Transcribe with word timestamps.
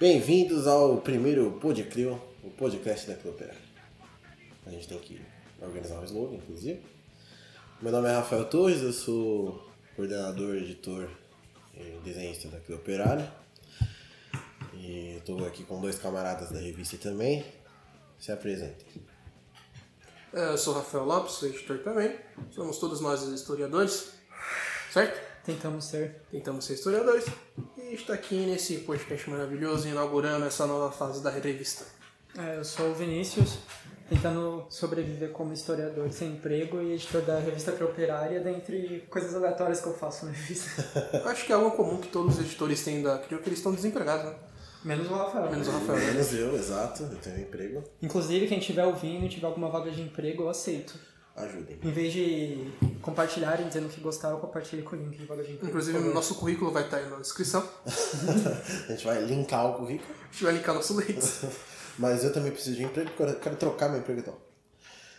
Bem-vindos 0.00 0.66
ao 0.66 0.96
primeiro 0.96 1.58
Podcrio, 1.60 2.18
o 2.42 2.48
podcast 2.48 3.06
da 3.06 3.14
Cleopera. 3.14 3.54
A 4.64 4.70
gente 4.70 4.88
tem 4.88 4.98
que 4.98 5.20
organizar 5.60 6.00
um 6.00 6.04
slogan, 6.04 6.36
inclusive. 6.36 6.82
Meu 7.82 7.92
nome 7.92 8.08
é 8.08 8.14
Rafael 8.14 8.46
Torres, 8.46 8.80
eu 8.80 8.94
sou 8.94 9.70
coordenador, 9.94 10.56
editor 10.56 11.06
e 11.74 12.00
desenhista 12.02 12.48
da 12.48 12.58
Cleoperária. 12.60 13.30
E 14.72 15.16
estou 15.18 15.46
aqui 15.46 15.64
com 15.64 15.78
dois 15.82 15.98
camaradas 15.98 16.50
da 16.50 16.58
revista 16.58 16.96
também. 16.96 17.44
Se 18.18 18.32
apresentem. 18.32 18.86
É, 20.32 20.48
Eu 20.48 20.56
sou 20.56 20.72
Rafael 20.72 21.04
Lopes, 21.04 21.42
editor 21.42 21.76
também. 21.80 22.18
Somos 22.52 22.78
todos 22.78 23.02
nós 23.02 23.20
historiadores, 23.24 24.14
certo? 24.90 25.29
Tentamos 25.50 25.84
ser. 25.84 26.22
Tentamos 26.30 26.64
ser 26.64 26.74
historiadores. 26.74 27.24
E 27.76 27.94
está 27.94 28.14
aqui 28.14 28.46
nesse 28.46 28.78
podcast 28.78 29.28
maravilhoso, 29.28 29.88
inaugurando 29.88 30.46
essa 30.46 30.64
nova 30.64 30.92
fase 30.92 31.20
da 31.22 31.30
revista. 31.30 31.84
É, 32.38 32.56
eu 32.58 32.64
sou 32.64 32.90
o 32.90 32.94
Vinícius, 32.94 33.58
tentando 34.08 34.64
sobreviver 34.70 35.30
como 35.30 35.52
historiador 35.52 36.12
sem 36.12 36.34
emprego 36.34 36.80
e 36.80 36.92
editor 36.92 37.22
da 37.22 37.40
revista 37.40 37.72
Cooperária, 37.72 38.38
dentre 38.38 39.04
coisas 39.10 39.34
aleatórias 39.34 39.80
que 39.80 39.88
eu 39.88 39.94
faço 39.94 40.26
na 40.26 40.30
revista. 40.30 41.18
Eu 41.18 41.26
Acho 41.28 41.44
que 41.44 41.50
é 41.50 41.56
algo 41.56 41.72
comum 41.72 41.98
que 41.98 42.08
todos 42.08 42.38
os 42.38 42.44
editores 42.44 42.84
têm 42.84 43.02
da 43.02 43.18
Crio, 43.18 43.42
que 43.42 43.48
eles 43.48 43.58
estão 43.58 43.74
desempregados, 43.74 44.26
né? 44.26 44.38
Menos 44.84 45.10
o 45.10 45.14
Rafael. 45.14 45.50
Menos 45.50 45.66
o 45.66 45.72
Rafael, 45.72 45.98
né? 45.98 46.12
Menos 46.12 46.32
eu, 46.32 46.54
exato, 46.54 47.02
eu 47.02 47.18
tenho 47.18 47.40
emprego. 47.40 47.82
Inclusive, 48.00 48.46
quem 48.46 48.60
estiver 48.60 48.84
ouvindo 48.84 49.26
e 49.26 49.28
tiver 49.28 49.48
alguma 49.48 49.68
vaga 49.68 49.90
de 49.90 50.00
emprego, 50.00 50.44
eu 50.44 50.48
aceito. 50.48 50.94
Ajudem. 51.36 51.78
Em 51.82 51.90
vez 51.90 52.12
de 52.12 52.70
compartilharem 53.00 53.68
dizendo 53.68 53.88
que 53.88 54.00
gostaram, 54.00 54.36
eu 54.36 54.40
compartilhe 54.40 54.82
com 54.82 54.96
o 54.96 54.98
link 54.98 55.16
de 55.16 55.24
vaga 55.24 55.42
de 55.42 55.52
emprego. 55.52 55.68
Inclusive, 55.68 55.98
o 55.98 56.14
nosso 56.14 56.34
currículo 56.34 56.70
vai 56.70 56.84
estar 56.84 56.98
aí 56.98 57.08
na 57.08 57.16
descrição. 57.16 57.66
A 58.88 58.92
gente 58.92 59.04
vai 59.04 59.24
linkar 59.24 59.70
o 59.70 59.74
currículo. 59.78 60.12
A 60.12 60.32
gente 60.32 60.44
vai 60.44 60.52
linkar 60.54 60.74
nosso 60.74 61.00
link. 61.00 61.18
Mas 61.98 62.24
eu 62.24 62.32
também 62.32 62.52
preciso 62.52 62.76
de 62.76 62.84
emprego, 62.84 63.10
quero, 63.16 63.38
quero 63.40 63.56
trocar 63.56 63.88
meu 63.88 64.00
emprego 64.00 64.20
então. 64.20 64.36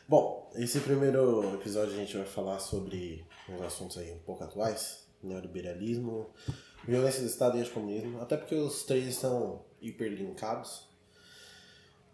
Bom, 0.07 0.51
esse 0.55 0.79
primeiro 0.79 1.53
episódio 1.53 1.93
a 1.93 1.97
gente 1.97 2.17
vai 2.17 2.25
falar 2.25 2.59
sobre 2.59 3.25
uns 3.47 3.61
assuntos 3.61 3.97
aí 3.97 4.11
um 4.11 4.19
pouco 4.19 4.43
atuais, 4.43 5.05
neoliberalismo, 5.23 6.29
violência 6.85 7.21
do 7.21 7.27
Estado 7.27 7.57
e 7.57 7.61
anticomunismo, 7.61 8.21
até 8.21 8.35
porque 8.35 8.55
os 8.55 8.83
três 8.83 9.07
estão 9.07 9.63
hiperlinkados. 9.81 10.87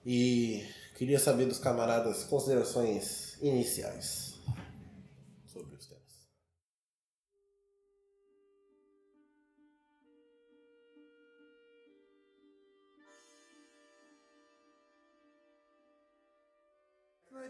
E 0.05 0.63
queria 0.95 1.19
saber 1.19 1.45
dos 1.45 1.59
camaradas 1.59 2.23
considerações 2.25 3.26
iniciais 3.41 4.35
sobre 5.45 5.75
os 5.75 5.85
temas. 5.87 5.97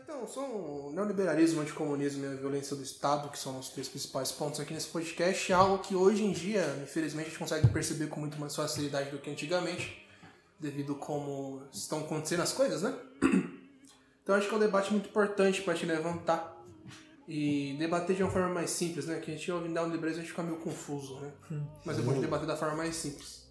Então, 0.04 0.28
são 0.28 0.92
neoliberalismo, 0.92 1.62
anticomunismo 1.62 2.26
e 2.26 2.28
a 2.28 2.36
violência 2.36 2.76
do 2.76 2.84
Estado, 2.84 3.30
que 3.30 3.40
são 3.40 3.60
os 3.60 3.70
três 3.70 3.88
principais 3.88 4.32
pontos 4.32 4.60
aqui 4.60 4.74
nesse 4.74 4.88
podcast, 4.88 5.52
é 5.52 5.56
algo 5.56 5.80
que 5.80 5.96
hoje 5.96 6.24
em 6.24 6.32
dia, 6.32 6.64
infelizmente, 6.84 7.28
a 7.28 7.30
gente 7.30 7.40
consegue 7.40 7.68
perceber 7.68 8.08
com 8.08 8.20
muito 8.20 8.40
mais 8.40 8.56
facilidade 8.56 9.12
do 9.12 9.20
que 9.20 9.30
antigamente, 9.30 10.08
devido 10.60 10.96
como 10.96 11.64
estão 11.72 12.00
acontecendo 12.00 12.42
as 12.42 12.54
coisas, 12.54 12.82
né? 12.82 12.98
Então, 14.28 14.36
acho 14.36 14.50
que 14.50 14.54
é 14.54 14.58
um 14.58 14.60
debate 14.60 14.92
muito 14.92 15.08
importante 15.08 15.62
para 15.62 15.74
te 15.74 15.86
levantar 15.86 16.62
e 17.26 17.78
debater 17.80 18.14
de 18.14 18.24
uma 18.24 18.30
forma 18.32 18.50
mais 18.50 18.70
simples, 18.72 19.06
né? 19.06 19.22
Que 19.22 19.32
a 19.32 19.34
gente 19.36 19.50
ouve 19.50 19.70
neoliberalismo 19.70 20.20
a 20.22 20.24
gente 20.26 20.32
fica 20.32 20.44
meio 20.44 20.58
confuso, 20.58 21.18
né? 21.22 21.32
Mas 21.86 21.98
é 21.98 22.02
bom 22.02 22.12
de 22.14 22.20
debater 22.20 22.46
da 22.46 22.58
forma 22.58 22.76
mais 22.76 22.94
simples. 22.94 23.48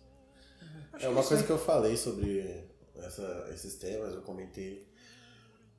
Acho 0.93 0.97
É 0.97 0.99
que 0.99 1.07
uma 1.15 1.21
isso 1.21 1.29
coisa 1.31 1.43
aí. 1.43 1.47
que 1.47 1.53
eu 1.53 1.59
falei 1.59 1.97
sobre 1.97 2.65
essa- 2.95 3.49
esses 3.55 3.77
temas, 3.77 4.13
eu 4.13 4.21
comentei 4.21 4.87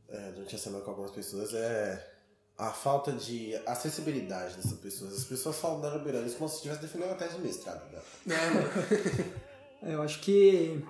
é, 0.09 0.31
durante 0.31 0.55
a 0.55 0.57
semana 0.57 0.83
com 0.83 0.89
algumas 0.89 1.11
pessoas, 1.11 1.53
é 1.53 2.13
a 2.57 2.71
falta 2.71 3.11
de 3.11 3.55
acessibilidade 3.67 4.55
dessas 4.55 4.79
pessoas. 4.79 5.13
As 5.13 5.25
pessoas 5.25 5.57
falam 5.59 5.79
da 5.79 5.91
liberalismo 5.95 6.37
como 6.39 6.49
se 6.49 6.55
estivesse 6.55 6.81
defendendo 6.81 7.09
uma 7.09 7.17
tese 7.17 7.35
de 7.35 7.41
mestrado. 7.43 7.83
Né? 7.91 8.01
É. 8.33 9.47
É, 9.91 9.93
Eu 9.93 10.01
acho 10.01 10.21
que 10.21 10.83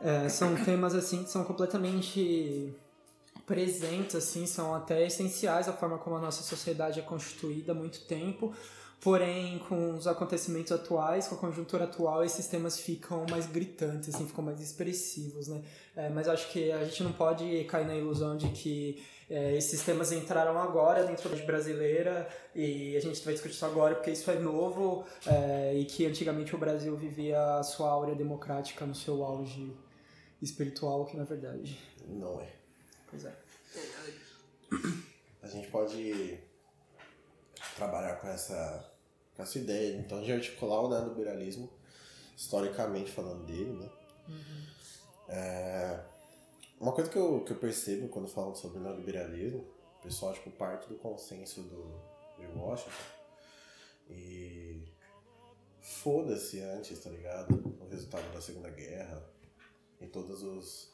é, 0.00 0.26
são 0.30 0.54
temas 0.64 0.94
assim 0.94 1.22
que 1.22 1.30
são 1.30 1.44
completamente 1.44 2.74
presentes, 3.46 4.16
assim, 4.16 4.46
são 4.46 4.74
até 4.74 5.06
essenciais 5.06 5.68
a 5.68 5.72
forma 5.72 5.98
como 5.98 6.16
a 6.16 6.20
nossa 6.20 6.42
sociedade 6.42 7.00
é 7.00 7.02
constituída 7.02 7.72
há 7.72 7.74
muito 7.74 8.00
tempo. 8.06 8.52
Porém, 9.00 9.58
com 9.68 9.96
os 9.96 10.06
acontecimentos 10.06 10.70
atuais, 10.70 11.26
com 11.26 11.34
a 11.34 11.38
conjuntura 11.38 11.84
atual, 11.84 12.24
esses 12.24 12.46
temas 12.46 12.78
ficam 12.78 13.26
mais 13.28 13.46
gritantes, 13.46 14.14
assim, 14.14 14.28
ficam 14.28 14.44
mais 14.44 14.60
expressivos, 14.60 15.48
né? 15.48 15.60
É, 15.96 16.08
mas 16.08 16.28
acho 16.28 16.48
que 16.52 16.70
a 16.70 16.84
gente 16.84 17.02
não 17.02 17.12
pode 17.12 17.64
cair 17.64 17.84
na 17.84 17.96
ilusão 17.96 18.36
de 18.36 18.48
que 18.50 19.02
é, 19.28 19.56
esses 19.56 19.82
temas 19.82 20.12
entraram 20.12 20.56
agora 20.56 21.02
dentro 21.02 21.28
da 21.28 21.44
brasileira 21.44 22.28
e 22.54 22.96
a 22.96 23.00
gente 23.00 23.24
vai 23.24 23.34
discutir 23.34 23.56
isso 23.56 23.66
agora 23.66 23.96
porque 23.96 24.12
isso 24.12 24.30
é 24.30 24.38
novo 24.38 25.04
é, 25.26 25.74
e 25.74 25.84
que 25.84 26.06
antigamente 26.06 26.54
o 26.54 26.58
Brasil 26.58 26.94
vivia 26.96 27.56
a 27.56 27.62
sua 27.64 27.90
áurea 27.90 28.14
democrática 28.14 28.86
no 28.86 28.94
seu 28.94 29.24
auge 29.24 29.74
espiritual, 30.40 31.06
que 31.06 31.16
na 31.16 31.24
verdade. 31.24 31.76
Não 32.08 32.40
é. 32.40 32.61
Pois 33.12 33.26
é. 33.26 33.36
A 35.42 35.46
gente 35.46 35.68
pode 35.68 36.38
trabalhar 37.76 38.16
com 38.16 38.26
essa, 38.26 38.90
com 39.36 39.42
essa 39.42 39.58
ideia, 39.58 39.98
então, 39.98 40.22
de 40.22 40.32
articular 40.32 40.80
o 40.80 40.88
neoliberalismo, 40.88 41.70
historicamente 42.34 43.12
falando 43.12 43.44
dele, 43.44 43.72
né? 43.74 43.90
É, 45.28 46.00
uma 46.80 46.92
coisa 46.92 47.10
que 47.10 47.18
eu, 47.18 47.44
que 47.44 47.52
eu 47.52 47.58
percebo 47.58 48.08
quando 48.08 48.28
falam 48.28 48.54
sobre 48.54 48.80
neoliberalismo, 48.80 49.60
o 49.98 50.02
pessoal, 50.02 50.32
tipo, 50.32 50.50
parte 50.52 50.88
do 50.88 50.94
consenso 50.94 51.62
do, 51.62 52.00
de 52.38 52.46
Washington 52.46 52.92
e 54.08 54.88
foda-se 55.82 56.60
antes, 56.60 56.98
tá 56.98 57.10
ligado? 57.10 57.76
O 57.78 57.88
resultado 57.90 58.32
da 58.32 58.40
Segunda 58.40 58.70
Guerra 58.70 59.22
e 60.00 60.06
todos 60.06 60.42
os, 60.42 60.91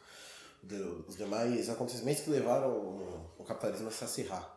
de- 0.63 1.05
os 1.07 1.17
demais 1.17 1.69
acontecimentos 1.71 2.23
que 2.23 2.31
levaram 2.31 2.69
o, 2.71 3.45
capitalismo 3.45 3.89
a 3.89 3.91
se 3.91 4.05
acirrar. 4.05 4.57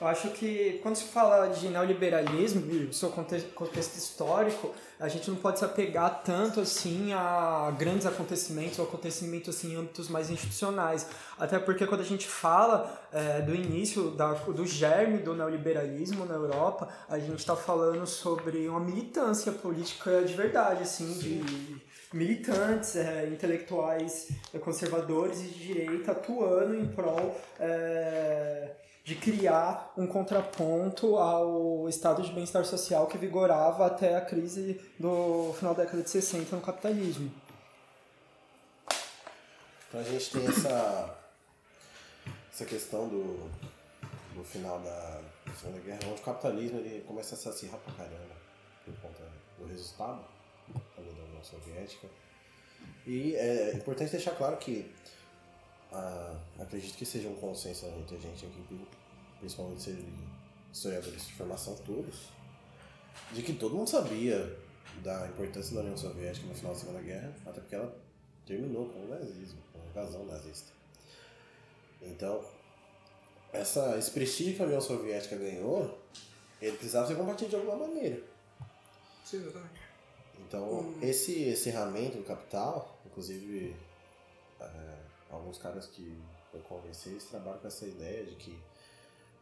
Eu 0.00 0.06
acho 0.06 0.30
que 0.30 0.78
quando 0.80 0.94
se 0.94 1.04
fala 1.04 1.48
de 1.48 1.68
neoliberalismo 1.68 2.70
e 2.70 2.92
seu 2.94 3.10
conte- 3.10 3.40
contexto 3.54 3.96
histórico, 3.96 4.72
a 5.00 5.08
gente 5.08 5.28
não 5.28 5.36
pode 5.38 5.58
se 5.58 5.64
apegar 5.64 6.22
tanto 6.24 6.60
assim 6.60 7.12
a 7.12 7.74
grandes 7.76 8.06
acontecimentos 8.06 8.78
ou 8.78 8.84
acontecimentos 8.84 9.56
assim, 9.56 9.72
em 9.72 9.76
âmbitos 9.76 10.08
mais 10.08 10.30
institucionais. 10.30 11.04
Até 11.36 11.58
porque 11.58 11.84
quando 11.84 12.02
a 12.02 12.04
gente 12.04 12.28
fala 12.28 12.96
é, 13.12 13.40
do 13.40 13.52
início, 13.52 14.10
da, 14.12 14.34
do 14.34 14.64
germe 14.64 15.18
do 15.18 15.34
neoliberalismo 15.34 16.24
na 16.26 16.34
Europa, 16.34 16.88
a 17.08 17.18
gente 17.18 17.38
está 17.40 17.56
falando 17.56 18.06
sobre 18.06 18.68
uma 18.68 18.78
militância 18.80 19.50
política 19.50 20.22
de 20.22 20.32
verdade, 20.34 20.82
assim, 20.84 21.12
de 21.14 21.82
militantes, 22.12 22.96
é, 22.96 23.26
intelectuais 23.26 24.28
é, 24.54 24.58
conservadores 24.58 25.40
e 25.40 25.44
de 25.44 25.66
direita 25.66 26.12
atuando 26.12 26.74
em 26.74 26.86
prol 26.86 27.38
é, 27.60 28.70
de 29.04 29.14
criar 29.14 29.92
um 29.96 30.06
contraponto 30.06 31.16
ao 31.16 31.88
estado 31.88 32.22
de 32.22 32.32
bem-estar 32.32 32.64
social 32.64 33.06
que 33.06 33.16
vigorava 33.18 33.86
até 33.86 34.16
a 34.16 34.20
crise 34.20 34.80
do 34.98 35.52
final 35.54 35.74
da 35.74 35.84
década 35.84 36.02
de 36.02 36.10
60 36.10 36.56
no 36.56 36.62
capitalismo. 36.62 37.30
Então 39.88 40.00
a 40.00 40.04
gente 40.04 40.30
tem 40.30 40.46
essa, 40.46 41.18
essa 42.52 42.64
questão 42.66 43.08
do, 43.08 43.50
do 44.34 44.44
final 44.44 44.78
da 44.80 45.20
Segunda 45.58 45.80
Guerra, 45.80 46.00
onde 46.10 46.20
o 46.20 46.24
capitalismo 46.24 46.78
ele 46.78 47.02
começa 47.06 47.34
a 47.34 47.38
se 47.38 47.48
acirrar 47.48 47.80
pra 47.80 47.94
caramba 47.94 48.36
por 48.84 48.94
conta 49.00 49.22
do 49.58 49.66
resultado 49.66 50.37
União 51.38 51.44
Soviética. 51.44 52.08
E 53.06 53.34
é 53.36 53.74
importante 53.74 54.12
deixar 54.12 54.32
claro 54.32 54.56
que 54.56 54.90
ah, 55.92 56.36
acredito 56.58 56.96
que 56.96 57.06
seja 57.06 57.28
um 57.28 57.36
consenso 57.36 57.86
entre 57.86 58.16
a 58.16 58.20
gente 58.20 58.46
aqui, 58.46 58.86
principalmente 59.38 60.04
historiadores 60.72 61.26
de 61.26 61.32
formação 61.32 61.74
todos, 61.86 62.28
de 63.32 63.42
que 63.42 63.54
todo 63.54 63.74
mundo 63.74 63.88
sabia 63.88 64.56
da 65.02 65.26
importância 65.28 65.74
da 65.74 65.80
União 65.80 65.96
Soviética 65.96 66.46
no 66.46 66.54
final 66.54 66.72
da 66.72 66.78
Segunda 66.78 67.00
Guerra, 67.00 67.34
até 67.46 67.60
porque 67.60 67.74
ela 67.74 67.96
terminou 68.46 68.88
com 68.88 69.00
o 69.04 69.08
nazismo, 69.08 69.60
com 69.72 69.80
a 69.80 69.86
invasão 69.86 70.24
nazista. 70.26 70.72
Então, 72.02 72.44
essa, 73.52 73.98
prestígio 74.12 74.54
que 74.54 74.62
a 74.62 74.66
União 74.66 74.80
Soviética 74.80 75.36
ganhou, 75.36 75.98
ele 76.60 76.76
precisava 76.76 77.06
ser 77.06 77.16
combatido 77.16 77.50
de 77.50 77.56
alguma 77.56 77.76
maneira. 77.76 78.22
Sim, 79.24 79.38
exatamente. 79.38 79.87
Então, 80.46 80.94
esse 81.02 81.48
encerramento 81.48 82.18
do 82.18 82.24
capital, 82.24 83.00
inclusive, 83.06 83.76
é, 84.60 84.98
alguns 85.30 85.58
caras 85.58 85.86
que 85.86 86.18
eu 86.54 86.60
eles 87.06 87.24
trabalham 87.24 87.58
com 87.58 87.66
essa 87.66 87.86
ideia 87.86 88.24
de 88.24 88.34
que 88.36 88.58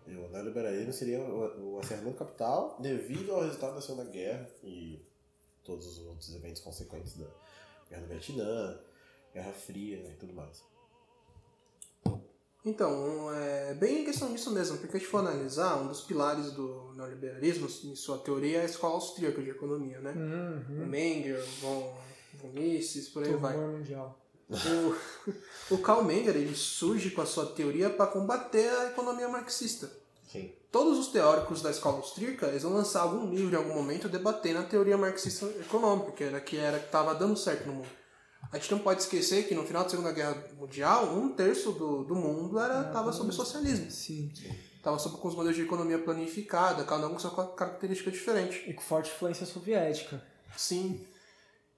o 0.08 0.28
neoliberalismo 0.28 0.92
seria 0.92 1.20
o, 1.20 1.80
encerramento 1.80 2.12
do 2.12 2.18
capital 2.18 2.76
devido 2.80 3.32
ao 3.32 3.42
resultado 3.42 3.74
da 3.74 3.80
Segunda 3.80 4.04
Guerra 4.04 4.48
e 4.62 5.00
todos 5.64 5.86
os 5.86 6.06
outros 6.06 6.34
eventos 6.34 6.62
consequentes 6.62 7.16
da, 7.16 7.26
Guerra 7.88 8.02
do 8.02 8.08
Vietnã, 8.08 8.78
Guerra 9.32 9.52
Fria 9.52 9.96
e 9.96 10.16
tudo 10.16 10.32
mais. 10.32 10.62
Então, 12.66 13.32
é 13.32 13.74
bem 13.74 14.04
questão 14.04 14.32
disso 14.32 14.50
mesmo, 14.50 14.78
porque 14.78 14.96
a 14.96 14.98
gente 14.98 15.08
for 15.08 15.18
analisar, 15.18 15.76
um 15.76 15.86
dos 15.86 16.00
pilares 16.00 16.50
do 16.50 16.92
neoliberalismo, 16.96 17.68
em 17.84 17.94
sua 17.94 18.18
teoria, 18.18 18.58
é 18.58 18.62
a 18.62 18.64
escola 18.64 18.94
austríaca 18.94 19.40
de 19.40 19.50
economia, 19.50 20.00
né? 20.00 20.12
Uhum. 20.12 20.82
O 20.82 20.86
Menger, 20.86 21.40
von, 21.60 21.94
von 22.34 22.48
Mises, 22.48 23.08
por 23.08 23.22
aí 23.22 23.30
Turma 23.30 23.50
vai. 23.50 23.56
mundial. 23.56 24.18
O, 24.50 24.96
o 25.74 25.78
Karl 25.78 26.02
Menger, 26.02 26.34
ele 26.34 26.56
surge 26.56 27.10
com 27.10 27.22
a 27.22 27.26
sua 27.26 27.46
teoria 27.46 27.88
para 27.88 28.08
combater 28.08 28.68
a 28.68 28.86
economia 28.86 29.28
marxista. 29.28 29.88
Sim. 30.26 30.50
Todos 30.72 30.98
os 30.98 31.06
teóricos 31.06 31.62
da 31.62 31.70
escola 31.70 31.98
austríaca, 31.98 32.48
eles 32.48 32.64
vão 32.64 32.72
lançar 32.72 33.02
algum 33.02 33.30
livro 33.30 33.54
em 33.54 33.58
algum 33.58 33.74
momento 33.74 34.08
debatendo 34.08 34.58
a 34.58 34.64
teoria 34.64 34.98
marxista 34.98 35.46
econômica, 35.60 36.10
que 36.10 36.24
era 36.24 36.40
que 36.40 36.56
era 36.56 36.80
que 36.80 36.86
estava 36.86 37.14
dando 37.14 37.36
certo 37.36 37.68
no 37.68 37.74
mundo. 37.74 38.05
A 38.52 38.58
gente 38.58 38.70
não 38.70 38.78
pode 38.78 39.02
esquecer 39.02 39.46
que 39.46 39.54
no 39.54 39.64
final 39.64 39.84
da 39.84 39.88
Segunda 39.88 40.12
Guerra 40.12 40.36
Mundial, 40.58 41.14
um 41.14 41.30
terço 41.30 41.72
do, 41.72 42.04
do 42.04 42.14
mundo 42.14 42.58
era 42.58 42.88
estava 42.88 43.12
sob 43.12 43.32
socialismo. 43.32 43.90
Sim. 43.90 44.32
Estava 44.76 44.98
sob 44.98 45.18
com 45.18 45.28
os 45.28 45.34
modelos 45.34 45.56
de 45.56 45.62
economia 45.62 45.98
planificada, 45.98 46.84
cada 46.84 47.06
um 47.08 47.12
com 47.12 47.18
sua 47.18 47.54
característica 47.54 48.10
diferente. 48.10 48.62
E 48.68 48.74
com 48.74 48.82
forte 48.82 49.10
influência 49.10 49.44
soviética. 49.44 50.22
Sim. 50.56 51.04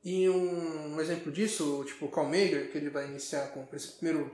E 0.05 0.29
um, 0.29 0.95
um 0.95 1.01
exemplo 1.01 1.33
disso, 1.33 1.85
tipo 1.87 2.07
o 2.07 2.11
Karl 2.11 2.31
que 2.31 2.79
ele 2.79 2.91
vai 2.91 3.07
iniciar 3.07 3.49
com 3.49 3.67
esse 3.75 3.93
primeiro, 3.93 4.31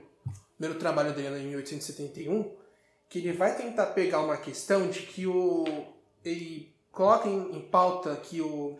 primeiro 0.57 0.79
trabalho 0.79 1.13
dele 1.13 1.39
em 1.39 1.47
1871, 1.47 2.55
que 3.09 3.19
ele 3.19 3.33
vai 3.33 3.55
tentar 3.55 3.87
pegar 3.87 4.21
uma 4.21 4.37
questão 4.37 4.89
de 4.89 5.01
que 5.01 5.25
o 5.25 5.65
ele 6.23 6.73
coloca 6.91 7.27
em, 7.27 7.57
em 7.57 7.61
pauta 7.61 8.15
que 8.15 8.41
o 8.41 8.77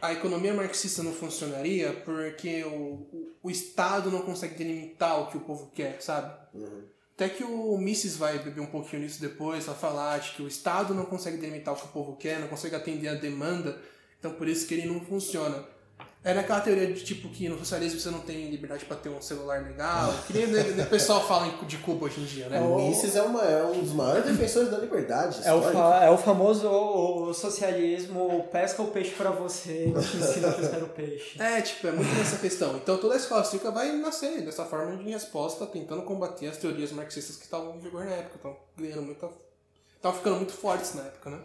a 0.00 0.12
economia 0.12 0.54
marxista 0.54 1.02
não 1.02 1.12
funcionaria 1.12 1.92
porque 2.04 2.64
o, 2.64 3.08
o, 3.12 3.36
o 3.44 3.50
Estado 3.50 4.10
não 4.10 4.22
consegue 4.22 4.54
delimitar 4.54 5.20
o 5.20 5.26
que 5.28 5.36
o 5.36 5.40
povo 5.40 5.70
quer, 5.74 6.00
sabe? 6.00 6.32
Uhum. 6.54 6.84
Até 7.14 7.28
que 7.28 7.44
o 7.44 7.76
Mises 7.76 8.16
vai 8.16 8.38
beber 8.38 8.62
um 8.62 8.66
pouquinho 8.66 9.02
nisso 9.02 9.20
depois, 9.20 9.66
vai 9.66 9.74
falar 9.74 10.18
de 10.20 10.30
que 10.32 10.42
o 10.42 10.48
Estado 10.48 10.94
não 10.94 11.04
consegue 11.04 11.36
delimitar 11.36 11.74
o 11.74 11.76
que 11.76 11.84
o 11.84 11.88
povo 11.88 12.16
quer, 12.16 12.40
não 12.40 12.48
consegue 12.48 12.74
atender 12.74 13.08
a 13.08 13.14
demanda, 13.14 13.78
então 14.18 14.32
por 14.32 14.48
isso 14.48 14.66
que 14.66 14.74
ele 14.74 14.86
não 14.86 15.00
funciona. 15.00 15.62
Era 16.22 16.40
aquela 16.40 16.60
teoria 16.60 16.86
de 16.92 17.02
tipo 17.02 17.30
que 17.30 17.48
no 17.48 17.58
socialismo 17.58 17.98
você 17.98 18.10
não 18.10 18.20
tem 18.20 18.50
liberdade 18.50 18.84
para 18.84 18.96
ter 18.98 19.08
um 19.08 19.22
celular 19.22 19.62
legal, 19.62 20.12
que 20.26 20.34
nem 20.34 20.44
o 20.82 20.86
pessoal 20.86 21.26
fala 21.26 21.50
de 21.64 21.78
Cuba 21.78 22.04
hoje 22.04 22.20
em 22.20 22.24
dia, 22.26 22.46
né? 22.50 22.60
O 22.60 22.76
Mises 22.76 23.16
é, 23.16 23.22
uma, 23.22 23.42
é 23.42 23.64
um 23.64 23.80
dos 23.80 23.92
maiores 23.94 24.26
defensores 24.26 24.70
da 24.70 24.76
liberdade. 24.76 25.40
É 25.42 25.52
o, 25.54 25.62
fa- 25.62 26.04
é 26.04 26.10
o 26.10 26.18
famoso 26.18 26.68
o, 26.68 27.32
socialismo 27.32 28.46
pesca 28.52 28.82
o 28.82 28.88
peixe 28.88 29.12
pra 29.12 29.30
você 29.30 29.86
e 29.86 29.92
te 29.92 30.16
ensina 30.18 30.48
a 30.48 30.52
pescar 30.52 30.82
o 30.82 30.88
peixe. 30.88 31.40
É, 31.40 31.60
tipo, 31.62 31.86
é 31.86 31.92
muito 31.92 32.12
nessa 32.14 32.36
questão. 32.36 32.76
Então 32.76 32.98
toda 32.98 33.14
a 33.14 33.16
escola 33.16 33.40
austríaca 33.40 33.70
vai 33.70 33.90
nascer 33.92 34.42
dessa 34.42 34.66
forma 34.66 34.96
de 35.02 35.10
resposta, 35.10 35.66
tentando 35.66 36.02
combater 36.02 36.48
as 36.48 36.58
teorias 36.58 36.92
marxistas 36.92 37.36
que 37.36 37.44
estavam 37.44 37.76
em 37.76 37.78
vigor 37.78 38.04
na 38.04 38.12
época. 38.12 38.36
Estavam 38.36 38.58
ganhando 38.76 39.02
muita. 39.02 39.26
Estavam 39.96 40.18
ficando 40.18 40.36
muito 40.36 40.52
fortes 40.52 40.94
na 40.94 41.02
época, 41.02 41.30
né? 41.30 41.38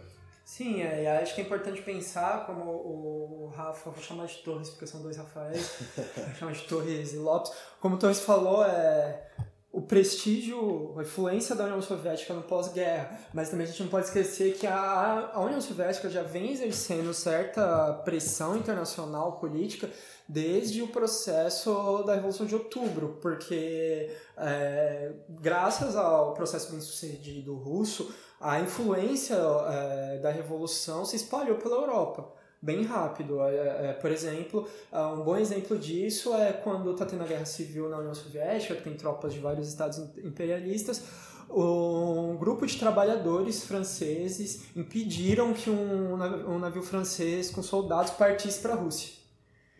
Sim, 0.45 0.83
é, 0.83 1.19
acho 1.23 1.33
que 1.33 1.41
é 1.41 1.43
importante 1.43 1.81
pensar, 1.81 2.45
como 2.45 2.69
o 2.69 3.51
Rafa, 3.55 3.89
vou 3.89 4.01
chamar 4.01 4.27
de 4.27 4.37
Torres 4.43 4.69
porque 4.69 4.85
são 4.85 5.01
dois 5.01 5.17
Rafaéis, 5.17 5.73
vou 6.15 6.35
chamar 6.35 6.51
de 6.51 6.61
Torres 6.67 7.13
e 7.13 7.17
Lopes. 7.17 7.51
Como 7.81 7.95
o 7.95 7.97
Torres 7.97 8.19
falou, 8.19 8.63
é 8.63 9.27
o 9.75 9.81
prestígio, 9.81 10.97
a 10.97 11.01
influência 11.01 11.53
da 11.53 11.65
União 11.65 11.81
Soviética 11.81 12.33
no 12.33 12.43
pós-guerra, 12.43 13.19
mas 13.33 13.49
também 13.49 13.65
a 13.65 13.69
gente 13.69 13.83
não 13.83 13.89
pode 13.89 14.05
esquecer 14.05 14.55
que 14.55 14.65
a, 14.65 15.31
a 15.33 15.41
União 15.41 15.59
Soviética 15.59 16.09
já 16.09 16.23
vem 16.23 16.53
exercendo 16.53 17.13
certa 17.13 17.91
pressão 18.05 18.55
internacional 18.55 19.33
política 19.33 19.89
desde 20.29 20.81
o 20.81 20.87
processo 20.87 22.03
da 22.03 22.15
Revolução 22.15 22.45
de 22.45 22.55
Outubro, 22.55 23.19
porque 23.21 24.15
é, 24.37 25.11
graças 25.27 25.97
ao 25.97 26.33
processo 26.33 26.71
bem 26.71 26.79
sucedido 26.79 27.53
russo, 27.55 28.15
a 28.39 28.61
influência 28.61 29.35
é, 29.35 30.19
da 30.19 30.31
revolução 30.31 31.03
se 31.03 31.17
espalhou 31.17 31.57
pela 31.57 31.75
Europa 31.75 32.31
bem 32.65 32.83
rápido. 32.83 33.41
É, 33.41 33.89
é, 33.89 33.93
por 33.93 34.11
exemplo, 34.11 34.67
ah, 34.91 35.13
um 35.13 35.23
bom 35.23 35.37
exemplo 35.37 35.77
disso 35.77 36.33
é 36.33 36.51
quando 36.51 36.91
está 36.91 37.05
tendo 37.05 37.23
a 37.23 37.27
guerra 37.27 37.45
civil 37.45 37.87
na 37.87 37.99
União 37.99 38.13
Soviética, 38.13 38.75
que 38.75 38.81
tem 38.81 38.95
tropas 38.95 39.33
de 39.33 39.39
vários 39.39 39.67
estados 39.67 39.99
imperialistas. 40.23 41.03
Um 41.47 42.35
grupo 42.37 42.65
de 42.65 42.75
trabalhadores 42.77 43.63
franceses 43.63 44.63
impediram 44.75 45.53
que 45.53 45.69
um 45.69 46.15
um 46.15 46.59
navio 46.59 46.81
francês 46.81 47.51
com 47.51 47.61
soldados 47.61 48.11
partisse 48.11 48.59
para 48.59 48.73
a 48.73 48.75
Rússia. 48.75 49.24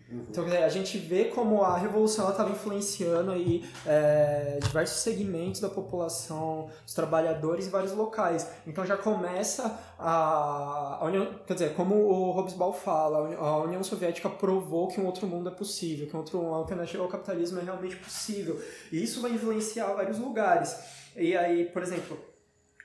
Então, 0.07 0.43
quer 0.43 0.51
dizer, 0.51 0.63
a 0.63 0.69
gente 0.69 0.99
vê 0.99 1.25
como 1.25 1.63
a 1.63 1.77
revolução 1.77 2.29
estava 2.29 2.51
influenciando 2.51 3.31
aí, 3.31 3.67
é, 3.87 4.59
diversos 4.61 4.99
segmentos 4.99 5.59
da 5.59 5.67
população, 5.67 6.69
os 6.85 6.93
trabalhadores 6.93 7.65
em 7.65 7.69
vários 7.71 7.91
locais. 7.91 8.47
Então 8.67 8.85
já 8.85 8.97
começa 8.97 9.79
a, 9.97 10.99
a 11.01 11.05
União, 11.05 11.39
quer 11.47 11.53
dizer, 11.55 11.73
como 11.73 11.95
o 11.95 12.31
Hobsbawm 12.31 12.71
fala, 12.71 13.17
a 13.17 13.21
Uni- 13.21 13.35
a 13.35 13.57
União 13.57 13.83
Soviética 13.83 14.29
provou 14.29 14.87
que 14.87 15.01
um 15.01 15.05
outro 15.07 15.25
mundo 15.25 15.49
é 15.49 15.51
possível, 15.51 16.07
que 16.07 16.15
um 16.15 16.19
outro 16.19 16.39
alternativa 16.53 17.01
ao 17.01 17.09
capitalismo 17.09 17.59
é 17.59 17.63
realmente 17.63 17.95
possível. 17.95 18.61
E 18.91 19.03
isso 19.03 19.21
vai 19.21 19.31
influenciar 19.31 19.87
vários 19.93 20.19
lugares. 20.19 20.77
E 21.15 21.35
aí, 21.35 21.65
por 21.65 21.81
exemplo, 21.81 22.15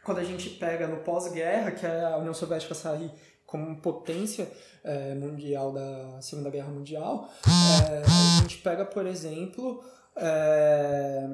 quando 0.02 0.19
a 0.19 0.25
gente 0.25 0.49
pega 0.50 0.87
no 0.87 0.99
pós-guerra, 0.99 1.73
que 1.73 1.84
é 1.84 2.05
a 2.05 2.16
União 2.16 2.32
Soviética 2.32 2.75
sair 2.75 3.11
como 3.50 3.76
potência 3.81 4.49
eh, 4.85 5.14
mundial 5.14 5.73
da 5.73 6.20
Segunda 6.23 6.50
Guerra 6.50 6.69
Mundial, 6.69 7.29
eh, 7.47 8.02
a 8.06 8.41
gente 8.43 8.58
pega, 8.58 8.85
por 8.85 9.06
exemplo, 9.06 9.82
eh, 10.17 11.29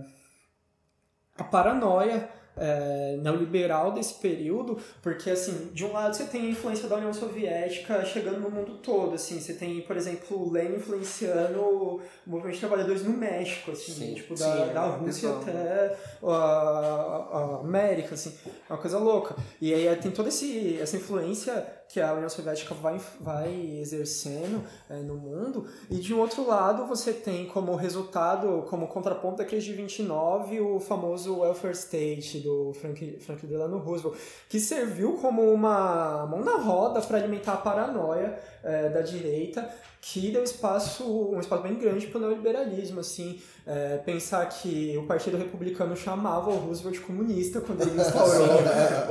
a 1.39 1.45
paranoia 1.45 2.29
eh, 2.59 3.19
neoliberal 3.21 3.93
desse 3.93 4.15
período, 4.15 4.79
porque 5.03 5.29
assim, 5.31 5.71
de 5.75 5.85
um 5.85 5.93
lado 5.93 6.17
você 6.17 6.25
tem 6.25 6.41
a 6.47 6.51
influência 6.51 6.89
da 6.89 6.97
União 6.97 7.13
Soviética 7.13 8.03
chegando 8.07 8.41
no 8.41 8.51
mundo 8.51 8.79
todo, 8.79 9.15
assim, 9.15 9.39
você 9.39 9.53
tem, 9.53 9.83
por 9.83 9.95
exemplo, 9.95 10.39
o 10.43 10.51
Lenin 10.51 10.77
influenciando 10.77 11.61
o 11.61 12.01
movimento 12.27 12.55
de 12.55 12.61
trabalhadores 12.61 13.05
no 13.05 13.11
México, 13.11 13.73
assim, 13.73 13.93
Sim, 13.93 14.15
tipo, 14.15 14.35
da, 14.35 14.47
é 14.57 14.73
da 14.73 14.87
Rússia 14.87 15.29
até 15.37 15.99
a, 16.23 16.27
a- 16.33 17.29
a 17.39 17.61
América, 17.61 18.15
assim, 18.15 18.35
é 18.71 18.73
uma 18.73 18.79
coisa 18.81 18.99
louca. 18.99 19.37
E 19.61 19.75
aí 19.75 19.95
tem 19.97 20.11
toda 20.11 20.31
esse, 20.31 20.79
essa 20.81 20.97
influência 20.97 21.76
que 21.89 22.01
a 22.01 22.13
União 22.13 22.29
Soviética 22.29 22.75
vai, 22.75 23.01
vai 23.21 23.79
exercendo 23.81 24.65
eh, 24.91 24.97
no 24.97 25.15
mundo, 25.15 25.67
e 25.91 25.97
de 25.97 26.13
um 26.13 26.21
outro 26.21 26.47
lado 26.47 26.87
você 26.87 27.13
tem 27.13 27.47
como 27.47 27.75
resultado, 27.75 28.65
como 28.69 28.89
contraponto 28.89 29.37
da 29.39 29.45
crise 29.45 29.67
de 29.67 29.73
29, 29.73 30.61
o 30.61 30.81
famoso 30.81 31.39
welfare 31.39 31.75
state 31.75 32.41
do 32.41 32.73
Frank, 32.75 33.19
Franklin 33.21 33.49
Delano 33.49 33.79
Roosevelt, 33.79 34.17
que 34.49 34.59
serviu 34.59 35.15
como 35.15 35.43
uma 35.51 36.27
mão 36.27 36.45
na 36.45 36.57
roda 36.57 37.01
para 37.01 37.19
alimentar 37.19 37.55
a 37.55 37.59
paranoia 37.59 38.39
eh, 38.65 38.89
da 38.89 39.01
direita, 39.01 39.69
que 40.01 40.31
deu 40.31 40.43
espaço, 40.45 41.05
um 41.05 41.41
espaço 41.41 41.63
bem 41.63 41.75
grande 41.75 42.07
para 42.07 42.19
o 42.19 42.21
neoliberalismo, 42.21 43.01
assim, 43.01 43.41
é, 43.67 43.97
pensar 43.99 44.47
que 44.47 44.97
o 44.97 45.05
Partido 45.05 45.37
Republicano 45.37 45.97
chamava 45.97 46.51
o 46.51 46.59
Roosevelt 46.59 46.95
de 46.95 47.01
comunista 47.01 47.61
quando 47.61 47.83
ele 47.83 48.01
instaurou 48.01 48.47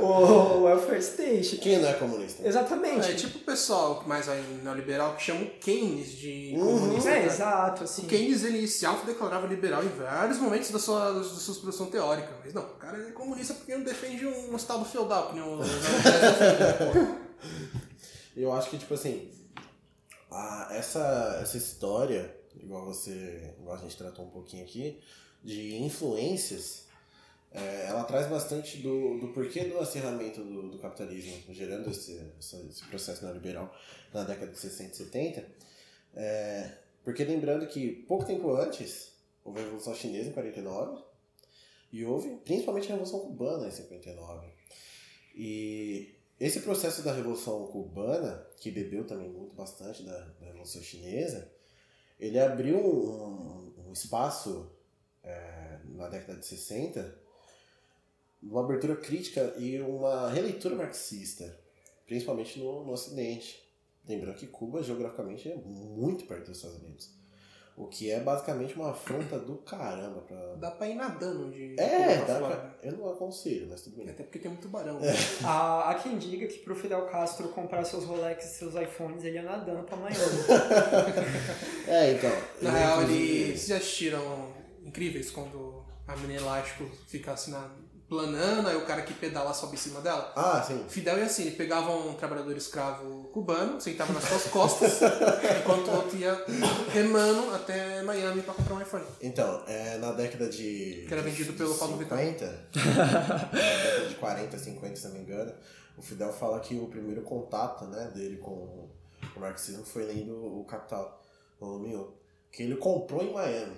o 0.00 0.62
welfare 0.64 0.98
state. 1.00 1.58
Quem 1.58 1.78
não 1.80 1.88
é 1.88 1.92
comunista? 1.92 2.46
Exatamente. 2.48 3.10
É 3.10 3.14
tipo 3.14 3.36
o 3.36 3.42
pessoal 3.42 4.00
que 4.00 4.08
mais 4.08 4.26
neoliberal 4.62 5.14
que 5.16 5.22
chama 5.22 5.42
o 5.42 5.50
Keynes 5.60 6.12
de 6.12 6.54
Uhum. 6.56 6.78
comunista. 6.80 7.10
É, 7.10 7.20
né? 7.20 7.26
exato, 7.26 7.84
assim. 7.84 8.02
O 8.02 8.06
Keynes 8.06 8.44
ele 8.44 8.66
se 8.66 8.86
autodeclarava 8.86 9.46
liberal 9.46 9.84
em 9.84 9.88
vários 9.88 10.38
momentos 10.38 10.70
da 10.70 10.78
sua, 10.78 11.12
da 11.12 11.22
sua 11.24 11.54
produção 11.56 11.86
teórica. 11.86 12.30
Mas 12.42 12.54
não, 12.54 12.62
o 12.62 12.76
cara 12.76 12.96
é 12.96 13.10
comunista 13.10 13.52
porque 13.52 13.76
não 13.76 13.84
defende 13.84 14.24
um 14.26 14.56
estado 14.56 14.84
feudal, 14.84 15.28
que 15.28 15.34
nem 15.34 15.42
o. 15.44 15.58
Eu 18.36 18.52
acho 18.52 18.70
que, 18.70 18.78
tipo 18.78 18.94
assim, 18.94 19.28
a, 20.36 20.68
essa, 20.70 21.38
essa 21.42 21.56
história, 21.56 22.36
igual 22.54 22.84
você, 22.84 23.54
igual 23.58 23.76
a 23.76 23.78
gente 23.78 23.96
tratou 23.96 24.26
um 24.26 24.30
pouquinho 24.30 24.62
aqui, 24.62 25.00
de 25.42 25.76
influências, 25.76 26.86
é, 27.50 27.86
ela 27.86 28.04
traz 28.04 28.26
bastante 28.26 28.78
do, 28.78 29.18
do 29.18 29.28
porquê 29.28 29.64
do 29.64 29.78
acirramento 29.78 30.42
do, 30.44 30.70
do 30.70 30.78
capitalismo, 30.78 31.54
gerando 31.54 31.90
esse, 31.90 32.20
esse 32.38 32.84
processo 32.88 33.24
neoliberal 33.24 33.74
na 34.12 34.24
década 34.24 34.52
de 34.52 34.58
60 34.58 34.92
e 34.92 34.96
70. 34.96 35.46
É, 36.14 36.78
porque 37.02 37.24
lembrando 37.24 37.66
que 37.66 38.04
pouco 38.06 38.26
tempo 38.26 38.54
antes, 38.54 39.12
houve 39.42 39.60
a 39.60 39.62
Revolução 39.62 39.94
Chinesa 39.94 40.28
em 40.28 40.32
49, 40.32 41.02
e 41.92 42.04
houve 42.04 42.36
principalmente 42.44 42.86
a 42.86 42.96
Revolução 42.96 43.20
Cubana 43.20 43.68
em 43.68 43.70
59. 43.70 44.48
E 45.34 46.15
esse 46.38 46.60
processo 46.60 47.02
da 47.02 47.12
Revolução 47.12 47.66
Cubana, 47.66 48.46
que 48.58 48.70
bebeu 48.70 49.06
também 49.06 49.28
muito 49.28 49.54
bastante 49.54 50.02
da, 50.02 50.18
da 50.18 50.46
Revolução 50.46 50.82
Chinesa, 50.82 51.50
ele 52.20 52.38
abriu 52.38 52.78
um, 52.78 53.88
um 53.88 53.92
espaço 53.92 54.70
é, 55.22 55.78
na 55.84 56.08
década 56.08 56.38
de 56.38 56.46
60, 56.46 57.26
uma 58.42 58.62
abertura 58.62 58.96
crítica 58.96 59.54
e 59.58 59.80
uma 59.80 60.30
releitura 60.30 60.74
marxista, 60.74 61.58
principalmente 62.06 62.58
no, 62.58 62.84
no 62.84 62.92
Ocidente. 62.92 63.66
lembrando 64.06 64.36
que 64.36 64.46
Cuba 64.46 64.82
geograficamente 64.82 65.50
é 65.50 65.56
muito 65.56 66.26
perto 66.26 66.48
dos 66.48 66.58
Estados 66.58 66.78
Unidos. 66.78 67.10
O 67.76 67.88
que 67.88 68.10
é 68.10 68.18
basicamente 68.20 68.74
uma 68.74 68.92
afronta 68.92 69.38
do 69.38 69.56
caramba 69.58 70.22
pra. 70.22 70.54
Dá 70.54 70.70
pra 70.70 70.88
ir 70.88 70.94
nadando 70.94 71.50
de. 71.50 71.78
É, 71.78 72.24
dá 72.24 72.38
pra 72.38 72.48
pra... 72.48 72.74
eu 72.82 72.92
não 72.92 73.10
aconselho, 73.10 73.66
mas 73.68 73.82
tudo 73.82 73.96
bem. 73.96 74.08
Até 74.08 74.22
porque 74.22 74.38
tem 74.38 74.50
muito 74.50 74.62
tubarão. 74.62 74.98
É. 75.02 75.12
Há, 75.44 75.90
há 75.90 75.94
quem 75.96 76.16
diga 76.16 76.46
que 76.46 76.60
pro 76.60 76.74
Fidel 76.74 77.04
Castro 77.06 77.48
comprar 77.48 77.84
seus 77.84 78.04
Rolex 78.04 78.46
e 78.46 78.48
seus 78.48 78.74
iPhones, 78.74 79.24
ele 79.24 79.36
ia 79.36 79.42
nadando 79.42 79.82
pra 79.82 79.96
Miami. 79.96 80.16
É, 81.86 82.12
então. 82.12 82.32
Na 82.62 82.70
real, 82.70 83.02
ele. 83.02 83.48
Vocês 83.48 83.66
já 83.68 83.76
assistiram 83.76 84.52
Incríveis 84.82 85.30
quando 85.30 85.84
a 86.08 86.16
menina 86.16 86.40
elástico 86.40 86.84
fica 87.06 87.32
assim 87.32 87.50
na. 87.50 87.70
Planando, 88.08 88.68
aí 88.68 88.76
o 88.76 88.84
cara 88.84 89.02
que 89.02 89.12
pedala 89.14 89.52
sobe 89.52 89.74
em 89.74 89.78
cima 89.78 90.00
dela? 90.00 90.32
Ah, 90.36 90.62
sim. 90.62 90.84
Fidel 90.88 91.18
ia 91.18 91.24
assim, 91.24 91.42
ele 91.42 91.56
pegava 91.56 91.90
um 91.90 92.14
trabalhador 92.14 92.56
escravo 92.56 93.24
cubano, 93.32 93.80
sentava 93.80 94.12
nas 94.12 94.24
suas 94.24 94.44
costas, 94.44 95.00
enquanto 95.60 95.88
o 95.88 95.96
outro 95.96 96.16
ia 96.16 96.44
remando 96.92 97.54
até 97.54 98.02
Miami 98.02 98.42
pra 98.42 98.54
comprar 98.54 98.74
um 98.74 98.80
iPhone. 98.80 99.04
Então, 99.20 99.62
é, 99.66 99.98
na 99.98 100.12
década 100.12 100.48
de. 100.48 101.04
Que 101.08 101.12
era 101.12 101.22
vendido 101.22 101.52
pelo 101.54 101.72
de 101.72 101.78
Paulo 101.78 101.96
Vittar. 101.96 102.18
50, 102.18 102.46
na 102.86 103.44
década 103.50 104.08
de 104.08 104.14
40, 104.14 104.58
50, 104.58 104.96
se 104.96 105.08
não 105.08 105.14
me 105.14 105.20
engano, 105.20 105.52
o 105.96 106.02
Fidel 106.02 106.32
fala 106.32 106.60
que 106.60 106.78
o 106.78 106.86
primeiro 106.86 107.22
contato 107.22 107.86
né, 107.86 108.10
dele 108.14 108.36
com 108.36 108.88
o 109.36 109.40
marxismo 109.40 109.84
foi 109.84 110.04
lendo 110.04 110.32
o 110.32 110.64
Capital, 110.64 111.20
volume 111.58 111.96
1, 111.96 112.12
que 112.52 112.62
ele 112.62 112.76
comprou 112.76 113.22
em 113.22 113.32
Miami. 113.32 113.76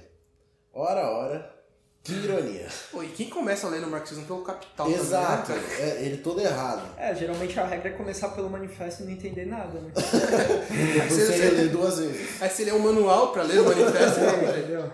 Ora, 0.72 1.10
ora, 1.10 1.57
que 2.02 2.12
ironia. 2.12 2.68
Pô, 2.90 3.02
e 3.02 3.08
quem 3.08 3.28
começa 3.28 3.68
lendo 3.68 3.86
o 3.86 3.90
marxismo 3.90 4.24
pelo 4.24 4.42
capital 4.42 4.86
também, 4.86 4.96
né, 4.96 5.02
Exato, 5.04 5.52
é, 5.52 6.04
ele 6.04 6.18
todo 6.18 6.40
errado. 6.40 6.88
É, 6.96 7.14
geralmente 7.14 7.58
a 7.60 7.66
regra 7.66 7.90
é 7.90 7.92
começar 7.92 8.30
pelo 8.30 8.48
manifesto 8.48 9.02
e 9.02 9.06
não 9.06 9.12
entender 9.12 9.44
nada, 9.46 9.78
né? 9.80 9.92
Você 11.08 11.26
você- 11.26 11.50
lê 11.50 11.68
duas 11.68 11.98
vezes. 11.98 12.40
Aí 12.40 12.48
você 12.48 12.64
lê 12.64 12.72
um 12.72 12.78
manual 12.78 13.32
pra 13.32 13.42
ler 13.42 13.60
o 13.60 13.64
manifesto, 13.64 14.20
né? 14.20 14.48
Entendeu? 14.58 14.92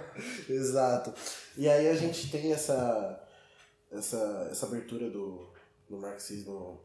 Exato. 0.49 1.15
E 1.57 1.69
aí 1.69 1.89
a 1.89 1.95
gente 1.95 2.31
tem 2.31 2.53
essa, 2.53 3.23
essa, 3.93 4.49
essa 4.51 4.67
abertura 4.67 5.09
do, 5.09 5.53
do 5.89 5.97
marxismo 5.99 6.81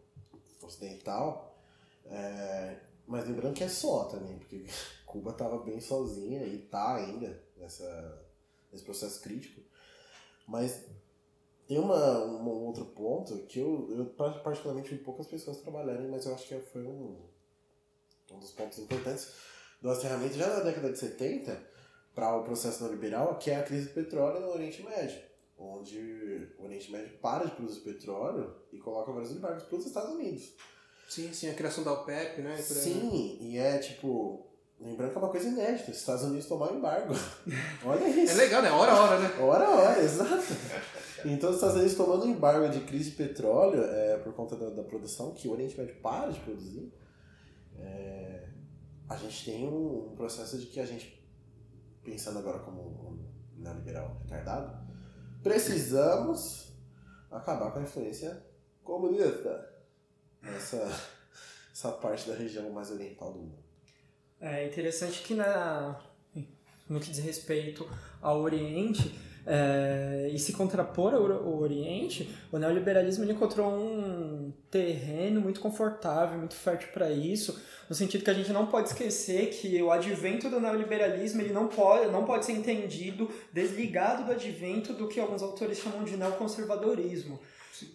ocidental, 0.62 1.60
é, 2.06 2.76
mas 3.08 3.26
lembrando 3.28 3.54
que 3.56 3.64
é 3.64 3.68
só 3.70 4.04
também, 4.04 4.38
porque 4.38 4.64
Cuba 5.06 5.32
estava 5.32 5.58
bem 5.64 5.82
sozinha 5.82 6.44
e 6.46 6.60
tá 6.60 6.98
ainda 6.98 7.42
nessa, 7.58 8.22
nesse 8.72 8.84
processo 8.84 9.20
crítico. 9.22 9.59
Mas 10.50 10.84
tem 11.68 11.78
uma, 11.78 12.26
um 12.26 12.66
outro 12.66 12.84
ponto 12.86 13.38
que 13.46 13.60
eu, 13.60 13.88
eu 13.92 14.06
particularmente 14.42 14.90
vi 14.90 14.98
poucas 14.98 15.28
pessoas 15.28 15.62
trabalharem, 15.62 16.08
mas 16.08 16.26
eu 16.26 16.34
acho 16.34 16.48
que 16.48 16.60
foi 16.60 16.82
um, 16.82 17.16
um 18.32 18.40
dos 18.40 18.52
pontos 18.52 18.80
importantes 18.80 19.32
do 19.80 19.90
acerramento 19.90 20.34
já 20.34 20.48
na 20.48 20.62
década 20.62 20.92
de 20.92 20.98
70 20.98 21.62
para 22.16 22.36
o 22.36 22.44
processo 22.44 22.84
neoliberal, 22.84 23.38
que 23.38 23.52
é 23.52 23.58
a 23.58 23.64
crise 23.64 23.90
do 23.90 23.94
petróleo 23.94 24.42
no 24.42 24.52
Oriente 24.52 24.82
Médio, 24.84 25.22
onde 25.60 26.52
o 26.58 26.64
Oriente 26.64 26.92
Médio 26.92 27.18
para 27.20 27.46
de 27.46 27.52
produzir 27.52 27.82
petróleo 27.82 28.56
e 28.74 28.80
coloca 28.80 29.12
vários 29.12 29.32
embargos 29.32 29.64
para 29.64 29.78
os 29.78 29.86
Estados 29.86 30.16
Unidos. 30.16 30.56
Sim, 31.08 31.32
sim, 31.32 31.50
a 31.50 31.54
criação 31.54 31.84
da 31.84 31.94
OPEP, 31.94 32.42
né? 32.42 32.56
aí. 32.56 32.62
Sim, 32.64 33.38
e 33.40 33.58
é 33.58 33.78
tipo, 33.78 34.49
lembrando 34.80 35.12
que 35.12 35.18
é 35.18 35.22
uma 35.22 35.30
coisa 35.30 35.48
inédita, 35.48 35.92
os 35.92 35.98
Estados 35.98 36.24
Unidos 36.24 36.46
tomar 36.46 36.72
embargo. 36.72 37.14
Olha 37.86 38.08
isso. 38.08 38.34
É 38.34 38.36
legal, 38.36 38.62
né? 38.62 38.72
Hora 38.72 38.92
a 38.92 39.02
hora, 39.02 39.20
né? 39.20 39.30
Hora, 39.40 39.70
hora, 39.70 40.02
exato. 40.02 40.54
Então, 41.26 41.50
os 41.50 41.56
Estados 41.56 41.76
Unidos 41.76 41.96
tomando 41.96 42.26
um 42.26 42.30
embargo 42.30 42.70
de 42.70 42.80
crise 42.82 43.12
de 43.12 43.18
petróleo 43.18 43.84
é, 43.84 44.18
por 44.18 44.34
conta 44.34 44.56
da, 44.56 44.70
da 44.70 44.84
produção, 44.84 45.34
que 45.34 45.48
o 45.48 45.52
Oriente 45.52 45.78
Médio 45.78 45.96
para 46.02 46.32
de 46.32 46.40
produzir, 46.40 46.94
é, 47.78 48.48
a 49.08 49.16
gente 49.18 49.46
tem 49.46 49.68
um, 49.68 50.12
um 50.12 50.16
processo 50.16 50.58
de 50.58 50.68
que 50.68 50.80
a 50.80 50.86
gente, 50.86 51.22
pensando 52.04 52.40
agora 52.40 52.60
como 52.60 52.82
um 52.82 53.26
neoliberal 53.58 54.18
retardado, 54.22 54.88
precisamos 55.44 56.74
acabar 57.30 57.72
com 57.72 57.80
a 57.80 57.82
influência 57.82 58.46
comunista 58.84 59.70
nessa 60.42 60.90
essa 61.80 61.94
parte 61.94 62.28
da 62.28 62.36
região 62.36 62.70
mais 62.72 62.92
oriental 62.92 63.32
do 63.32 63.40
mundo. 63.40 63.69
É 64.42 64.66
interessante 64.66 65.22
que 65.22 65.34
na, 65.34 66.00
no 66.88 67.00
que 67.00 67.10
diz 67.10 67.20
respeito 67.20 67.88
ao 68.22 68.42
Oriente, 68.42 69.14
é, 69.46 70.30
e 70.32 70.38
se 70.38 70.54
contrapor 70.54 71.14
ao 71.14 71.60
Oriente, 71.60 72.30
o 72.52 72.58
neoliberalismo 72.58 73.30
encontrou 73.30 73.68
um 73.68 74.54
terreno 74.70 75.42
muito 75.42 75.60
confortável, 75.60 76.38
muito 76.38 76.56
fértil 76.56 76.90
para 76.94 77.10
isso, 77.10 77.60
no 77.90 77.96
sentido 77.96 78.24
que 78.24 78.30
a 78.30 78.34
gente 78.34 78.54
não 78.54 78.68
pode 78.68 78.90
esquecer 78.90 79.50
que 79.50 79.82
o 79.82 79.92
advento 79.92 80.50
do 80.50 80.60
neoliberalismo 80.60 81.42
ele 81.42 81.52
não 81.52 81.68
pode, 81.68 82.12
não 82.12 82.26
pode 82.26 82.46
ser 82.46 82.54
entendido 82.54 83.30
desligado 83.52 84.26
do 84.26 84.32
advento 84.32 84.94
do 84.94 85.08
que 85.08 85.20
alguns 85.20 85.42
autores 85.42 85.80
chamam 85.80 86.04
de 86.04 86.16
neoconservadorismo. 86.16 87.40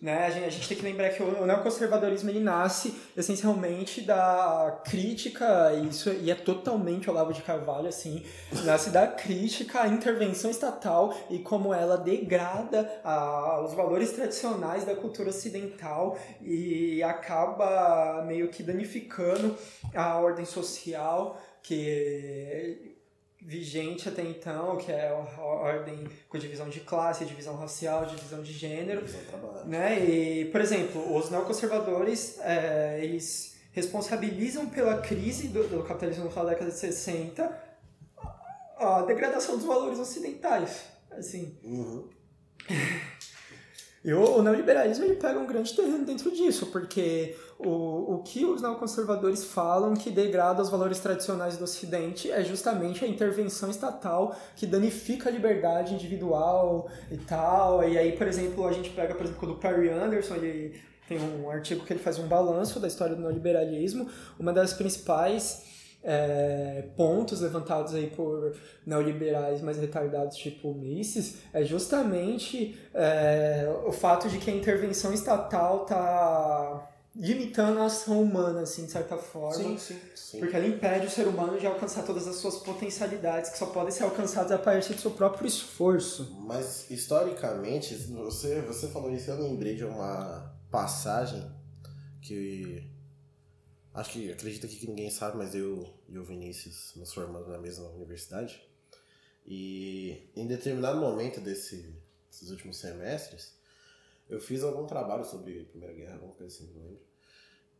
Né? 0.00 0.26
A, 0.26 0.30
gente, 0.30 0.44
a 0.44 0.50
gente 0.50 0.68
tem 0.68 0.76
que 0.76 0.84
lembrar 0.84 1.10
que 1.10 1.22
o, 1.22 1.42
o 1.42 1.46
neoconservadorismo 1.46 2.30
ele 2.30 2.40
nasce 2.40 2.94
essencialmente 3.16 4.00
da 4.00 4.80
crítica, 4.84 5.72
e 5.74 5.88
isso 5.88 6.10
e 6.10 6.30
é 6.30 6.34
totalmente 6.34 7.08
Olavo 7.10 7.32
de 7.32 7.42
Carvalho, 7.42 7.88
assim, 7.88 8.24
nasce 8.64 8.90
da 8.90 9.06
crítica 9.06 9.82
à 9.82 9.88
intervenção 9.88 10.50
estatal 10.50 11.16
e 11.30 11.38
como 11.38 11.72
ela 11.72 11.96
degrada 11.96 13.00
a, 13.02 13.60
os 13.62 13.74
valores 13.74 14.12
tradicionais 14.12 14.84
da 14.84 14.94
cultura 14.94 15.30
ocidental 15.30 16.18
e 16.40 17.02
acaba 17.02 18.24
meio 18.26 18.48
que 18.48 18.62
danificando 18.62 19.56
a 19.94 20.18
ordem 20.18 20.44
social 20.44 21.40
que 21.62 22.93
vigente 23.44 24.08
até 24.08 24.22
então, 24.22 24.78
que 24.78 24.90
é 24.90 25.08
a 25.08 25.42
ordem 25.42 26.08
com 26.28 26.38
divisão 26.38 26.68
de 26.68 26.80
classe, 26.80 27.26
divisão 27.26 27.56
racial, 27.56 28.06
divisão 28.06 28.42
de 28.42 28.52
gênero, 28.52 29.04
Divisão 29.04 29.64
né? 29.66 30.02
E, 30.02 30.46
por 30.46 30.62
exemplo, 30.62 31.14
os 31.14 31.30
neoconservadores, 31.30 32.38
é, 32.40 33.00
eles 33.02 33.54
responsabilizam 33.72 34.66
pela 34.70 35.02
crise 35.02 35.48
do, 35.48 35.68
do 35.68 35.82
capitalismo 35.82 36.24
no 36.24 36.30
final 36.30 36.46
da 36.46 36.52
década 36.52 36.70
de 36.70 36.78
60 36.78 37.64
a 38.78 39.02
degradação 39.02 39.56
dos 39.56 39.66
valores 39.66 39.98
ocidentais, 39.98 40.84
assim. 41.10 41.56
Uhum. 41.62 42.08
E 44.04 44.12
o, 44.12 44.38
o 44.38 44.42
neoliberalismo 44.42 45.04
ele 45.06 45.14
pega 45.14 45.38
um 45.38 45.46
grande 45.46 45.72
terreno 45.72 46.04
dentro 46.04 46.30
disso, 46.30 46.66
porque 46.66 47.34
o, 47.58 48.16
o 48.16 48.22
que 48.22 48.44
os 48.44 48.60
neoconservadores 48.60 49.44
falam 49.44 49.94
que 49.94 50.10
degrada 50.10 50.60
os 50.60 50.68
valores 50.68 50.98
tradicionais 50.98 51.56
do 51.56 51.64
Ocidente 51.64 52.30
é 52.30 52.44
justamente 52.44 53.02
a 53.02 53.08
intervenção 53.08 53.70
estatal 53.70 54.36
que 54.54 54.66
danifica 54.66 55.30
a 55.30 55.32
liberdade 55.32 55.94
individual 55.94 56.90
e 57.10 57.16
tal. 57.16 57.88
E 57.88 57.96
aí, 57.96 58.12
por 58.12 58.26
exemplo, 58.26 58.66
a 58.66 58.72
gente 58.72 58.90
pega, 58.90 59.14
por 59.14 59.24
exemplo, 59.24 59.48
do 59.48 59.54
Perry 59.54 59.88
Anderson, 59.88 60.34
ele 60.34 60.78
tem 61.08 61.18
um 61.18 61.50
artigo 61.50 61.84
que 61.84 61.92
ele 61.94 62.00
faz 62.00 62.18
um 62.18 62.26
balanço 62.26 62.78
da 62.78 62.88
história 62.88 63.14
do 63.14 63.22
neoliberalismo. 63.22 64.08
Uma 64.38 64.52
das 64.52 64.74
principais 64.74 65.73
é, 66.04 66.84
pontos 66.96 67.40
levantados 67.40 67.94
aí 67.94 68.08
por 68.08 68.54
neoliberais 68.86 69.62
mais 69.62 69.78
retardados 69.78 70.36
tipo 70.36 70.74
Mises 70.74 71.38
é 71.52 71.64
justamente 71.64 72.78
é, 72.92 73.66
o 73.86 73.90
fato 73.90 74.28
de 74.28 74.38
que 74.38 74.50
a 74.50 74.54
intervenção 74.54 75.14
estatal 75.14 75.82
está 75.82 76.90
limitando 77.16 77.78
a 77.80 77.86
ação 77.86 78.20
humana, 78.20 78.62
assim, 78.62 78.86
de 78.86 78.90
certa 78.90 79.16
forma. 79.16 79.54
Sim, 79.54 79.78
sim. 79.78 79.98
Sim. 80.16 80.40
Porque 80.40 80.56
ela 80.56 80.66
impede 80.66 81.06
o 81.06 81.10
ser 81.10 81.28
humano 81.28 81.58
de 81.58 81.66
alcançar 81.66 82.02
todas 82.02 82.26
as 82.26 82.36
suas 82.36 82.56
potencialidades 82.56 83.50
que 83.50 83.58
só 83.58 83.66
podem 83.66 83.92
ser 83.92 84.02
alcançadas 84.02 84.50
a 84.50 84.58
partir 84.58 84.94
do 84.94 85.00
seu 85.00 85.12
próprio 85.12 85.46
esforço. 85.46 86.36
Mas 86.40 86.90
historicamente, 86.90 87.94
você, 87.94 88.60
você 88.62 88.88
falou 88.88 89.12
isso, 89.12 89.30
eu 89.30 89.40
lembrei 89.40 89.76
de 89.76 89.84
uma 89.84 90.52
passagem 90.70 91.48
que 92.20 92.93
acho 93.94 94.10
que 94.10 94.32
acredito 94.32 94.66
que 94.68 94.86
ninguém 94.86 95.10
sabe, 95.10 95.36
mas 95.36 95.54
eu 95.54 95.88
e 96.08 96.18
o 96.18 96.24
Vinícius 96.24 96.92
nos 96.96 97.12
formamos 97.12 97.48
na 97.48 97.58
mesma 97.58 97.88
universidade. 97.90 98.60
E 99.46 100.30
em 100.34 100.46
determinado 100.46 100.98
momento 100.98 101.40
desse, 101.40 101.94
desses 102.28 102.50
últimos 102.50 102.78
semestres, 102.78 103.54
eu 104.28 104.40
fiz 104.40 104.62
algum 104.62 104.86
trabalho 104.86 105.24
sobre 105.24 105.60
a 105.60 105.64
Primeira 105.64 105.94
Guerra, 105.94 106.14
alguma 106.14 106.34
coisa 106.34 106.54
assim, 106.54 106.72
não 106.72 106.82
lembro. 106.82 107.02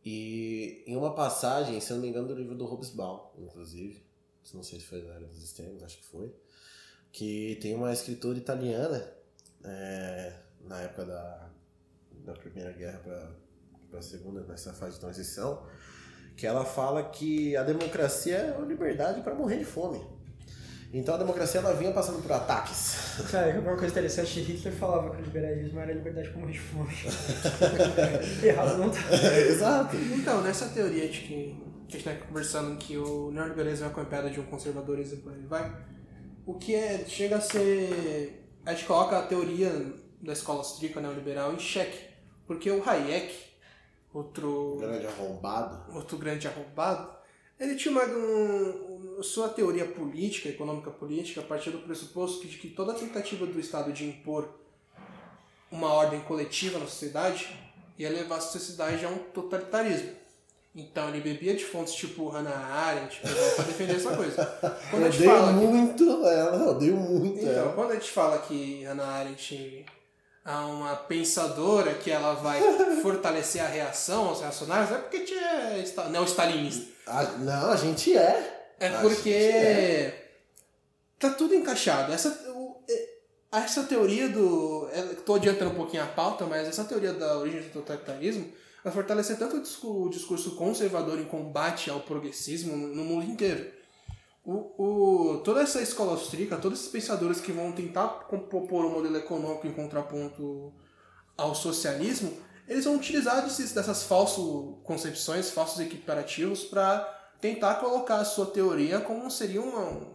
E 0.03 0.83
em 0.85 0.95
uma 0.95 1.15
passagem, 1.15 1.79
se 1.81 1.91
eu 1.91 1.97
não 1.97 2.03
me 2.03 2.09
engano, 2.09 2.27
do 2.27 2.35
livro 2.35 2.55
do 2.55 2.65
Hobsbawm, 2.65 3.31
inclusive, 3.39 4.05
não 4.53 4.61
sei 4.61 4.79
se 4.79 4.85
foi 4.85 5.01
na 5.01 5.15
área 5.15 5.27
dos 5.27 5.43
extremos, 5.43 5.81
acho 5.81 5.97
que 5.97 6.05
foi, 6.05 6.33
que 7.11 7.57
tem 7.59 7.73
uma 7.73 7.91
escritora 7.91 8.37
italiana, 8.37 9.11
é, 9.63 10.39
na 10.61 10.81
época 10.81 11.05
da, 11.05 11.51
da 12.23 12.33
Primeira 12.33 12.71
Guerra 12.71 12.99
para 13.89 13.99
a 13.99 14.01
Segunda, 14.03 14.43
nessa 14.43 14.73
fase 14.73 14.95
de 14.95 14.99
transição, 14.99 15.67
que 16.35 16.45
ela 16.45 16.65
fala 16.65 17.03
que 17.03 17.55
a 17.55 17.63
democracia 17.63 18.35
é 18.35 18.55
a 18.57 18.61
liberdade 18.65 19.21
para 19.21 19.33
morrer 19.33 19.57
de 19.57 19.65
fome. 19.65 20.01
Então 20.93 21.15
a 21.15 21.17
democracia 21.17 21.59
ela 21.59 21.73
vinha 21.73 21.91
passando 21.91 22.21
por 22.21 22.31
ataques. 22.31 23.25
Cara, 23.31 23.59
uma 23.59 23.75
coisa 23.75 23.87
interessante, 23.87 24.39
Hitler 24.39 24.73
falava 24.73 25.09
que 25.09 25.21
o 25.21 25.25
liberalismo 25.25 25.79
era 25.79 25.91
a 25.91 25.95
liberdade 25.95 26.29
para 26.29 26.39
morrer 26.39 26.53
de 26.53 26.59
fome. 26.59 26.93
Errado 28.43 28.77
não 28.77 28.89
tá. 28.89 28.99
Exato. 29.49 29.95
Então, 29.95 30.41
nessa 30.41 30.67
teoria 30.69 31.07
de 31.07 31.19
que 31.21 31.65
que 31.87 31.97
a 31.97 31.99
gente 31.99 32.19
tá 32.19 32.25
conversando 32.27 32.77
que 32.77 32.97
o 32.97 33.31
neoliberalismo 33.31 33.85
é 33.85 33.89
acompanhado 33.89 34.29
de 34.29 34.39
um 34.39 34.45
conservadorismo 34.45 35.31
vai, 35.47 35.75
o 36.45 36.55
que 36.55 36.75
é, 36.75 37.05
chega 37.07 37.37
a 37.37 37.41
ser, 37.41 38.49
a 38.65 38.73
gente 38.73 38.85
coloca 38.85 39.17
a 39.17 39.23
teoria 39.23 39.71
da 40.21 40.33
escola 40.33 40.59
austríaca 40.59 40.99
neoliberal 40.99 41.53
em 41.53 41.59
xeque, 41.59 41.97
porque 42.47 42.69
o 42.69 42.87
Hayek, 42.87 43.33
outro 44.17 44.77
Grande 44.79 45.07
arrombado. 45.07 45.95
outro 45.95 46.17
grande 46.17 46.47
arrombado, 46.47 47.09
ele 47.59 47.75
tinha 47.75 47.91
uma, 47.91 48.03
um, 48.05 49.21
sua 49.23 49.49
teoria 49.49 49.85
política, 49.85 50.49
econômica 50.49 50.91
política, 50.91 51.41
a 51.41 51.43
partir 51.43 51.69
do 51.71 51.79
pressuposto 51.79 52.47
de 52.47 52.57
que 52.57 52.69
toda 52.69 52.93
tentativa 52.93 53.45
do 53.45 53.59
Estado 53.59 53.91
de 53.93 54.05
impor 54.05 54.47
uma 55.71 55.91
ordem 55.93 56.19
coletiva 56.21 56.79
na 56.79 56.85
sociedade 56.85 57.49
ia 57.97 58.09
levar 58.09 58.37
a 58.37 58.41
sociedade 58.41 59.05
a 59.05 59.09
um 59.09 59.17
totalitarismo. 59.17 60.11
Então 60.75 61.07
ele 61.07 61.21
bebia 61.21 61.55
de 61.55 61.63
fontes 61.63 61.93
tipo 61.95 62.27
Hannah 62.27 62.51
Arendt 62.53 63.21
para 63.21 63.63
defender 63.63 63.95
essa 63.95 64.15
coisa. 64.15 64.45
Quando 64.91 65.03
Eu 65.03 65.07
odeio 65.09 65.29
fala 65.31 65.47
que- 65.53 65.65
muito 65.65 66.03
ela, 66.25 66.57
eu 66.57 66.69
odeio 66.71 66.95
muito 66.97 67.39
então, 67.39 67.49
ela. 67.53 67.73
quando 67.73 67.91
a 67.91 67.93
gente 67.95 68.11
fala 68.11 68.37
que 68.39 68.83
Hannah 68.83 69.05
Arendt 69.07 69.85
é 70.45 70.51
uma 70.51 70.95
pensadora 70.95 71.93
que 71.95 72.11
ela 72.11 72.33
vai 72.35 72.61
fortalecer 73.01 73.63
a 73.63 73.67
reação 73.67 74.27
aos 74.29 74.41
reacionários, 74.41 74.89
não 74.91 74.97
é 74.97 75.01
porque 75.01 75.21
tinha 75.21 75.41
esta- 75.79 76.09
não-stalinista. 76.09 76.85
Ah, 77.07 77.23
não, 77.39 77.71
a 77.71 77.75
gente 77.75 78.15
é. 78.15 78.73
É 78.79 78.87
A 78.89 78.99
porque 79.01 79.31
gente 79.31 79.55
é. 79.57 80.31
tá 81.19 81.29
tudo 81.31 81.55
encaixado. 81.55 82.11
Essa, 82.13 82.29
é- 82.89 83.09
essa 83.53 83.83
teoria 83.83 84.27
do. 84.29 84.87
Estou 85.17 85.35
adiantando 85.37 85.71
um 85.71 85.75
pouquinho 85.75 86.03
a 86.03 86.07
pauta, 86.07 86.45
mas 86.45 86.67
essa 86.67 86.83
teoria 86.83 87.13
da 87.13 87.37
origem 87.37 87.61
do 87.61 87.69
totalitarismo 87.71 88.51
vai 88.83 88.91
fortalecer 88.93 89.37
tanto 89.37 89.57
o 89.57 89.61
discu- 89.61 90.03
o 90.05 90.09
discurso 90.09 90.55
conservador 90.55 91.19
em 91.19 91.25
combate 91.25 91.89
ao 91.89 92.01
progressismo 92.01 92.75
no 92.75 93.03
mundo 93.03 93.25
inteiro. 93.31 93.65
O, 94.45 95.31
o, 95.33 95.37
toda 95.39 95.61
essa 95.61 95.81
escola 95.81 96.11
austríaca, 96.11 96.57
todos 96.57 96.79
esses 96.79 96.91
pensadores 96.91 97.39
que 97.41 97.51
vão 97.51 97.71
tentar 97.71 98.07
propor 98.07 98.85
um 98.85 98.91
modelo 98.91 99.17
econômico 99.17 99.65
em 99.65 99.71
contraponto 99.73 100.71
ao 101.35 101.55
socialismo, 101.55 102.31
eles 102.67 102.85
vão 102.85 102.95
utilizar 102.95 103.43
desses, 103.43 103.73
dessas 103.73 104.03
falsas 104.03 104.43
concepções, 104.83 105.49
falsos 105.49 105.79
equiparativos 105.79 106.63
para 106.63 106.99
tentar 107.41 107.75
colocar 107.75 108.17
a 108.17 108.25
sua 108.25 108.45
teoria 108.45 108.99
como 108.99 109.29
seria 109.31 109.61
uma, 109.61 110.07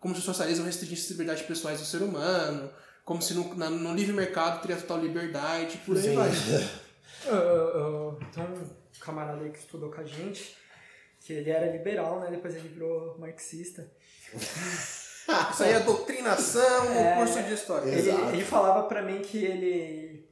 como 0.00 0.14
se 0.14 0.20
o 0.20 0.24
socialismo 0.24 0.64
restringisse 0.64 1.04
as 1.04 1.10
liberdades 1.10 1.42
pessoais 1.44 1.78
do 1.78 1.86
ser 1.86 2.02
humano, 2.02 2.70
como 3.04 3.22
se 3.22 3.32
no, 3.34 3.54
na- 3.54 3.70
no 3.70 3.94
livre 3.94 4.12
mercado 4.12 4.60
teria 4.60 4.76
total 4.76 4.98
liberdade, 5.00 5.78
por 5.86 5.96
aí 5.96 6.02
Sim. 6.02 6.14
vai. 6.16 6.30
Ah, 7.26 7.32
ah, 7.32 8.24
Tem 8.32 8.44
um 8.44 8.64
camarada 9.00 9.42
aí 9.42 9.50
que 9.50 9.58
estudou 9.58 9.90
com 9.90 10.00
a 10.00 10.04
gente, 10.04 10.56
que 11.20 11.32
ele 11.32 11.50
era 11.50 11.70
liberal, 11.70 12.20
né? 12.20 12.28
Depois 12.30 12.54
ele 12.54 12.68
virou 12.68 13.18
marxista. 13.18 13.90
Isso 15.52 15.62
aí 15.62 15.72
é 15.72 15.80
doutrinação 15.80 16.84
no 16.86 16.98
É, 17.00 17.16
curso 17.16 17.42
de 17.42 17.52
história. 17.54 17.90
Ele, 17.90 18.10
ele 18.10 18.44
falava 18.44 18.88
pra 18.88 19.02
mim 19.02 19.20
que 19.20 19.44
ele 19.44 20.26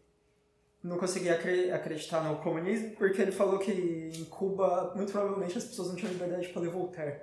não 0.83 0.97
conseguia 0.97 1.35
acre- 1.35 1.71
acreditar 1.71 2.23
no 2.23 2.37
comunismo 2.38 2.90
porque 2.97 3.21
ele 3.21 3.33
falou 3.33 3.59
que 3.59 3.73
em 3.73 4.25
Cuba, 4.25 4.93
muito 4.97 5.12
provavelmente, 5.12 5.59
as 5.59 5.64
pessoas 5.64 5.88
não 5.88 5.97
tinham 5.97 6.12
liberdade 6.12 6.49
para 6.49 6.62
ler 6.62 6.71
Voltaire. 6.71 7.21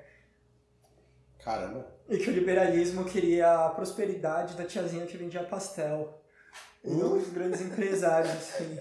Caramba. 1.43 1.87
E 2.07 2.17
que 2.17 2.29
o 2.29 2.33
liberalismo 2.33 3.05
queria 3.05 3.65
a 3.65 3.69
prosperidade 3.69 4.55
da 4.55 4.65
tiazinha 4.65 5.05
que 5.05 5.17
vendia 5.17 5.43
pastel. 5.43 6.21
E 6.83 6.89
não 6.91 7.17
os 7.17 7.27
grandes 7.29 7.59
empresários. 7.61 8.31
Assim. 8.31 8.79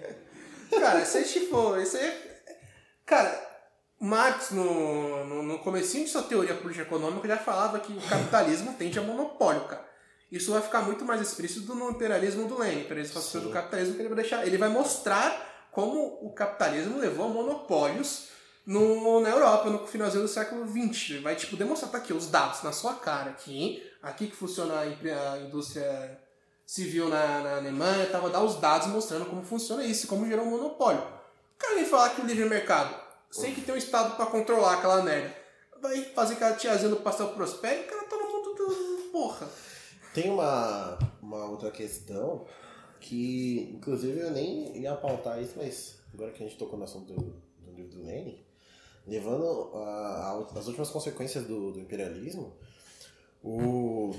Cara, 0.71 1.05
se 1.05 1.19
a 1.19 1.23
gente 1.23 1.47
for. 1.47 1.81
Isso 1.81 1.97
aí 1.97 2.05
é- 2.05 2.33
Cara, 3.07 3.42
Marx, 4.05 4.51
no, 4.51 5.25
no, 5.25 5.43
no 5.45 5.59
comecinho 5.61 6.05
de 6.05 6.11
sua 6.11 6.25
teoria 6.25 6.55
política 6.55 6.85
econômica, 6.85 7.29
já 7.29 7.37
falava 7.37 7.79
que 7.79 7.93
o 7.93 8.01
capitalismo 8.01 8.75
tende 8.75 8.99
a 8.99 9.03
monopólio, 9.03 9.63
cara. 9.69 9.89
Isso 10.29 10.51
vai 10.51 10.61
ficar 10.61 10.81
muito 10.81 11.05
mais 11.05 11.21
explícito 11.21 11.73
no 11.73 11.91
imperialismo 11.91 12.49
do 12.49 12.59
Lenin, 12.59 12.81
imperialismo 12.81 13.15
fascista 13.15 13.39
do 13.39 13.51
capitalismo, 13.51 13.95
que 13.95 14.01
ele 14.01 14.09
vai 14.09 14.17
deixar. 14.17 14.45
Ele 14.45 14.59
vai 14.59 14.69
mostrar 14.69 15.69
como 15.71 16.19
o 16.21 16.33
capitalismo 16.33 16.99
levou 16.99 17.27
a 17.27 17.29
monopólios 17.29 18.29
no, 18.67 19.21
na 19.21 19.29
Europa, 19.29 19.71
no 19.71 19.87
finalzinho 19.87 20.25
do 20.25 20.29
século 20.29 20.67
XX. 20.67 21.11
Ele 21.11 21.21
vai, 21.21 21.37
tipo, 21.37 21.57
demonstrar, 21.57 21.93
tá 21.93 21.99
aqui, 21.99 22.13
os 22.13 22.27
dados 22.27 22.61
na 22.65 22.73
sua 22.73 22.95
cara 22.95 23.31
aqui. 23.31 23.89
Aqui 24.03 24.27
que 24.27 24.35
funciona 24.35 24.81
a 24.81 25.39
indústria 25.39 26.19
civil 26.67 27.09
na, 27.09 27.39
na 27.41 27.57
Alemanha, 27.59 28.07
tava 28.07 28.31
dar 28.31 28.43
os 28.43 28.57
dados 28.57 28.89
mostrando 28.89 29.27
como 29.27 29.45
funciona 29.45 29.85
isso, 29.85 30.09
como 30.09 30.27
gerou 30.27 30.45
um 30.45 30.51
monopólio. 30.51 31.03
O 31.03 31.59
cara 31.59 31.77
vem 31.77 31.85
falar 31.85 32.11
que 32.11 32.21
o 32.21 32.27
livre 32.27 32.49
mercado, 32.49 33.02
sem 33.33 33.55
que 33.55 33.63
ter 33.63 33.73
um 33.73 33.77
Estado 33.77 34.15
pra 34.15 34.27
controlar 34.27 34.75
aquela 34.75 35.03
merda, 35.03 35.35
vai 35.81 36.05
fazer 36.05 36.37
que 36.37 36.45
a 36.45 36.55
tiazinha 36.55 36.91
do 36.91 36.97
pastel 36.97 37.29
prospere, 37.31 37.81
o 37.81 37.87
cara 37.87 38.07
no 38.09 38.31
mundo 38.31 38.55
do... 38.55 39.11
porra. 39.11 39.49
Tem 40.15 40.31
uma, 40.31 40.99
uma 41.23 41.47
outra 41.47 41.71
questão 41.71 42.47
que, 43.01 43.73
inclusive, 43.75 44.21
eu 44.21 44.31
nem 44.31 44.77
ia 44.79 44.95
pautar 44.95 45.43
isso, 45.43 45.55
mas 45.57 45.99
agora 46.13 46.31
que 46.31 46.45
a 46.45 46.47
gente 46.47 46.59
tocou 46.59 46.79
no 46.79 46.85
assunto 46.85 47.13
do, 47.13 47.43
do 47.59 47.73
livro 47.73 47.91
do 47.97 48.03
Lenin, 48.03 48.45
levando 49.07 49.73
as 50.55 50.67
últimas 50.67 50.91
consequências 50.91 51.47
do, 51.47 51.73
do 51.73 51.81
imperialismo, 51.81 52.57
o 53.43 54.15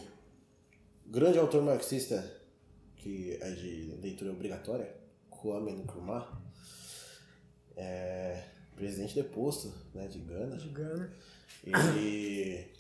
grande 1.06 1.38
autor 1.38 1.62
marxista, 1.62 2.42
que 2.98 3.38
é 3.40 3.52
de 3.52 3.98
leitura 4.02 4.32
obrigatória, 4.32 4.94
Kwame 5.30 5.72
Nkrumah, 5.72 6.42
é 7.76 8.53
presidente 8.74 9.16
deposto 9.16 9.74
né, 9.94 10.08
de 10.08 10.20
Gana, 10.20 10.58
De 10.58 10.70
Gana. 10.70 11.12
ele 11.66 12.72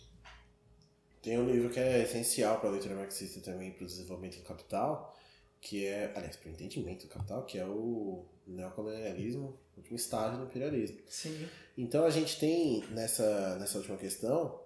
tem 1.21 1.39
um 1.39 1.49
livro 1.49 1.69
que 1.69 1.79
é 1.79 2.03
essencial 2.03 2.60
para 2.60 2.69
a 2.69 2.71
leitura 2.73 2.95
marxista 2.95 3.39
também 3.41 3.71
para 3.71 3.84
o 3.84 3.88
desenvolvimento 3.88 4.38
do 4.38 4.43
capital, 4.43 5.17
que 5.62 5.86
é, 5.86 6.12
aliás, 6.15 6.36
para 6.36 6.49
o 6.49 6.51
entendimento 6.51 7.08
do 7.08 7.10
capital, 7.13 7.45
que 7.45 7.58
é 7.58 7.65
o 7.65 8.25
neocolonialismo, 8.45 9.58
último 9.77 9.95
estágio 9.95 10.39
do 10.39 10.45
imperialismo. 10.45 10.99
Sim. 11.08 11.47
Então 11.77 12.03
a 12.06 12.10
gente 12.10 12.38
tem 12.39 12.84
nessa, 12.89 13.58
nessa 13.58 13.77
última 13.77 13.95
questão, 13.97 14.60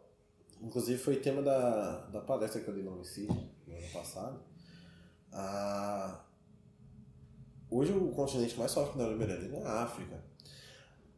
inclusive 0.61 0.97
foi 0.97 1.17
tema 1.17 1.41
da, 1.43 2.07
da 2.07 2.21
palestra 2.21 2.59
que 2.61 2.67
eu 2.67 2.73
dei 2.73 2.83
no 2.83 2.93
Homicídio 2.95 3.35
no 3.67 3.75
ano 3.77 3.87
passado. 3.93 4.41
a- 5.31 6.23
hoje 7.69 7.91
o 7.91 8.09
continente 8.11 8.57
mais 8.57 8.71
sofre 8.71 8.93
com 8.93 8.99
o 8.99 9.01
neoliberalismo 9.03 9.57
é 9.57 9.63
a 9.63 9.83
África. 9.83 10.23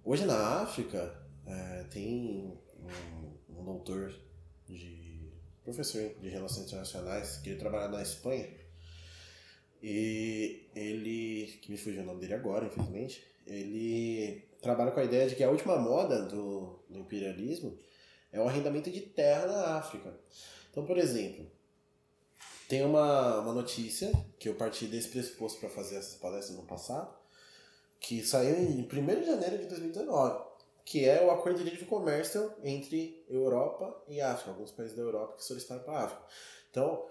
Hoje 0.10 0.26
na 0.26 0.64
África 0.64 1.16
é, 1.46 1.84
tem 1.84 2.60
um, 2.80 3.60
um 3.60 3.64
doutor 3.64 4.12
de 4.68 5.32
professor 5.64 6.02
de 6.20 6.30
relações 6.30 6.66
internacionais 6.66 7.38
que 7.38 7.52
ele 7.52 7.60
trabalha 7.60 7.90
na 7.90 8.02
Espanha 8.02 8.50
e 9.84 10.68
ele 10.74 11.60
que 11.62 11.70
me 11.70 11.78
fugiu 11.78 12.02
o 12.02 12.06
nome 12.08 12.22
dele 12.22 12.34
agora 12.34 12.66
infelizmente 12.66 13.24
ele 13.46 14.50
trabalha 14.60 14.90
com 14.90 15.00
a 15.00 15.04
ideia 15.04 15.30
de 15.30 15.36
que 15.36 15.44
a 15.44 15.52
última 15.52 15.78
moda 15.78 16.24
do, 16.24 16.80
do 16.90 16.98
imperialismo 16.98 17.78
é 18.32 18.42
o 18.42 18.48
arrendamento 18.48 18.90
de 18.90 19.02
terra 19.02 19.46
na 19.46 19.78
África. 19.78 20.20
Então, 20.72 20.88
por 20.88 20.98
exemplo, 20.98 21.46
tem 22.68 22.84
uma, 22.84 23.42
uma 23.42 23.54
notícia 23.54 24.12
que 24.40 24.50
eu 24.50 24.56
parti 24.56 24.88
desse 24.88 25.10
pressuposto 25.10 25.60
para 25.60 25.70
fazer 25.70 25.98
essas 25.98 26.16
palestras 26.16 26.58
no 26.58 26.66
passado, 26.66 27.16
que 28.00 28.24
saiu 28.24 28.56
em 28.58 28.82
1 28.88 29.20
de 29.22 29.26
janeiro 29.26 29.58
de 29.58 29.66
2019, 29.66 30.44
que 30.86 31.08
é 31.08 31.24
o 31.24 31.30
acordo 31.32 31.60
de 31.60 31.70
livre 31.70 31.86
comércio 31.86 32.52
entre 32.64 33.24
Europa 33.30 34.04
e 34.08 34.20
África, 34.22 34.52
alguns 34.52 34.72
países 34.72 34.96
da 34.96 35.02
Europa 35.04 35.36
que 35.38 35.44
solicitaram 35.46 35.84
para 35.84 35.94
a 35.94 36.04
África. 36.06 36.24
Então, 36.72 37.06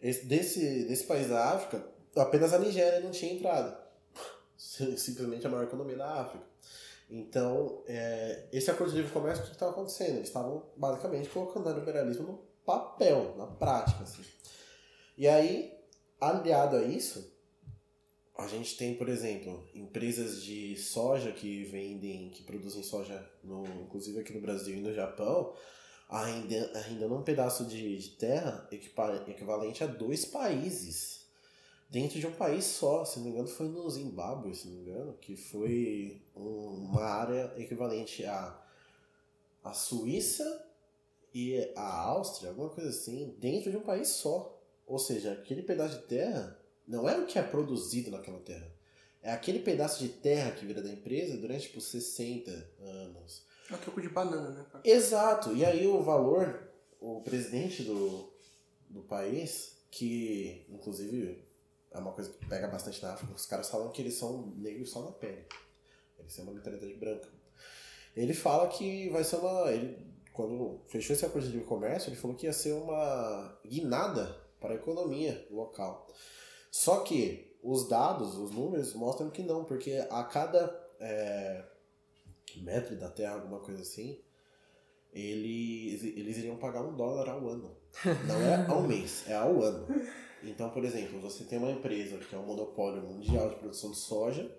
esse- 0.00 0.24
desse, 0.26 0.84
desse 0.84 1.04
país 1.04 1.28
da 1.28 1.50
África, 1.52 1.84
apenas 2.16 2.52
a 2.52 2.58
Nigéria 2.58 3.00
não 3.00 3.10
tinha 3.10 3.32
entrado. 3.32 3.76
Simplesmente 4.56 5.46
a 5.46 5.50
maior 5.50 5.64
economia 5.64 5.96
da 5.96 6.20
África. 6.20 6.44
Então, 7.10 7.82
é, 7.86 8.46
esse 8.52 8.70
acordo 8.70 8.90
de 8.90 8.96
livre 8.98 9.12
comércio, 9.12 9.42
o 9.44 9.46
que 9.46 9.52
estava 9.52 9.72
acontecendo? 9.72 10.16
Eles 10.16 10.28
estavam 10.28 10.66
basicamente 10.76 11.28
colocando 11.28 11.68
o 11.68 11.74
liberalismo 11.78 12.26
no 12.26 12.38
papel, 12.64 13.34
na 13.36 13.46
prática. 13.46 14.02
Assim. 14.04 14.24
E 15.18 15.28
aí, 15.28 15.76
aliado 16.20 16.76
a 16.76 16.82
isso, 16.82 17.31
a 18.42 18.48
gente 18.48 18.76
tem, 18.76 18.94
por 18.94 19.08
exemplo, 19.08 19.66
empresas 19.74 20.42
de 20.42 20.76
soja 20.76 21.32
que 21.32 21.64
vendem, 21.64 22.30
que 22.30 22.42
produzem 22.42 22.82
soja, 22.82 23.24
no, 23.42 23.64
inclusive 23.82 24.20
aqui 24.20 24.32
no 24.32 24.40
Brasil 24.40 24.76
e 24.76 24.80
no 24.80 24.92
Japão, 24.92 25.54
arrendando, 26.08 27.14
um 27.14 27.22
pedaço 27.22 27.64
de, 27.66 27.96
de 27.96 28.10
terra 28.10 28.68
equivalente 28.70 29.82
a 29.82 29.86
dois 29.86 30.24
países. 30.24 31.22
Dentro 31.88 32.18
de 32.18 32.26
um 32.26 32.32
país 32.32 32.64
só, 32.64 33.04
se 33.04 33.18
não 33.18 33.26
me 33.26 33.30
engano, 33.32 33.48
foi 33.48 33.68
no 33.68 33.88
Zimbábue, 33.88 34.54
se 34.54 34.66
não 34.66 34.74
me 34.76 34.80
engano, 34.82 35.12
que 35.20 35.36
foi 35.36 36.22
um- 36.34 36.88
uma 36.90 37.02
área 37.04 37.52
equivalente 37.56 38.24
a, 38.24 38.58
a 39.62 39.72
Suíça 39.74 40.66
e 41.34 41.70
a 41.76 42.00
Áustria, 42.06 42.50
alguma 42.50 42.70
coisa 42.70 42.90
assim, 42.90 43.36
dentro 43.38 43.70
de 43.70 43.76
um 43.76 43.82
país 43.82 44.08
só. 44.08 44.58
Ou 44.86 44.98
seja, 44.98 45.32
aquele 45.32 45.62
pedaço 45.62 45.98
de 46.00 46.06
terra 46.06 46.58
não 46.86 47.08
é 47.08 47.18
o 47.18 47.26
que 47.26 47.38
é 47.38 47.42
produzido 47.42 48.10
naquela 48.10 48.40
terra. 48.40 48.70
É 49.22 49.32
aquele 49.32 49.60
pedaço 49.60 50.00
de 50.02 50.08
terra 50.08 50.50
que 50.50 50.66
vira 50.66 50.82
da 50.82 50.90
empresa 50.90 51.36
durante 51.36 51.68
tipo 51.68 51.80
60 51.80 52.50
anos. 52.80 53.46
É 53.70 53.76
troco 53.76 54.00
de 54.00 54.08
banana, 54.08 54.50
né? 54.50 54.66
Exato. 54.84 55.54
E 55.54 55.64
aí 55.64 55.86
o 55.86 56.02
valor, 56.02 56.68
o 57.00 57.20
presidente 57.20 57.84
do, 57.84 58.32
do 58.90 59.02
país, 59.02 59.76
que 59.90 60.66
inclusive 60.68 61.44
é 61.92 61.98
uma 61.98 62.12
coisa 62.12 62.30
que 62.30 62.46
pega 62.46 62.66
bastante 62.66 63.02
na 63.02 63.12
África, 63.12 63.32
os 63.32 63.46
caras 63.46 63.68
falam 63.70 63.90
que 63.90 64.02
eles 64.02 64.14
são 64.14 64.52
negros 64.56 64.90
só 64.90 65.02
na 65.02 65.12
pele. 65.12 65.46
Eles 66.18 66.34
têm 66.34 66.44
uma 66.44 66.54
mentalidade 66.54 66.94
branca. 66.94 67.28
Ele 68.16 68.34
fala 68.34 68.68
que 68.68 69.08
vai 69.10 69.24
ser 69.24 69.36
uma. 69.36 69.70
Ele, 69.70 69.96
quando 70.32 70.80
fechou 70.88 71.14
esse 71.14 71.24
acordo 71.24 71.48
de 71.48 71.60
comércio, 71.60 72.08
ele 72.08 72.16
falou 72.16 72.36
que 72.36 72.46
ia 72.46 72.52
ser 72.52 72.72
uma 72.72 73.58
guinada 73.64 74.36
para 74.60 74.72
a 74.72 74.76
economia 74.76 75.46
local. 75.50 76.08
Só 76.72 77.00
que 77.00 77.54
os 77.62 77.86
dados, 77.86 78.38
os 78.38 78.50
números 78.50 78.94
mostram 78.94 79.28
que 79.28 79.42
não, 79.42 79.62
porque 79.62 80.04
a 80.10 80.24
cada 80.24 80.74
é, 80.98 81.62
metro 82.56 82.96
da 82.96 83.10
terra, 83.10 83.34
alguma 83.34 83.60
coisa 83.60 83.82
assim, 83.82 84.18
eles, 85.12 86.02
eles 86.02 86.38
iriam 86.38 86.56
pagar 86.56 86.82
um 86.82 86.96
dólar 86.96 87.28
ao 87.28 87.46
ano. 87.46 87.76
Não 88.26 88.40
é 88.40 88.66
ao 88.66 88.80
mês, 88.88 89.24
é 89.28 89.34
ao 89.34 89.62
ano. 89.62 89.86
Então, 90.42 90.70
por 90.70 90.82
exemplo, 90.82 91.20
você 91.20 91.44
tem 91.44 91.58
uma 91.58 91.70
empresa 91.70 92.16
que 92.16 92.34
é 92.34 92.38
um 92.38 92.46
monopólio 92.46 93.02
mundial 93.02 93.50
de 93.50 93.56
produção 93.56 93.90
de 93.90 93.98
soja, 93.98 94.50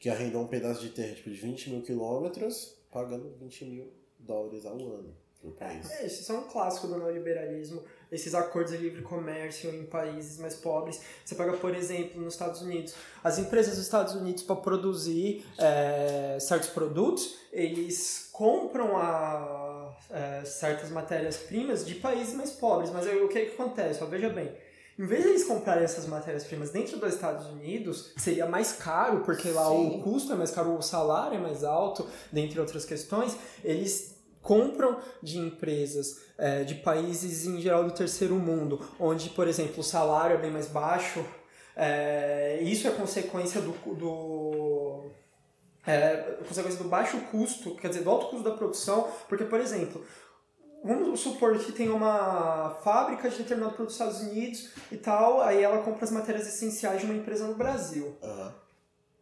que 0.00 0.10
arrendou 0.10 0.42
um 0.42 0.48
pedaço 0.48 0.80
de 0.80 0.90
terra 0.90 1.14
tipo, 1.14 1.30
de 1.30 1.36
20 1.36 1.70
mil 1.70 1.82
quilômetros, 1.82 2.76
pagando 2.90 3.32
20 3.38 3.64
mil 3.64 3.92
dólares 4.18 4.66
ao 4.66 4.74
ano 4.74 5.16
por 5.40 5.52
país. 5.52 5.88
É, 5.92 6.06
isso 6.06 6.32
é 6.32 6.36
um 6.36 6.48
clássico 6.48 6.88
do 6.88 6.98
neoliberalismo, 6.98 7.84
esses 8.10 8.34
acordos 8.34 8.72
de 8.72 8.78
livre 8.78 9.02
comércio 9.02 9.70
em 9.70 9.84
países 9.84 10.38
mais 10.38 10.54
pobres. 10.54 11.00
Você 11.24 11.34
pega, 11.34 11.52
por 11.52 11.74
exemplo, 11.74 12.20
nos 12.20 12.34
Estados 12.34 12.62
Unidos, 12.62 12.94
as 13.22 13.38
empresas 13.38 13.76
dos 13.76 13.84
Estados 13.84 14.14
Unidos 14.14 14.42
para 14.42 14.56
produzir 14.56 15.44
é, 15.58 16.38
certos 16.40 16.70
produtos, 16.70 17.36
eles 17.52 18.28
compram 18.32 18.96
a, 18.96 19.96
é, 20.10 20.44
certas 20.44 20.90
matérias-primas 20.90 21.84
de 21.84 21.94
países 21.96 22.34
mais 22.34 22.50
pobres. 22.50 22.90
Mas 22.90 23.06
aí, 23.06 23.22
o 23.22 23.28
que, 23.28 23.46
que 23.46 23.54
acontece? 23.60 24.02
Ó, 24.02 24.06
veja 24.06 24.28
bem, 24.28 24.50
em 24.98 25.06
vez 25.06 25.22
de 25.22 25.28
eles 25.28 25.44
comprarem 25.44 25.84
essas 25.84 26.06
matérias-primas 26.06 26.70
dentro 26.70 26.98
dos 26.98 27.14
Estados 27.14 27.46
Unidos, 27.46 28.12
seria 28.16 28.46
mais 28.46 28.72
caro, 28.72 29.20
porque 29.20 29.48
lá 29.50 29.68
Sim. 29.68 30.00
o 30.00 30.02
custo 30.02 30.32
é 30.32 30.36
mais 30.36 30.50
caro, 30.50 30.76
o 30.76 30.82
salário 30.82 31.36
é 31.36 31.40
mais 31.40 31.62
alto, 31.62 32.04
dentre 32.32 32.58
outras 32.58 32.84
questões, 32.84 33.36
eles 33.62 34.17
compram 34.42 34.98
de 35.22 35.38
empresas 35.38 36.20
é, 36.36 36.64
de 36.64 36.76
países 36.76 37.46
em 37.46 37.60
geral 37.60 37.84
do 37.84 37.92
terceiro 37.92 38.34
mundo, 38.36 38.80
onde, 38.98 39.30
por 39.30 39.48
exemplo, 39.48 39.80
o 39.80 39.84
salário 39.84 40.34
é 40.34 40.38
bem 40.38 40.50
mais 40.50 40.66
baixo. 40.66 41.24
É, 41.76 42.58
isso 42.62 42.88
é 42.88 42.90
consequência 42.90 43.60
do, 43.60 43.72
do 43.94 45.10
é, 45.86 46.36
consequência 46.46 46.82
do 46.82 46.88
baixo 46.88 47.18
custo, 47.30 47.74
quer 47.76 47.88
dizer, 47.88 48.02
do 48.02 48.10
alto 48.10 48.26
custo 48.26 48.44
da 48.48 48.56
produção, 48.56 49.08
porque, 49.28 49.44
por 49.44 49.60
exemplo, 49.60 50.04
vamos 50.84 51.20
supor 51.20 51.58
que 51.58 51.72
tem 51.72 51.88
uma 51.88 52.76
fábrica 52.82 53.28
de 53.30 53.38
determinado 53.38 53.74
produto 53.74 53.94
dos 53.94 54.00
Estados 54.00 54.20
Unidos 54.20 54.70
e 54.92 54.96
tal, 54.96 55.40
aí 55.40 55.62
ela 55.62 55.78
compra 55.78 56.04
as 56.04 56.10
matérias 56.10 56.46
essenciais 56.46 57.00
de 57.00 57.06
uma 57.06 57.14
empresa 57.14 57.46
no 57.46 57.54
Brasil. 57.54 58.16
Uhum. 58.22 58.52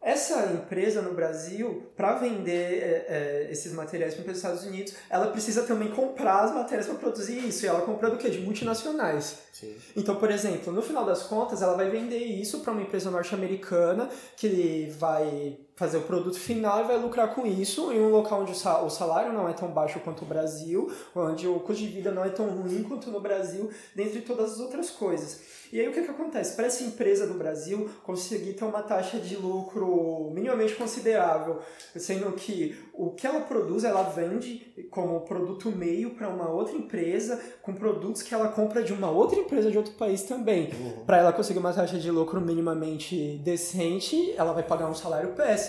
Essa 0.07 0.53
empresa 0.53 1.01
no 1.01 1.13
Brasil, 1.13 1.91
para 1.93 2.15
vender 2.15 2.81
é, 2.81 3.05
é, 3.09 3.51
esses 3.51 3.73
materiais 3.73 4.15
para 4.15 4.31
os 4.31 4.37
Estados 4.37 4.63
Unidos, 4.63 4.93
ela 5.09 5.27
precisa 5.27 5.63
também 5.63 5.89
comprar 5.91 6.45
as 6.45 6.53
matérias 6.53 6.87
para 6.87 6.95
produzir 6.95 7.45
isso. 7.45 7.65
E 7.65 7.67
ela 7.67 7.81
compra 7.81 8.09
do 8.09 8.17
quê? 8.17 8.29
De 8.29 8.39
multinacionais. 8.39 9.39
Sim. 9.51 9.75
Então, 9.97 10.15
por 10.15 10.31
exemplo, 10.31 10.71
no 10.71 10.81
final 10.81 11.05
das 11.05 11.23
contas, 11.23 11.61
ela 11.61 11.75
vai 11.75 11.89
vender 11.89 12.19
isso 12.19 12.61
para 12.61 12.71
uma 12.71 12.83
empresa 12.83 13.11
norte-americana 13.11 14.09
que 14.37 14.89
vai 14.97 15.57
fazer 15.77 15.97
o 15.97 16.01
produto 16.01 16.39
final 16.39 16.83
e 16.83 16.87
vai 16.87 16.97
lucrar 16.97 17.35
com 17.35 17.45
isso 17.45 17.93
em 17.93 18.01
um 18.01 18.09
local 18.09 18.41
onde 18.41 18.51
o 18.51 18.89
salário 18.89 19.31
não 19.31 19.47
é 19.47 19.53
tão 19.53 19.69
baixo 19.69 19.99
quanto 19.99 20.23
o 20.23 20.25
Brasil, 20.25 20.91
onde 21.15 21.47
o 21.47 21.59
custo 21.59 21.83
de 21.83 21.87
vida 21.87 22.11
não 22.11 22.25
é 22.25 22.29
tão 22.29 22.47
ruim 22.49 22.81
quanto 22.81 23.11
no 23.11 23.21
Brasil, 23.21 23.69
dentre 23.95 24.21
todas 24.21 24.53
as 24.53 24.59
outras 24.59 24.89
coisas. 24.89 25.39
E 25.71 25.79
aí 25.79 25.87
o 25.87 25.91
que, 25.91 26.01
que 26.01 26.11
acontece? 26.11 26.55
Para 26.55 26.67
essa 26.67 26.83
empresa 26.83 27.27
do 27.27 27.33
Brasil 27.33 27.89
conseguir 28.03 28.53
ter 28.53 28.63
uma 28.63 28.81
taxa 28.81 29.19
de 29.19 29.35
lucro 29.35 30.31
minimamente 30.33 30.73
considerável, 30.75 31.59
sendo 31.95 32.31
que 32.31 32.75
o 32.93 33.11
que 33.11 33.27
ela 33.27 33.41
produz 33.41 33.83
ela 33.83 34.03
vende 34.03 34.73
como 34.89 35.19
produto 35.21 35.69
meio 35.69 36.11
para 36.11 36.29
uma 36.29 36.49
outra 36.49 36.75
empresa, 36.75 37.39
com 37.61 37.73
produtos 37.73 38.21
que 38.21 38.33
ela 38.33 38.47
compra 38.47 38.81
de 38.81 38.93
uma 38.93 39.11
outra 39.11 39.37
empresa 39.37 39.69
de 39.69 39.77
outro 39.77 39.93
país 39.93 40.23
também. 40.23 40.71
Uhum. 40.73 41.05
Para 41.05 41.17
ela 41.17 41.33
conseguir 41.33 41.59
uma 41.59 41.73
taxa 41.73 41.99
de 41.99 42.09
lucro 42.09 42.39
minimamente 42.39 43.39
decente, 43.43 44.33
ela 44.37 44.53
vai 44.53 44.63
pagar 44.63 44.89
um 44.89 44.95
salário 44.95 45.33
péssimo. 45.33 45.66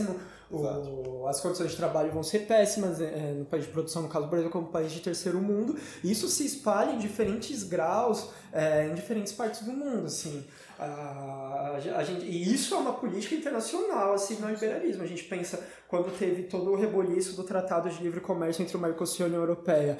O, 0.50 1.26
as 1.26 1.40
condições 1.40 1.72
de 1.72 1.76
trabalho 1.76 2.10
vão 2.10 2.22
ser 2.22 2.40
péssimas 2.46 3.00
é, 3.02 3.34
no 3.38 3.44
país 3.44 3.66
de 3.66 3.70
produção, 3.70 4.02
no 4.02 4.08
caso 4.08 4.24
do 4.24 4.30
Brasil, 4.30 4.48
como 4.48 4.68
país 4.68 4.90
de 4.90 5.00
terceiro 5.00 5.38
mundo. 5.40 5.76
Isso 6.02 6.26
se 6.26 6.46
espalha 6.46 6.92
em 6.92 6.98
diferentes 6.98 7.62
graus, 7.62 8.30
é, 8.50 8.86
em 8.86 8.94
diferentes 8.94 9.32
partes 9.32 9.62
do 9.62 9.72
mundo, 9.72 10.06
assim. 10.06 10.46
A, 10.78 11.74
a 11.96 12.02
gente, 12.04 12.24
e 12.24 12.54
isso 12.54 12.74
é 12.74 12.78
uma 12.78 12.94
política 12.94 13.34
internacional, 13.34 14.14
assim, 14.14 14.36
no 14.36 14.48
liberalismo. 14.48 15.02
A 15.02 15.06
gente 15.06 15.24
pensa 15.24 15.62
quando 15.86 16.16
teve 16.16 16.44
todo 16.44 16.70
o 16.70 16.76
reboliço 16.76 17.36
do 17.36 17.44
Tratado 17.44 17.90
de 17.90 18.02
Livre 18.02 18.20
Comércio 18.20 18.62
entre 18.62 18.76
o 18.76 18.80
Mercosul 18.80 19.20
e 19.20 19.22
a 19.24 19.26
União 19.26 19.42
Europeia. 19.42 19.98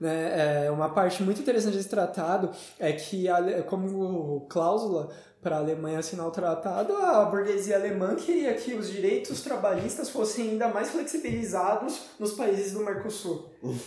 Né? 0.00 0.64
É, 0.64 0.70
uma 0.70 0.88
parte 0.88 1.22
muito 1.22 1.42
interessante 1.42 1.76
desse 1.76 1.90
tratado 1.90 2.50
é 2.78 2.90
que, 2.92 3.26
como 3.68 4.46
cláusula 4.48 5.10
para 5.42 5.56
a 5.56 5.58
Alemanha 5.58 5.98
assinar 5.98 6.26
o 6.26 6.30
tratado, 6.30 6.94
a 6.96 7.24
burguesia 7.24 7.76
alemã 7.76 8.14
queria 8.14 8.52
que 8.54 8.74
os 8.74 8.90
direitos 8.90 9.40
trabalhistas 9.40 10.10
fossem 10.10 10.50
ainda 10.50 10.68
mais 10.68 10.90
flexibilizados 10.90 12.02
nos 12.18 12.32
países 12.32 12.72
do 12.72 12.80
Mercosul. 12.80 13.48
Como, 13.60 13.80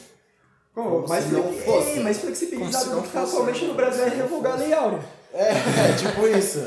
Como 0.73 1.07
mais, 1.07 1.25
se 1.25 1.31
não 1.31 1.53
fosse. 1.53 1.99
Mais 1.99 2.17
flexibilizado 2.17 3.01
do 3.01 3.07
que 3.07 3.17
atualmente 3.17 3.65
no 3.65 3.75
Brasil 3.75 4.05
é 4.05 4.09
revogar 4.09 4.53
a 4.53 4.55
Lei 4.55 4.73
Áurea. 4.73 5.03
É, 5.31 5.49
é, 5.49 5.95
tipo 5.95 6.27
isso. 6.27 6.59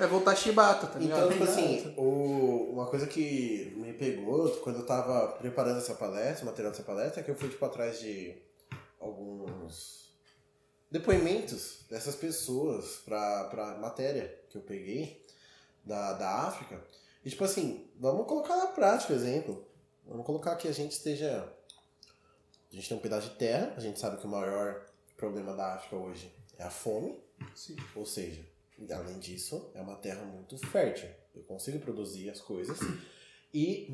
É 0.00 0.06
voltar 0.06 0.34
chibata, 0.34 0.86
tá 0.86 0.98
ligado? 0.98 1.18
Então, 1.18 1.30
tipo 1.30 1.44
assim, 1.44 1.94
o, 1.96 2.70
uma 2.72 2.86
coisa 2.86 3.06
que 3.06 3.74
me 3.76 3.92
pegou 3.92 4.48
quando 4.62 4.76
eu 4.76 4.86
tava 4.86 5.28
preparando 5.32 5.78
essa 5.78 5.94
palestra, 5.94 6.44
material 6.44 6.72
dessa 6.72 6.82
palestra, 6.82 7.20
é 7.20 7.24
que 7.24 7.30
eu 7.30 7.34
fui, 7.34 7.48
tipo, 7.48 7.64
atrás 7.64 8.00
de 8.00 8.34
alguns 9.00 10.07
depoimentos 10.90 11.84
dessas 11.88 12.14
pessoas 12.16 12.96
pra, 13.04 13.44
pra 13.44 13.78
matéria 13.78 14.42
que 14.48 14.56
eu 14.56 14.62
peguei 14.62 15.24
da, 15.84 16.12
da 16.14 16.30
África. 16.42 16.82
E 17.24 17.30
tipo 17.30 17.44
assim, 17.44 17.86
vamos 17.98 18.26
colocar 18.26 18.56
na 18.56 18.68
prática 18.68 19.12
exemplo. 19.12 19.66
Vamos 20.06 20.24
colocar 20.24 20.56
que 20.56 20.68
a 20.68 20.72
gente 20.72 20.92
esteja. 20.92 21.52
A 22.70 22.74
gente 22.74 22.88
tem 22.88 22.96
um 22.96 23.00
pedaço 23.00 23.30
de 23.30 23.36
terra, 23.36 23.72
a 23.76 23.80
gente 23.80 23.98
sabe 23.98 24.18
que 24.18 24.26
o 24.26 24.30
maior 24.30 24.86
problema 25.16 25.54
da 25.54 25.74
África 25.74 25.96
hoje 25.96 26.32
é 26.56 26.64
a 26.64 26.70
fome. 26.70 27.18
Sim. 27.54 27.76
Ou 27.94 28.04
seja, 28.04 28.44
além 28.90 29.18
disso, 29.18 29.70
é 29.74 29.80
uma 29.80 29.96
terra 29.96 30.24
muito 30.24 30.56
fértil. 30.58 31.08
Eu 31.34 31.42
consigo 31.44 31.78
produzir 31.78 32.28
as 32.30 32.40
coisas 32.40 32.78
e 33.52 33.88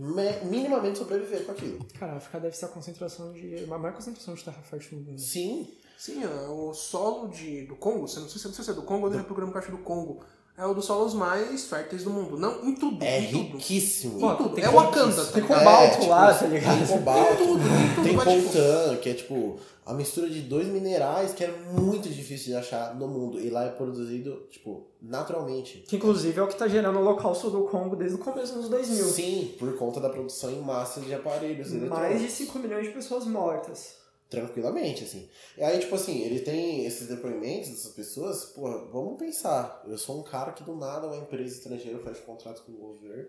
minimamente 0.45 0.99
sobreviver 0.99 1.45
com 1.45 1.53
aquilo. 1.53 1.85
Cara, 1.99 2.15
a 2.15 2.17
África 2.17 2.41
deve 2.41 2.57
ser 2.57 2.67
a 2.67 2.69
concentração 2.69 3.33
de. 3.33 3.65
a 3.65 3.79
maior 3.79 3.95
concentração 3.95 4.35
de 4.35 4.45
terra 4.45 4.63
fértil 4.63 4.99
no 4.99 5.05
mundo. 5.05 5.21
Sim. 5.21 5.73
Sim, 5.97 6.25
o 6.25 6.75
solo 6.75 7.29
de, 7.29 7.67
do 7.67 7.77
Congo, 7.77 8.01
não 8.01 8.07
sei, 8.07 8.23
não 8.23 8.29
sei 8.29 8.51
se 8.53 8.71
é 8.71 8.75
do 8.75 8.83
Congo 8.83 9.07
ou 9.07 9.13
do 9.13 9.25
Programa 9.25 9.53
Caixa 9.53 9.71
do 9.71 9.79
Congo. 9.79 10.23
É 10.57 10.65
o 10.65 10.73
dos 10.73 10.85
solos 10.85 11.15
mais 11.15 11.65
férteis 11.65 12.05
do 12.05 12.11
mundo. 12.11 12.39
Não, 12.39 12.65
em 12.65 12.77
tudo. 12.77 13.05
É 13.05 13.19
em 13.19 13.25
riquíssimo. 13.25 14.21
Tudo. 14.21 14.33
Em 14.33 14.37
tudo. 14.37 14.61
É 14.61 14.69
Wakanda. 14.69 15.25
Tem 15.25 15.43
cobalto 15.43 15.83
é, 15.83 15.91
tipo, 15.91 16.07
lá, 16.07 16.33
tá 16.33 16.47
ligado? 16.47 16.79
Tem 16.79 16.87
cobalto. 16.87 17.37
Tem 17.37 17.47
tudo, 17.47 17.63
tem 17.65 17.95
tudo. 17.95 18.05
Tem 18.05 18.17
coltan, 18.17 18.97
que 18.99 19.09
é 19.09 19.15
tipo 19.15 19.59
a 19.85 19.93
mistura 19.93 20.31
de 20.31 20.43
dois 20.43 20.69
minerais 20.69 21.35
que 21.35 21.43
é 21.43 21.51
muito 21.51 22.09
difícil 22.09 22.53
de 22.53 22.55
achar 22.55 22.95
no 22.95 23.09
mundo. 23.09 23.41
E 23.41 23.51
lá 23.51 23.65
é 23.65 23.71
produzido, 23.71 24.47
tipo, 24.49 24.87
naturalmente. 25.03 25.79
Que 25.89 25.97
inclusive 25.97 26.39
é 26.39 26.43
o 26.43 26.47
que 26.47 26.57
tá 26.57 26.69
gerando 26.69 26.99
o 26.99 27.01
holocausto 27.01 27.51
do 27.51 27.63
Congo 27.65 27.97
desde 27.97 28.15
o 28.15 28.21
começo 28.21 28.55
dos 28.55 28.69
2000. 28.69 29.05
Sim, 29.07 29.55
por 29.59 29.77
conta 29.77 30.01
da 30.01 30.09
produção 30.09 30.53
em 30.53 30.61
massa 30.61 31.01
de 31.01 31.13
aparelhos 31.13 31.73
Mais 31.73 32.21
de 32.21 32.31
5 32.31 32.57
milhões 32.61 32.87
de 32.87 32.93
pessoas 32.93 33.27
mortas 33.27 34.04
tranquilamente, 34.35 35.05
assim. 35.05 35.29
E 35.57 35.63
aí, 35.63 35.79
tipo 35.79 35.95
assim, 35.95 36.23
ele 36.23 36.41
tem 36.41 36.85
esses 36.85 37.09
depoimentos 37.09 37.71
dessas 37.71 37.93
pessoas, 37.93 38.45
porra, 38.47 38.85
vamos 38.87 39.19
pensar. 39.19 39.83
Eu 39.87 39.97
sou 39.97 40.21
um 40.21 40.23
cara 40.23 40.53
que 40.53 40.63
do 40.63 40.77
nada 40.77 41.07
uma 41.07 41.17
empresa 41.17 41.57
estrangeira 41.57 41.99
faz 42.01 42.21
contrato 42.21 42.63
com 42.65 42.73
o 42.73 42.77
governo 42.77 43.29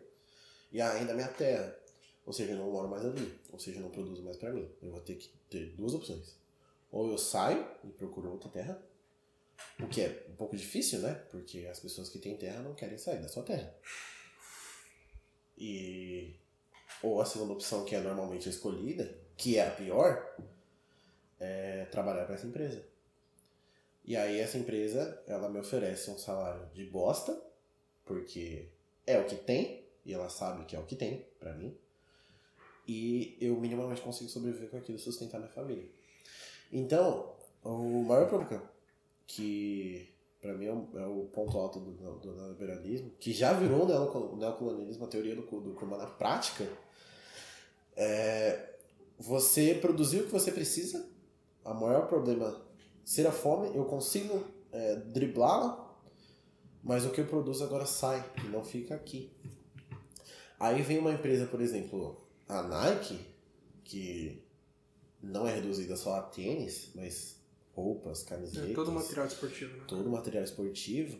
e 0.71 0.81
ainda 0.81 1.13
minha 1.13 1.27
terra. 1.27 1.77
Ou 2.25 2.33
seja, 2.33 2.53
eu 2.53 2.57
não 2.57 2.71
moro 2.71 2.89
mais 2.89 3.05
ali. 3.05 3.39
Ou 3.51 3.59
seja, 3.59 3.77
eu 3.77 3.83
não 3.83 3.91
produzo 3.91 4.23
mais 4.23 4.37
para 4.37 4.51
mim. 4.51 4.67
Eu 4.81 4.91
vou 4.91 5.01
ter 5.01 5.15
que 5.15 5.29
ter 5.49 5.67
duas 5.75 5.93
opções. 5.93 6.35
Ou 6.91 7.11
eu 7.11 7.17
saio 7.17 7.65
e 7.83 7.89
procuro 7.89 8.31
outra 8.31 8.49
terra, 8.49 8.81
o 9.79 9.87
que 9.87 10.01
é 10.01 10.25
um 10.29 10.35
pouco 10.35 10.55
difícil, 10.55 10.99
né? 10.99 11.13
Porque 11.29 11.65
as 11.67 11.79
pessoas 11.79 12.09
que 12.09 12.19
têm 12.19 12.37
terra 12.37 12.61
não 12.61 12.73
querem 12.73 12.97
sair 12.97 13.21
da 13.21 13.27
sua 13.27 13.43
terra. 13.43 13.73
E. 15.57 16.35
Ou 17.03 17.21
a 17.21 17.25
segunda 17.25 17.53
opção, 17.53 17.85
que 17.85 17.95
é 17.95 18.01
normalmente 18.01 18.47
a 18.47 18.51
escolhida, 18.51 19.17
que 19.37 19.57
é 19.57 19.67
a 19.67 19.71
pior, 19.71 20.35
é, 21.39 21.85
trabalhar 21.85 22.25
para 22.25 22.35
essa 22.35 22.47
empresa. 22.47 22.83
E 24.03 24.15
aí 24.15 24.39
essa 24.39 24.57
empresa, 24.57 25.21
ela 25.27 25.49
me 25.49 25.59
oferece 25.59 26.09
um 26.11 26.17
salário 26.17 26.67
de 26.73 26.85
bosta, 26.85 27.39
porque 28.05 28.67
é 29.05 29.19
o 29.19 29.25
que 29.25 29.35
tem, 29.35 29.83
e 30.05 30.13
ela 30.13 30.29
sabe 30.29 30.65
que 30.65 30.75
é 30.75 30.79
o 30.79 30.85
que 30.85 30.95
tem 30.95 31.25
para 31.39 31.53
mim. 31.53 31.75
e 32.87 33.35
eu 33.41 33.59
minimamente 33.59 34.01
consigo 34.01 34.29
sobreviver 34.29 34.69
com 34.69 34.77
aquilo 34.77 34.97
e 34.97 35.01
sustentar 35.01 35.39
minha 35.39 35.51
família. 35.51 35.89
Então, 36.71 37.33
o 37.63 38.03
maior 38.03 38.27
problema 38.27 38.63
que 39.25 40.13
para 40.41 40.53
mim 40.53 40.65
é 40.65 40.71
o, 40.71 40.87
é 40.99 41.07
o, 41.07 41.25
ponto 41.33 41.57
alto 41.57 41.79
do, 41.79 42.19
do, 42.19 42.35
neoliberalismo, 42.35 43.11
que 43.19 43.33
já 43.33 43.51
virou 43.53 43.83
o 43.83 44.37
neocolonialismo, 44.37 45.05
a 45.05 45.07
teoria 45.07 45.35
do, 45.35 45.41
do 45.41 45.73
Kurman 45.73 45.97
na 45.97 46.05
prática, 46.05 46.67
é 47.95 48.75
você 49.17 49.73
produzir 49.73 50.19
o 50.19 50.25
que 50.25 50.31
você 50.31 50.51
precisa, 50.51 51.09
o 51.71 51.73
maior 51.73 52.07
problema 52.07 52.61
ser 53.03 53.27
a 53.27 53.31
fome, 53.31 53.75
eu 53.75 53.85
consigo 53.85 54.43
é, 54.71 54.95
driblá-la, 54.97 55.83
mas 56.83 57.05
o 57.05 57.09
que 57.09 57.21
eu 57.21 57.27
produzo 57.27 57.63
agora 57.63 57.85
sai 57.85 58.23
e 58.43 58.47
não 58.47 58.63
fica 58.63 58.95
aqui. 58.95 59.31
Aí 60.59 60.81
vem 60.81 60.99
uma 60.99 61.11
empresa, 61.11 61.45
por 61.45 61.61
exemplo, 61.61 62.21
a 62.47 62.61
Nike, 62.63 63.19
que 63.83 64.43
não 65.21 65.47
é 65.47 65.53
reduzida 65.53 65.95
só 65.95 66.15
a 66.15 66.21
tênis, 66.21 66.91
mas 66.95 67.41
roupas, 67.73 68.23
camisetas. 68.23 68.71
É, 68.71 68.73
todo 68.73 68.91
material 68.91 69.27
esportivo. 69.27 69.77
Né? 69.77 69.83
Todo 69.87 70.09
material 70.09 70.43
esportivo. 70.43 71.19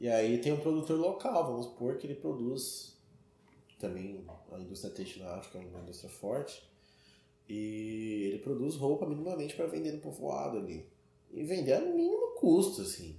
E 0.00 0.08
aí 0.08 0.40
tem 0.40 0.52
um 0.52 0.60
produtor 0.60 0.98
local, 0.98 1.46
vamos 1.46 1.66
supor 1.66 1.96
que 1.96 2.06
ele 2.06 2.14
produz 2.14 2.96
também 3.78 4.24
a 4.50 4.58
indústria 4.58 4.92
têxtil 4.92 5.24
na 5.24 5.34
África, 5.34 5.58
é 5.58 5.66
uma 5.66 5.80
indústria 5.80 6.10
forte. 6.10 6.62
E 7.48 8.28
ele 8.28 8.38
produz 8.38 8.76
roupa 8.76 9.06
minimamente 9.06 9.54
para 9.54 9.66
vender 9.66 9.92
no 9.92 10.00
povoado 10.00 10.58
ali. 10.58 10.86
E 11.32 11.44
vender 11.44 11.74
a 11.74 11.80
mínimo 11.80 12.34
custo, 12.36 12.82
assim. 12.82 13.18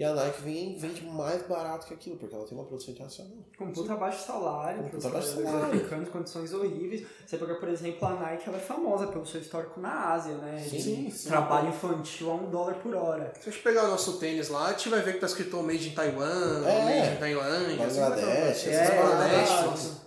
E 0.00 0.04
a 0.04 0.14
Nike 0.14 0.40
vem, 0.40 0.78
vende 0.78 1.04
mais 1.04 1.42
barato 1.42 1.86
que 1.86 1.92
aquilo, 1.92 2.16
porque 2.16 2.34
ela 2.34 2.46
tem 2.46 2.56
uma 2.56 2.64
produção 2.64 2.94
internacional. 2.94 3.36
Com 3.58 3.70
puta 3.70 3.94
baixo 3.96 4.24
salário, 4.24 4.84
com 4.84 4.88
puta 4.88 5.10
baixo 5.10 5.34
salário. 5.34 5.66
aplicando 5.66 6.10
condições 6.10 6.54
horríveis. 6.54 7.06
Você 7.26 7.36
pega, 7.36 7.56
por 7.56 7.68
exemplo, 7.68 8.08
a 8.08 8.14
Nike, 8.14 8.48
ela 8.48 8.56
é 8.56 8.60
famosa 8.60 9.08
pelo 9.08 9.26
seu 9.26 9.42
histórico 9.42 9.78
na 9.78 10.12
Ásia, 10.12 10.34
né? 10.36 10.58
Sim, 10.58 11.10
sim. 11.10 11.28
Trabalho 11.28 11.68
infantil 11.68 12.30
a 12.30 12.34
um 12.34 12.50
dólar 12.50 12.76
por 12.76 12.94
hora. 12.94 13.30
Se 13.38 13.50
a 13.50 13.52
gente 13.52 13.62
pegar 13.62 13.84
o 13.84 13.88
nosso 13.88 14.18
tênis 14.18 14.48
lá, 14.48 14.68
a 14.68 14.70
gente 14.70 14.88
vai 14.88 15.02
ver 15.02 15.14
que 15.14 15.20
tá 15.20 15.26
escrito 15.26 15.62
Made 15.62 15.90
in 15.90 15.94
Taiwan, 15.94 16.66
é, 16.66 17.02
Made 17.02 17.16
in 17.16 17.18
Tailândia, 17.18 17.76
Bangladesh, 17.76 18.56
assim, 18.56 18.70
é, 18.70 19.02
Bangladesh. 19.02 20.00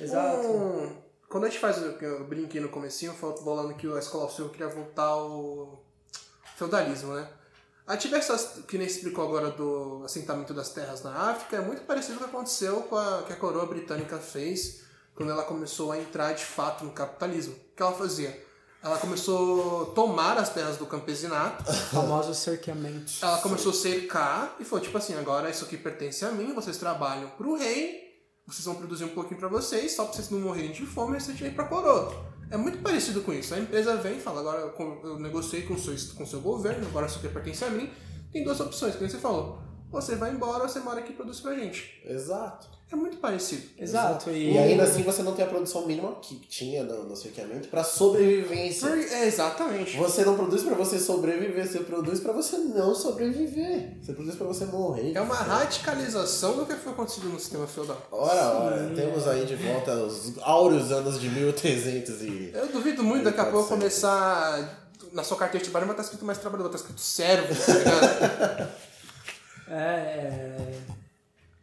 Exato. 0.00 0.48
Um, 0.48 1.03
quando 1.34 1.46
a 1.46 1.48
gente 1.48 1.58
faz 1.58 1.78
o 1.78 1.94
que 1.94 2.04
eu 2.04 2.22
brinquei 2.22 2.60
no 2.60 2.68
comecinho, 2.68 3.12
falando 3.12 3.74
que 3.74 3.92
a 3.92 3.98
escola 3.98 4.30
Sul 4.30 4.50
queria 4.50 4.68
voltar 4.68 5.02
ao 5.02 5.82
feudalismo, 6.54 7.12
né? 7.12 7.28
A 7.84 7.96
diversas 7.96 8.60
que 8.68 8.78
nem 8.78 8.86
explicou 8.86 9.24
agora 9.24 9.50
do 9.50 10.02
assentamento 10.04 10.54
das 10.54 10.68
terras 10.68 11.02
na 11.02 11.10
África 11.30 11.56
é 11.56 11.60
muito 11.60 11.82
parecido 11.82 12.18
com 12.18 12.24
o 12.24 12.28
que 12.28 12.36
aconteceu 12.36 12.82
com 12.82 12.96
a 12.96 13.24
que 13.24 13.32
a 13.32 13.36
coroa 13.36 13.66
britânica 13.66 14.16
fez 14.18 14.82
quando 15.12 15.32
ela 15.32 15.42
começou 15.42 15.90
a 15.90 15.98
entrar 15.98 16.34
de 16.34 16.44
fato 16.44 16.84
no 16.84 16.92
capitalismo. 16.92 17.54
O 17.54 17.76
que 17.76 17.82
ela 17.82 17.94
fazia? 17.94 18.46
Ela 18.80 18.98
começou 18.98 19.82
a 19.82 19.86
tomar 19.86 20.38
as 20.38 20.50
terras 20.50 20.76
do 20.76 20.86
campesinato. 20.86 21.64
Famosos 21.90 22.38
cerqueamentos. 22.38 23.20
Ela 23.20 23.38
começou 23.38 23.72
a 23.72 23.74
cercar 23.74 24.54
e 24.60 24.64
foi 24.64 24.80
tipo 24.80 24.96
assim: 24.96 25.16
agora 25.16 25.50
isso 25.50 25.64
aqui 25.64 25.76
pertence 25.76 26.24
a 26.24 26.30
mim, 26.30 26.54
vocês 26.54 26.76
trabalham 26.76 27.28
para 27.30 27.48
o 27.48 27.56
rei, 27.56 28.03
vocês 28.46 28.64
vão 28.64 28.74
produzir 28.74 29.04
um 29.04 29.08
pouquinho 29.08 29.40
para 29.40 29.48
vocês, 29.48 29.92
só 29.92 30.04
para 30.04 30.14
vocês 30.14 30.30
não 30.30 30.40
morrerem 30.40 30.72
de 30.72 30.84
fome 30.84 31.16
e 31.16 31.20
vocês 31.20 31.40
irem 31.40 31.54
para 31.54 31.64
coroa. 31.64 32.34
É 32.50 32.56
muito 32.56 32.78
parecido 32.78 33.22
com 33.22 33.32
isso. 33.32 33.54
A 33.54 33.58
empresa 33.58 33.96
vem 33.96 34.18
e 34.18 34.20
fala, 34.20 34.40
agora 34.40 34.74
eu 35.02 35.18
negociei 35.18 35.62
com 35.62 35.74
o 35.74 35.78
seu, 35.78 35.94
com 36.14 36.26
seu 36.26 36.40
governo, 36.40 36.86
agora 36.86 37.06
isso 37.06 37.18
aqui 37.18 37.28
pertence 37.28 37.64
a 37.64 37.70
mim. 37.70 37.90
Tem 38.32 38.44
duas 38.44 38.60
opções, 38.60 38.94
como 38.94 39.08
você 39.08 39.18
falou. 39.18 39.58
Você 39.90 40.16
vai 40.16 40.32
embora 40.32 40.64
ou 40.64 40.68
você 40.68 40.80
mora 40.80 41.00
aqui 41.00 41.12
e 41.12 41.16
produz 41.16 41.40
pra 41.40 41.54
gente. 41.54 42.02
Exato. 42.04 42.68
É 42.94 42.96
muito 42.96 43.16
parecido. 43.16 43.62
Exato. 43.76 44.30
E... 44.30 44.52
e 44.52 44.58
ainda 44.58 44.84
assim 44.84 45.02
você 45.02 45.20
não 45.20 45.34
tem 45.34 45.44
a 45.44 45.48
produção 45.48 45.84
mínima 45.84 46.14
que 46.22 46.36
tinha 46.36 46.84
no, 46.84 47.02
no 47.02 47.16
cerqueamento 47.16 47.66
para 47.66 47.82
sobrevivência. 47.82 48.88
Por... 48.88 48.96
É, 48.96 49.26
exatamente. 49.26 49.96
Você 49.96 50.24
não 50.24 50.36
produz 50.36 50.62
para 50.62 50.76
você 50.76 51.00
sobreviver, 51.00 51.66
você 51.66 51.80
produz 51.80 52.20
para 52.20 52.32
você 52.32 52.56
não 52.56 52.94
sobreviver. 52.94 53.96
Você 54.00 54.12
produz 54.12 54.36
para 54.36 54.46
você 54.46 54.64
morrer. 54.66 55.12
É 55.12 55.20
uma 55.20 55.34
radicalização 55.34 56.56
do 56.56 56.66
que 56.66 56.74
foi 56.74 56.92
acontecido 56.92 57.28
no 57.30 57.40
sistema 57.40 57.66
feudal. 57.66 58.00
Ora, 58.12 58.58
ora, 58.58 58.92
temos 58.94 59.26
aí 59.26 59.44
de 59.44 59.56
volta 59.56 59.92
os 59.96 60.38
áureos 60.40 60.92
anos 60.92 61.20
de 61.20 61.28
1300 61.28 62.22
e... 62.22 62.52
Eu 62.54 62.68
duvido 62.68 63.02
muito 63.02 63.24
daqui 63.24 63.40
a 63.40 63.46
pouco 63.46 63.70
começar... 63.70 64.82
Na 65.12 65.24
sua 65.24 65.36
carteira 65.36 65.64
de 65.64 65.70
trabalho 65.70 65.86
vai 65.86 65.94
estar 65.94 66.04
escrito 66.04 66.24
mais 66.24 66.38
trabalhador, 66.38 66.70
tá 66.70 66.76
escrito 66.76 67.00
servo, 67.00 67.54
tá 67.54 67.72
ligado? 67.72 68.68
é... 69.68 69.74
é... 69.74 70.93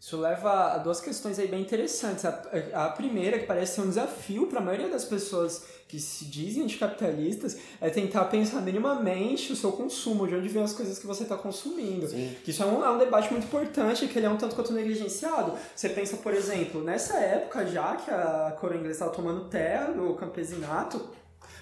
Isso 0.02 0.18
leva 0.18 0.74
a 0.74 0.78
duas 0.80 1.00
questões 1.00 1.38
aí 1.38 1.48
bem 1.48 1.62
interessantes. 1.62 2.26
A, 2.26 2.42
a 2.74 2.90
primeira, 2.90 3.38
que 3.38 3.46
parece 3.46 3.76
ser 3.76 3.82
um 3.82 3.88
desafio 3.90 4.48
para 4.48 4.58
a 4.58 4.62
maioria 4.62 4.90
das 4.90 5.06
pessoas 5.06 5.64
que 5.88 6.00
se 6.00 6.26
dizem 6.26 6.64
anticapitalistas, 6.64 7.58
é 7.80 7.88
tentar 7.88 8.26
pensar 8.26 8.62
minimamente 8.62 9.54
o 9.54 9.56
seu 9.56 9.72
consumo, 9.74 10.28
de 10.28 10.34
onde 10.34 10.48
vem 10.48 10.64
as 10.64 10.74
coisas 10.74 10.98
que 10.98 11.06
você 11.06 11.22
está 11.22 11.38
consumindo. 11.38 12.08
Sim. 12.08 12.36
Que 12.44 12.50
isso 12.50 12.64
é 12.64 12.66
um, 12.66 12.84
é 12.84 12.90
um 12.90 12.98
debate 12.98 13.32
muito 13.32 13.44
importante, 13.44 14.08
que 14.08 14.18
ele 14.18 14.26
é 14.26 14.30
um 14.30 14.38
tanto 14.38 14.56
quanto 14.56 14.74
negligenciado. 14.74 15.54
Você 15.76 15.90
pensa, 15.90 16.18
por 16.18 16.34
exemplo, 16.34 16.84
nessa 16.84 17.20
época 17.20 17.68
já 17.68 17.96
que 17.96 18.10
a 18.10 18.58
coroa 18.60 18.80
inglesa 18.80 18.94
estava 18.94 19.12
tomando 19.12 19.50
terra 19.50 19.92
do 19.92 20.16
campesinato, 20.16 21.10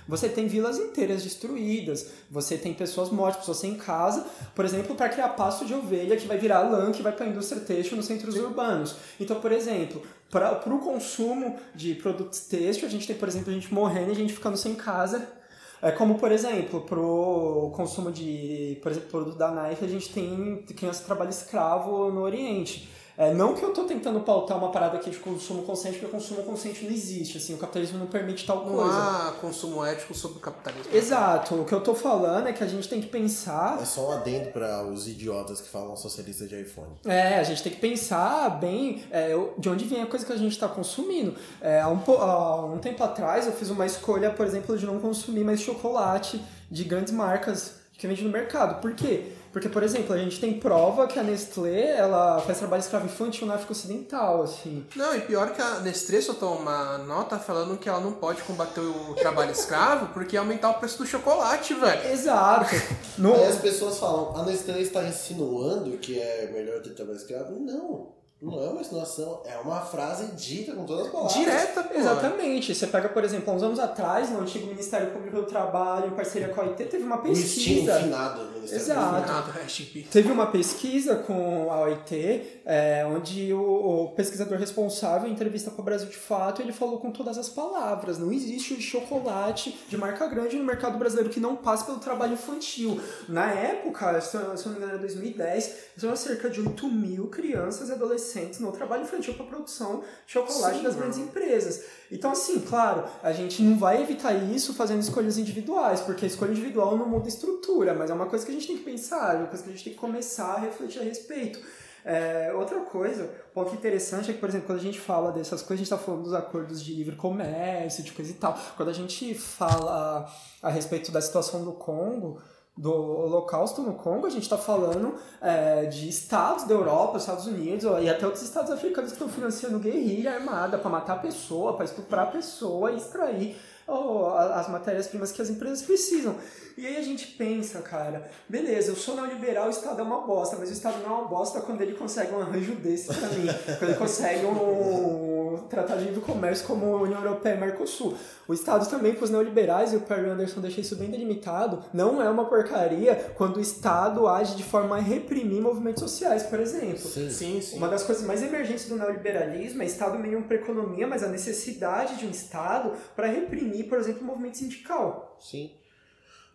você 0.10 0.28
tem 0.28 0.48
vilas 0.48 0.80
inteiras 0.80 1.22
destruídas, 1.22 2.08
você 2.32 2.58
tem 2.58 2.74
pessoas 2.74 3.12
mortas, 3.12 3.42
pessoas 3.42 3.60
sem 3.60 3.76
casa, 3.76 4.26
por 4.56 4.66
exemplo, 4.66 4.96
para 4.96 5.08
criar 5.08 5.30
pasto 5.30 5.66
de 5.66 5.74
ovelha 5.76 6.18
que 6.18 6.26
vai 6.26 6.36
virar 6.36 6.62
lã, 6.62 6.92
que 6.92 7.04
vai 7.04 7.12
para 7.12 7.28
a 7.28 7.30
indústria 7.30 7.62
têxtil 7.62 7.96
nos 7.96 8.08
centros 8.08 8.36
urbanos. 8.36 8.96
Então, 9.20 9.40
por 9.40 9.52
exemplo, 9.52 10.02
para 10.32 10.74
o 10.74 10.80
consumo 10.80 11.58
de 11.76 11.94
produtos 11.94 12.40
têxtil, 12.40 12.88
a 12.88 12.92
gente 12.92 13.06
tem, 13.06 13.16
por 13.16 13.28
exemplo, 13.28 13.52
a 13.52 13.54
gente 13.54 13.72
morrendo 13.72 14.10
e 14.10 14.14
a 14.14 14.16
gente 14.16 14.34
ficando 14.34 14.58
sem 14.58 14.74
casa. 14.74 15.32
É 15.80 15.92
como, 15.92 16.18
por 16.18 16.32
exemplo, 16.32 16.82
para 16.82 17.00
o 17.00 17.72
consumo 17.76 18.12
de, 18.12 18.80
por 18.82 18.92
exemplo, 18.92 19.10
produto 19.10 19.38
da 19.38 19.52
Nike, 19.52 19.86
a 19.86 19.88
gente 19.88 20.12
tem 20.12 20.66
criança 20.76 21.02
de 21.02 21.06
trabalho 21.06 21.30
escravo 21.30 22.12
no 22.12 22.22
Oriente. 22.22 22.90
É, 23.20 23.34
não 23.34 23.54
que 23.54 23.62
eu 23.62 23.70
estou 23.70 23.84
tentando 23.84 24.22
pautar 24.22 24.58
uma 24.58 24.72
parada 24.72 24.96
aqui 24.96 25.10
de 25.10 25.18
consumo 25.18 25.64
consciente, 25.64 26.00
porque 26.00 26.16
o 26.16 26.18
consumo 26.18 26.42
consciente 26.44 26.86
não 26.86 26.92
existe, 26.92 27.38
assim, 27.38 27.54
o 27.54 27.58
capitalismo 27.58 28.00
não 28.00 28.08
permite 28.08 28.46
tal 28.46 28.66
não 28.66 28.74
coisa. 28.74 28.94
Não 28.94 29.28
há 29.28 29.32
consumo 29.42 29.84
ético 29.84 30.16
sobre 30.16 30.38
o 30.38 30.40
capitalismo. 30.40 30.96
Exato, 30.96 31.56
o 31.56 31.66
que 31.66 31.74
eu 31.74 31.80
estou 31.80 31.94
falando 31.94 32.48
é 32.48 32.54
que 32.54 32.64
a 32.64 32.68
gente 32.68 32.88
tem 32.88 33.02
que 33.02 33.08
pensar... 33.08 33.78
É 33.82 33.84
só 33.84 34.08
um 34.08 34.12
adendo 34.14 34.52
para 34.52 34.86
os 34.86 35.06
idiotas 35.06 35.60
que 35.60 35.68
falam 35.68 35.98
socialista 35.98 36.48
de 36.48 36.62
iPhone. 36.62 36.94
É, 37.04 37.40
a 37.40 37.44
gente 37.44 37.62
tem 37.62 37.74
que 37.74 37.80
pensar 37.80 38.52
bem 38.52 39.04
é, 39.12 39.36
de 39.58 39.68
onde 39.68 39.84
vem 39.84 40.02
a 40.02 40.06
coisa 40.06 40.26
que 40.26 40.32
a 40.32 40.38
gente 40.38 40.54
está 40.54 40.70
consumindo. 40.70 41.36
É, 41.60 41.82
há, 41.82 41.90
um, 41.90 42.00
há 42.14 42.66
um 42.68 42.78
tempo 42.78 43.04
atrás 43.04 43.46
eu 43.46 43.52
fiz 43.52 43.70
uma 43.70 43.86
escolha, 43.86 44.30
por 44.30 44.46
exemplo, 44.46 44.78
de 44.78 44.86
não 44.86 44.98
consumir 44.98 45.44
mais 45.44 45.60
chocolate 45.60 46.42
de 46.72 46.86
grandes 46.86 47.12
marcas 47.12 47.80
que 47.98 48.08
vende 48.08 48.24
no 48.24 48.30
mercado. 48.30 48.80
Por 48.80 48.96
quê? 48.96 49.34
Porque, 49.52 49.68
por 49.68 49.82
exemplo, 49.82 50.14
a 50.14 50.18
gente 50.18 50.40
tem 50.40 50.60
prova 50.60 51.08
que 51.08 51.18
a 51.18 51.24
Nestlé 51.24 51.98
ela 51.98 52.40
faz 52.42 52.60
trabalho 52.60 52.82
escravo 52.82 53.06
infantil 53.06 53.48
na 53.48 53.56
África 53.56 53.72
Ocidental, 53.72 54.44
assim. 54.44 54.86
Não, 54.96 55.16
e 55.16 55.22
pior 55.22 55.54
que 55.54 55.62
a 55.62 55.80
Nestlé 55.80 56.22
soltou 56.22 56.56
uma 56.56 57.00
nota 57.00 57.40
falando 57.40 57.78
que 57.78 57.90
ela 57.90 58.00
não 58.00 58.14
pode 58.14 58.42
combater 58.44 58.82
o 58.82 59.16
trabalho 59.16 59.52
escravo 59.52 60.14
porque 60.14 60.36
ia 60.36 60.40
aumentar 60.40 60.70
o 60.70 60.76
preço 60.76 61.00
do 61.00 61.06
chocolate, 61.06 61.74
velho. 61.74 62.12
Exato. 62.12 62.70
No... 63.18 63.34
Aí 63.34 63.48
as 63.48 63.58
pessoas 63.58 63.98
falam, 63.98 64.38
a 64.38 64.46
Nestlé 64.46 64.80
está 64.80 65.04
insinuando 65.04 65.98
que 65.98 66.18
é 66.18 66.50
melhor 66.54 66.82
ter 66.82 66.92
trabalho 66.92 67.18
escravo? 67.18 67.60
Não. 67.60 68.19
Não 68.42 68.64
é 68.64 68.70
uma 68.70 68.80
insinuação, 68.80 69.42
é 69.44 69.58
uma 69.58 69.82
frase 69.82 70.28
dita 70.28 70.72
com 70.74 70.86
todas 70.86 71.08
as 71.08 71.12
palavras. 71.12 71.34
Direta, 71.34 71.84
pô. 71.84 71.94
Exatamente. 71.94 72.74
Você 72.74 72.88
pega, 72.88 73.10
por 73.10 73.22
exemplo, 73.26 73.54
uns 73.54 73.62
anos 73.62 73.80
atrás, 73.80 74.30
no 74.30 74.40
antigo 74.40 74.66
Ministério 74.68 75.12
Público 75.12 75.36
do 75.36 75.44
Trabalho, 75.44 76.08
em 76.08 76.16
parceria 76.16 76.48
com 76.48 76.62
a 76.62 76.64
OIT, 76.64 76.86
teve 76.86 77.04
uma 77.04 77.18
pesquisa. 77.18 77.98
O 77.98 78.02
finado 78.02 78.46
Ministério 78.54 78.82
Exato. 78.82 79.24
Finado, 79.24 80.10
teve 80.10 80.32
uma 80.32 80.48
pesquisa 80.48 81.18
com 81.18 81.70
a 81.70 81.82
OIT, 81.82 82.62
é, 82.66 83.06
onde 83.06 83.54
o, 83.54 84.06
o, 84.06 84.12
pesquisador 84.12 84.58
responsável, 84.58 85.28
em 85.28 85.34
entrevista 85.34 85.70
com 85.70 85.82
o 85.82 85.86
Brasil 85.86 86.08
de 86.08 86.16
Fato, 86.16 86.62
ele 86.62 86.72
falou 86.72 86.98
com 86.98 87.12
todas 87.12 87.38
as 87.38 87.50
palavras. 87.50 88.18
Não 88.18 88.32
existe 88.32 88.82
chocolate 88.82 89.78
de 89.90 89.98
marca 89.98 90.26
grande 90.28 90.56
no 90.56 90.64
mercado 90.64 90.98
brasileiro 90.98 91.30
que 91.30 91.42
não 91.42 91.58
passe 91.58 91.84
pelo 91.84 92.00
trabalho 92.00 92.34
infantil. 92.34 93.02
Na 93.28 93.52
época, 93.52 94.22
se 94.22 94.38
eu 94.38 94.44
não 94.44 94.56
me 94.56 94.78
engano, 94.78 94.92
era 94.94 94.98
2010, 94.98 95.76
tinha 95.98 96.16
cerca 96.16 96.50
de 96.50 96.62
8 96.62 96.88
mil 96.88 97.28
crianças 97.28 97.90
e 97.90 97.92
adolescentes 97.92 98.29
adolescentes 98.30 98.60
no 98.60 98.72
trabalho 98.72 99.04
infantil 99.04 99.34
para 99.34 99.46
produção 99.46 100.04
de 100.26 100.34
chocolate 100.34 100.78
Sim, 100.78 100.84
das 100.84 100.96
grandes 100.96 101.18
empresas. 101.18 101.84
Então, 102.12 102.32
assim, 102.32 102.60
claro, 102.62 103.06
a 103.24 103.32
gente 103.32 103.62
não 103.62 103.78
vai 103.78 104.02
evitar 104.02 104.34
isso 104.34 104.74
fazendo 104.74 105.02
escolhas 105.02 105.38
individuais, 105.38 106.02
porque 106.02 106.26
a 106.26 106.28
escolha 106.28 106.52
individual 106.52 106.98
não 106.98 107.08
muda 107.08 107.26
a 107.26 107.30
estrutura, 107.30 107.94
mas 107.94 108.10
é 108.10 108.14
uma 108.14 108.28
coisa 108.28 108.46
que 108.46 108.52
a 108.52 108.54
gente 108.54 108.68
tem 108.68 108.78
que 108.78 108.84
pensar, 108.84 109.36
é 109.36 109.38
uma 109.40 109.48
coisa 109.48 109.64
que 109.64 109.70
a 109.70 109.74
gente 109.74 109.84
tem 109.84 109.94
que 109.94 110.00
começar 110.00 110.54
a 110.54 110.60
refletir 110.60 111.00
a 111.00 111.04
respeito. 111.04 111.60
É, 112.06 112.54
outra 112.56 112.80
coisa, 112.80 113.26
um 113.26 113.54
ponto 113.54 113.76
interessante 113.76 114.32
é 114.32 114.34
que, 114.34 114.40
por 114.40 114.48
exemplo, 114.48 114.68
quando 114.68 114.80
a 114.80 114.84
gente 114.84 115.00
fala 115.00 115.32
dessas 115.32 115.62
coisas, 115.62 115.74
a 115.74 115.76
gente 115.78 115.94
está 115.94 115.98
falando 115.98 116.24
dos 116.24 116.34
acordos 116.34 116.82
de 116.82 116.94
livre 116.94 117.16
comércio, 117.16 118.04
de 118.04 118.14
coisa 118.14 118.32
e 118.32 118.36
tal. 118.36 118.58
Quando 118.78 118.90
a 118.90 118.94
gente 118.94 119.36
fala 119.36 120.32
a 120.62 120.70
respeito 120.70 121.12
da 121.12 121.22
situação 121.22 121.64
do 121.64 121.74
Congo, 121.74 122.42
do 122.80 122.94
Holocausto 122.94 123.82
no 123.82 123.94
Congo, 123.94 124.26
a 124.26 124.30
gente 124.30 124.44
está 124.44 124.58
falando 124.58 125.16
é, 125.42 125.84
de 125.88 126.08
estados 126.08 126.64
da 126.64 126.74
Europa, 126.74 127.18
Estados 127.18 127.46
Unidos 127.46 127.84
e 128.02 128.10
até 128.10 128.26
outros 128.26 128.42
estados 128.42 128.72
africanos 128.72 129.12
que 129.12 129.18
estão 129.18 129.28
financiando 129.28 129.78
guerrilha 129.80 130.36
armada 130.36 130.78
para 130.78 130.90
matar 130.90 131.18
a 131.18 131.20
pessoa, 131.20 131.74
para 131.74 131.84
estuprar 131.84 132.30
a 132.30 132.32
pessoa 132.32 132.90
e 132.94 132.96
extrair 132.96 133.58
oh, 133.90 134.28
as 134.54 134.70
matérias-primas 134.70 135.32
que 135.32 135.42
as 135.42 135.50
empresas 135.50 135.82
precisam. 135.82 136.36
E 136.78 136.88
aí 136.88 136.96
a 136.96 137.02
gente 137.02 137.28
pensa, 137.28 137.82
cara, 137.82 138.30
beleza, 138.48 138.92
eu 138.92 138.96
sou 138.96 139.16
neoliberal, 139.16 139.68
o 139.68 139.70
Estado 139.70 140.00
é 140.00 140.04
uma 140.04 140.22
bosta, 140.22 140.56
mas 140.58 140.70
o 140.70 140.74
Estado 140.74 141.00
não 141.00 141.10
é 141.10 141.20
uma 141.20 141.28
bosta 141.28 141.60
quando 141.60 141.82
ele 141.82 141.94
consegue 141.94 142.34
um 142.34 142.40
arranjo 142.40 142.74
desse 142.76 143.08
para 143.08 143.28
mim, 143.30 143.48
quando 143.78 143.90
ele 143.90 144.00
consegue 144.00 144.46
um 144.46 145.68
tratado 145.70 146.00
de 146.00 146.06
livre 146.06 146.22
comércio 146.22 146.66
como 146.66 146.86
a 146.96 147.02
União 147.02 147.22
Europeia 147.22 147.56
e 147.56 147.60
Mercosul. 147.60 148.16
O 148.48 148.54
Estado 148.54 148.90
também, 148.90 149.14
para 149.14 149.26
os 149.26 149.30
neoliberais, 149.30 149.94
e 149.94 149.98
o 149.98 150.02
Perry 150.02 150.30
Anderson 150.30 150.62
deixa 150.62 150.80
isso 150.80 150.96
bem 150.96 151.10
delimitado, 151.10 151.84
não 151.94 152.22
é 152.22 152.30
uma 152.30 152.46
porcaria 152.46 153.34
quando 153.36 153.58
o 153.58 153.62
Estado 153.62 154.28
age 154.28 154.56
de 154.56 154.64
forma 154.64 154.98
a 154.98 155.00
reprimir 155.00 155.62
movimentos 155.62 156.02
sociais, 156.02 156.44
por 156.44 156.60
exemplo. 156.60 156.98
Sim. 156.98 157.30
Sim, 157.30 157.62
sim. 157.62 157.78
Uma 157.78 157.88
das 157.88 158.04
coisas 158.04 158.26
mais 158.26 158.42
emergentes 158.42 158.88
do 158.88 158.96
neoliberalismo 158.96 159.84
é 159.84 159.86
Estado 159.86 160.18
meio 160.18 160.42
para 160.44 160.56
economia, 160.56 161.06
mas 161.06 161.24
a 161.24 161.28
necessidade 161.28 162.18
de 162.18 162.26
um 162.26 162.32
Estado 162.32 162.94
para 163.16 163.28
reprimir, 163.28 163.79
por 163.84 163.98
exemplo, 163.98 164.22
o 164.22 164.26
movimento 164.26 164.58
sindical. 164.58 165.38
Sim. 165.40 165.76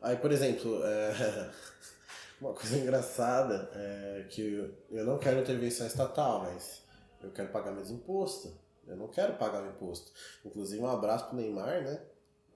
Aí, 0.03 0.17
por 0.17 0.31
exemplo, 0.31 0.81
é, 0.85 1.51
uma 2.41 2.53
coisa 2.53 2.77
engraçada 2.77 3.71
é 3.75 4.27
que 4.29 4.75
eu 4.91 5.05
não 5.05 5.19
quero 5.19 5.41
intervenção 5.41 5.87
estatal, 5.87 6.43
mas 6.43 6.83
eu 7.23 7.31
quero 7.31 7.49
pagar 7.49 7.73
meus 7.73 7.91
impostos. 7.91 8.53
Eu 8.87 8.97
não 8.97 9.09
quero 9.09 9.35
pagar 9.35 9.63
o 9.63 9.69
imposto. 9.69 10.13
Inclusive, 10.45 10.83
um 10.83 10.87
abraço 10.87 11.29
pro 11.29 11.37
Neymar, 11.37 11.83
né? 11.83 12.01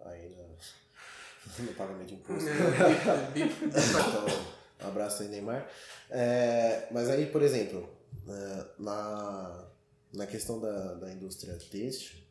Aí 0.00 0.28
no, 0.28 1.64
no 1.64 1.74
pagamento 1.74 2.08
de 2.08 2.14
imposto. 2.14 2.44
então, 3.34 4.86
um 4.86 4.88
abraço 4.88 5.22
aí, 5.22 5.28
Neymar. 5.28 5.66
É, 6.10 6.86
mas 6.90 7.08
aí, 7.08 7.26
por 7.26 7.42
exemplo, 7.42 7.88
é, 8.28 8.66
na, 8.78 9.68
na 10.12 10.26
questão 10.26 10.60
da, 10.60 10.94
da 10.94 11.10
indústria 11.12 11.58
têxtil, 11.70 12.27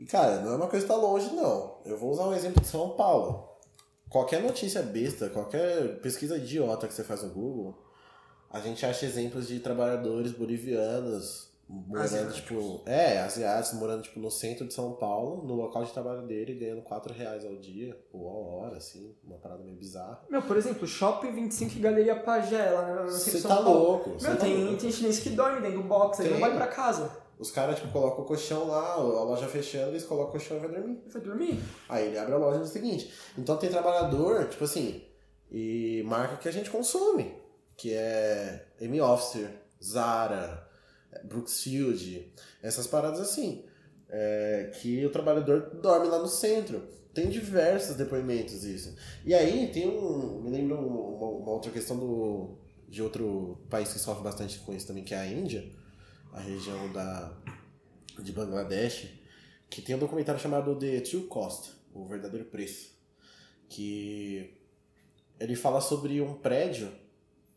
e 0.00 0.06
cara, 0.06 0.40
não 0.40 0.52
é 0.52 0.56
uma 0.56 0.66
coisa 0.66 0.86
que 0.86 0.92
tá 0.92 0.98
longe, 0.98 1.32
não. 1.34 1.76
Eu 1.84 1.96
vou 1.98 2.10
usar 2.10 2.24
um 2.26 2.34
exemplo 2.34 2.60
de 2.62 2.66
São 2.68 2.90
Paulo. 2.90 3.48
Qualquer 4.08 4.42
notícia 4.42 4.82
besta, 4.82 5.28
qualquer 5.28 6.00
pesquisa 6.00 6.36
idiota 6.36 6.88
que 6.88 6.94
você 6.94 7.04
faz 7.04 7.22
no 7.22 7.30
Google, 7.30 7.78
a 8.50 8.58
gente 8.58 8.84
acha 8.84 9.06
exemplos 9.06 9.46
de 9.46 9.60
trabalhadores 9.60 10.32
bolivianos 10.32 11.48
morando, 11.68 12.02
Asiáticos. 12.04 12.36
tipo. 12.36 12.82
É, 12.84 13.20
asiáticos 13.20 13.78
morando, 13.78 14.02
tipo, 14.02 14.18
no 14.18 14.28
centro 14.28 14.66
de 14.66 14.74
São 14.74 14.94
Paulo, 14.94 15.46
no 15.46 15.54
local 15.54 15.84
de 15.84 15.92
trabalho 15.92 16.26
dele, 16.26 16.54
ganhando 16.54 16.82
4 16.82 17.14
reais 17.14 17.44
ao 17.44 17.54
dia, 17.56 17.96
ou 18.12 18.28
a 18.28 18.32
hora, 18.66 18.78
assim, 18.78 19.14
uma 19.22 19.38
parada 19.38 19.62
meio 19.62 19.76
bizarra. 19.76 20.20
Meu, 20.28 20.42
por 20.42 20.56
exemplo, 20.56 20.84
Shopping 20.86 21.30
25 21.32 21.76
e 21.76 21.80
Galeria 21.80 22.16
Pagé, 22.16 22.70
lá 22.70 22.94
na 22.96 23.02
Você 23.04 23.40
tá 23.40 23.48
Paulo. 23.54 23.70
louco, 23.70 24.10
Meu, 24.10 24.18
tá 24.18 24.36
tem, 24.36 24.64
louco. 24.64 24.80
tem 24.80 24.90
chinês 24.90 25.20
que 25.20 25.30
dorme 25.30 25.60
dentro 25.60 25.82
do 25.82 25.86
box, 25.88 26.18
ele 26.20 26.30
não 26.34 26.40
vai 26.40 26.52
pra 26.56 26.66
casa. 26.66 27.08
Os 27.40 27.50
caras, 27.50 27.76
tipo, 27.80 27.90
colocam 27.90 28.22
o 28.22 28.26
colchão 28.26 28.68
lá, 28.68 28.92
a 28.92 28.96
loja 29.00 29.48
fechando, 29.48 29.88
eles 29.92 30.04
colocam 30.04 30.28
o 30.28 30.32
colchão 30.32 30.58
e 30.58 30.60
vai 30.60 30.68
dormir. 30.70 30.98
Vai 31.08 31.22
dormir. 31.22 31.60
Aí 31.88 32.06
ele 32.08 32.18
abre 32.18 32.34
a 32.34 32.38
loja 32.38 32.58
no 32.58 32.66
seguinte. 32.66 33.10
Então 33.38 33.56
tem 33.56 33.70
trabalhador, 33.70 34.46
tipo 34.48 34.62
assim, 34.64 35.02
e 35.50 36.02
marca 36.06 36.36
que 36.36 36.48
a 36.48 36.52
gente 36.52 36.68
consome, 36.70 37.34
que 37.76 37.94
é 37.94 38.66
M 38.80 39.00
Officer, 39.00 39.50
Zara, 39.82 40.68
Brooksfield, 41.24 42.32
essas 42.62 42.86
paradas 42.86 43.20
assim. 43.20 43.64
é, 44.12 44.72
que 44.74 45.06
o 45.06 45.10
trabalhador 45.10 45.70
dorme 45.80 46.08
lá 46.08 46.18
no 46.18 46.26
centro. 46.26 46.82
Tem 47.14 47.28
diversos 47.28 47.94
depoimentos 47.96 48.64
isso. 48.64 48.94
E 49.24 49.32
aí 49.32 49.68
tem 49.72 49.88
um. 49.88 50.40
Me 50.42 50.50
lembra 50.50 50.74
um- 50.76 51.14
uma, 51.16 51.26
uma 51.28 51.50
outra 51.52 51.70
questão 51.70 51.96
do, 51.96 52.56
de 52.88 53.00
outro 53.02 53.58
país 53.70 53.92
que 53.92 53.98
sofre 54.00 54.22
bastante 54.24 54.58
com 54.60 54.74
isso 54.74 54.86
também, 54.88 55.04
que 55.04 55.14
é 55.14 55.18
a 55.18 55.26
Índia, 55.26 55.64
a 56.32 56.40
região 56.40 56.92
da, 56.92 57.32
de 58.18 58.32
Bangladesh, 58.32 59.08
que 59.68 59.82
tem 59.82 59.94
um 59.94 59.98
documentário 59.98 60.40
chamado 60.40 60.76
The 60.78 61.00
True 61.00 61.26
Cost, 61.26 61.72
o 61.92 62.06
verdadeiro 62.06 62.46
preço, 62.46 62.90
que 63.68 64.58
ele 65.38 65.56
fala 65.56 65.80
sobre 65.80 66.20
um 66.20 66.34
prédio 66.34 66.92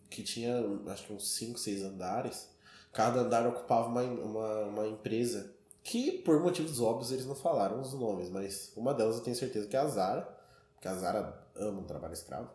que 0.10 0.22
tinha 0.22 0.56
acho 0.88 1.08
que 1.08 1.14
uns 1.14 1.34
5, 1.34 1.58
6 1.58 1.84
andares. 1.84 2.50
Cada 2.92 3.22
andar 3.22 3.48
ocupava 3.48 3.88
uma, 3.88 4.04
uma, 4.04 4.60
uma 4.66 4.88
empresa 4.88 5.56
que, 5.84 6.20
por 6.20 6.40
motivos 6.40 6.80
óbvios, 6.80 7.12
eles 7.12 7.26
não 7.26 7.36
falaram 7.36 7.82
os 7.82 7.94
nomes, 7.94 8.30
mas 8.30 8.72
uma 8.76 8.94
delas 8.94 9.18
eu 9.18 9.24
tenho 9.24 9.36
certeza 9.36 9.68
que 9.68 9.76
é 9.76 9.80
a 9.80 9.88
Zara, 9.88 10.22
porque 10.74 10.88
a 10.88 10.94
Zara 10.94 11.48
ama 11.56 11.82
o 11.82 11.86
trabalho 11.86 12.14
escravo. 12.14 12.50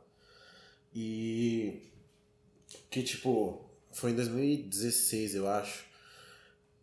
E 0.94 1.90
que, 2.88 3.02
tipo, 3.02 3.68
foi 3.90 4.12
em 4.12 4.14
2016, 4.14 5.34
eu 5.34 5.48
acho. 5.48 5.87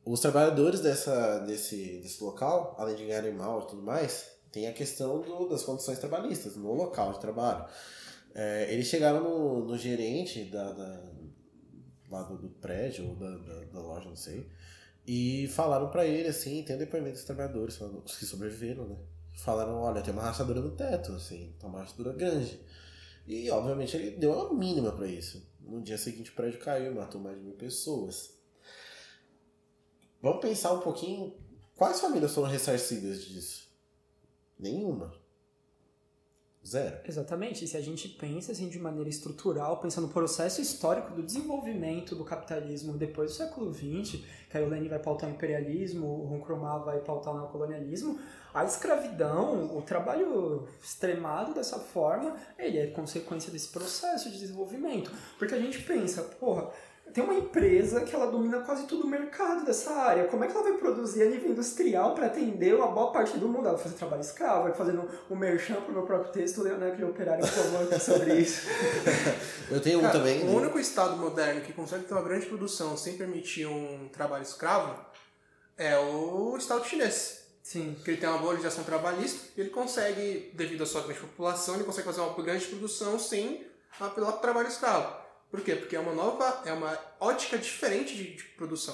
Os 0.06 0.20
trabalhadores 0.20 0.82
dessa, 0.82 1.39
desse, 1.39 2.00
desse 2.02 2.24
local, 2.24 2.76
além 2.78 2.96
de 2.96 3.06
ganharem 3.06 3.34
mal 3.34 3.63
e 3.63 3.68
tudo 3.68 3.82
mais, 3.82 4.28
tem 4.52 4.68
a 4.68 4.74
questão 4.74 5.22
do, 5.22 5.50
das 5.50 5.63
condições 5.63 5.98
trabalhistas 6.00 6.56
no 6.56 6.74
local 6.74 7.13
de 7.13 7.20
trabalho. 7.20 7.65
É, 8.34 8.72
eles 8.74 8.88
chegaram 8.88 9.24
no, 9.24 9.65
no 9.65 9.78
gerente 9.78 10.44
da, 10.46 10.72
da- 10.74 11.04
lá 12.10 12.24
do, 12.24 12.38
do 12.38 12.50
prédio 12.50 13.10
ou 13.10 13.15
da, 13.15 13.30
da, 13.38 13.60
da 13.65 13.80
loja, 13.80 14.08
não 14.10 14.15
sei, 14.15 14.48
e 15.08 15.48
falaram 15.50 15.89
pra 15.89 16.06
ele, 16.06 16.28
assim, 16.28 16.63
tem 16.63 16.76
um 16.76 16.80
depoimento 16.80 17.13
dos 17.15 17.24
trabalhadores, 17.24 17.80
os 17.82 18.18
que 18.18 18.26
sobreviveram, 18.26 18.88
né? 18.88 18.98
Falaram, 19.38 19.76
olha, 19.82 20.02
tem 20.02 20.13
uma 20.13 20.24
rachadura 20.24 20.62
no 20.62 20.72
teto, 20.72 21.12
assim, 21.13 21.54
tá 21.60 21.68
uma 21.68 21.80
rachadura 21.80 22.13
grande. 22.13 22.60
E, 23.28 23.50
obviamente, 23.50 23.98
ele 23.98 24.12
deu 24.12 24.32
uma 24.34 24.54
mínima 24.54 24.91
pra 24.91 25.08
isso. 25.08 25.46
No 25.60 25.82
dia 25.82 25.98
seguinte, 25.98 26.32
o 26.32 26.36
prédio 26.36 26.60
caiu, 26.60 26.94
matou 26.96 27.20
mais 27.20 27.36
de 27.38 27.44
mil 27.44 27.56
pessoas. 27.56 28.35
Vamos 30.25 30.41
pensar 30.41 30.73
um 30.73 30.79
pouquinho, 30.79 31.35
quais 31.75 32.01
famílias 32.01 32.33
foram 32.33 32.47
ressarcidas 32.47 33.23
disso? 33.23 33.69
Nenhuma. 34.57 35.13
Zero. 36.65 36.97
Exatamente. 37.07 37.63
E 37.63 37.67
se 37.67 37.77
a 37.77 37.81
gente 37.81 38.09
pensa 38.09 38.51
assim 38.51 38.67
de 38.67 38.79
maneira 38.79 39.07
estrutural, 39.07 39.79
pensando 39.79 40.07
no 40.07 40.13
processo 40.13 40.59
histórico 40.59 41.13
do 41.13 41.21
desenvolvimento 41.21 42.15
do 42.15 42.25
capitalismo 42.25 42.97
depois 42.97 43.29
do 43.29 43.38
século 43.38 43.71
XX, 43.71 44.19
que 44.49 44.57
aí 44.57 44.63
o 44.63 44.67
Lenin 44.67 44.89
vai 44.89 44.97
pautar 44.97 45.29
o 45.29 45.33
imperialismo, 45.33 46.07
o 46.07 46.25
Ronkromah 46.25 46.79
vai 46.79 47.01
pautar 47.01 47.35
o 47.35 47.38
neocolonialismo, 47.38 48.19
a 48.51 48.65
escravidão, 48.65 49.77
o 49.77 49.81
trabalho 49.83 50.67
extremado 50.81 51.53
dessa 51.53 51.77
forma, 51.77 52.35
ele 52.57 52.79
é 52.79 52.88
consequência 52.88 53.51
desse 53.51 53.67
processo 53.67 54.31
de 54.31 54.39
desenvolvimento. 54.39 55.11
Porque 55.38 55.53
a 55.53 55.59
gente 55.59 55.83
pensa, 55.83 56.23
porra, 56.23 56.71
tem 57.13 57.24
uma 57.24 57.34
empresa 57.34 58.02
que 58.02 58.13
ela 58.13 58.26
domina 58.28 58.60
quase 58.60 58.86
todo 58.88 59.06
o 59.06 59.08
mercado 59.08 59.63
dessa 59.63 59.91
área. 59.91 60.26
Como 60.28 60.44
é 60.44 60.48
que 60.48 60.54
ela 60.54 60.63
vai 60.63 60.74
produzir 60.74 61.24
a 61.24 61.26
nível 61.28 61.52
industrial 61.52 62.13
para 62.13 62.26
atender 62.26 62.76
uma 62.76 62.88
boa 62.88 63.12
parte 63.12 63.38
do 63.38 63.48
mundo? 63.48 63.68
Ela 63.68 63.76
vai 63.76 63.84
fazer 63.84 63.96
trabalho 63.96 64.22
escravo, 64.22 64.63
vai 64.63 64.74
fazendo 64.74 65.10
um 65.30 65.36
merchan 65.36 65.76
pro 65.76 65.94
meu 65.94 66.04
próprio 66.04 66.32
texto, 66.32 66.63
né, 66.63 66.89
aquele 66.89 67.06
operário 67.06 67.46
falou 67.46 67.84
aqui 67.84 68.00
sobre 68.00 68.36
isso. 68.36 68.68
Eu 69.72 69.80
tenho 69.80 70.00
um 70.00 70.02
Cara, 70.02 70.13
também. 70.13 70.44
o 70.44 70.46
né? 70.46 70.52
único 70.52 70.78
estado 70.78 71.15
moderno 71.15 71.62
que 71.62 71.72
consegue 71.72 72.04
ter 72.04 72.13
uma 72.13 72.24
grande 72.24 72.48
produção 72.48 72.98
sem 72.98 73.15
permitir 73.18 73.65
um 73.65 74.10
trabalho 74.12 74.44
escravo 74.44 75.00
é 75.78 75.98
o 75.98 76.56
estado 76.58 76.86
chinês. 76.86 77.46
Sim. 77.63 77.94
Porque 77.96 78.12
ele 78.12 78.18
tem 78.18 78.30
uma 78.30 78.38
boa 78.38 78.52
legislação 78.52 78.84
trabalhista 78.84 79.48
e 79.58 79.62
ele 79.62 79.70
consegue, 79.70 80.52
devido 80.54 80.84
à 80.84 80.86
sua 80.86 81.02
grande 81.02 81.20
população, 81.20 81.76
ele 81.76 81.84
consegue 81.84 82.06
fazer 82.06 82.22
uma 82.22 82.34
grande 82.44 82.65
produção 82.65 83.18
sem 83.18 83.65
apelar 84.00 84.34
para 84.34 84.38
o 84.38 84.41
trabalho 84.41 84.68
escravo. 84.68 85.24
Por 85.56 85.63
quê? 85.63 85.74
Porque 85.74 85.96
é 85.96 86.00
uma 86.02 86.13
nova, 86.13 86.63
é 86.65 86.74
uma 86.74 87.00
ótica 87.18 87.58
diferente 87.58 88.13
de, 88.13 88.36
de 88.36 88.44
produção. 88.58 88.94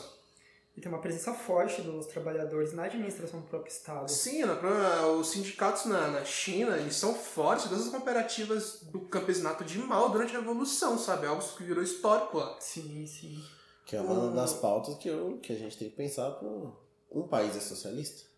E 0.77 0.79
tem 0.79 0.91
uma 0.91 1.01
presença 1.01 1.33
forte 1.33 1.81
dos 1.81 2.05
trabalhadores 2.05 2.71
na 2.71 2.83
administração 2.83 3.41
do 3.41 3.47
próprio 3.47 3.71
Estado. 3.71 4.07
Sim, 4.07 4.45
na 4.45 5.07
os 5.07 5.31
sindicatos 5.31 5.85
na, 5.85 6.11
na 6.11 6.23
China, 6.23 6.77
eles 6.77 6.95
são 6.95 7.15
fortes, 7.15 7.65
todas 7.65 7.87
as 7.87 7.91
cooperativas 7.91 8.83
do 8.83 9.01
campesinato 9.01 9.63
de 9.63 9.79
mal 9.79 10.09
durante 10.09 10.35
a 10.35 10.39
Revolução, 10.39 10.99
sabe? 10.99 11.25
Algo 11.25 11.41
que 11.41 11.63
virou 11.63 11.83
histórico 11.83 12.37
lá. 12.37 12.55
Sim, 12.61 13.07
sim. 13.07 13.43
Que 13.83 13.95
é 13.95 14.01
uma 14.01 14.29
das 14.29 14.53
pautas 14.53 14.95
que, 14.97 15.09
eu, 15.09 15.39
que 15.41 15.51
a 15.53 15.57
gente 15.57 15.75
tem 15.75 15.89
que 15.89 15.95
pensar 15.95 16.29
para 16.29 16.47
um 16.47 17.27
país 17.27 17.55
é 17.55 17.59
socialista. 17.59 18.29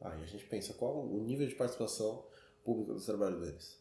Aí 0.00 0.20
a 0.20 0.26
gente 0.26 0.44
pensa 0.46 0.74
qual 0.74 1.06
o 1.06 1.22
nível 1.22 1.46
de 1.46 1.54
participação 1.54 2.24
pública 2.64 2.92
dos 2.92 3.06
trabalhadores. 3.06 3.79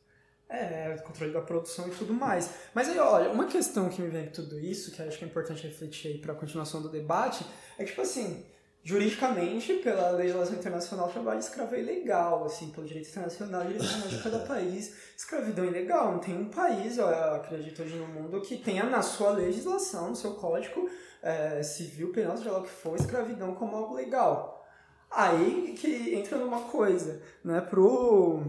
É, 0.50 0.98
controle 1.06 1.32
da 1.32 1.42
produção 1.42 1.88
e 1.88 1.92
tudo 1.92 2.12
mais. 2.12 2.50
Mas 2.74 2.90
aí, 2.90 2.98
olha, 2.98 3.30
uma 3.30 3.46
questão 3.46 3.88
que 3.88 4.02
me 4.02 4.10
vem 4.10 4.26
com 4.26 4.32
tudo 4.32 4.60
isso, 4.60 4.92
que 4.92 5.00
acho 5.00 5.18
que 5.18 5.24
é 5.24 5.28
importante 5.28 5.68
refletir 5.68 6.12
aí 6.12 6.18
para 6.18 6.34
a 6.34 6.36
continuação 6.36 6.82
do 6.82 6.90
debate, 6.90 7.46
é 7.78 7.84
que, 7.84 7.92
tipo 7.92 8.02
assim, 8.02 8.44
juridicamente, 8.84 9.74
pela 9.74 10.10
legislação 10.12 10.56
internacional, 10.56 11.08
o 11.08 11.12
trabalho 11.12 11.40
escravo 11.40 11.76
é 11.76 11.82
ilegal, 11.82 12.46
assim, 12.46 12.72
pelo 12.72 12.88
direito 12.88 13.10
internacional, 13.10 13.62
direito 13.62 13.86
internacional 13.86 14.18
de 14.18 14.24
cada 14.24 14.40
país, 14.48 14.96
escravidão 15.16 15.66
é 15.66 15.68
ilegal. 15.68 16.14
Não 16.14 16.20
tem 16.20 16.36
um 16.36 16.50
país, 16.50 16.98
eu 16.98 17.08
acredito 17.08 17.84
hoje 17.84 17.96
no 17.96 18.08
mundo, 18.08 18.42
que 18.42 18.58
tenha 18.58 18.86
na 18.86 19.04
sua 19.04 19.30
legislação, 19.30 20.10
no 20.10 20.16
seu 20.16 20.34
código 20.34 20.90
é, 21.22 21.62
civil, 21.62 22.12
penal, 22.12 22.38
seja 22.38 22.52
lá 22.52 22.60
o 22.60 22.64
que 22.64 22.70
for, 22.70 22.96
escravidão 22.96 23.54
como 23.54 23.76
algo 23.76 23.94
legal. 23.94 24.66
Aí 25.12 25.76
que 25.78 26.16
entra 26.16 26.38
numa 26.38 26.62
coisa, 26.62 27.22
né, 27.44 27.62
pro 27.62 28.44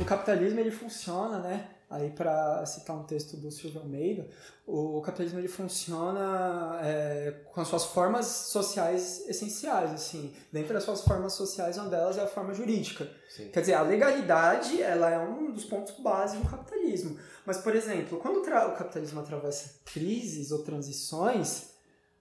o 0.00 0.04
capitalismo 0.04 0.60
ele 0.60 0.70
funciona, 0.70 1.38
né? 1.38 1.68
aí 1.90 2.10
para 2.10 2.64
citar 2.66 2.94
um 2.96 3.04
texto 3.04 3.36
do 3.36 3.50
Silvio 3.50 3.80
Almeida, 3.80 4.28
o 4.66 5.00
capitalismo 5.00 5.38
ele 5.38 5.48
funciona 5.48 6.78
é, 6.82 7.34
com 7.50 7.60
as 7.60 7.68
suas 7.68 7.86
formas 7.86 8.26
sociais 8.26 9.26
essenciais, 9.26 9.92
assim, 9.92 10.34
dentro 10.52 10.74
das 10.74 10.84
suas 10.84 11.00
formas 11.00 11.32
sociais, 11.32 11.78
uma 11.78 11.88
delas 11.88 12.18
é 12.18 12.22
a 12.22 12.26
forma 12.26 12.52
jurídica. 12.52 13.08
Sim. 13.30 13.48
Quer 13.48 13.60
dizer, 13.60 13.74
a 13.74 13.82
legalidade 13.82 14.82
ela 14.82 15.10
é 15.10 15.18
um 15.18 15.50
dos 15.50 15.64
pontos 15.64 15.98
básicos 15.98 16.44
do 16.44 16.50
capitalismo. 16.50 17.18
Mas, 17.46 17.56
por 17.56 17.74
exemplo, 17.74 18.18
quando 18.18 18.40
o 18.40 18.42
capitalismo 18.42 19.20
atravessa 19.20 19.80
crises 19.86 20.50
ou 20.50 20.58
transições, 20.58 21.70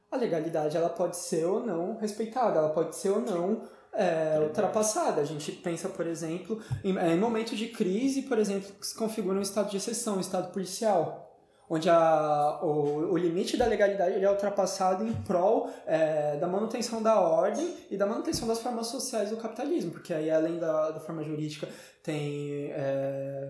a 0.10 0.16
legalidade 0.16 0.78
ela 0.78 0.90
pode 0.90 1.18
ser 1.18 1.46
ou 1.46 1.66
não 1.66 1.98
respeitada, 1.98 2.60
ela 2.60 2.70
pode 2.70 2.96
ser 2.96 3.10
ou 3.10 3.20
não 3.20 3.68
é, 3.98 4.40
ultrapassada. 4.40 5.20
A 5.20 5.26
gente 5.26 5.52
pensa, 5.52 5.90
por 5.90 6.06
exemplo, 6.06 6.62
em, 6.84 6.98
é, 6.98 7.14
em 7.14 7.18
momentos 7.18 7.58
de 7.58 7.68
crise, 7.68 8.22
por 8.22 8.38
exemplo, 8.38 8.72
que 8.80 8.86
se 8.86 8.96
configura 8.96 9.38
um 9.38 9.42
estado 9.42 9.70
de 9.70 9.78
exceção, 9.78 10.18
um 10.18 10.22
estado 10.22 10.52
policial 10.54 11.26
onde 11.70 11.90
a, 11.90 12.60
o, 12.62 13.12
o 13.12 13.18
limite 13.18 13.58
da 13.58 13.66
legalidade 13.66 14.16
ele 14.16 14.26
é 14.26 14.32
ultrapassado 14.32 15.06
em 15.06 15.14
prol 15.14 15.70
é, 15.86 16.38
da 16.38 16.48
manutenção 16.48 17.02
da 17.04 17.20
ordem 17.20 17.76
e 17.92 17.98
da 17.98 18.06
manutenção 18.06 18.48
das 18.48 18.60
formas 18.60 18.88
sociais 18.88 19.32
do 19.32 19.38
capitalismo, 19.38 19.92
porque 19.92 20.14
aí 20.14 20.32
além 20.32 20.60
da, 20.60 20.92
da 20.92 21.00
forma 21.02 21.24
jurídica 21.24 21.68
tem 22.02 22.72
é, 22.72 23.50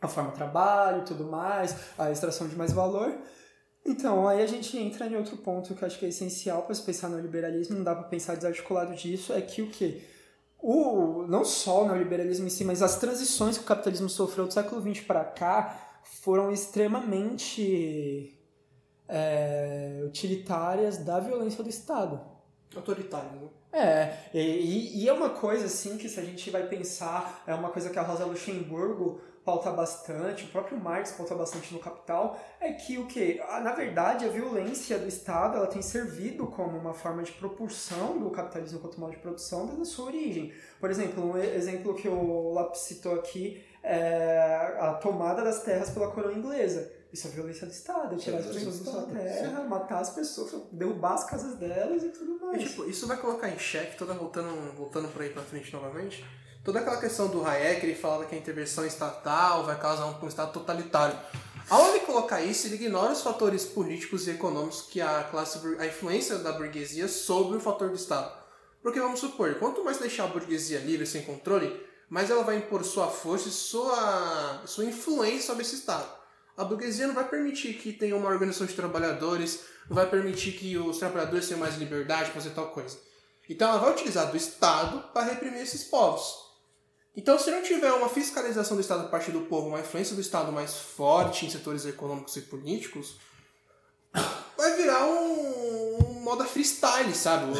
a 0.00 0.08
forma 0.08 0.32
trabalho 0.32 1.02
e 1.02 1.04
tudo 1.04 1.24
mais, 1.24 1.76
a 1.96 2.10
extração 2.10 2.48
de 2.48 2.56
mais 2.56 2.72
valor. 2.72 3.16
Então, 3.84 4.26
aí 4.26 4.42
a 4.42 4.46
gente 4.46 4.78
entra 4.78 5.06
em 5.06 5.16
outro 5.16 5.36
ponto 5.36 5.74
que 5.74 5.82
eu 5.82 5.86
acho 5.86 5.98
que 5.98 6.06
é 6.06 6.08
essencial 6.08 6.62
para 6.62 6.74
se 6.74 6.82
pensar 6.82 7.08
no 7.08 7.20
liberalismo, 7.20 7.76
não 7.76 7.84
dá 7.84 7.94
para 7.94 8.04
pensar 8.04 8.34
desarticulado 8.34 8.94
disso, 8.94 9.32
é 9.32 9.40
que 9.42 9.60
o 9.60 9.68
que? 9.68 10.02
O, 10.58 11.26
não 11.28 11.44
só 11.44 11.82
o 11.82 11.86
neoliberalismo 11.86 12.46
em 12.46 12.50
si, 12.50 12.64
mas 12.64 12.80
as 12.80 12.98
transições 12.98 13.58
que 13.58 13.64
o 13.64 13.66
capitalismo 13.66 14.08
sofreu 14.08 14.46
do 14.46 14.54
século 14.54 14.80
XX 14.80 15.04
para 15.04 15.22
cá 15.24 16.00
foram 16.22 16.50
extremamente 16.50 18.38
é, 19.06 20.02
utilitárias 20.06 20.98
da 20.98 21.20
violência 21.20 21.62
do 21.62 21.68
Estado. 21.68 22.18
Autoritário, 22.74 23.42
né? 23.42 23.48
É, 23.76 24.16
e, 24.32 25.02
e, 25.02 25.08
é 25.08 25.12
uma 25.12 25.30
coisa 25.30 25.66
assim 25.66 25.98
que 25.98 26.08
se 26.08 26.18
a 26.18 26.24
gente 26.24 26.48
vai 26.48 26.66
pensar, 26.68 27.42
é 27.46 27.52
uma 27.54 27.70
coisa 27.70 27.90
que 27.90 27.98
a 27.98 28.02
Rosa 28.02 28.24
Luxemburgo 28.24 29.20
pauta 29.44 29.70
bastante, 29.70 30.44
o 30.44 30.48
próprio 30.48 30.78
Marx 30.78 31.12
pauta 31.12 31.34
bastante 31.34 31.72
no 31.74 31.78
Capital, 31.78 32.40
é 32.60 32.72
que 32.72 32.98
o 32.98 33.06
que? 33.06 33.38
Na 33.62 33.72
verdade, 33.72 34.24
a 34.24 34.28
violência 34.28 34.98
do 34.98 35.06
Estado 35.06 35.58
ela 35.58 35.66
tem 35.66 35.82
servido 35.82 36.46
como 36.46 36.78
uma 36.78 36.94
forma 36.94 37.22
de 37.22 37.32
propulsão 37.32 38.18
do 38.18 38.30
capitalismo 38.30 38.78
como 38.78 38.98
modo 38.98 39.12
de 39.12 39.18
produção 39.18 39.66
desde 39.66 39.82
a 39.82 39.84
sua 39.84 40.06
origem. 40.06 40.52
Por 40.80 40.90
exemplo, 40.90 41.32
um 41.32 41.36
exemplo 41.36 41.94
que 41.94 42.08
o 42.08 42.52
Lopes 42.52 42.80
citou 42.80 43.14
aqui 43.14 43.62
é 43.82 44.76
a 44.80 44.94
tomada 44.94 45.42
das 45.44 45.62
terras 45.62 45.90
pela 45.90 46.10
coroa 46.10 46.32
inglesa. 46.32 46.90
Isso 47.12 47.28
é 47.28 47.30
violência 47.30 47.66
do 47.66 47.72
Estado, 47.72 48.14
é 48.14 48.18
tirar 48.18 48.38
as 48.38 48.46
pessoas 48.46 48.80
da 48.80 48.90
sua 48.90 49.02
terra, 49.02 49.62
Sim. 49.62 49.68
matar 49.68 50.00
as 50.00 50.10
pessoas, 50.10 50.52
derrubar 50.72 51.14
as 51.14 51.24
casas 51.24 51.54
delas 51.56 52.02
e 52.02 52.08
tudo 52.08 52.40
mais. 52.40 52.60
E, 52.60 52.64
tipo, 52.64 52.84
isso 52.86 53.06
vai 53.06 53.16
colocar 53.18 53.48
em 53.48 53.58
xeque, 53.58 53.96
toda 53.96 54.14
voltando, 54.14 54.74
voltando 54.74 55.08
por 55.12 55.22
aí 55.22 55.30
pra 55.30 55.42
frente 55.42 55.72
novamente, 55.72 56.24
toda 56.64 56.80
aquela 56.80 56.96
questão 56.96 57.28
do 57.28 57.46
Hayek, 57.46 57.84
ele 57.84 57.94
falava 57.94 58.24
que 58.24 58.34
a 58.34 58.38
intervenção 58.38 58.84
estatal 58.86 59.64
vai 59.64 59.78
causar 59.78 60.06
um, 60.06 60.26
Estado 60.26 60.52
totalitário. 60.52 61.16
Ao 61.68 61.88
ele 61.90 62.00
colocar 62.00 62.40
isso, 62.40 62.66
ele 62.66 62.76
ignora 62.76 63.12
os 63.12 63.22
fatores 63.22 63.64
políticos 63.64 64.26
e 64.26 64.32
econômicos 64.32 64.82
que 64.82 65.00
a 65.00 65.24
classe, 65.24 65.60
a 65.78 65.86
influência 65.86 66.38
da 66.38 66.52
burguesia 66.52 67.06
sobre 67.06 67.56
o 67.56 67.60
fator 67.60 67.90
do 67.90 67.94
Estado. 67.94 68.32
Porque 68.82 69.00
vamos 69.00 69.20
supor, 69.20 69.54
quanto 69.54 69.84
mais 69.84 69.98
deixar 69.98 70.24
a 70.24 70.28
burguesia 70.28 70.78
livre, 70.80 71.06
sem 71.06 71.22
controle, 71.22 71.80
mais 72.08 72.30
ela 72.30 72.42
vai 72.42 72.56
impor 72.56 72.84
sua 72.84 73.08
força 73.08 73.48
e 73.48 73.52
sua, 73.52 74.62
sua 74.66 74.84
influência 74.84 75.46
sobre 75.46 75.62
esse 75.62 75.76
Estado. 75.76 76.06
A 76.56 76.64
burguesia 76.64 77.06
não 77.06 77.14
vai 77.14 77.26
permitir 77.26 77.74
que 77.74 77.92
tenha 77.92 78.14
uma 78.14 78.28
organização 78.28 78.66
de 78.66 78.74
trabalhadores, 78.74 79.60
não 79.88 79.96
vai 79.96 80.08
permitir 80.08 80.52
que 80.52 80.76
os 80.76 80.98
trabalhadores 80.98 81.48
tenham 81.48 81.60
mais 81.60 81.76
liberdade 81.76 82.30
para 82.30 82.40
fazer 82.40 82.50
tal 82.50 82.68
coisa. 82.68 82.98
Então 83.48 83.68
ela 83.68 83.78
vai 83.78 83.92
utilizar 83.92 84.30
do 84.30 84.36
Estado 84.36 85.00
para 85.12 85.24
reprimir 85.24 85.62
esses 85.62 85.84
povos. 85.84 86.43
Então, 87.16 87.38
se 87.38 87.50
não 87.50 87.62
tiver 87.62 87.92
uma 87.92 88.08
fiscalização 88.08 88.76
do 88.76 88.80
Estado 88.80 89.02
a 89.02 89.08
partir 89.08 89.30
do 89.30 89.42
povo, 89.42 89.68
uma 89.68 89.80
influência 89.80 90.14
do 90.14 90.20
Estado 90.20 90.50
mais 90.50 90.74
forte 90.74 91.46
em 91.46 91.50
setores 91.50 91.86
econômicos 91.86 92.36
e 92.36 92.40
políticos, 92.42 93.16
vai 94.56 94.76
virar 94.76 95.06
um, 95.06 95.98
um 96.00 96.20
moda 96.20 96.44
freestyle, 96.44 97.14
sabe? 97.14 97.52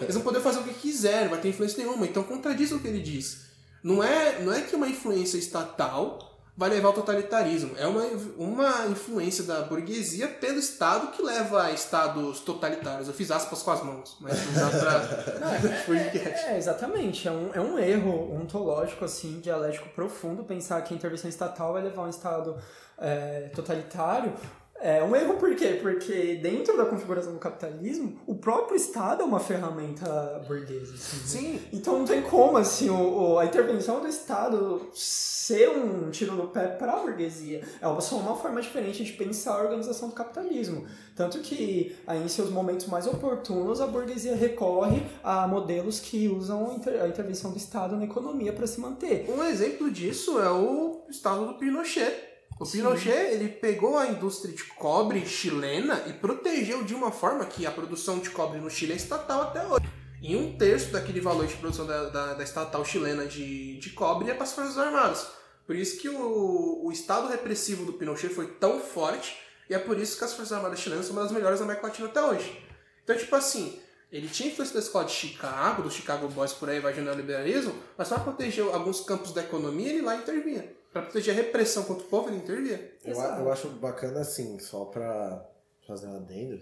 Eles 0.00 0.14
vão 0.14 0.22
poder 0.24 0.40
fazer 0.40 0.60
o 0.60 0.64
que 0.64 0.74
quiserem, 0.74 1.24
não 1.24 1.30
vai 1.30 1.40
ter 1.40 1.48
influência 1.50 1.84
nenhuma. 1.84 2.06
Então, 2.06 2.22
contradiz 2.22 2.72
o 2.72 2.78
que 2.78 2.88
ele 2.88 3.00
diz. 3.00 3.46
Não 3.82 4.02
é, 4.02 4.42
não 4.42 4.52
é 4.52 4.62
que 4.62 4.74
uma 4.74 4.88
influência 4.88 5.36
estatal 5.36 6.35
vai 6.56 6.70
levar 6.70 6.88
ao 6.88 6.94
totalitarismo. 6.94 7.74
É 7.76 7.86
uma, 7.86 8.02
uma 8.38 8.86
influência 8.86 9.44
da 9.44 9.62
burguesia 9.62 10.26
pelo 10.26 10.58
Estado 10.58 11.08
que 11.08 11.22
leva 11.22 11.64
a 11.64 11.72
estados 11.72 12.40
totalitários. 12.40 13.08
Eu 13.08 13.14
fiz 13.14 13.30
aspas 13.30 13.62
com 13.62 13.70
as 13.70 13.82
mãos, 13.82 14.16
mas 14.20 14.34
usar 14.48 14.70
pra 14.70 15.52
é, 15.94 16.52
é, 16.54 16.56
exatamente. 16.56 17.28
É 17.28 17.30
um, 17.30 17.50
é 17.52 17.60
um 17.60 17.78
erro 17.78 18.34
ontológico, 18.40 19.04
assim, 19.04 19.40
dialético 19.40 19.88
profundo 19.90 20.44
pensar 20.44 20.80
que 20.82 20.94
a 20.94 20.96
intervenção 20.96 21.28
estatal 21.28 21.74
vai 21.74 21.82
levar 21.82 22.02
a 22.02 22.06
um 22.06 22.10
Estado 22.10 22.56
é, 22.98 23.50
totalitário 23.54 24.32
é 24.80 25.02
um 25.02 25.14
erro 25.16 25.34
por 25.34 25.54
quê? 25.54 25.78
Porque 25.80 26.36
dentro 26.36 26.76
da 26.76 26.84
configuração 26.84 27.32
do 27.32 27.38
capitalismo, 27.38 28.18
o 28.26 28.34
próprio 28.34 28.76
Estado 28.76 29.22
é 29.22 29.24
uma 29.24 29.40
ferramenta 29.40 30.42
burguesa. 30.46 30.94
Assim, 30.94 31.16
né? 31.16 31.58
Sim. 31.58 31.60
Então 31.72 31.98
não 31.98 32.04
tem 32.04 32.22
como 32.22 32.56
assim, 32.56 32.90
o, 32.90 32.94
o, 33.34 33.38
a 33.38 33.44
intervenção 33.44 34.00
do 34.00 34.06
Estado 34.06 34.88
ser 34.92 35.70
um 35.70 36.10
tiro 36.10 36.34
no 36.34 36.48
pé 36.48 36.66
para 36.66 36.92
a 36.92 36.96
burguesia. 37.00 37.62
É 37.80 38.00
só 38.00 38.16
uma 38.16 38.36
forma 38.36 38.60
diferente 38.60 39.04
de 39.04 39.12
pensar 39.12 39.54
a 39.54 39.62
organização 39.62 40.08
do 40.08 40.14
capitalismo. 40.14 40.86
Tanto 41.14 41.38
que 41.40 41.96
aí, 42.06 42.22
em 42.22 42.28
seus 42.28 42.50
momentos 42.50 42.86
mais 42.86 43.06
oportunos, 43.06 43.80
a 43.80 43.86
burguesia 43.86 44.36
recorre 44.36 45.02
a 45.22 45.46
modelos 45.46 46.00
que 46.00 46.28
usam 46.28 46.70
a 46.70 47.08
intervenção 47.08 47.52
do 47.52 47.56
Estado 47.56 47.96
na 47.96 48.04
economia 48.04 48.52
para 48.52 48.66
se 48.66 48.80
manter. 48.80 49.26
Um 49.30 49.42
exemplo 49.44 49.90
disso 49.90 50.38
é 50.38 50.50
o 50.50 51.00
Estado 51.08 51.46
do 51.46 51.54
Pinochet 51.54 52.25
o 52.58 52.64
Sim. 52.64 52.78
Pinochet, 52.78 53.34
ele 53.34 53.48
pegou 53.48 53.98
a 53.98 54.06
indústria 54.06 54.54
de 54.54 54.64
cobre 54.64 55.26
chilena 55.26 56.04
e 56.06 56.12
protegeu 56.14 56.82
de 56.84 56.94
uma 56.94 57.12
forma 57.12 57.44
que 57.44 57.66
a 57.66 57.70
produção 57.70 58.18
de 58.18 58.30
cobre 58.30 58.58
no 58.58 58.70
Chile 58.70 58.92
é 58.92 58.96
estatal 58.96 59.42
até 59.42 59.66
hoje. 59.66 59.86
E 60.22 60.34
um 60.34 60.56
terço 60.56 60.90
daquele 60.90 61.20
valor 61.20 61.46
de 61.46 61.54
produção 61.56 61.86
da, 61.86 62.08
da, 62.08 62.34
da 62.34 62.42
estatal 62.42 62.84
chilena 62.84 63.26
de, 63.26 63.78
de 63.78 63.90
cobre 63.90 64.30
é 64.30 64.34
para 64.34 64.44
as 64.44 64.54
Forças 64.54 64.78
Armadas. 64.78 65.26
Por 65.66 65.76
isso 65.76 65.98
que 65.98 66.08
o, 66.08 66.84
o 66.84 66.90
estado 66.90 67.28
repressivo 67.28 67.84
do 67.84 67.92
Pinochet 67.92 68.32
foi 68.32 68.46
tão 68.46 68.80
forte 68.80 69.36
e 69.68 69.74
é 69.74 69.78
por 69.78 69.98
isso 69.98 70.16
que 70.16 70.24
as 70.24 70.32
Forças 70.32 70.52
Armadas 70.52 70.80
chilenas 70.80 71.06
são 71.06 71.14
uma 71.14 71.22
das 71.22 71.32
melhores 71.32 71.58
da 71.58 71.64
América 71.64 71.88
Latina 71.88 72.08
até 72.08 72.22
hoje. 72.22 72.64
Então, 73.04 73.16
tipo 73.16 73.36
assim, 73.36 73.78
ele 74.10 74.28
tinha 74.28 74.48
influência 74.48 74.74
da 74.74 74.80
escola 74.80 75.04
de 75.04 75.12
Chicago, 75.12 75.82
dos 75.82 75.92
Chicago 75.92 76.28
Boys 76.28 76.52
por 76.52 76.70
aí, 76.70 76.80
vai 76.80 76.94
de 76.94 77.00
neoliberalismo, 77.00 77.74
mas 77.98 78.08
para 78.08 78.20
proteger 78.20 78.64
alguns 78.64 79.00
campos 79.00 79.32
da 79.32 79.42
economia, 79.42 79.90
ele 79.90 80.02
lá 80.02 80.16
intervinha. 80.16 80.75
Para 80.96 81.02
proteger 81.02 81.34
a 81.34 81.36
repressão 81.36 81.84
contra 81.84 82.06
o 82.06 82.08
povo, 82.08 82.30
ele 82.30 82.38
intervia. 82.38 82.98
Eu, 83.04 83.20
eu 83.20 83.52
acho 83.52 83.68
bacana, 83.68 84.20
assim, 84.20 84.58
só 84.58 84.86
para 84.86 85.46
fazer 85.86 86.06
um 86.06 86.16
adendo, 86.16 86.58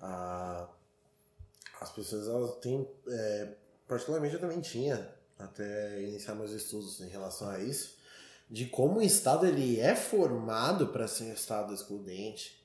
a, 0.00 0.68
as 1.80 1.92
pessoas 1.92 2.26
elas 2.26 2.56
têm, 2.56 2.90
é, 3.08 3.54
particularmente 3.86 4.34
eu 4.34 4.40
também 4.40 4.60
tinha, 4.60 5.14
até 5.38 6.02
iniciar 6.02 6.34
meus 6.34 6.50
estudos 6.50 7.00
em 7.02 7.08
relação 7.08 7.48
a 7.48 7.60
isso, 7.60 7.96
de 8.50 8.66
como 8.66 8.98
o 8.98 9.02
Estado 9.02 9.46
ele 9.46 9.78
é 9.78 9.94
formado 9.94 10.88
para 10.88 11.06
ser 11.06 11.22
um 11.22 11.32
Estado 11.32 11.72
excludente. 11.72 12.60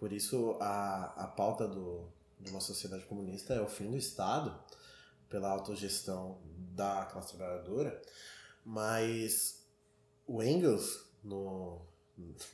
Por 0.00 0.12
isso 0.12 0.56
a, 0.60 1.14
a 1.16 1.26
pauta 1.28 1.68
do, 1.68 2.08
de 2.40 2.50
uma 2.50 2.60
sociedade 2.60 3.04
comunista 3.04 3.54
é 3.54 3.60
o 3.60 3.68
fim 3.68 3.88
do 3.88 3.96
Estado 3.96 4.52
pela 5.30 5.48
autogestão 5.48 6.38
da 6.74 7.04
classe 7.04 7.36
trabalhadora, 7.36 8.02
mas 8.64 9.63
o 10.26 10.42
Engels, 10.42 11.04
no, 11.22 11.80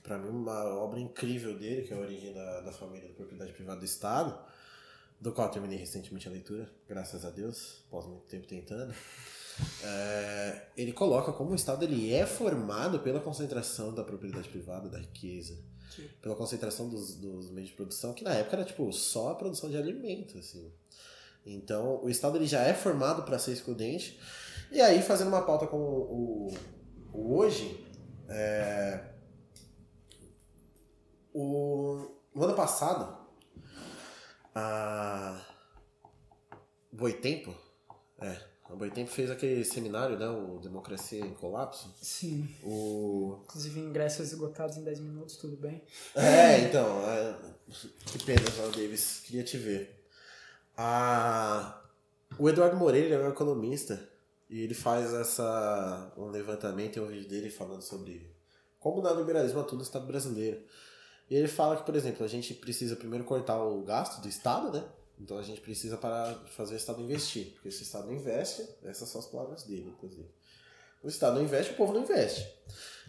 para 0.03 0.19
mim, 0.19 0.29
uma 0.29 0.65
obra 0.65 0.99
incrível 0.99 1.59
dele, 1.59 1.83
que 1.83 1.93
é 1.93 1.97
a 1.97 2.01
origem 2.01 2.33
da, 2.33 2.61
da 2.61 2.73
família 2.73 3.09
da 3.09 3.15
propriedade 3.15 3.53
privada 3.53 3.81
do 3.81 3.85
Estado, 3.85 4.39
do 5.21 5.33
qual 5.33 5.51
terminei 5.51 5.79
recentemente 5.79 6.27
a 6.27 6.31
leitura, 6.31 6.69
graças 6.89 7.25
a 7.25 7.31
Deus, 7.31 7.83
após 7.89 8.07
muito 8.07 8.25
tempo 8.25 8.47
tentando. 8.47 8.95
É, 9.85 10.69
ele 10.75 10.93
coloca 10.93 11.33
como 11.33 11.51
o 11.51 11.55
Estado 11.55 11.85
ele 11.85 12.15
é 12.15 12.25
formado 12.25 13.01
pela 13.01 13.21
concentração 13.21 13.93
da 13.95 14.03
propriedade 14.03 14.49
privada, 14.49 14.89
da 14.89 14.99
riqueza, 14.99 15.59
Sim. 15.95 16.09
pela 16.23 16.35
concentração 16.35 16.89
dos, 16.89 17.15
dos 17.17 17.51
meios 17.51 17.69
de 17.69 17.77
produção, 17.77 18.15
que 18.15 18.25
na 18.25 18.33
época 18.33 18.57
era 18.57 18.65
tipo 18.65 18.91
só 18.91 19.33
a 19.33 19.35
produção 19.35 19.69
de 19.69 19.77
alimentos. 19.77 20.35
Assim. 20.37 20.73
Então 21.45 22.03
o 22.03 22.09
Estado 22.09 22.39
ele 22.39 22.47
já 22.47 22.63
é 22.63 22.73
formado 22.73 23.23
para 23.25 23.39
ser 23.39 23.53
excludente. 23.53 24.19
E 24.73 24.81
aí, 24.81 25.03
fazendo 25.03 25.29
uma 25.29 25.43
pauta 25.43 25.67
com 25.67 25.77
o, 25.77 26.55
hoje, 27.13 27.87
é, 28.29 29.05
o, 31.33 32.07
no 32.35 32.45
ano 32.45 32.55
passado, 32.55 33.17
a 34.55 35.41
Boitempo, 36.93 37.55
é, 38.21 38.37
A 38.71 38.77
Boitempo 38.77 39.11
fez 39.11 39.31
aquele 39.31 39.65
seminário, 39.65 40.17
né? 40.17 40.29
O 40.29 40.59
Democracia 40.59 41.25
em 41.25 41.35
Colapso. 41.35 41.93
Sim. 42.01 42.49
O... 42.63 43.41
Inclusive 43.45 43.81
ingressos 43.81 44.29
esgotados 44.29 44.77
em 44.77 44.85
10 44.85 45.01
minutos, 45.01 45.37
tudo 45.37 45.57
bem. 45.57 45.83
É, 46.15 46.61
então. 46.61 46.87
É... 47.09 47.37
Que 48.07 48.25
pena, 48.25 48.49
João 48.51 48.71
Davis. 48.71 49.23
Queria 49.25 49.43
te 49.43 49.57
ver. 49.57 50.05
A... 50.77 51.83
O 52.39 52.49
Eduardo 52.49 52.77
Moreira 52.77 53.17
é 53.17 53.27
um 53.27 53.31
economista 53.31 54.09
e 54.51 54.61
ele 54.61 54.75
faz 54.75 55.15
essa 55.15 56.13
um 56.17 56.27
levantamento 56.27 56.99
em 56.99 57.01
um 57.01 57.07
vídeo 57.07 57.29
dele 57.29 57.49
falando 57.49 57.83
sobre 57.83 58.35
como 58.81 59.01
dar 59.01 59.13
liberalismo 59.13 59.61
atua 59.61 59.77
no 59.77 59.85
Estado 59.85 60.07
brasileiro. 60.07 60.61
E 61.31 61.37
ele 61.37 61.47
fala 61.47 61.77
que, 61.77 61.85
por 61.85 61.95
exemplo, 61.95 62.25
a 62.25 62.29
gente 62.29 62.53
precisa 62.55 62.97
primeiro 62.97 63.25
cortar 63.25 63.63
o 63.63 63.83
gasto 63.85 64.21
do 64.21 64.29
Estado, 64.29 64.73
né? 64.73 64.85
Então 65.21 65.39
a 65.39 65.43
gente 65.43 65.61
precisa 65.61 65.97
parar 65.97 66.33
de 66.33 66.51
fazer 66.51 66.75
o 66.75 66.77
Estado 66.77 67.01
investir. 67.01 67.53
Porque 67.53 67.71
se 67.71 67.83
o 67.83 67.85
Estado 67.85 68.13
investe, 68.13 68.69
essas 68.83 69.09
são 69.09 69.21
as 69.21 69.29
palavras 69.29 69.63
dele, 69.63 69.95
inclusive. 69.97 70.29
O 71.03 71.09
Estado 71.09 71.37
não 71.37 71.45
investe, 71.45 71.73
o 71.73 71.77
povo 71.77 71.93
não 71.93 72.03
investe. 72.03 72.53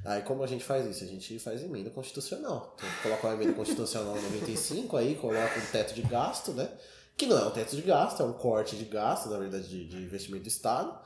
Aí 0.06 0.22
como 0.22 0.44
a 0.44 0.48
gente 0.48 0.64
faz 0.64 0.86
isso? 0.86 1.04
A 1.04 1.08
gente 1.08 1.40
faz 1.40 1.64
emenda 1.64 1.90
constitucional. 1.90 2.76
Então 2.78 2.90
coloca 3.02 3.28
uma 3.28 3.34
emenda 3.34 3.54
constitucional 3.54 4.16
95, 4.16 4.96
aí 4.96 5.16
coloca 5.16 5.60
um 5.60 5.66
teto 5.72 5.96
de 5.96 6.04
gasto, 6.04 6.54
né? 6.54 6.72
Que 7.18 7.26
não 7.26 7.38
é 7.38 7.46
um 7.46 7.52
teto 7.52 7.76
de 7.76 7.82
gasto, 7.82 8.22
é 8.22 8.26
um 8.26 8.34
corte 8.34 8.76
de 8.76 8.86
gasto, 8.86 9.30
na 9.30 9.38
verdade, 9.38 9.68
de, 9.68 9.88
de 9.88 9.98
investimento 9.98 10.44
do 10.44 10.50
Estado. 10.50 11.00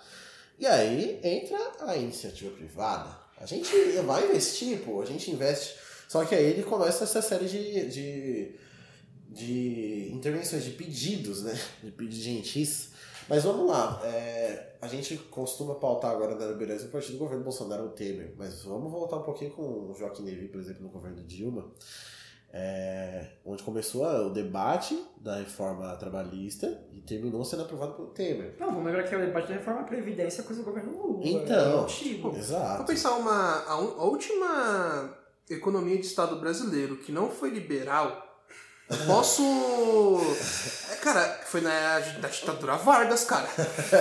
E 0.57 0.65
aí 0.65 1.19
entra 1.23 1.57
a 1.81 1.97
iniciativa 1.97 2.51
privada. 2.55 3.09
A 3.37 3.45
gente 3.45 3.69
vai 4.05 4.25
investir, 4.25 4.79
pô, 4.79 5.01
a 5.01 5.05
gente 5.05 5.29
investe. 5.29 5.75
Só 6.07 6.23
que 6.23 6.33
aí 6.33 6.45
ele 6.45 6.63
começa 6.63 7.03
essa 7.03 7.21
série 7.21 7.47
de, 7.47 7.89
de, 7.89 8.55
de 9.29 10.11
intervenções, 10.13 10.63
de 10.63 10.71
pedidos, 10.71 11.43
né? 11.43 11.59
De 11.83 11.91
pedidos 11.91 12.89
Mas 13.27 13.43
vamos 13.43 13.67
lá, 13.67 14.01
é, 14.05 14.75
a 14.81 14.87
gente 14.87 15.17
costuma 15.17 15.75
pautar 15.75 16.11
agora 16.11 16.35
na 16.35 16.45
liberalismo 16.45 16.87
a 16.89 16.91
partir 16.91 17.11
do 17.11 17.17
governo 17.17 17.43
Bolsonaro 17.43 17.83
ou 17.83 17.89
Temer, 17.89 18.33
mas 18.37 18.63
vamos 18.63 18.91
voltar 18.91 19.17
um 19.17 19.23
pouquinho 19.23 19.51
com 19.51 19.91
o 19.91 19.95
Joaquim 19.97 20.23
Levy, 20.23 20.47
por 20.47 20.61
exemplo, 20.61 20.83
no 20.83 20.89
governo 20.89 21.21
Dilma, 21.23 21.69
é, 22.57 23.25
onde 23.45 23.61
começou 23.63 24.05
o 24.05 24.29
debate 24.29 24.97
da 25.17 25.35
reforma 25.35 25.93
trabalhista 25.97 26.81
e 26.93 27.01
terminou 27.01 27.43
sendo 27.43 27.63
aprovado 27.63 27.95
pelo 27.95 28.07
Temer. 28.07 28.55
Não, 28.57 28.67
vamos 28.67 28.85
lembrar 28.85 29.03
que 29.03 29.13
o 29.13 29.19
debate 29.19 29.49
da 29.49 29.55
reforma 29.55 29.81
da 29.81 29.87
Previdência 29.87 30.41
é 30.41 30.45
coisa 30.45 30.61
do 30.61 30.65
governo 30.65 30.97
Lula. 30.97 31.19
Então, 31.21 31.85
é 31.85 32.39
exato. 32.39 32.77
Vou 32.77 32.85
pensar 32.85 33.11
uma. 33.15 33.33
A, 33.33 33.73
a 33.73 34.05
última 34.05 35.13
economia 35.49 35.97
de 35.97 36.05
Estado 36.05 36.37
brasileiro 36.37 36.95
que 36.95 37.11
não 37.11 37.29
foi 37.29 37.49
liberal. 37.49 38.25
eu 38.89 39.05
Posso. 39.05 39.43
É, 40.93 40.95
cara, 40.95 41.41
foi 41.45 41.59
na 41.59 41.99
da 42.21 42.29
ditadura 42.29 42.77
Vargas, 42.77 43.25
cara. 43.25 43.47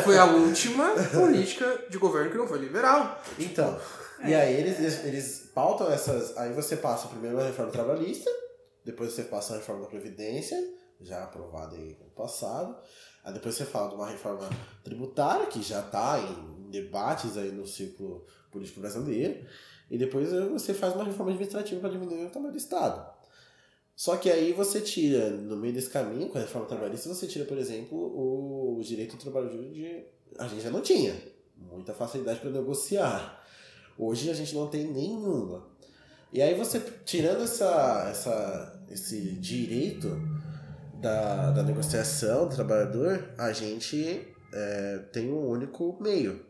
Foi 0.05 0.17
a 0.17 0.27
última 0.27 0.93
política 1.13 1.87
de 1.91 1.99
governo 1.99 2.31
que 2.31 2.39
não 2.39 2.47
foi 2.47 2.59
liberal. 2.59 3.21
Então, 3.37 3.77
e 4.25 4.33
aí 4.33 4.55
eles, 4.55 4.79
eles, 4.79 5.05
eles 5.05 5.51
pautam 5.53 5.91
essas. 5.91 6.37
Aí 6.37 6.53
você 6.53 6.77
passa 6.77 7.09
primeiro 7.09 7.41
a 7.41 7.45
reforma 7.45 7.73
trabalhista, 7.73 8.31
depois 8.85 9.13
você 9.13 9.25
passa 9.25 9.55
a 9.55 9.57
reforma 9.57 9.83
da 9.83 9.89
Previdência, 9.89 10.59
já 11.01 11.25
aprovada 11.25 11.77
aí 11.77 11.97
no 12.01 12.11
passado. 12.11 12.77
Aí 13.23 13.33
depois 13.33 13.55
você 13.55 13.65
fala 13.65 13.89
de 13.89 13.95
uma 13.95 14.09
reforma 14.09 14.49
tributária, 14.83 15.47
que 15.47 15.63
já 15.63 15.81
está 15.81 16.21
em 16.21 16.71
debates 16.71 17.37
aí 17.37 17.51
no 17.51 17.67
círculo 17.67 18.27
político 18.51 18.81
brasileiro. 18.81 19.47
E 19.91 19.99
depois 19.99 20.31
você 20.51 20.75
faz 20.75 20.95
uma 20.95 21.05
reforma 21.05 21.31
administrativa 21.31 21.81
para 21.81 21.91
diminuir 21.91 22.27
o 22.27 22.31
tamanho 22.31 22.53
do 22.53 22.59
Estado. 22.59 23.15
Só 23.97 24.17
que 24.17 24.29
aí 24.31 24.53
você 24.53 24.81
tira, 24.81 25.31
no 25.31 25.57
meio 25.57 25.73
desse 25.73 25.89
caminho, 25.89 26.29
com 26.29 26.37
a 26.37 26.41
reforma 26.41 26.67
trabalhista, 26.67 27.09
você 27.09 27.27
tira, 27.27 27.45
por 27.45 27.57
exemplo, 27.59 27.97
o 27.97 28.81
direito 28.83 29.17
do 29.17 29.23
trabalho 29.23 29.51
de. 29.51 30.05
A 30.39 30.49
gente 30.49 30.63
já 30.63 30.71
não 30.71 30.81
tinha 30.81 31.15
muita 31.57 31.95
facilidade 31.95 32.41
para 32.41 32.51
negociar. 32.51 33.41
Hoje 33.97 34.29
a 34.31 34.35
gente 34.35 34.53
não 34.55 34.67
tem 34.67 34.91
nenhuma. 34.91 35.69
E 36.35 36.43
aí 36.43 36.53
você, 36.53 36.81
tirando 37.05 37.45
essa, 37.45 38.09
essa, 38.11 38.85
esse 38.91 39.21
direito 39.35 40.21
da, 40.95 41.53
da 41.53 41.63
negociação 41.63 42.49
do 42.49 42.57
trabalhador, 42.57 43.33
a 43.39 43.53
gente 43.53 44.27
é, 44.53 44.99
tem 45.13 45.31
um 45.31 45.49
único 45.49 45.97
meio. 46.03 46.45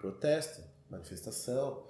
Protesto, 0.00 0.62
manifestação. 0.88 1.84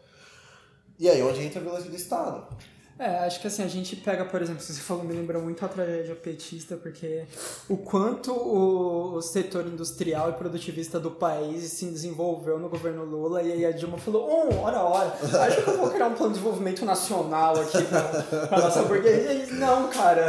E 0.99 1.09
aí 1.09 1.23
onde 1.23 1.43
entra 1.43 1.61
a 1.61 1.63
violência 1.63 1.91
do 1.91 1.95
Estado. 1.95 2.57
É, 2.99 3.27
acho 3.27 3.41
que 3.41 3.47
assim, 3.47 3.63
a 3.63 3.69
gente 3.69 3.95
pega, 3.95 4.25
por 4.25 4.41
exemplo, 4.41 4.63
você 4.63 4.73
falou, 4.73 5.05
me 5.05 5.13
lembra 5.13 5.39
muito 5.39 5.63
a 5.63 5.69
tragédia 5.69 6.15
petista, 6.15 6.77
porque 6.77 7.25
o 7.69 7.77
quanto 7.77 8.33
o, 8.33 9.17
o 9.17 9.23
setor 9.23 9.67
industrial 9.67 10.31
e 10.31 10.33
produtivista 10.33 10.99
do 10.99 11.11
país 11.11 11.65
se 11.73 11.85
desenvolveu 11.87 12.59
no 12.59 12.71
governo 12.71 13.05
Lula, 13.05 13.43
e 13.43 13.53
aí 13.53 13.67
a 13.67 13.71
Dilma 13.71 13.99
falou, 13.99 14.27
oh, 14.27 14.63
ora, 14.63 14.79
ora, 14.79 15.15
acho 15.47 15.63
que 15.63 15.71
eu 15.71 15.77
vou 15.77 15.91
criar 15.91 16.07
um 16.07 16.15
plano 16.15 16.33
de 16.33 16.39
desenvolvimento 16.39 16.87
nacional 16.87 17.61
aqui 17.61 17.83
pra, 17.83 18.03
pra 18.47 18.61
nossa 18.61 18.83
burguesia. 18.83 19.33
E, 19.33 19.53
Não, 19.53 19.89
cara. 19.89 20.29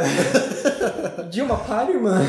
Dilma, 1.30 1.56
pare, 1.60 1.94
mano. 1.94 2.24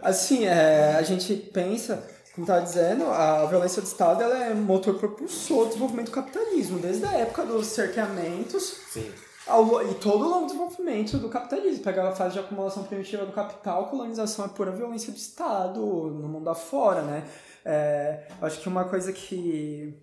Assim, 0.00 0.44
é, 0.44 0.94
a 0.96 1.02
gente 1.02 1.34
pensa, 1.34 2.00
como 2.32 2.44
estava 2.44 2.62
dizendo, 2.62 3.06
a 3.06 3.44
violência 3.46 3.82
do 3.82 3.88
Estado 3.88 4.22
ela 4.22 4.44
é 4.44 4.54
motor 4.54 4.94
propulsor 4.94 5.64
do 5.64 5.68
desenvolvimento 5.70 6.06
do 6.06 6.12
capitalismo, 6.12 6.78
desde 6.78 7.04
a 7.06 7.12
época 7.12 7.44
dos 7.44 7.66
cerceamentos 7.66 8.76
Sim. 8.88 9.10
Ao, 9.52 9.82
e 9.90 9.94
todo 9.94 10.24
o 10.24 10.28
longo 10.28 10.46
desenvolvimento 10.46 11.18
do 11.18 11.28
capitalismo. 11.28 11.84
Pegar 11.84 12.08
a 12.08 12.14
fase 12.14 12.34
de 12.34 12.40
acumulação 12.40 12.84
primitiva 12.84 13.26
do 13.26 13.32
capital, 13.32 13.88
colonização 13.88 14.44
é 14.44 14.48
pura 14.48 14.72
violência 14.72 15.12
do 15.12 15.18
Estado 15.18 15.80
no 15.80 16.28
mundo 16.28 16.48
afora, 16.48 17.02
né? 17.02 17.24
É, 17.64 18.26
acho 18.40 18.60
que 18.60 18.68
uma 18.68 18.84
coisa 18.84 19.12
que 19.12 19.94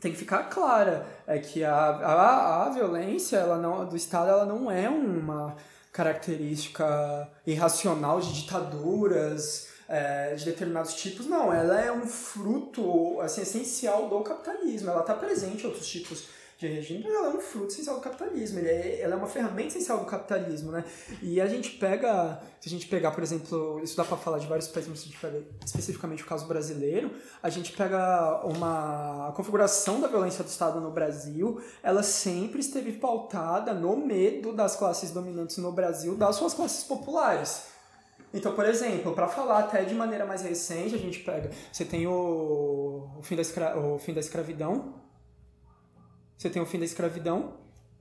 tem 0.00 0.12
que 0.12 0.18
ficar 0.18 0.44
clara 0.44 1.06
é 1.26 1.38
que 1.38 1.62
a, 1.62 1.74
a, 1.74 2.66
a 2.66 2.70
violência 2.70 3.36
ela 3.36 3.58
não, 3.58 3.84
do 3.84 3.96
Estado 3.96 4.30
ela 4.30 4.46
não 4.46 4.70
é 4.70 4.88
uma 4.88 5.54
característica 5.92 7.28
irracional 7.46 8.20
de 8.20 8.32
ditaduras 8.32 9.68
é, 9.88 10.34
de 10.36 10.44
determinados 10.44 10.94
tipos, 10.94 11.26
não. 11.26 11.52
Ela 11.52 11.80
é 11.80 11.92
um 11.92 12.06
fruto 12.06 13.20
assim, 13.20 13.42
essencial 13.42 14.08
do 14.08 14.20
capitalismo. 14.20 14.88
Ela 14.88 15.00
está 15.00 15.14
presente 15.14 15.64
em 15.64 15.66
outros 15.66 15.88
tipos 15.88 16.28
de 16.60 16.66
regime, 16.66 17.06
ela 17.06 17.28
é 17.28 17.30
um 17.30 17.40
fruto 17.40 17.68
essencial 17.68 17.96
do 17.96 18.02
capitalismo. 18.02 18.58
Ele 18.58 18.68
é, 18.68 19.00
ela 19.00 19.14
é 19.14 19.16
uma 19.16 19.26
ferramenta 19.26 19.68
essencial 19.68 19.98
do 19.98 20.04
capitalismo, 20.04 20.70
né? 20.70 20.84
E 21.22 21.40
a 21.40 21.46
gente 21.46 21.70
pega, 21.70 22.38
se 22.60 22.68
a 22.68 22.70
gente 22.70 22.86
pegar, 22.86 23.12
por 23.12 23.22
exemplo, 23.22 23.80
isso 23.82 23.96
dá 23.96 24.04
para 24.04 24.18
falar 24.18 24.38
de 24.38 24.46
vários 24.46 24.68
países, 24.68 24.90
mas 24.90 25.00
se 25.00 25.06
a 25.06 25.08
gente 25.08 25.20
pega 25.20 25.42
especificamente 25.64 26.22
o 26.22 26.26
caso 26.26 26.46
brasileiro, 26.46 27.12
a 27.42 27.48
gente 27.48 27.72
pega 27.72 28.42
uma 28.44 29.28
a 29.28 29.32
configuração 29.32 30.00
da 30.00 30.06
violência 30.06 30.44
do 30.44 30.48
Estado 30.48 30.80
no 30.80 30.90
Brasil, 30.90 31.60
ela 31.82 32.02
sempre 32.02 32.60
esteve 32.60 32.92
pautada 32.92 33.72
no 33.72 33.96
medo 33.96 34.52
das 34.52 34.76
classes 34.76 35.10
dominantes 35.10 35.56
no 35.56 35.72
Brasil, 35.72 36.14
das 36.14 36.36
suas 36.36 36.52
classes 36.52 36.84
populares. 36.84 37.68
Então, 38.34 38.54
por 38.54 38.66
exemplo, 38.66 39.12
para 39.12 39.26
falar 39.26 39.60
até 39.60 39.82
de 39.82 39.94
maneira 39.94 40.26
mais 40.26 40.42
recente, 40.42 40.94
a 40.94 40.98
gente 40.98 41.20
pega, 41.20 41.50
você 41.72 41.84
tem 41.84 42.06
o, 42.06 43.08
o, 43.18 43.22
fim, 43.22 43.34
da 43.34 43.42
escra, 43.42 43.78
o 43.78 43.98
fim 43.98 44.12
da 44.12 44.20
escravidão, 44.20 44.94
você 46.40 46.48
tem 46.48 46.62
o 46.62 46.64
fim 46.64 46.78
da 46.78 46.86
escravidão, 46.86 47.52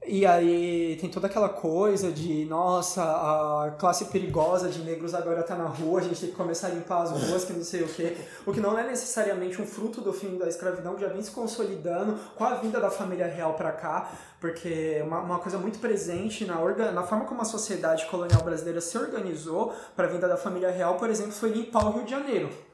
e 0.07 0.25
aí 0.25 0.97
tem 1.01 1.09
toda 1.09 1.27
aquela 1.27 1.49
coisa 1.49 2.09
de, 2.09 2.45
nossa, 2.45 3.03
a 3.03 3.71
classe 3.71 4.05
perigosa 4.05 4.69
de 4.69 4.79
negros 4.79 5.13
agora 5.13 5.43
tá 5.43 5.57
na 5.57 5.67
rua, 5.67 5.99
a 5.99 6.03
gente 6.03 6.21
tem 6.21 6.29
que 6.29 6.37
começar 6.37 6.67
a 6.67 6.69
limpar 6.69 7.01
as 7.01 7.11
ruas, 7.11 7.43
que 7.43 7.51
não 7.51 7.65
sei 7.65 7.83
o 7.83 7.87
quê. 7.89 8.15
O 8.45 8.53
que 8.53 8.61
não 8.61 8.79
é 8.79 8.87
necessariamente 8.87 9.61
um 9.61 9.67
fruto 9.67 9.99
do 9.99 10.13
fim 10.13 10.37
da 10.37 10.47
escravidão, 10.47 10.95
que 10.95 11.01
já 11.01 11.09
vem 11.09 11.21
se 11.21 11.31
consolidando 11.31 12.17
com 12.37 12.45
a 12.45 12.53
vinda 12.55 12.79
da 12.79 12.89
família 12.89 13.27
real 13.27 13.55
para 13.55 13.73
cá, 13.73 14.09
porque 14.39 15.03
uma, 15.05 15.19
uma 15.19 15.39
coisa 15.39 15.57
muito 15.57 15.79
presente 15.79 16.45
na, 16.45 16.55
na 16.93 17.03
forma 17.03 17.25
como 17.25 17.41
a 17.41 17.45
sociedade 17.45 18.05
colonial 18.05 18.41
brasileira 18.41 18.79
se 18.79 18.97
organizou 18.97 19.73
para 19.97 20.07
a 20.07 20.09
vinda 20.09 20.29
da 20.29 20.37
família 20.37 20.71
real, 20.71 20.95
por 20.95 21.09
exemplo, 21.09 21.33
foi 21.33 21.49
limpar 21.49 21.85
o 21.85 21.91
Rio 21.91 22.05
de 22.05 22.11
Janeiro. 22.11 22.68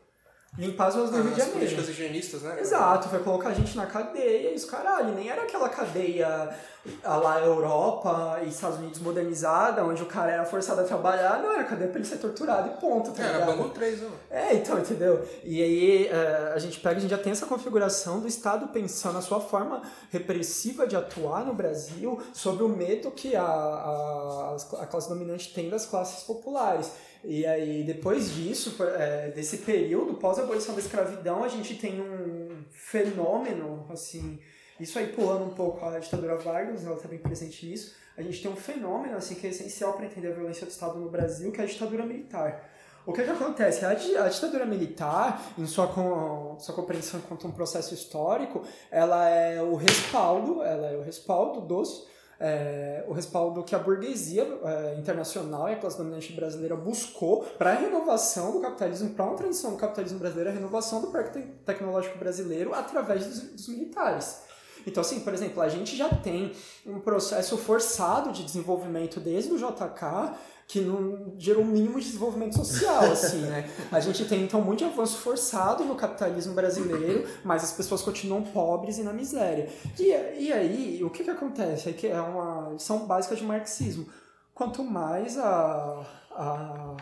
Limpar 0.57 0.87
as 0.87 0.95
ruas 0.95 1.09
do 1.09 1.17
Rio 1.17 1.25
de 1.25 1.31
As 1.31 1.37
Janeiro. 1.37 1.59
políticas 1.59 1.89
higienistas, 1.89 2.41
né? 2.41 2.59
Exato, 2.59 3.09
vai 3.09 3.19
colocar 3.19 3.49
a 3.49 3.53
gente 3.53 3.75
na 3.75 3.85
cadeia 3.85 4.51
e 4.51 4.55
os 4.55 4.65
caralho, 4.65 5.13
nem 5.13 5.29
era 5.29 5.43
aquela 5.43 5.67
cadeia 5.67 6.55
a 7.03 7.15
lá 7.17 7.39
Europa 7.41 8.39
e 8.43 8.49
Estados 8.49 8.77
Unidos 8.77 8.99
modernizada, 8.99 9.83
onde 9.83 10.03
o 10.03 10.05
cara 10.05 10.31
era 10.31 10.45
forçado 10.45 10.81
a 10.81 10.83
trabalhar, 10.83 11.41
não 11.41 11.51
era 11.51 11.63
cadeia 11.63 11.89
pra 11.89 11.99
ele 11.99 12.07
ser 12.07 12.17
torturado 12.17 12.69
e 12.69 12.79
ponto, 12.79 13.11
tá 13.11 13.23
É, 13.23 13.27
era? 13.27 13.45
Bangu 13.45 13.69
3, 13.69 14.03
ó. 14.03 14.07
É, 14.29 14.53
então, 14.53 14.77
entendeu? 14.79 15.27
E 15.43 15.61
aí 15.61 16.07
é, 16.07 16.51
a 16.53 16.59
gente 16.59 16.79
pega, 16.79 16.97
a 16.97 16.99
gente 16.99 17.09
já 17.11 17.17
tem 17.17 17.31
essa 17.31 17.47
configuração 17.47 18.19
do 18.19 18.27
Estado 18.27 18.67
pensando 18.67 19.17
a 19.17 19.21
sua 19.21 19.41
forma 19.41 19.81
repressiva 20.11 20.87
de 20.87 20.95
atuar 20.95 21.43
no 21.43 21.53
Brasil 21.53 22.21
sobre 22.33 22.63
o 22.63 22.69
medo 22.69 23.11
que 23.11 23.35
a, 23.35 23.41
a, 23.43 24.57
a 24.81 24.85
classe 24.85 25.09
dominante 25.09 25.53
tem 25.53 25.69
das 25.69 25.85
classes 25.85 26.23
populares. 26.23 26.91
E 27.27 27.45
aí, 27.45 27.83
depois 27.83 28.33
disso, 28.33 28.75
é, 28.83 29.31
desse 29.31 29.57
período 29.57 30.13
pós-abolição 30.13 30.75
da 30.75 30.81
escravidão, 30.81 31.43
a 31.43 31.47
gente 31.47 31.75
tem 31.75 31.99
um 31.99 32.63
fenômeno, 32.71 33.87
assim, 33.89 34.39
isso 34.79 34.99
aí 34.99 35.07
pulando 35.07 35.45
um 35.45 35.53
pouco 35.55 35.83
a 35.85 35.97
ditadura 35.97 36.37
Vargas, 36.37 36.85
ela 36.85 36.95
está 36.95 37.07
bem 37.07 37.17
presente 37.17 37.65
nisso, 37.65 37.95
a 38.15 38.21
gente 38.21 38.41
tem 38.41 38.51
um 38.51 38.55
fenômeno 38.55 39.17
assim, 39.17 39.35
que 39.35 39.47
é 39.47 39.49
essencial 39.49 39.93
para 39.93 40.05
entender 40.05 40.27
a 40.27 40.35
violência 40.35 40.65
do 40.65 40.69
Estado 40.69 40.99
no 40.99 41.09
Brasil, 41.09 41.51
que 41.51 41.59
é 41.59 41.63
a 41.63 41.67
ditadura 41.67 42.05
militar 42.05 42.69
O 43.05 43.11
que, 43.11 43.23
que 43.23 43.29
acontece? 43.29 43.83
A, 43.85 43.89
a 43.89 44.29
ditadura 44.29 44.65
militar, 44.65 45.53
em 45.57 45.65
sua, 45.65 45.87
com, 45.87 46.57
sua 46.59 46.75
compreensão 46.75 47.19
quanto 47.21 47.47
um 47.47 47.51
processo 47.51 47.93
histórico, 47.93 48.63
ela 48.91 49.27
é 49.27 49.61
o 49.61 49.75
respaldo, 49.75 50.61
ela 50.61 50.91
é 50.91 50.97
o 50.97 51.01
respaldo 51.01 51.61
dos 51.61 52.07
é, 52.45 53.03
o 53.07 53.13
respaldo 53.13 53.63
que 53.63 53.73
a 53.73 53.79
burguesia 53.79 54.43
é, 54.43 54.95
internacional 54.99 55.67
e 55.67 55.73
a 55.73 55.77
classe 55.77 55.97
dominante 55.97 56.31
brasileira 56.33 56.75
buscou 56.75 57.43
para 57.57 57.71
a 57.71 57.73
renovação 57.73 58.51
do 58.51 58.59
capitalismo, 58.59 59.09
para 59.15 59.25
uma 59.25 59.35
transição 59.35 59.71
do 59.71 59.77
capitalismo 59.77 60.19
brasileiro, 60.19 60.51
a 60.51 60.53
renovação 60.53 61.01
do 61.01 61.07
parque 61.07 61.41
tecnológico 61.65 62.19
brasileiro 62.19 62.71
através 62.75 63.25
dos, 63.25 63.39
dos 63.39 63.67
militares. 63.67 64.44
Então, 64.85 65.01
assim, 65.01 65.21
por 65.21 65.33
exemplo, 65.33 65.61
a 65.61 65.69
gente 65.69 65.95
já 65.95 66.09
tem 66.09 66.53
um 66.85 66.99
processo 66.99 67.57
forçado 67.57 68.31
de 68.31 68.43
desenvolvimento 68.43 69.19
desde 69.19 69.51
o 69.51 69.57
JK 69.57 70.35
que 70.67 70.81
não 70.81 71.35
gerou 71.37 71.63
o 71.63 71.67
mínimo 71.67 71.99
de 71.99 72.05
desenvolvimento 72.05 72.55
social, 72.55 73.03
assim, 73.11 73.41
né? 73.41 73.69
A 73.91 73.99
gente 73.99 74.25
tem, 74.25 74.43
então, 74.43 74.61
muito 74.61 74.83
avanço 74.83 75.17
forçado 75.17 75.83
no 75.83 75.95
capitalismo 75.95 76.53
brasileiro, 76.53 77.27
mas 77.43 77.63
as 77.63 77.71
pessoas 77.71 78.01
continuam 78.01 78.41
pobres 78.41 78.97
e 78.97 79.03
na 79.03 79.13
miséria. 79.13 79.69
E, 79.99 80.05
e 80.45 80.51
aí, 80.51 81.03
o 81.03 81.09
que 81.09 81.23
que 81.23 81.29
acontece? 81.29 81.89
É 81.89 81.93
que 81.93 82.07
é 82.07 82.19
uma 82.19 82.71
lição 82.71 83.05
básica 83.05 83.35
de 83.35 83.43
marxismo. 83.43 84.07
Quanto 84.55 84.83
mais 84.83 85.37
a, 85.37 86.03
a, 86.31 86.95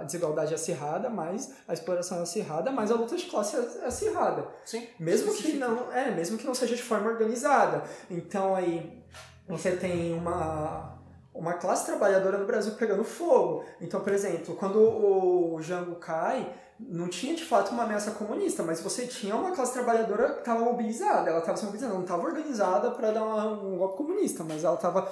a 0.00 0.04
desigualdade 0.04 0.52
é 0.52 0.54
acirrada, 0.54 1.08
mais 1.08 1.52
a 1.66 1.72
exploração 1.72 2.18
é 2.18 2.22
acirrada, 2.22 2.70
mais 2.70 2.90
a 2.90 2.94
luta 2.94 3.16
de 3.16 3.26
classe 3.26 3.56
é 3.56 3.86
acirrada. 3.86 4.46
Sim. 4.64 4.86
Mesmo 4.98 5.34
que 5.34 5.52
não, 5.54 5.92
é, 5.92 6.10
mesmo 6.10 6.38
que 6.38 6.46
não 6.46 6.54
seja 6.54 6.74
de 6.74 6.82
forma 6.82 7.10
organizada. 7.10 7.82
Então 8.10 8.54
aí 8.54 9.02
você 9.48 9.72
tem 9.72 10.14
uma 10.14 10.97
uma 11.38 11.54
classe 11.54 11.86
trabalhadora 11.86 12.36
no 12.36 12.46
Brasil 12.46 12.72
pegando 12.72 13.04
fogo. 13.04 13.64
Então, 13.80 14.00
por 14.00 14.12
exemplo, 14.12 14.56
quando 14.56 14.80
o 14.80 15.62
Jango 15.62 15.94
cai, 15.94 16.52
não 16.80 17.08
tinha 17.08 17.34
de 17.34 17.44
fato 17.44 17.70
uma 17.72 17.84
ameaça 17.84 18.10
comunista, 18.12 18.62
mas 18.62 18.80
você 18.80 19.06
tinha 19.06 19.34
uma 19.36 19.52
classe 19.52 19.72
trabalhadora 19.72 20.32
que 20.34 20.40
estava 20.40 20.64
mobilizada, 20.64 21.30
ela 21.30 21.38
estava 21.38 21.56
se 21.56 21.64
mobilizando, 21.64 21.94
não 21.94 22.02
estava 22.02 22.24
organizada 22.24 22.90
para 22.90 23.12
dar 23.12 23.24
uma, 23.24 23.62
um 23.62 23.78
golpe 23.78 23.96
comunista, 23.96 24.44
mas 24.44 24.64
ela 24.64 24.74
estava 24.74 25.08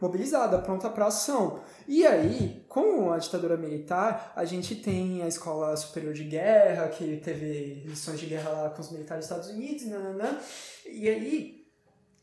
mobilizada, 0.00 0.58
pronta 0.58 0.90
para 0.90 1.06
ação. 1.06 1.60
E 1.88 2.06
aí, 2.06 2.64
com 2.68 3.10
a 3.10 3.18
ditadura 3.18 3.56
militar, 3.56 4.32
a 4.36 4.44
gente 4.44 4.76
tem 4.76 5.22
a 5.22 5.28
Escola 5.28 5.74
Superior 5.76 6.12
de 6.12 6.24
Guerra, 6.24 6.88
que 6.88 7.18
teve 7.18 7.82
lições 7.86 8.20
de 8.20 8.26
guerra 8.26 8.50
lá 8.50 8.70
com 8.70 8.80
os 8.80 8.90
militares 8.90 9.26
dos 9.26 9.36
Estados 9.36 9.56
Unidos, 9.56 9.86
nananã, 9.86 10.38
e 10.86 11.08
aí 11.08 11.61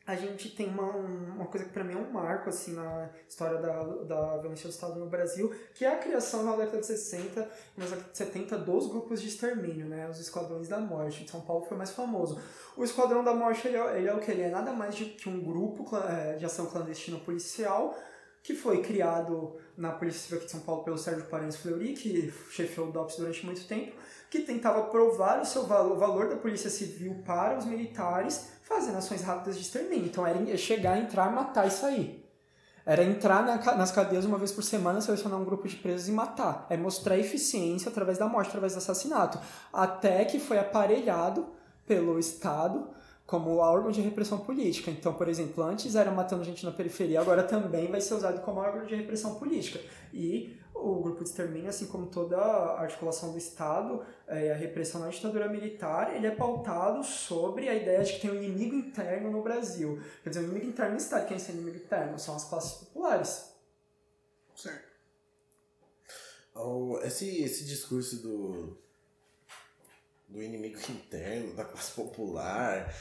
a 0.10 0.16
gente 0.16 0.49
tem 0.49 0.68
uma, 0.68 0.88
uma 0.88 1.45
coisa 1.45 1.68
que 1.68 1.72
para 1.72 1.84
mim 1.84 1.93
é 1.93 1.97
um 1.97 2.12
marco 2.12 2.49
assim 2.49 2.74
na 2.74 3.12
história 3.28 3.60
da, 3.60 3.84
da 3.84 4.38
violência 4.38 4.68
do 4.68 4.72
Estado 4.72 4.99
no 4.99 5.05
Brasil, 5.05 5.53
que 5.76 5.86
é 5.86 5.93
a 5.93 5.97
criação 5.97 6.41
na 6.41 6.55
década 6.55 6.80
de 6.80 6.88
60, 6.88 7.47
nas 7.78 7.91
década 7.91 8.10
de 8.10 8.18
70, 8.18 8.57
dos 8.57 8.88
grupos 8.88 9.22
de 9.22 9.28
extermínio, 9.28 9.86
né, 9.86 10.10
os 10.10 10.20
esquadrões 10.20 10.68
da 10.68 10.80
morte. 10.80 11.24
Em 11.24 11.28
São 11.28 11.41
Paulo 11.41 11.64
foi 11.64 11.78
mais 11.78 11.91
famoso. 11.91 12.41
O 12.76 12.84
Esquadrão 12.84 13.24
da 13.24 13.36
Morte 13.36 13.68
ele 13.68 13.78
é, 13.78 13.97
ele 13.99 14.07
é 14.07 14.14
o 14.14 14.20
que? 14.20 14.32
Ele 14.32 14.41
é 14.41 14.49
nada 14.49 14.72
mais 14.72 14.95
de, 14.95 15.05
que 15.05 15.30
um 15.30 15.39
grupo 15.43 15.86
é, 15.95 16.38
de 16.38 16.45
ação 16.45 16.66
clandestina 16.66 17.20
policial 17.20 17.95
que 18.41 18.55
foi 18.55 18.82
criado 18.82 19.57
na 19.78 19.91
Polícia 19.91 20.22
Civil 20.22 20.38
aqui 20.38 20.45
de 20.45 20.51
São 20.53 20.62
Paulo 20.62 20.84
pelo 20.84 20.97
Sérgio 20.97 21.26
Paranhos 21.26 21.57
Fleury, 21.57 21.93
que 21.93 22.34
chefiou 22.49 22.88
o 22.88 22.91
DOPS 22.91 23.18
durante 23.18 23.45
muito 23.45 23.68
tempo, 23.68 23.95
que 24.30 24.39
tentava 24.39 24.84
provar 24.84 25.41
o 25.41 25.45
seu 25.45 25.68
valor, 25.68 25.97
o 25.97 25.99
valor 25.99 26.30
da 26.30 26.38
Polícia 26.38 26.70
Civil 26.70 27.22
para 27.26 27.57
os 27.57 27.66
militares 27.66 28.59
fazendo 28.70 28.97
ações 28.97 29.24
rápidas 29.24 29.55
de 29.55 29.63
extermínio. 29.63 30.05
Então 30.05 30.26
era 30.26 30.55
chegar, 30.55 30.97
entrar, 30.99 31.32
matar 31.32 31.67
e 31.67 31.72
sair. 31.72 32.26
Era 32.86 33.03
entrar 33.03 33.43
na, 33.43 33.76
nas 33.76 33.91
cadeias 33.91 34.26
uma 34.26 34.38
vez 34.38 34.51
por 34.51 34.63
semana, 34.63 35.01
selecionar 35.01 35.39
um 35.39 35.43
grupo 35.43 35.67
de 35.67 35.76
presos 35.76 36.07
e 36.07 36.11
matar. 36.11 36.65
É 36.70 36.78
mostrar 36.78 37.17
eficiência 37.17 37.89
através 37.89 38.17
da 38.17 38.28
morte, 38.28 38.47
através 38.47 38.74
do 38.74 38.78
assassinato. 38.78 39.39
Até 39.74 40.24
que 40.26 40.39
foi 40.39 40.57
aparelhado 40.57 41.47
pelo 41.86 42.17
Estado 42.20 42.88
como 43.26 43.57
órgão 43.57 43.91
de 43.91 44.01
repressão 44.01 44.39
política. 44.39 44.89
Então, 44.89 45.13
por 45.13 45.28
exemplo, 45.28 45.63
antes 45.63 45.95
era 45.95 46.09
matando 46.09 46.43
gente 46.43 46.65
na 46.65 46.72
periferia, 46.72 47.22
agora 47.22 47.43
também 47.43 47.88
vai 47.91 48.01
ser 48.01 48.15
usado 48.15 48.41
como 48.41 48.59
órgão 48.59 48.86
de 48.86 48.95
repressão 48.95 49.36
política. 49.36 49.80
E 50.11 50.57
o 50.82 51.02
grupo 51.02 51.24
de 51.24 51.30
extermínio, 51.30 51.70
assim 51.70 51.88
como 51.88 52.08
toda 52.08 52.38
a 52.38 52.82
articulação 52.82 53.32
do 53.32 53.38
Estado 53.38 54.06
é, 54.28 54.48
e 54.48 54.52
a 54.52 54.56
repressão 54.56 55.02
na 55.02 55.10
ditadura 55.10 55.48
militar, 55.48 56.16
ele 56.16 56.28
é 56.28 56.32
pautado 56.32 57.04
sobre 57.04 57.68
a 57.68 57.76
ideia 57.76 58.04
de 58.04 58.14
que 58.14 58.22
tem 58.22 58.32
um 58.32 58.36
inimigo 58.36 58.76
interno 58.76 59.32
no 59.32 59.44
Brasil. 59.44 60.02
Quer 60.24 60.30
dizer, 60.30 60.42
o 60.42 60.44
inimigo 60.46 60.68
interno 60.68 60.92
no 60.92 60.98
Estado. 60.98 61.28
Quem 61.28 61.36
é 61.36 61.40
esse 61.40 61.52
inimigo 61.52 61.78
interno? 61.78 62.18
São 62.18 62.36
as 62.36 62.46
classes 62.46 62.74
populares. 62.80 63.54
Certo. 64.56 64.90
Esse, 67.04 67.42
esse 67.42 67.66
discurso 67.66 68.18
do, 68.18 68.78
do 70.28 70.44
inimigo 70.44 70.80
interno, 70.92 71.56
da 71.56 71.64
classe 71.64 71.92
popular, 71.92 72.94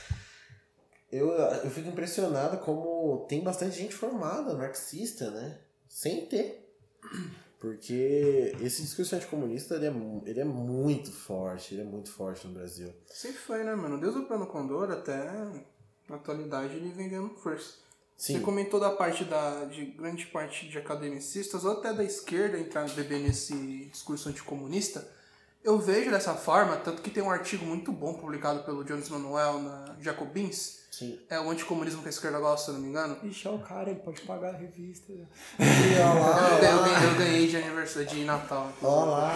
eu, 1.11 1.31
eu 1.31 1.71
fico 1.71 1.89
impressionado 1.89 2.59
como 2.59 3.27
tem 3.29 3.43
bastante 3.43 3.77
gente 3.77 3.95
formada, 3.95 4.55
marxista, 4.55 5.31
né? 5.31 5.59
Sem 5.89 6.27
ter. 6.27 6.69
Porque 7.61 8.55
esse 8.61 8.83
discurso 8.83 9.17
anticomunista 9.17 9.75
ele 9.75 9.87
é, 9.87 9.93
ele 10.27 10.41
é 10.41 10.45
muito 10.45 11.11
forte, 11.11 11.75
ele 11.75 11.83
é 11.83 11.85
muito 11.85 12.11
forte 12.11 12.47
no 12.47 12.55
Brasil. 12.55 12.93
Sempre 13.07 13.39
foi, 13.39 13.65
né, 13.65 13.75
mano? 13.75 14.01
Desde 14.01 14.21
o 14.21 14.27
plano 14.27 14.47
Condor 14.47 14.91
até 14.93 15.25
na 16.09 16.17
atualidade 16.17 16.77
ele 16.77 16.91
vem 16.91 17.09
ganhando 17.09 17.35
força. 17.35 17.75
Sim. 18.17 18.35
Você 18.35 18.41
comentou 18.41 18.81
da 18.81 18.91
parte 18.91 19.25
da, 19.25 19.65
de 19.65 19.87
grande 19.87 20.27
parte 20.27 20.69
de 20.69 20.79
academicistas 20.79 21.65
ou 21.65 21.73
até 21.73 21.93
da 21.93 22.03
esquerda 22.03 22.59
entrar 22.59 22.89
beber 22.91 23.21
nesse 23.21 23.87
discurso 23.87 24.29
anticomunista. 24.29 25.09
Eu 25.63 25.79
vejo 25.79 26.11
dessa 26.11 26.35
forma, 26.35 26.77
tanto 26.77 27.03
que 27.03 27.11
tem 27.11 27.23
um 27.23 27.31
artigo 27.31 27.65
muito 27.65 27.93
bom 27.93 28.15
publicado 28.15 28.65
pelo 28.65 28.85
Jones 28.85 29.09
Manuel 29.09 29.61
na 29.61 29.97
Jacobins, 30.01 30.78
Sim. 30.91 31.19
É 31.29 31.39
o 31.39 31.51
anticomunismo 31.51 32.03
que 32.03 32.09
a 32.09 32.11
esquerda 32.11 32.39
gosta, 32.39 32.67
se 32.67 32.71
eu 32.71 32.75
não 32.75 32.81
me 32.81 32.89
engano. 32.89 33.19
Ixi, 33.23 33.47
é 33.47 33.51
o 33.51 33.59
cara, 33.59 33.91
ele 33.91 34.01
pode 34.01 34.21
pagar 34.23 34.55
a 34.55 34.57
revista. 34.57 35.13
eu, 35.13 36.61
ganhei, 36.61 37.11
eu 37.11 37.19
ganhei 37.19 37.47
de 37.47 37.57
aniversário 37.57 38.09
de 38.09 38.25
Natal. 38.25 38.73
Olá. 38.83 39.35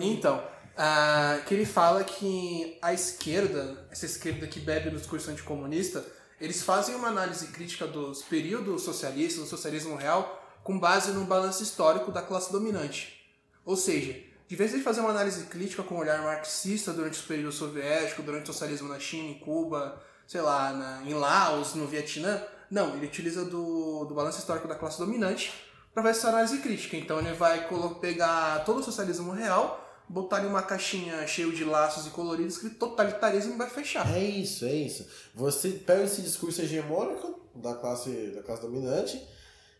Então, 0.00 0.38
uh, 0.38 1.44
que 1.44 1.54
ele 1.54 1.66
fala 1.66 2.04
que 2.04 2.78
a 2.80 2.92
esquerda, 2.92 3.86
essa 3.90 4.06
esquerda 4.06 4.46
que 4.46 4.60
bebe 4.60 4.90
no 4.90 4.98
discurso 4.98 5.30
anticomunista, 5.30 6.04
eles 6.40 6.62
fazem 6.62 6.94
uma 6.94 7.08
análise 7.08 7.48
crítica 7.48 7.86
dos 7.86 8.22
períodos 8.22 8.82
socialistas, 8.82 9.42
do 9.42 9.48
socialismo 9.48 9.96
real, 9.96 10.42
com 10.62 10.78
base 10.78 11.12
no 11.12 11.24
balanço 11.24 11.62
histórico 11.62 12.12
da 12.12 12.22
classe 12.22 12.52
dominante. 12.52 13.24
Ou 13.64 13.76
seja, 13.76 14.16
de 14.46 14.54
vez 14.54 14.74
em 14.74 14.80
fazer 14.80 15.00
uma 15.00 15.10
análise 15.10 15.44
crítica 15.46 15.82
com 15.82 15.96
um 15.96 15.98
olhar 15.98 16.22
marxista 16.22 16.92
durante 16.92 17.20
o 17.20 17.22
período 17.24 17.52
soviético, 17.52 18.22
durante 18.22 18.44
o 18.44 18.52
socialismo 18.52 18.88
na 18.88 18.98
China, 18.98 19.30
em 19.30 19.38
Cuba, 19.38 20.00
sei 20.26 20.40
lá, 20.40 20.72
na, 20.72 21.02
em 21.02 21.14
Laos, 21.14 21.74
no 21.74 21.86
Vietnã. 21.86 22.42
Não, 22.70 22.94
ele 22.96 23.06
utiliza 23.06 23.44
do, 23.44 24.04
do 24.04 24.14
balanço 24.14 24.38
histórico 24.38 24.66
da 24.66 24.74
classe 24.74 24.98
dominante 24.98 25.52
para 25.94 26.02
fazer 26.02 26.18
essa 26.18 26.28
análise 26.28 26.58
crítica. 26.58 26.96
Então 26.96 27.18
ele 27.18 27.32
vai 27.32 27.68
pegar 28.00 28.64
todo 28.64 28.80
o 28.80 28.82
socialismo 28.82 29.32
real, 29.32 29.82
botar 30.08 30.42
em 30.42 30.46
uma 30.46 30.62
caixinha 30.62 31.26
cheia 31.26 31.50
de 31.50 31.64
laços 31.64 32.06
e 32.06 32.10
coloridos, 32.10 32.54
escrito 32.54 32.76
totalitarismo 32.76 33.56
vai 33.56 33.70
fechar. 33.70 34.12
É 34.14 34.22
isso, 34.22 34.64
é 34.64 34.74
isso. 34.74 35.06
Você 35.34 35.70
pega 35.70 36.02
esse 36.02 36.22
discurso 36.22 36.60
hegemônico 36.60 37.40
da 37.54 37.74
classe, 37.74 38.32
da 38.34 38.42
classe 38.42 38.62
dominante 38.62 39.26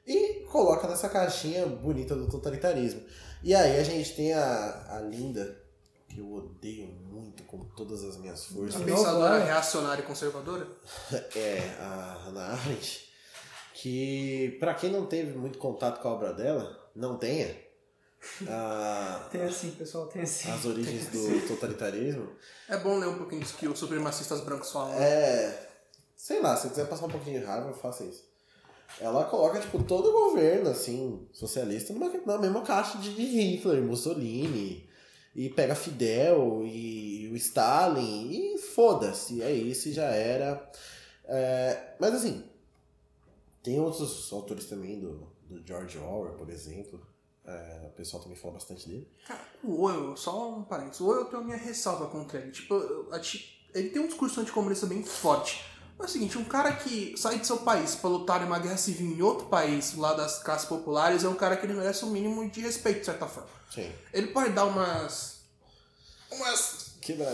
e 0.06 0.44
coloca 0.50 0.86
nessa 0.86 1.08
caixinha 1.08 1.66
bonita 1.66 2.14
do 2.14 2.28
totalitarismo. 2.28 3.02
E 3.42 3.54
aí 3.54 3.78
a 3.78 3.84
gente 3.84 4.14
tem 4.14 4.32
a, 4.32 4.96
a 4.96 5.00
linda 5.00 5.65
que 6.16 6.20
eu 6.20 6.32
odeio 6.32 6.86
muito 6.86 7.42
com 7.42 7.58
todas 7.76 8.02
as 8.02 8.16
minhas 8.16 8.46
forças. 8.46 8.80
A 8.80 8.84
pensadora 8.84 9.44
reacionária 9.44 10.02
e 10.02 10.06
conservadora? 10.06 10.66
É, 11.36 11.76
a 11.78 12.22
Hannah 12.24 12.52
Arendt, 12.52 13.12
que 13.74 14.56
para 14.58 14.72
quem 14.72 14.90
não 14.90 15.04
teve 15.04 15.36
muito 15.36 15.58
contato 15.58 16.00
com 16.00 16.08
a 16.08 16.12
obra 16.12 16.32
dela, 16.32 16.90
não 16.94 17.18
tenha. 17.18 17.54
A, 18.48 19.28
tem 19.30 19.42
assim, 19.42 19.72
pessoal, 19.72 20.06
tem 20.06 20.22
assim. 20.22 20.50
As 20.50 20.64
origens 20.64 21.08
do 21.08 21.18
assim. 21.18 21.40
totalitarismo. 21.46 22.32
É 22.66 22.78
bom 22.78 22.98
ler 22.98 23.08
um 23.08 23.18
pouquinho 23.18 23.44
do 23.44 23.52
que 23.52 23.68
os 23.68 23.78
supremacistas 23.78 24.40
brancos 24.40 24.72
falam. 24.72 24.94
É. 24.94 25.68
Sei 26.16 26.40
lá, 26.40 26.56
se 26.56 26.70
quiser 26.70 26.88
passar 26.88 27.04
um 27.04 27.10
pouquinho 27.10 27.40
de 27.40 27.44
raiva, 27.44 27.74
faça 27.74 28.04
isso. 28.04 28.24
Ela 28.98 29.24
coloca, 29.24 29.60
tipo, 29.60 29.82
todo 29.82 30.08
o 30.08 30.30
governo, 30.30 30.70
assim, 30.70 31.28
socialista, 31.30 31.92
numa, 31.92 32.08
na 32.08 32.38
mesma 32.38 32.62
caixa 32.62 32.96
de 32.96 33.10
Hitler, 33.10 33.82
Mussolini, 33.82 34.85
e 35.36 35.50
pega 35.50 35.74
Fidel 35.74 36.62
e 36.64 37.28
o 37.30 37.36
Stalin 37.36 38.54
e 38.54 38.58
foda-se, 38.58 39.42
é 39.42 39.52
isso, 39.52 39.92
já 39.92 40.06
era. 40.06 40.66
É, 41.26 41.94
mas 42.00 42.14
assim, 42.14 42.42
tem 43.62 43.78
outros 43.78 44.32
autores 44.32 44.64
também, 44.64 44.98
do, 44.98 45.28
do 45.46 45.64
George 45.66 45.98
Orwell, 45.98 46.34
por 46.34 46.48
exemplo. 46.48 47.06
É, 47.44 47.82
o 47.86 47.90
pessoal 47.90 48.22
também 48.22 48.36
fala 48.36 48.54
bastante 48.54 48.88
dele. 48.88 49.06
Cara, 49.26 49.44
o 49.62 49.82
Orwell, 49.82 50.16
só 50.16 50.56
um 50.56 50.64
parênteses, 50.64 51.00
o 51.00 51.06
Orwell 51.06 51.26
tem 51.26 51.38
a 51.38 51.42
minha 51.42 51.56
ressalva 51.58 52.08
contra 52.08 52.40
ele. 52.40 52.50
Tipo, 52.50 52.74
ele 53.74 53.90
tem 53.90 54.00
um 54.00 54.06
discurso 54.06 54.40
anticomunista 54.40 54.86
bem 54.86 55.02
forte, 55.02 55.62
É 55.98 56.04
o 56.04 56.08
seguinte, 56.08 56.36
um 56.36 56.44
cara 56.44 56.72
que 56.72 57.14
sai 57.16 57.38
de 57.38 57.46
seu 57.46 57.58
país 57.58 57.94
pra 57.94 58.10
lutar 58.10 58.42
em 58.42 58.44
uma 58.44 58.58
guerra 58.58 58.76
civil 58.76 59.06
em 59.06 59.22
outro 59.22 59.46
país, 59.46 59.94
lá 59.96 60.12
das 60.12 60.42
classes 60.42 60.68
populares, 60.68 61.24
é 61.24 61.28
um 61.28 61.34
cara 61.34 61.56
que 61.56 61.64
ele 61.64 61.72
merece 61.72 62.04
um 62.04 62.10
mínimo 62.10 62.48
de 62.50 62.60
respeito, 62.60 63.00
de 63.00 63.06
certa 63.06 63.26
forma. 63.26 63.48
Sim. 63.72 63.90
Ele 64.12 64.28
pode 64.28 64.50
dar 64.50 64.64
umas. 64.64 65.40
umas. 66.30 66.86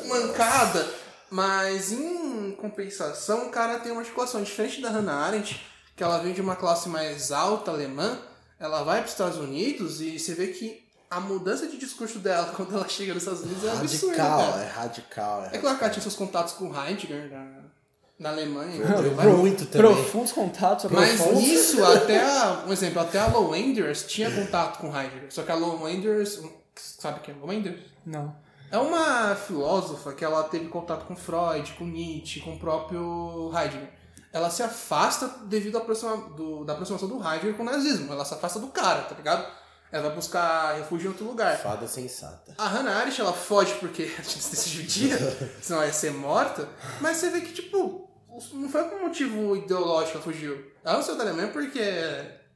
Mancada, 0.06 0.94
mas 1.30 1.92
em 1.92 2.52
compensação, 2.52 3.46
o 3.46 3.50
cara 3.50 3.80
tem 3.80 3.90
uma 3.90 4.02
articulação 4.02 4.42
diferente 4.42 4.80
da 4.80 4.90
Hannah 4.90 5.26
Arendt, 5.26 5.66
que 5.96 6.04
ela 6.04 6.18
vem 6.18 6.32
de 6.32 6.40
uma 6.40 6.54
classe 6.54 6.88
mais 6.88 7.32
alta 7.32 7.70
alemã, 7.70 8.20
ela 8.60 8.82
vai 8.84 8.98
para 8.98 9.06
os 9.06 9.12
Estados 9.12 9.38
Unidos 9.38 10.00
e 10.00 10.18
você 10.18 10.34
vê 10.34 10.48
que 10.48 10.86
a 11.10 11.20
mudança 11.20 11.66
de 11.66 11.76
discurso 11.76 12.18
dela 12.18 12.52
quando 12.56 12.74
ela 12.74 12.88
chega 12.88 13.12
nos 13.12 13.22
Estados 13.24 13.42
Unidos 13.42 13.64
é 13.64 13.70
absurda. 13.72 14.22
Radical, 14.22 14.52
cara. 14.52 14.62
é 14.62 14.68
radical. 14.68 15.44
É, 15.44 15.56
É 15.56 15.58
claro 15.58 15.78
que 15.78 15.84
ela 15.84 15.92
tinha 15.92 16.02
seus 16.02 16.16
contatos 16.16 16.54
com 16.54 16.66
Heidegger 16.74 17.30
na, 17.30 17.62
na 18.23 18.31
Alemanha. 18.31 18.83
Vai- 19.14 19.27
muito 19.27 19.66
também. 19.66 19.93
Profundos 19.95 20.33
contatos, 20.33 20.91
mas 20.91 21.16
profundos. 21.16 21.43
nisso, 21.43 21.85
até 21.85 22.20
a, 22.23 22.64
um 22.66 22.73
exemplo, 22.73 23.01
até 23.03 23.18
a 23.18 23.27
Low 23.27 23.55
Enders 23.55 24.05
tinha 24.07 24.31
contato 24.31 24.79
com 24.79 24.87
Heidegger. 24.97 25.27
Só 25.29 25.43
que 25.43 25.51
a 25.53 25.55
Low 25.55 25.87
Enders, 25.89 26.41
sabe 26.75 27.20
quem 27.20 27.35
é 27.35 27.39
Low 27.39 27.53
Enders? 27.53 27.81
Não. 28.07 28.35
É 28.70 28.79
uma 28.79 29.35
filósofa 29.35 30.12
que 30.14 30.25
ela 30.25 30.45
teve 30.45 30.68
contato 30.68 31.05
com 31.05 31.14
Freud, 31.14 31.73
com 31.77 31.85
Nietzsche, 31.85 32.41
com 32.41 32.55
o 32.55 32.59
próprio 32.59 33.51
Heidegger. 33.55 33.91
Ela 34.33 34.49
se 34.49 34.62
afasta 34.62 35.29
devido 35.45 35.77
à 35.77 35.81
aproxima, 35.81 36.16
do, 36.31 36.64
da 36.64 36.73
aproximação 36.73 37.07
do 37.07 37.16
Heidegger 37.16 37.55
com 37.55 37.62
o 37.62 37.66
nazismo. 37.66 38.11
Ela 38.11 38.25
se 38.25 38.33
afasta 38.33 38.59
do 38.59 38.68
cara, 38.68 39.03
tá 39.03 39.14
ligado? 39.14 39.47
Ela 39.91 40.05
vai 40.05 40.16
buscar 40.16 40.75
refúgio 40.79 41.09
em 41.09 41.09
outro 41.11 41.27
lugar. 41.27 41.59
Fada 41.59 41.87
sensata. 41.87 42.55
A 42.57 42.66
Hannah 42.66 42.97
Arendt, 42.97 43.20
ela 43.20 43.35
foge 43.35 43.75
porque 43.75 44.05
a 44.18 44.23
gente 44.23 44.43
se 44.43 44.70
judia, 44.70 45.18
senão 45.61 45.81
ela 45.81 45.87
ia 45.89 45.93
ser 45.93 46.11
morta. 46.12 46.66
Mas 46.99 47.18
você 47.18 47.29
vê 47.29 47.43
que, 47.43 47.53
tipo, 47.53 48.09
não 48.55 48.68
foi 48.68 48.85
por 48.85 49.01
motivo 49.01 49.57
ideológico 49.57 50.18
que 50.18 50.24
fugiu. 50.24 50.72
Ela 50.85 50.97
não 50.97 51.03
saiu 51.03 51.18
da 51.18 51.24
Alemanha 51.24 51.53
porque 51.53 51.80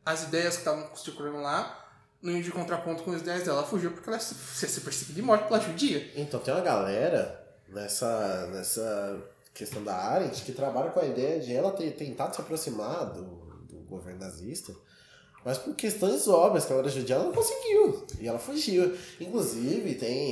as 0.05 0.24
ideias 0.24 0.55
que 0.55 0.61
estavam 0.61 0.95
circulando 0.97 1.39
lá 1.39 1.85
não 2.22 2.33
iam 2.33 2.41
de 2.41 2.51
contraponto 2.51 3.03
com 3.03 3.12
as 3.12 3.20
ideias 3.20 3.45
dela. 3.45 3.59
Ela 3.59 3.66
fugiu 3.66 3.91
porque 3.91 4.09
ela 4.09 4.18
ia 4.18 4.22
ser 4.22 4.81
perseguida 4.81 5.18
e 5.18 5.22
morta 5.22 5.45
pela 5.45 5.61
judia. 5.61 6.11
Então 6.16 6.41
tem 6.41 6.55
uma 6.55 6.62
galera 6.62 7.47
nessa, 7.68 8.47
nessa 8.49 9.22
questão 9.53 9.83
da 9.85 9.95
Arendt 9.95 10.43
que 10.43 10.53
trabalha 10.53 10.91
com 10.91 11.01
a 11.01 11.05
ideia 11.05 11.41
de 11.41 11.55
ela 11.55 11.72
ter 11.72 11.91
tentado 11.93 12.35
se 12.35 12.41
aproximar 12.41 13.12
do, 13.12 13.22
do 13.68 13.77
governo 13.89 14.20
nazista, 14.20 14.74
mas 15.45 15.59
por 15.59 15.74
questões 15.77 16.27
óbvias 16.27 16.64
que 16.64 16.72
ela 16.72 16.83
era 16.83 16.91
judia, 16.91 17.14
ela 17.14 17.24
não 17.24 17.33
conseguiu. 17.33 18.05
E 18.18 18.27
ela 18.27 18.39
fugiu. 18.39 18.97
Inclusive, 19.20 19.95
tem, 19.95 20.31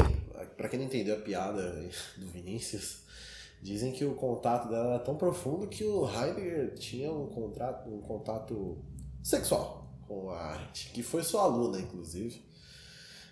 pra 0.57 0.69
quem 0.69 0.79
não 0.79 0.87
entendeu 0.87 1.15
a 1.15 1.21
piada 1.21 1.63
do 2.17 2.27
Vinícius, 2.27 3.04
dizem 3.65 3.93
que 3.93 4.05
o 4.05 4.15
contato 4.15 4.69
dela 4.69 4.91
era 4.91 4.99
tão 4.99 5.17
profundo 5.17 5.67
que 5.67 5.83
o 5.83 6.07
Heidegger 6.07 6.75
tinha 6.75 7.11
um, 7.11 7.27
contrato, 7.29 7.89
um 7.89 8.03
contato 8.03 8.77
sexual 9.23 9.91
com 10.07 10.29
a 10.29 10.39
Arendt, 10.39 10.91
que 10.93 11.03
foi 11.03 11.25
sua 11.25 11.45
aluna, 11.45 11.81
inclusive. 11.81 12.45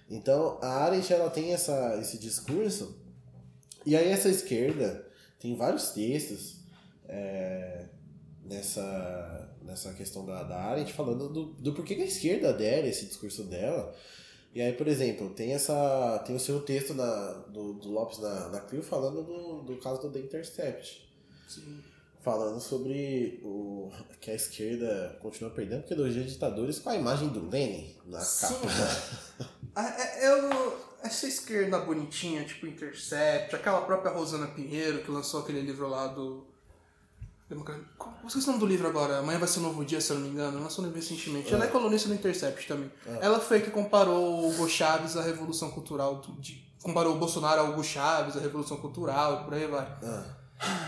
Então, 0.09 0.59
a 0.63 0.85
Arendt 0.85 1.13
ela 1.13 1.29
tem 1.29 1.53
essa, 1.53 1.99
esse 2.01 2.17
discurso, 2.17 2.99
e 3.85 3.95
aí 3.95 4.09
essa 4.09 4.31
esquerda 4.31 5.07
tem 5.39 5.55
vários 5.55 5.91
textos 5.91 6.61
é, 7.07 7.89
nessa, 8.43 9.55
nessa 9.61 9.93
questão 9.93 10.25
da, 10.25 10.45
da 10.45 10.57
Arendt 10.57 10.95
falando 10.95 11.29
do, 11.29 11.45
do 11.53 11.75
porquê 11.75 11.95
que 11.95 12.03
a 12.03 12.07
esquerda 12.07 12.49
adere 12.49 12.89
esse 12.89 13.05
discurso 13.05 13.45
dela. 13.45 13.95
E 14.55 14.61
aí, 14.61 14.73
por 14.75 14.87
exemplo, 14.87 15.31
tem 15.31 15.53
essa 15.55 16.23
tem 16.27 16.37
o 16.37 16.41
seu 16.41 16.61
texto 16.61 16.93
na, 16.95 17.33
do, 17.49 17.73
do 17.75 17.91
Lopes 17.91 18.19
na, 18.19 18.49
na 18.51 18.61
Clio 18.61 18.83
falando 18.83 19.23
do, 19.23 19.63
do 19.63 19.77
caso 19.79 20.01
do 20.03 20.11
The 20.11 20.19
Intercept. 20.19 21.09
Falando 22.21 22.61
sobre 22.61 23.41
o, 23.43 23.91
que 24.21 24.31
a 24.31 24.35
esquerda 24.35 25.19
continua 25.21 25.51
perdendo 25.51 25.81
porque 25.81 25.95
elogia 25.95 26.23
ditadores 26.23 26.79
com 26.79 26.91
a 26.91 26.95
imagem 26.97 27.29
do 27.31 27.49
Lenin 27.51 27.97
na 28.07 28.21
Sim, 28.21 28.55
capa. 28.61 29.51
é- 30.27 30.35
o- 30.35 30.73
essa 31.03 31.27
esquerda 31.27 31.81
bonitinha, 31.81 32.45
tipo 32.45 32.65
Intercept, 32.67 33.57
aquela 33.57 33.81
própria 33.81 34.13
Rosana 34.13 34.47
Pinheiro 34.49 35.03
que 35.03 35.11
lançou 35.11 35.41
aquele 35.41 35.63
livro 35.63 35.89
lá 35.89 36.07
do. 36.07 36.47
Democracia- 37.55 37.85
Qual- 37.99 38.15
sei 38.29 38.41
o 38.43 38.47
nome 38.47 38.59
do 38.59 38.67
livro 38.67 38.89
agora, 38.89 39.19
Amanhã 39.19 39.39
vai 39.39 39.49
ser 39.49 39.61
um 39.61 39.65
novo 39.65 39.85
dia, 39.85 40.01
se 40.01 40.11
eu 40.11 40.17
não 40.17 40.23
me 40.25 40.31
engano. 40.31 40.55
Ela 40.57 40.65
lançou 40.65 40.85
um 40.85 40.89
livro 40.89 41.01
recentemente. 41.01 41.53
Ela 41.53 41.65
é 41.65 41.69
colunista 41.69 42.09
do 42.09 42.15
Intercept 42.15 42.67
também. 42.67 42.91
Ela 43.21 43.39
foi 43.41 43.59
a 43.59 43.61
que 43.61 43.71
comparou 43.71 44.45
o 44.45 44.49
Hugo 44.51 44.69
Chaves 44.69 45.17
à 45.17 45.23
Revolução 45.23 45.71
Cultural. 45.71 46.17
do- 46.17 46.41
de- 46.41 46.63
comparou 46.83 47.15
o 47.15 47.19
Bolsonaro 47.19 47.61
ao 47.61 47.69
Hugo 47.71 47.85
Chaves, 47.85 48.37
à 48.37 48.41
Revolução 48.41 48.77
Cultural 48.79 49.43
e 49.43 49.45
por 49.45 49.55
aí 49.55 49.67
vai. 49.67 49.87
Ah. 50.03 50.25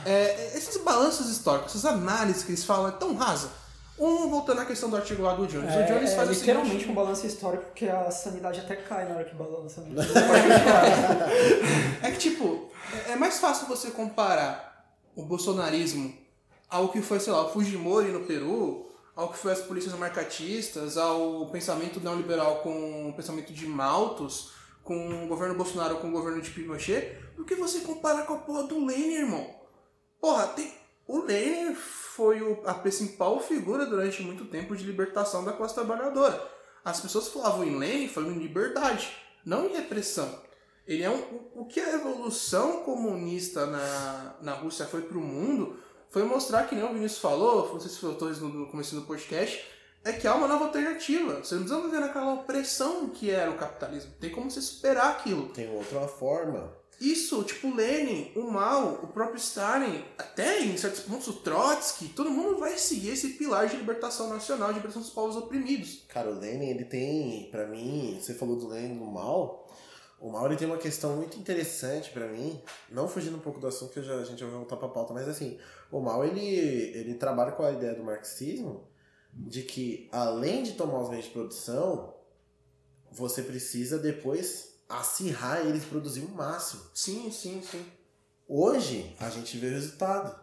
É, 0.05 0.57
esses 0.57 0.77
balanços 0.83 1.29
históricos, 1.29 1.73
essas 1.75 1.85
análises 1.85 2.43
que 2.45 2.51
eles 2.51 2.65
falam 2.65 2.89
é 2.89 2.93
tão 2.93 3.15
rasa. 3.15 3.51
Um, 3.97 4.29
voltando 4.29 4.61
à 4.61 4.65
questão 4.65 4.91
do 4.91 4.97
artigo 4.97 5.23
lá 5.23 5.35
do 5.35 5.47
Jones. 5.47 5.73
o 5.73 5.87
Jones 5.87 6.11
É, 6.11 6.17
faz 6.17 6.29
é 6.29 6.33
literalmente 6.33 6.71
seguinte... 6.73 6.91
um 6.91 6.95
balanço 6.95 7.27
histórico, 7.29 7.65
porque 7.67 7.87
a 7.87 8.11
sanidade 8.11 8.59
até 8.59 8.75
cai 8.75 9.09
na 9.09 9.15
hora 9.15 9.25
que 9.25 9.37
balança. 9.37 9.81
né? 9.83 9.95
É 12.03 12.11
que, 12.11 12.19
tipo, 12.19 12.69
é- 13.09 13.13
é 13.13 13.17
mais 13.17 13.39
fácil 13.39 13.67
você 13.69 13.91
comparar 13.91 14.85
o 15.15 15.23
bolsonarismo 15.25 16.13
ao 16.69 16.89
que 16.89 17.01
foi, 17.03 17.21
sei 17.21 17.33
lá, 17.33 17.47
o 17.47 17.53
Fujimori 17.53 18.09
no 18.11 18.25
Peru, 18.25 18.87
ao 19.15 19.29
que 19.31 19.39
foi 19.39 19.53
as 19.53 19.61
polícias 19.61 19.95
marcatistas, 19.95 20.97
ao 20.97 21.47
pensamento 21.51 22.01
neoliberal 22.01 22.57
com 22.63 23.09
o 23.09 23.13
pensamento 23.15 23.53
de 23.53 23.67
Malthus, 23.67 24.53
com 24.83 25.25
o 25.25 25.29
governo 25.29 25.55
Bolsonaro 25.55 25.97
com 25.97 26.09
o 26.09 26.13
governo 26.13 26.43
de 26.43 26.51
Pinochet, 26.51 27.17
do 27.37 27.45
que 27.45 27.55
você 27.55 27.81
comparar 27.81 28.25
com 28.27 28.35
a 28.35 28.39
porra 28.39 28.65
do 28.65 28.85
Lenin, 28.85 29.15
irmão. 29.15 29.55
Porra, 30.21 30.49
tem... 30.49 30.73
o 31.07 31.21
Lenin 31.21 31.75
foi 31.75 32.43
o- 32.43 32.61
a 32.67 32.75
principal 32.75 33.41
figura 33.41 33.87
durante 33.87 34.23
muito 34.23 34.45
tempo 34.47 34.77
de 34.77 34.85
libertação 34.85 35.45
da 35.45 35.53
classe 35.53 35.75
trabalhadora. 35.75 36.51
As 36.85 37.01
pessoas 37.01 37.29
falavam 37.29 37.65
em 37.65 37.79
Lenin 37.79 38.09
falando 38.09 38.33
em 38.37 38.43
liberdade, 38.43 39.11
não 39.45 39.67
em 39.67 39.73
repressão. 39.75 40.43
Ele 40.87 41.03
é 41.03 41.09
um, 41.09 41.17
o, 41.55 41.63
o 41.63 41.65
que 41.67 41.81
a 41.81 41.91
revolução 41.93 42.83
comunista 42.83 43.65
na, 43.65 44.35
na 44.43 44.53
Rússia 44.55 44.85
foi 44.85 45.01
pro 45.03 45.21
mundo 45.21 45.79
foi 46.15 46.23
mostrar 46.23 46.69
que 46.69 46.77
nem 46.77 46.85
o 46.85 46.93
Vinícius 46.93 47.21
falou, 47.21 47.73
não 47.73 47.81
sei 47.81 47.91
se 47.91 47.99
faltou 47.99 48.31
isso 48.31 48.45
no, 48.45 48.69
começo 48.69 48.95
do 48.95 49.03
podcast, 49.03 49.65
é 50.05 50.13
que 50.13 50.29
há 50.29 50.35
uma 50.37 50.47
nova 50.47 50.67
alternativa. 50.67 51.43
Você 51.43 51.57
não 51.57 51.65
precisa 51.65 51.83
viver 51.83 51.99
naquela 51.99 52.35
opressão 52.35 53.09
que 53.09 53.33
era 53.33 53.51
o 53.51 53.59
capitalismo. 53.59 54.13
Tem 54.21 54.31
como 54.31 54.49
você 54.49 54.61
superar 54.61 55.11
aquilo. 55.11 55.49
Tem 55.49 55.69
outra 55.75 56.07
forma. 56.07 56.73
Isso, 57.01 57.43
tipo 57.43 57.75
Lenin, 57.75 58.31
o 58.37 58.49
Mao, 58.49 59.01
o 59.03 59.09
próprio 59.09 59.39
Stalin, 59.39 60.05
até 60.17 60.61
em 60.61 60.77
certos 60.77 61.01
pontos 61.01 61.27
o 61.27 61.33
Trotsky, 61.33 62.07
todo 62.11 62.31
mundo 62.31 62.59
vai 62.59 62.79
seguir 62.79 63.11
esse 63.11 63.31
pilar 63.31 63.67
de 63.67 63.77
libertação 63.77 64.29
nacional, 64.29 64.69
de 64.69 64.75
libertação 64.75 65.03
dos 65.03 65.11
povos 65.11 65.35
oprimidos. 65.35 66.05
Cara, 66.09 66.31
o 66.31 66.39
Lenin, 66.39 66.69
ele 66.69 66.85
tem, 66.85 67.49
pra 67.51 67.67
mim, 67.67 68.21
você 68.23 68.35
falou 68.35 68.55
do 68.55 68.69
Lenin 68.69 68.97
do 68.97 69.07
mal. 69.07 69.64
O 70.21 70.47
ele 70.47 70.57
tem 70.57 70.67
uma 70.67 70.79
questão 70.79 71.17
muito 71.17 71.39
interessante 71.39 72.11
pra 72.11 72.27
mim, 72.27 72.63
não 72.91 73.07
fugindo 73.07 73.37
um 73.37 73.41
pouco 73.41 73.61
do 73.61 73.67
assunto 73.67 73.93
que 73.93 73.99
eu 73.99 74.03
já- 74.05 74.17
a 74.17 74.25
gente 74.25 74.43
vai 74.43 74.53
voltar 74.53 74.77
pra 74.77 74.89
pauta, 74.89 75.13
mas 75.13 75.29
assim, 75.29 75.59
o 75.91 76.01
mal 76.01 76.25
ele, 76.25 76.41
ele 76.41 77.15
trabalha 77.15 77.53
com 77.53 77.63
a 77.63 77.73
ideia 77.73 77.95
do 77.95 78.03
marxismo 78.03 78.89
de 79.33 79.63
que 79.63 80.09
além 80.13 80.63
de 80.63 80.73
tomar 80.73 81.01
os 81.03 81.11
meios 81.11 81.27
de 81.27 81.31
produção, 81.33 82.15
você 83.11 83.43
precisa 83.43 83.99
depois 83.99 84.75
acirrar 84.89 85.67
eles 85.67 85.83
e 85.83 85.87
produzir 85.87 86.21
o 86.21 86.31
máximo. 86.31 86.83
Sim, 86.95 87.31
sim, 87.31 87.63
sim. 87.63 87.85
Hoje, 88.49 89.15
a 89.21 89.29
gente 89.31 89.57
vê 89.59 89.69
o 89.69 89.71
resultado. 89.71 90.39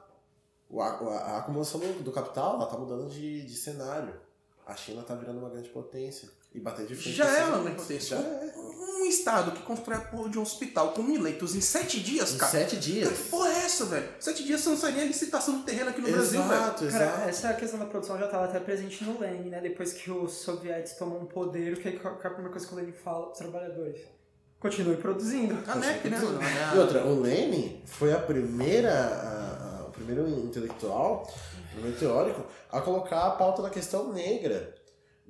A, 0.73 0.83
a, 0.83 1.17
a 1.33 1.37
acumulação 1.39 1.79
do, 1.79 2.03
do 2.03 2.11
capital 2.11 2.55
ela 2.55 2.65
tá 2.65 2.77
mudando 2.77 3.09
de, 3.09 3.45
de 3.45 3.55
cenário. 3.55 4.19
A 4.65 4.75
China 4.75 5.03
tá 5.03 5.15
virando 5.15 5.39
uma 5.39 5.49
grande 5.49 5.69
potência. 5.69 6.29
E 6.53 6.59
bater 6.59 6.85
de 6.85 6.95
frente 6.95 7.15
Já 7.15 7.25
os 7.25 7.29
é 7.31 7.33
uma 7.33 7.39
Estados 7.39 7.63
grande 7.63 7.67
Unidos. 7.69 7.83
potência. 7.87 8.17
Já 8.17 8.23
é. 8.23 8.71
Um 9.01 9.05
estado 9.05 9.51
que 9.53 9.63
constrói 9.63 9.97
a 9.97 10.01
porra 10.01 10.29
de 10.29 10.37
um 10.37 10.43
hospital 10.43 10.91
com 10.91 11.01
mil 11.01 11.19
leitos 11.21 11.55
em 11.55 11.61
sete 11.61 11.99
dias, 11.99 12.33
Em 12.33 12.37
cara. 12.37 12.51
sete 12.51 12.77
dias. 12.77 13.09
Que 13.09 13.23
porra 13.29 13.49
é 13.49 13.65
essa, 13.65 13.85
velho? 13.85 14.07
Sete 14.19 14.43
dias 14.43 14.61
você 14.61 14.69
não 14.69 14.77
sairia 14.77 15.01
a 15.01 15.05
licitação 15.05 15.57
do 15.57 15.63
terreno 15.63 15.89
aqui 15.89 16.01
no 16.01 16.11
Brasil, 16.11 16.39
velho. 16.43 16.53
Exato, 16.53 16.85
Cara, 16.87 17.05
exato. 17.05 17.29
essa 17.29 17.53
questão 17.55 17.79
da 17.79 17.85
produção 17.87 18.19
já 18.19 18.25
estava 18.25 18.45
até 18.45 18.59
presente 18.59 19.03
no 19.03 19.19
Lenin, 19.19 19.49
né? 19.49 19.59
Depois 19.59 19.93
que 19.93 20.11
os 20.11 20.33
soviéticos 20.33 20.99
tomam 20.99 21.23
o 21.23 21.25
poder, 21.25 21.73
o 21.73 21.77
que 21.77 21.87
é 21.87 21.93
é 21.93 21.97
a 21.97 22.11
primeira 22.29 22.49
coisa 22.51 22.67
que 22.67 22.73
o 22.73 22.77
Lenin 22.77 22.91
fala 22.91 23.23
para 23.23 23.31
os 23.31 23.37
trabalhadores? 23.39 24.01
Continue 24.59 24.97
produzindo. 24.97 25.57
A 25.67 25.75
NEP, 25.75 26.07
né? 26.09 26.19
E 26.75 26.77
outra, 26.77 27.03
o 27.03 27.19
Lenin 27.21 27.81
foi 27.87 28.13
a 28.13 28.19
primeira, 28.19 28.93
a- 28.93 29.79
a- 29.79 29.87
o 29.87 29.91
primeiro 29.91 30.29
intelectual, 30.29 31.27
o 31.71 31.73
primeiro 31.73 31.97
teórico, 31.97 32.43
a 32.71 32.79
colocar 32.81 33.25
a 33.25 33.31
pauta 33.31 33.63
da 33.63 33.69
questão 33.71 34.13
negra 34.13 34.75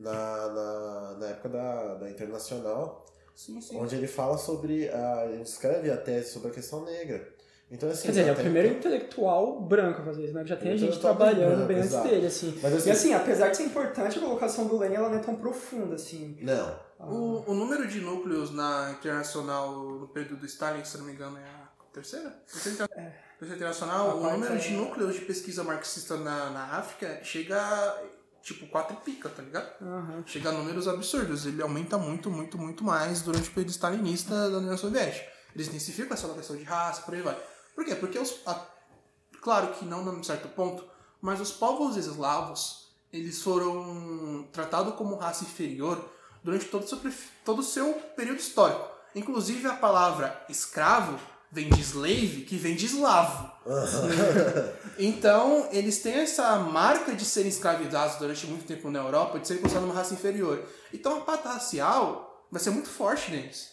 na, 0.01 0.47
na, 0.49 1.17
na 1.19 1.27
época 1.27 1.49
da, 1.49 1.95
da 1.95 2.09
Internacional, 2.09 3.05
Sim, 3.35 3.61
sim. 3.61 3.77
onde 3.79 3.95
ele 3.95 4.07
fala 4.07 4.37
sobre, 4.37 4.89
a, 4.89 5.25
ele 5.31 5.41
escreve 5.43 5.89
a 5.91 5.97
tese 5.97 6.31
sobre 6.31 6.49
a 6.49 6.51
questão 6.53 6.83
negra. 6.85 7.33
Então, 7.73 7.89
assim, 7.89 8.01
Quer 8.03 8.09
dizer, 8.09 8.21
ele 8.21 8.29
é 8.31 8.33
o 8.33 8.35
primeiro 8.35 8.67
intelectual 8.67 9.61
branco 9.61 10.01
a 10.01 10.05
fazer 10.05 10.25
isso, 10.25 10.33
né? 10.33 10.45
Já 10.45 10.57
tem 10.57 10.73
a 10.73 10.75
gente 10.77 10.99
trabalhando 10.99 11.51
branco, 11.55 11.67
bem 11.67 11.77
antes 11.77 11.89
exato. 11.91 12.07
dele, 12.09 12.27
assim. 12.27 12.59
Mas, 12.61 12.73
assim, 12.73 12.89
E 12.89 12.91
assim, 12.91 13.13
apesar 13.13 13.47
de 13.47 13.55
ser 13.57 13.63
importante, 13.63 14.17
a 14.17 14.21
colocação 14.21 14.67
do 14.67 14.77
Lenin 14.77 14.95
ela 14.95 15.07
não 15.09 15.17
é 15.17 15.21
tão 15.21 15.35
profunda, 15.35 15.95
assim. 15.95 16.37
Não, 16.41 16.77
O, 16.99 17.49
o 17.49 17.53
número 17.53 17.87
de 17.87 18.01
núcleos 18.01 18.51
na 18.53 18.91
Internacional 18.99 19.71
no 19.71 20.07
período 20.09 20.35
do 20.41 20.45
Stalin, 20.45 20.83
se 20.83 20.97
não 20.97 21.05
me 21.05 21.13
engano, 21.13 21.37
é 21.37 21.43
a 21.43 21.69
terceira? 21.93 22.29
Terceira, 22.51 22.89
é. 22.93 23.11
terceira 23.39 23.55
internacional, 23.55 24.17
o 24.17 24.29
número 24.31 24.57
de 24.59 24.67
é- 24.73 24.77
núcleos 24.77 25.15
de 25.15 25.21
pesquisa 25.21 25.63
marxista 25.63 26.17
na, 26.17 26.49
na 26.49 26.65
África 26.77 27.23
chega 27.23 27.57
tipo 28.41 28.67
quatro 28.67 28.97
pica, 28.97 29.29
tá 29.29 29.41
ligado? 29.41 29.81
Uhum. 29.81 30.23
Chega 30.25 30.49
a 30.49 30.51
números 30.51 30.87
absurdos. 30.87 31.45
Ele 31.45 31.61
aumenta 31.61 31.97
muito, 31.97 32.29
muito, 32.29 32.57
muito 32.57 32.83
mais 32.83 33.21
durante 33.21 33.49
o 33.49 33.53
período 33.53 33.71
stalinista 33.71 34.49
da 34.49 34.57
União 34.57 34.77
Soviética. 34.77 35.31
Eles 35.55 35.67
intensificam 35.67 36.13
essa 36.13 36.27
questão 36.29 36.55
de 36.55 36.63
raça, 36.63 37.01
por 37.01 37.13
aí 37.13 37.21
vai. 37.21 37.37
Por 37.75 37.85
quê? 37.85 37.95
Porque 37.95 38.17
os, 38.17 38.41
a, 38.45 38.65
claro 39.41 39.73
que 39.73 39.85
não 39.85 40.03
num 40.03 40.23
certo 40.23 40.47
ponto, 40.49 40.83
mas 41.21 41.39
os 41.39 41.51
povos 41.51 41.97
eslavos, 41.97 42.93
eles 43.11 43.41
foram 43.41 44.47
tratados 44.51 44.95
como 44.95 45.15
raça 45.15 45.43
inferior 45.43 46.09
durante 46.43 46.65
todo 46.65 46.83
o 46.83 46.87
seu, 46.87 46.99
todo 47.45 47.59
o 47.59 47.63
seu 47.63 47.93
período 48.15 48.39
histórico. 48.39 48.89
Inclusive 49.13 49.67
a 49.67 49.75
palavra 49.75 50.45
escravo 50.49 51.19
vem 51.51 51.69
de 51.69 51.81
slave, 51.81 52.43
que 52.43 52.55
vem 52.55 52.75
de 52.75 52.85
eslavo. 52.85 53.51
então, 54.97 55.67
eles 55.71 55.99
têm 55.99 56.13
essa 56.13 56.55
marca 56.57 57.13
de 57.13 57.25
serem 57.25 57.49
escravizados 57.49 58.17
durante 58.17 58.47
muito 58.47 58.65
tempo 58.65 58.89
na 58.89 58.99
Europa, 58.99 59.39
de 59.39 59.47
serem 59.47 59.61
considerados 59.61 59.91
uma 59.93 59.99
raça 59.99 60.13
inferior. 60.13 60.63
Então, 60.93 61.17
a 61.17 61.21
pata 61.21 61.49
racial 61.49 62.45
vai 62.49 62.61
ser 62.61 62.69
muito 62.69 62.89
forte 62.89 63.31
neles. 63.31 63.71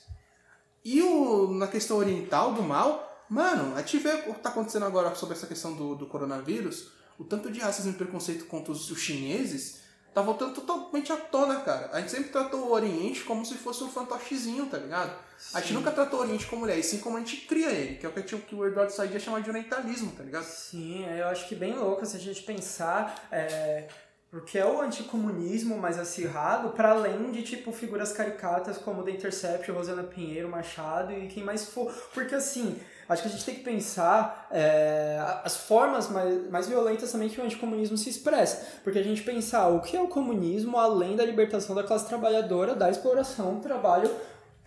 E 0.85 1.01
o, 1.03 1.53
na 1.55 1.69
questão 1.69 1.99
oriental 1.99 2.53
do 2.53 2.63
mal, 2.63 3.25
mano, 3.31 3.75
a 3.77 3.81
gente 3.81 3.99
vê 3.99 4.15
o 4.15 4.23
que 4.23 4.31
está 4.31 4.49
acontecendo 4.49 4.85
agora 4.85 5.15
sobre 5.15 5.37
essa 5.37 5.47
questão 5.47 5.75
do, 5.75 5.95
do 5.95 6.07
coronavírus, 6.07 6.89
o 7.19 7.25
tanto 7.25 7.51
de 7.51 7.61
racismo 7.61 7.93
e 7.93 7.95
preconceito 7.95 8.47
contra 8.47 8.73
os, 8.73 8.91
os 8.91 8.99
chineses 8.99 9.88
tá 10.19 10.23
voltando 10.23 10.55
totalmente 10.55 11.13
à 11.13 11.17
tona, 11.17 11.61
cara. 11.61 11.91
A 11.93 12.01
gente 12.01 12.11
sempre 12.11 12.31
tratou 12.31 12.67
o 12.67 12.73
Oriente 12.73 13.23
como 13.23 13.45
se 13.45 13.55
fosse 13.55 13.85
um 13.85 13.91
fantochezinho, 13.91 14.67
tá 14.67 14.79
ligado? 14.79 15.17
Sim. 15.39 15.57
A 15.57 15.61
gente 15.61 15.75
nunca 15.75 15.91
tratou 15.91 16.19
o 16.19 16.23
Oriente 16.23 16.47
como 16.47 16.63
mulher, 16.63 16.79
e 16.79 16.83
sim 16.83 16.99
como 16.99 17.17
a 17.17 17.21
gente 17.21 17.47
cria 17.47 17.71
ele, 17.71 17.97
que 17.97 18.05
é 18.05 18.09
o 18.09 18.13
que, 18.13 18.23
que 18.23 18.55
o 18.55 18.67
Eduardo 18.67 18.93
Said 18.93 19.13
ia 19.13 19.21
chamar 19.21 19.43
de 19.43 19.51
orientalismo, 19.51 20.13
tá 20.13 20.25
ligado? 20.25 20.45
Sim, 20.45 21.07
eu 21.07 21.29
acho 21.29 21.47
que 21.49 21.55
bem 21.55 21.75
louco 21.75 22.05
se 22.05 22.17
a 22.17 22.21
gente 22.21 22.43
pensar. 22.43 23.29
É, 23.31 23.87
porque 24.31 24.59
é 24.59 24.67
o 24.67 24.83
anticomunismo 24.83 25.79
mais 25.79 25.99
acirrado, 25.99 26.71
para 26.71 26.91
além 26.91 27.31
de 27.31 27.43
tipo 27.43 27.73
figuras 27.73 28.13
caricatas 28.13 28.77
como 28.77 29.03
The 29.03 29.13
Intercept, 29.13 29.71
Rosana 29.71 30.03
Pinheiro, 30.03 30.51
Machado 30.51 31.13
e 31.13 31.29
quem 31.29 31.43
mais 31.43 31.67
for. 31.71 31.91
Porque 32.13 32.35
assim, 32.35 32.79
acho 33.09 33.23
que 33.23 33.29
a 33.29 33.31
gente 33.31 33.45
tem 33.45 33.55
que 33.55 33.63
pensar 33.63 34.47
é, 34.51 35.19
as 35.43 35.57
formas 35.57 36.09
mais, 36.11 36.51
mais 36.51 36.69
violentas 36.69 37.11
também 37.11 37.29
que 37.29 37.41
o 37.41 37.45
anticomunismo 37.45 37.97
se 37.97 38.11
expressa. 38.11 38.67
Porque 38.85 38.99
a 38.99 39.03
gente 39.03 39.23
pensar 39.23 39.69
o 39.69 39.81
que 39.81 39.97
é 39.97 40.01
o 40.01 40.09
comunismo 40.09 40.79
além 40.79 41.17
da 41.17 41.25
libertação 41.25 41.75
da 41.75 41.83
classe 41.83 42.07
trabalhadora, 42.07 42.75
da 42.75 42.91
exploração 42.91 43.55
do 43.55 43.61
trabalho 43.61 44.11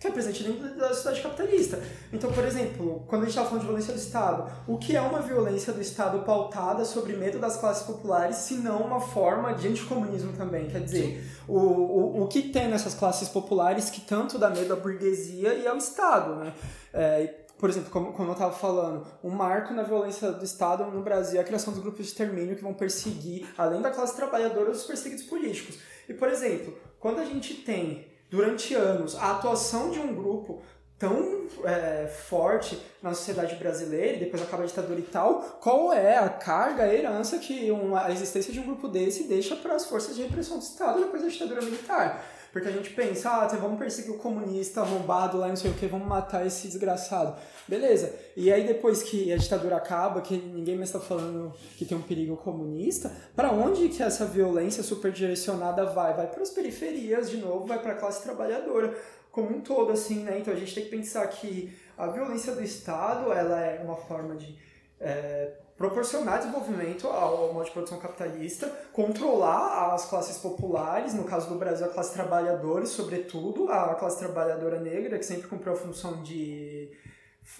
que 0.02 0.08
é 0.08 0.10
presente 0.10 0.42
dentro 0.42 0.76
da 0.76 0.88
sociedade 0.88 1.22
capitalista. 1.22 1.80
Então, 2.12 2.32
por 2.32 2.44
exemplo, 2.44 3.04
quando 3.06 3.22
a 3.22 3.24
gente 3.26 3.38
está 3.38 3.44
falando 3.44 3.60
de 3.60 3.66
violência 3.68 3.94
do 3.94 4.00
Estado, 4.00 4.50
o 4.66 4.76
que 4.76 4.96
é 4.96 5.00
uma 5.00 5.20
violência 5.20 5.72
do 5.72 5.80
Estado 5.80 6.18
pautada 6.24 6.84
sobre 6.84 7.12
medo 7.12 7.38
das 7.38 7.56
classes 7.56 7.84
populares, 7.84 8.34
se 8.38 8.54
não 8.54 8.80
uma 8.82 9.00
forma 9.00 9.54
de 9.54 9.68
anticomunismo 9.68 10.32
também? 10.32 10.66
Quer 10.66 10.80
dizer, 10.80 11.24
o, 11.46 11.56
o, 11.56 12.22
o 12.24 12.26
que 12.26 12.42
tem 12.42 12.66
nessas 12.66 12.94
classes 12.94 13.28
populares 13.28 13.90
que 13.90 14.00
tanto 14.00 14.38
dá 14.40 14.50
medo 14.50 14.72
à 14.72 14.76
burguesia 14.76 15.54
e 15.54 15.68
ao 15.68 15.76
Estado, 15.76 16.34
né? 16.34 16.52
É, 16.92 17.41
por 17.62 17.70
exemplo, 17.70 17.90
como, 17.92 18.12
como 18.12 18.30
eu 18.30 18.32
estava 18.32 18.52
falando, 18.52 19.06
um 19.22 19.30
marco 19.30 19.72
na 19.72 19.84
violência 19.84 20.32
do 20.32 20.44
Estado 20.44 20.84
no 20.86 21.00
Brasil 21.00 21.38
é 21.38 21.42
a 21.42 21.46
criação 21.46 21.72
dos 21.72 21.80
grupos 21.80 22.00
de 22.04 22.10
extermínio 22.10 22.56
que 22.56 22.62
vão 22.62 22.74
perseguir, 22.74 23.46
além 23.56 23.80
da 23.80 23.92
classe 23.92 24.16
trabalhadora, 24.16 24.72
os 24.72 24.82
perseguidos 24.82 25.26
políticos. 25.26 25.78
E, 26.08 26.12
por 26.12 26.28
exemplo, 26.28 26.76
quando 26.98 27.20
a 27.20 27.24
gente 27.24 27.54
tem 27.54 28.08
durante 28.28 28.74
anos 28.74 29.14
a 29.14 29.30
atuação 29.30 29.92
de 29.92 30.00
um 30.00 30.12
grupo 30.12 30.60
tão 30.98 31.46
é, 31.62 32.08
forte 32.08 32.82
na 33.00 33.14
sociedade 33.14 33.54
brasileira, 33.54 34.16
e 34.16 34.20
depois 34.24 34.42
acaba 34.42 34.64
a 34.64 34.66
ditadura 34.66 34.98
e 34.98 35.04
tal, 35.04 35.42
qual 35.60 35.92
é 35.92 36.18
a 36.18 36.28
carga, 36.28 36.82
a 36.82 36.92
herança 36.92 37.38
que 37.38 37.70
uma, 37.70 38.06
a 38.06 38.10
existência 38.10 38.52
de 38.52 38.58
um 38.58 38.64
grupo 38.64 38.88
desse 38.88 39.28
deixa 39.28 39.54
para 39.54 39.76
as 39.76 39.86
forças 39.86 40.16
de 40.16 40.22
repressão 40.22 40.58
do 40.58 40.64
Estado 40.64 40.98
depois 40.98 41.22
da 41.22 41.28
ditadura 41.28 41.62
militar? 41.62 42.24
Porque 42.52 42.68
a 42.68 42.72
gente 42.72 42.90
pensa, 42.90 43.30
ah, 43.30 43.46
vamos 43.56 43.78
perseguir 43.78 44.10
o 44.10 44.18
comunista 44.18 44.82
arrombado 44.82 45.38
lá, 45.38 45.48
não 45.48 45.56
sei 45.56 45.70
o 45.70 45.74
que, 45.74 45.86
vamos 45.86 46.06
matar 46.06 46.46
esse 46.46 46.68
desgraçado. 46.68 47.34
Beleza. 47.66 48.14
E 48.36 48.52
aí 48.52 48.66
depois 48.66 49.02
que 49.02 49.32
a 49.32 49.38
ditadura 49.38 49.76
acaba, 49.76 50.20
que 50.20 50.36
ninguém 50.36 50.76
mais 50.76 50.90
está 50.90 51.00
falando 51.00 51.54
que 51.78 51.86
tem 51.86 51.96
um 51.96 52.02
perigo 52.02 52.36
comunista, 52.36 53.10
para 53.34 53.50
onde 53.50 53.88
que 53.88 54.02
essa 54.02 54.26
violência 54.26 54.82
super 54.82 55.10
direcionada 55.10 55.86
vai? 55.86 56.12
Vai 56.12 56.26
para 56.26 56.42
as 56.42 56.50
periferias 56.50 57.30
de 57.30 57.38
novo, 57.38 57.64
vai 57.64 57.80
para 57.80 57.92
a 57.92 57.96
classe 57.96 58.22
trabalhadora 58.22 58.94
como 59.30 59.56
um 59.56 59.62
todo, 59.62 59.90
assim, 59.90 60.22
né? 60.22 60.38
Então 60.38 60.52
a 60.52 60.56
gente 60.56 60.74
tem 60.74 60.84
que 60.84 60.90
pensar 60.90 61.26
que 61.28 61.72
a 61.96 62.06
violência 62.08 62.54
do 62.54 62.62
Estado, 62.62 63.32
ela 63.32 63.58
é 63.60 63.82
uma 63.82 63.96
forma 63.96 64.36
de 64.36 64.58
é, 65.00 65.52
proporcionar 65.76 66.38
desenvolvimento 66.38 67.06
ao 67.08 67.52
modo 67.52 67.64
de 67.64 67.70
produção 67.72 67.98
capitalista, 67.98 68.68
controlar 68.92 69.94
as 69.94 70.04
classes 70.04 70.38
populares, 70.38 71.14
no 71.14 71.24
caso 71.24 71.48
do 71.48 71.56
Brasil, 71.56 71.86
a 71.86 71.88
classe 71.88 72.12
trabalhadora 72.12 72.84
e, 72.84 72.86
sobretudo, 72.86 73.70
a 73.70 73.94
classe 73.94 74.18
trabalhadora 74.18 74.80
negra, 74.80 75.18
que 75.18 75.24
sempre 75.24 75.48
cumpriu 75.48 75.72
a 75.72 75.76
função 75.76 76.22
de 76.22 76.90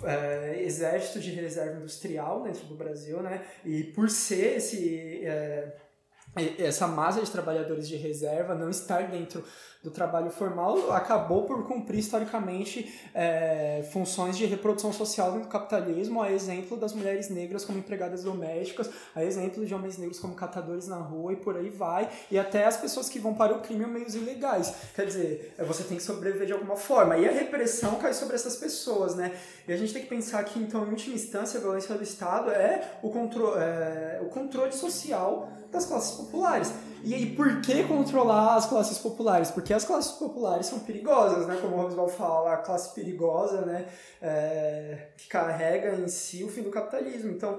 é, 0.04 0.62
exército 0.62 1.20
de 1.20 1.30
reserva 1.30 1.78
industrial 1.78 2.42
dentro 2.42 2.66
do 2.66 2.74
Brasil, 2.74 3.20
né? 3.20 3.44
E 3.64 3.82
por 3.84 4.08
ser 4.08 4.56
esse, 4.58 5.24
é, 5.24 5.76
essa 6.58 6.86
massa 6.86 7.20
de 7.20 7.30
trabalhadores 7.30 7.86
de 7.86 7.96
reserva 7.96 8.54
não 8.54 8.70
estar 8.70 9.08
dentro 9.08 9.44
do 9.82 9.90
trabalho 9.90 10.30
formal 10.30 10.92
acabou 10.92 11.44
por 11.44 11.66
cumprir 11.66 11.98
historicamente 11.98 13.00
é, 13.12 13.84
funções 13.92 14.38
de 14.38 14.46
reprodução 14.46 14.92
social 14.92 15.32
dentro 15.32 15.48
do 15.48 15.52
capitalismo, 15.52 16.22
a 16.22 16.30
exemplo 16.30 16.76
das 16.76 16.92
mulheres 16.92 17.28
negras 17.28 17.64
como 17.64 17.78
empregadas 17.78 18.22
domésticas, 18.22 18.88
a 19.14 19.24
exemplo 19.24 19.66
de 19.66 19.74
homens 19.74 19.98
negros 19.98 20.20
como 20.20 20.34
catadores 20.34 20.86
na 20.86 20.98
rua 20.98 21.32
e 21.32 21.36
por 21.36 21.56
aí 21.56 21.68
vai, 21.68 22.08
e 22.30 22.38
até 22.38 22.64
as 22.64 22.76
pessoas 22.76 23.08
que 23.08 23.18
vão 23.18 23.34
para 23.34 23.52
o 23.54 23.60
crime 23.60 23.84
meios 23.86 24.14
ilegais. 24.14 24.72
Quer 24.94 25.06
dizer, 25.06 25.54
é, 25.58 25.64
você 25.64 25.82
tem 25.82 25.96
que 25.96 26.02
sobreviver 26.02 26.46
de 26.46 26.52
alguma 26.52 26.76
forma. 26.76 27.18
E 27.18 27.28
a 27.28 27.32
repressão 27.32 27.96
cai 27.96 28.14
sobre 28.14 28.36
essas 28.36 28.56
pessoas, 28.56 29.16
né? 29.16 29.32
E 29.66 29.72
a 29.72 29.76
gente 29.76 29.92
tem 29.92 30.02
que 30.02 30.08
pensar 30.08 30.44
que, 30.44 30.60
então, 30.60 30.86
em 30.86 30.90
última 30.90 31.14
instância, 31.14 31.58
a 31.58 31.60
violência 31.60 31.94
do 31.94 32.02
Estado 32.02 32.50
é 32.50 32.98
o, 33.02 33.10
contro 33.10 33.58
é, 33.58 34.20
o 34.22 34.26
controle 34.26 34.72
social 34.72 35.48
das 35.72 35.86
classes 35.86 36.16
populares. 36.16 36.72
E 37.04 37.14
aí, 37.14 37.34
por 37.34 37.60
que 37.60 37.82
controlar 37.84 38.54
as 38.54 38.66
classes 38.66 38.98
populares? 38.98 39.50
Porque 39.50 39.74
as 39.74 39.84
classes 39.84 40.12
populares 40.12 40.66
são 40.66 40.78
perigosas, 40.78 41.48
né? 41.48 41.58
Como 41.60 41.74
o 41.74 41.80
Roosevelt 41.80 42.12
fala, 42.12 42.52
a 42.52 42.56
classe 42.58 42.94
perigosa, 42.94 43.62
né? 43.62 43.86
É, 44.20 45.08
que 45.16 45.26
carrega 45.26 45.96
em 45.96 46.06
si 46.06 46.44
o 46.44 46.48
fim 46.48 46.62
do 46.62 46.70
capitalismo. 46.70 47.32
Então, 47.32 47.58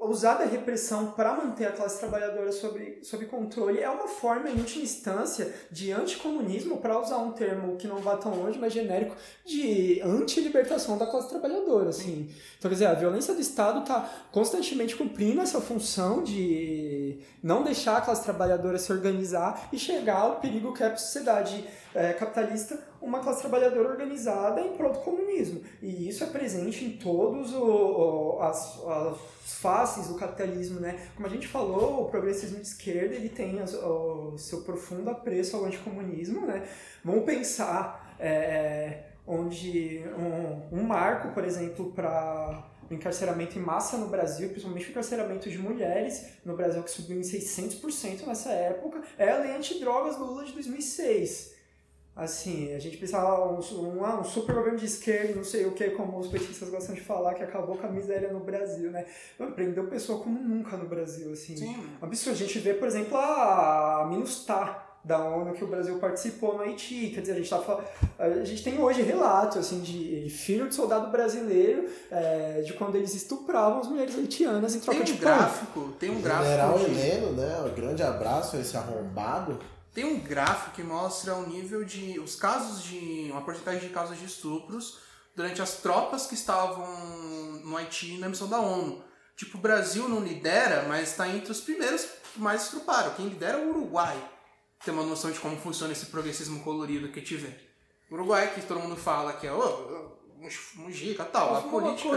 usar 0.00 0.34
da 0.34 0.44
repressão 0.44 1.12
para 1.12 1.34
manter 1.34 1.66
a 1.66 1.72
classe 1.72 1.98
trabalhadora 1.98 2.52
sob, 2.52 2.98
sob 3.02 3.26
controle 3.26 3.80
é 3.80 3.88
uma 3.88 4.08
forma, 4.08 4.48
em 4.48 4.58
última 4.58 4.82
instância, 4.82 5.52
de 5.70 5.92
anticomunismo, 5.92 6.78
para 6.78 7.00
usar 7.00 7.18
um 7.18 7.32
termo 7.32 7.76
que 7.76 7.86
não 7.86 7.98
vá 7.98 8.16
tão 8.16 8.34
longe, 8.34 8.58
mas 8.58 8.72
genérico, 8.72 9.16
de 9.44 10.00
anti-libertação 10.02 10.96
da 10.96 11.06
classe 11.06 11.28
trabalhadora. 11.28 11.90
Assim. 11.90 12.30
Então, 12.58 12.68
quer 12.68 12.74
dizer, 12.74 12.86
a 12.86 12.94
violência 12.94 13.34
do 13.34 13.40
Estado 13.40 13.80
está 13.80 14.08
constantemente 14.30 14.96
cumprindo 14.96 15.40
essa 15.40 15.60
função 15.60 16.22
de 16.22 17.18
não 17.42 17.62
deixar 17.62 17.96
a 17.96 18.00
classe 18.00 18.24
trabalhadora 18.24 18.78
se 18.78 18.92
organizar 18.92 19.68
e 19.72 19.78
chegar 19.78 20.20
ao 20.20 20.36
perigo 20.36 20.72
que 20.72 20.82
é 20.82 20.86
a 20.86 20.96
sociedade 20.96 21.64
é, 21.94 22.12
capitalista 22.12 22.78
uma 23.00 23.20
classe 23.20 23.40
trabalhadora 23.40 23.88
organizada 23.88 24.60
em 24.60 24.76
prol 24.76 24.92
do 24.92 24.98
comunismo. 25.00 25.62
E 25.80 26.08
isso 26.08 26.24
é 26.24 26.26
presente 26.26 26.84
em 26.84 26.98
o, 27.06 28.38
as, 28.40 28.82
as 28.84 29.18
faces 29.60 30.08
do 30.08 30.14
capitalismo, 30.14 30.80
né? 30.80 31.08
Como 31.14 31.26
a 31.26 31.30
gente 31.30 31.46
falou, 31.46 32.02
o 32.02 32.08
progressismo 32.10 32.56
de 32.56 32.66
esquerda 32.66 33.14
ele 33.14 33.28
tem 33.28 33.60
o, 33.60 34.32
o 34.34 34.38
seu 34.38 34.62
profundo 34.62 35.10
apreço 35.10 35.56
ao 35.56 35.64
anticomunismo, 35.64 36.46
né? 36.46 36.66
Vamos 37.04 37.24
pensar 37.24 38.16
é, 38.18 38.28
é 38.28 39.04
onde 39.26 40.02
um, 40.16 40.78
um 40.78 40.82
marco, 40.82 41.32
por 41.34 41.44
exemplo, 41.44 41.92
para 41.92 42.64
o 42.90 42.94
encarceramento 42.94 43.58
em 43.58 43.62
massa 43.62 43.98
no 43.98 44.08
Brasil, 44.08 44.48
principalmente 44.48 44.88
o 44.88 44.90
encarceramento 44.90 45.50
de 45.50 45.58
mulheres 45.58 46.30
no 46.44 46.56
Brasil, 46.56 46.82
que 46.82 46.90
subiu 46.90 47.18
em 47.18 47.22
600% 47.22 48.26
nessa 48.26 48.50
época, 48.50 49.02
é 49.18 49.30
a 49.30 49.38
lei 49.38 49.52
antidrogas 49.52 50.16
do 50.16 50.24
Lula 50.24 50.44
de 50.44 50.52
2006 50.52 51.57
assim, 52.18 52.74
a 52.74 52.80
gente 52.80 52.96
pensava 52.96 53.48
um, 53.48 53.60
um, 53.60 54.20
um 54.20 54.24
super 54.24 54.52
governo 54.56 54.76
de 54.76 54.86
esquerda, 54.86 55.36
não 55.36 55.44
sei 55.44 55.66
o 55.66 55.72
que, 55.72 55.90
como 55.90 56.18
os 56.18 56.26
petistas 56.26 56.68
gostam 56.68 56.94
de 56.94 57.00
falar, 57.00 57.34
que 57.34 57.44
acabou 57.44 57.76
com 57.76 57.86
a 57.86 57.90
miséria 57.90 58.32
no 58.32 58.40
Brasil, 58.40 58.90
né? 58.90 59.06
Prendeu 59.54 59.86
pessoa 59.86 60.20
como 60.20 60.36
nunca 60.36 60.76
no 60.76 60.88
Brasil, 60.88 61.32
assim. 61.32 61.56
Sim. 61.56 61.88
Absurdo. 62.02 62.34
A 62.34 62.38
gente 62.38 62.58
vê, 62.58 62.74
por 62.74 62.88
exemplo, 62.88 63.16
a 63.16 64.04
Minustah, 64.10 64.88
da 65.04 65.24
ONU 65.24 65.54
que 65.54 65.62
o 65.62 65.66
Brasil 65.68 65.96
participou 65.98 66.58
no 66.58 66.64
Haiti. 66.64 67.10
Quer 67.14 67.20
dizer, 67.20 67.32
a 67.32 67.36
gente, 67.36 67.48
tá, 67.48 67.80
a 68.18 68.44
gente 68.44 68.64
tem 68.64 68.78
hoje 68.78 69.00
relatos 69.00 69.56
assim, 69.56 69.80
de 69.80 70.28
filho 70.28 70.68
de 70.68 70.74
soldado 70.74 71.10
brasileiro 71.10 71.88
é, 72.10 72.62
de 72.62 72.74
quando 72.74 72.96
eles 72.96 73.14
estupravam 73.14 73.78
as 73.78 73.88
mulheres 73.88 74.18
haitianas 74.18 74.74
em 74.74 74.80
troca 74.80 74.98
tem 74.98 75.14
um 75.14 75.16
de 75.16 75.20
gráfico, 75.20 75.92
Tem 75.98 76.10
um 76.10 76.20
gráfico. 76.20 76.50
General 76.50 76.80
Heleno, 76.80 77.32
né? 77.32 77.64
Um 77.64 77.74
grande 77.74 78.02
abraço 78.02 78.56
a 78.56 78.60
esse 78.60 78.76
arrombado 78.76 79.58
tem 79.92 80.04
um 80.04 80.20
gráfico 80.20 80.76
que 80.76 80.82
mostra 80.82 81.34
o 81.34 81.48
nível 81.48 81.84
de. 81.84 82.18
os 82.20 82.36
casos 82.36 82.82
de. 82.82 83.28
uma 83.30 83.42
porcentagem 83.42 83.80
de 83.80 83.88
casos 83.88 84.18
de 84.18 84.24
estupros 84.24 84.98
durante 85.34 85.62
as 85.62 85.76
tropas 85.76 86.26
que 86.26 86.34
estavam 86.34 86.86
no 87.64 87.76
Haiti 87.76 88.18
na 88.18 88.28
missão 88.28 88.48
da 88.48 88.60
ONU. 88.60 89.04
Tipo, 89.36 89.56
o 89.56 89.60
Brasil 89.60 90.08
não 90.08 90.20
lidera, 90.20 90.84
mas 90.88 91.10
está 91.10 91.28
entre 91.28 91.52
os 91.52 91.60
primeiros 91.60 92.04
que 92.32 92.40
mais 92.40 92.64
estruparam. 92.64 93.14
Quem 93.14 93.28
lidera 93.28 93.58
é 93.58 93.64
o 93.64 93.70
Uruguai. 93.70 94.16
Tem 94.84 94.92
uma 94.92 95.04
noção 95.04 95.30
de 95.30 95.38
como 95.38 95.56
funciona 95.56 95.92
esse 95.92 96.06
progressismo 96.06 96.62
colorido 96.64 97.12
que 97.12 97.20
tiver. 97.20 97.68
O 98.10 98.14
Uruguai, 98.14 98.52
que 98.52 98.62
todo 98.62 98.80
mundo 98.80 98.96
fala 98.96 99.34
que 99.34 99.46
é 99.46 99.52
oh, 99.52 100.18
Mujica 100.76 101.24
e 101.24 101.26
tal. 101.26 101.56
A 101.56 101.62
política. 101.62 102.16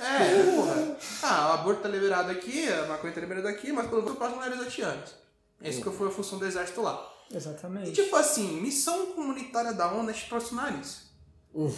É, 0.00 0.56
porra. 0.56 0.96
Ah, 1.22 1.50
o 1.50 1.52
aborto 1.54 1.82
tá 1.82 1.88
liberado 1.88 2.30
aqui, 2.30 2.68
a 2.68 2.86
maconha 2.86 3.12
tá 3.12 3.20
liberada 3.20 3.48
aqui, 3.48 3.72
mas 3.72 3.86
pelo 3.86 4.02
menos 4.02 4.18
para 4.18 4.28
as 4.28 4.34
mulheres 4.34 4.60
haitianas. 4.60 5.21
Essa 5.62 5.80
que 5.80 5.90
foi 5.90 6.08
a 6.08 6.10
função 6.10 6.38
do 6.38 6.46
exército 6.46 6.82
lá. 6.82 7.10
Exatamente. 7.32 7.90
E 7.90 7.92
tipo 7.92 8.14
assim, 8.16 8.60
missão 8.60 9.12
comunitária 9.12 9.72
da 9.72 9.92
ONU 9.92 10.08
é 10.10 10.12
extraordinária 10.12 10.78
isso. 10.78 11.12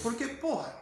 Porque, 0.02 0.26
porra, 0.26 0.74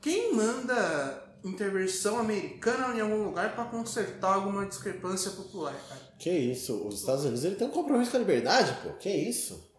quem 0.00 0.34
manda 0.34 1.26
intervenção 1.44 2.18
americana 2.18 2.96
em 2.96 3.00
algum 3.00 3.24
lugar 3.24 3.54
para 3.54 3.66
consertar 3.66 4.34
alguma 4.34 4.66
discrepância 4.66 5.30
popular, 5.30 5.74
cara? 5.88 6.00
Que 6.18 6.30
isso, 6.30 6.86
os 6.86 7.00
Estados 7.00 7.24
Unidos 7.24 7.44
ele 7.44 7.56
tem 7.56 7.68
um 7.68 7.70
compromisso 7.70 8.10
com 8.10 8.16
a 8.16 8.20
liberdade, 8.20 8.76
pô. 8.82 8.94
Que 8.94 9.10
isso? 9.10 9.70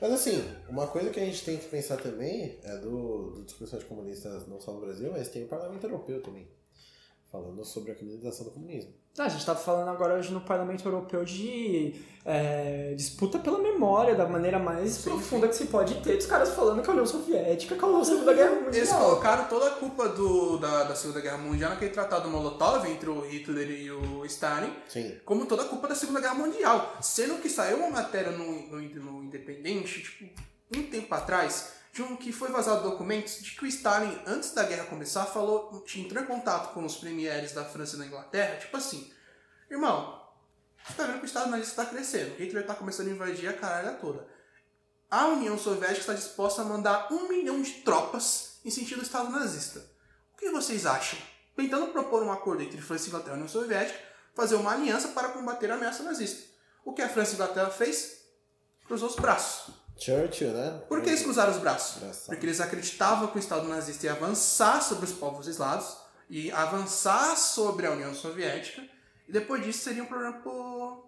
Mas 0.00 0.12
assim, 0.12 0.42
uma 0.68 0.86
coisa 0.86 1.10
que 1.10 1.20
a 1.20 1.24
gente 1.24 1.44
tem 1.44 1.58
que 1.58 1.68
pensar 1.68 1.96
também 1.96 2.58
é 2.62 2.76
do, 2.78 3.30
do 3.30 3.44
discussão 3.44 3.78
de 3.78 3.84
comunistas 3.84 4.46
não 4.48 4.60
só 4.60 4.72
no 4.72 4.80
Brasil, 4.80 5.12
mas 5.12 5.28
tem 5.28 5.44
o 5.44 5.48
parlamento 5.48 5.84
europeu 5.84 6.20
também. 6.22 6.48
Falando 7.30 7.64
sobre 7.64 7.92
a 7.92 7.94
criminalização 7.94 8.44
do 8.44 8.52
comunismo. 8.52 8.92
Ah, 9.18 9.24
a 9.24 9.28
gente 9.28 9.40
estava 9.40 9.58
falando 9.58 9.90
agora 9.90 10.14
hoje 10.14 10.32
no 10.32 10.40
Parlamento 10.40 10.86
Europeu 10.86 11.22
de 11.22 11.94
é, 12.24 12.94
disputa 12.96 13.38
pela 13.38 13.58
memória, 13.58 14.14
da 14.14 14.26
maneira 14.26 14.58
mais 14.58 14.92
sim, 14.92 15.10
profunda 15.10 15.48
que 15.48 15.54
se 15.54 15.66
pode 15.66 15.96
ter, 15.96 16.16
dos 16.16 16.24
caras 16.24 16.54
falando 16.54 16.82
que 16.82 16.88
a 16.88 16.92
União 16.92 17.04
Soviética 17.04 17.76
causou 17.76 18.00
a 18.00 18.04
Segunda 18.04 18.32
Guerra 18.32 18.54
Mundial. 18.54 18.74
Eles 18.74 18.88
colocaram 18.90 19.44
toda 19.48 19.66
a 19.66 19.70
culpa 19.72 20.08
do, 20.08 20.56
da, 20.56 20.84
da 20.84 20.94
Segunda 20.94 21.20
Guerra 21.20 21.36
Mundial 21.38 21.70
naquele 21.70 21.90
tratado 21.90 22.30
Molotov 22.30 22.86
entre 22.86 23.10
o 23.10 23.20
Hitler 23.20 23.70
e 23.70 23.90
o 23.90 24.24
Stalin, 24.24 24.72
sim. 24.88 25.18
como 25.26 25.44
toda 25.44 25.62
a 25.62 25.66
culpa 25.66 25.88
da 25.88 25.94
Segunda 25.94 26.20
Guerra 26.20 26.34
Mundial. 26.34 26.96
Sendo 27.02 27.34
que 27.34 27.50
saiu 27.50 27.78
uma 27.78 27.90
matéria 27.90 28.32
no, 28.32 28.68
no, 28.68 28.80
no 28.80 29.24
Independente, 29.24 30.00
tipo, 30.00 30.24
um 30.74 30.82
tempo 30.84 31.14
atrás, 31.14 31.81
de 31.92 32.02
um 32.02 32.16
que 32.16 32.32
foi 32.32 32.50
vazado 32.50 32.82
documentos 32.82 33.42
de 33.42 33.50
que 33.50 33.64
o 33.64 33.66
Stalin, 33.66 34.18
antes 34.26 34.52
da 34.52 34.62
guerra 34.62 34.86
começar, 34.86 35.26
falou, 35.26 35.84
entrou 35.94 36.24
em 36.24 36.26
contato 36.26 36.72
com 36.72 36.84
os 36.84 36.96
premieres 36.96 37.52
da 37.52 37.66
França 37.66 37.96
e 37.96 37.98
da 37.98 38.06
Inglaterra, 38.06 38.56
tipo 38.56 38.74
assim, 38.74 39.12
irmão, 39.70 40.22
você 40.82 40.94
tá 40.94 41.04
vendo 41.04 41.18
que 41.18 41.24
o 41.24 41.26
Estado 41.26 41.50
nazista 41.50 41.82
está 41.82 41.94
crescendo, 41.94 42.34
Hitler 42.36 42.62
está 42.62 42.74
começando 42.74 43.08
a 43.08 43.10
invadir 43.10 43.46
a 43.48 43.52
caralho 43.52 43.98
toda. 44.00 44.26
A 45.10 45.26
União 45.26 45.58
Soviética 45.58 46.00
está 46.00 46.14
disposta 46.14 46.62
a 46.62 46.64
mandar 46.64 47.12
um 47.12 47.28
milhão 47.28 47.60
de 47.60 47.82
tropas 47.82 48.58
em 48.64 48.70
sentido 48.70 49.00
do 49.00 49.04
Estado 49.04 49.30
nazista. 49.30 49.80
O 50.32 50.38
que 50.38 50.50
vocês 50.50 50.86
acham? 50.86 51.18
Tentando 51.54 51.88
propor 51.88 52.22
um 52.22 52.32
acordo 52.32 52.62
entre 52.62 52.80
França, 52.80 53.08
Inglaterra 53.08 53.34
e 53.34 53.36
União 53.36 53.48
Soviética, 53.48 54.00
fazer 54.34 54.54
uma 54.54 54.72
aliança 54.72 55.08
para 55.08 55.28
combater 55.28 55.70
a 55.70 55.74
ameaça 55.74 56.02
nazista. 56.02 56.42
O 56.82 56.94
que 56.94 57.02
a 57.02 57.08
França 57.10 57.32
e 57.32 57.34
a 57.34 57.44
Inglaterra 57.44 57.70
fez? 57.70 58.22
Cruzou 58.86 59.10
os 59.10 59.16
braços. 59.16 59.81
Churchill, 59.96 60.52
né? 60.52 60.80
Por 60.88 61.02
que 61.02 61.10
eles 61.10 61.22
cruzaram 61.22 61.52
os 61.52 61.58
braços? 61.58 62.26
Porque 62.26 62.46
eles 62.46 62.60
acreditavam 62.60 63.28
que 63.28 63.36
o 63.36 63.38
Estado 63.38 63.68
nazista 63.68 64.06
ia 64.06 64.12
avançar 64.12 64.82
sobre 64.82 65.04
os 65.04 65.12
povos 65.12 65.46
eslavos 65.46 65.96
e 66.28 66.50
avançar 66.50 67.36
sobre 67.36 67.86
a 67.86 67.92
União 67.92 68.14
Soviética 68.14 68.82
e 69.28 69.32
depois 69.32 69.64
disso 69.64 69.80
seria 69.80 70.02
um 70.02 70.06
problema 70.06 70.32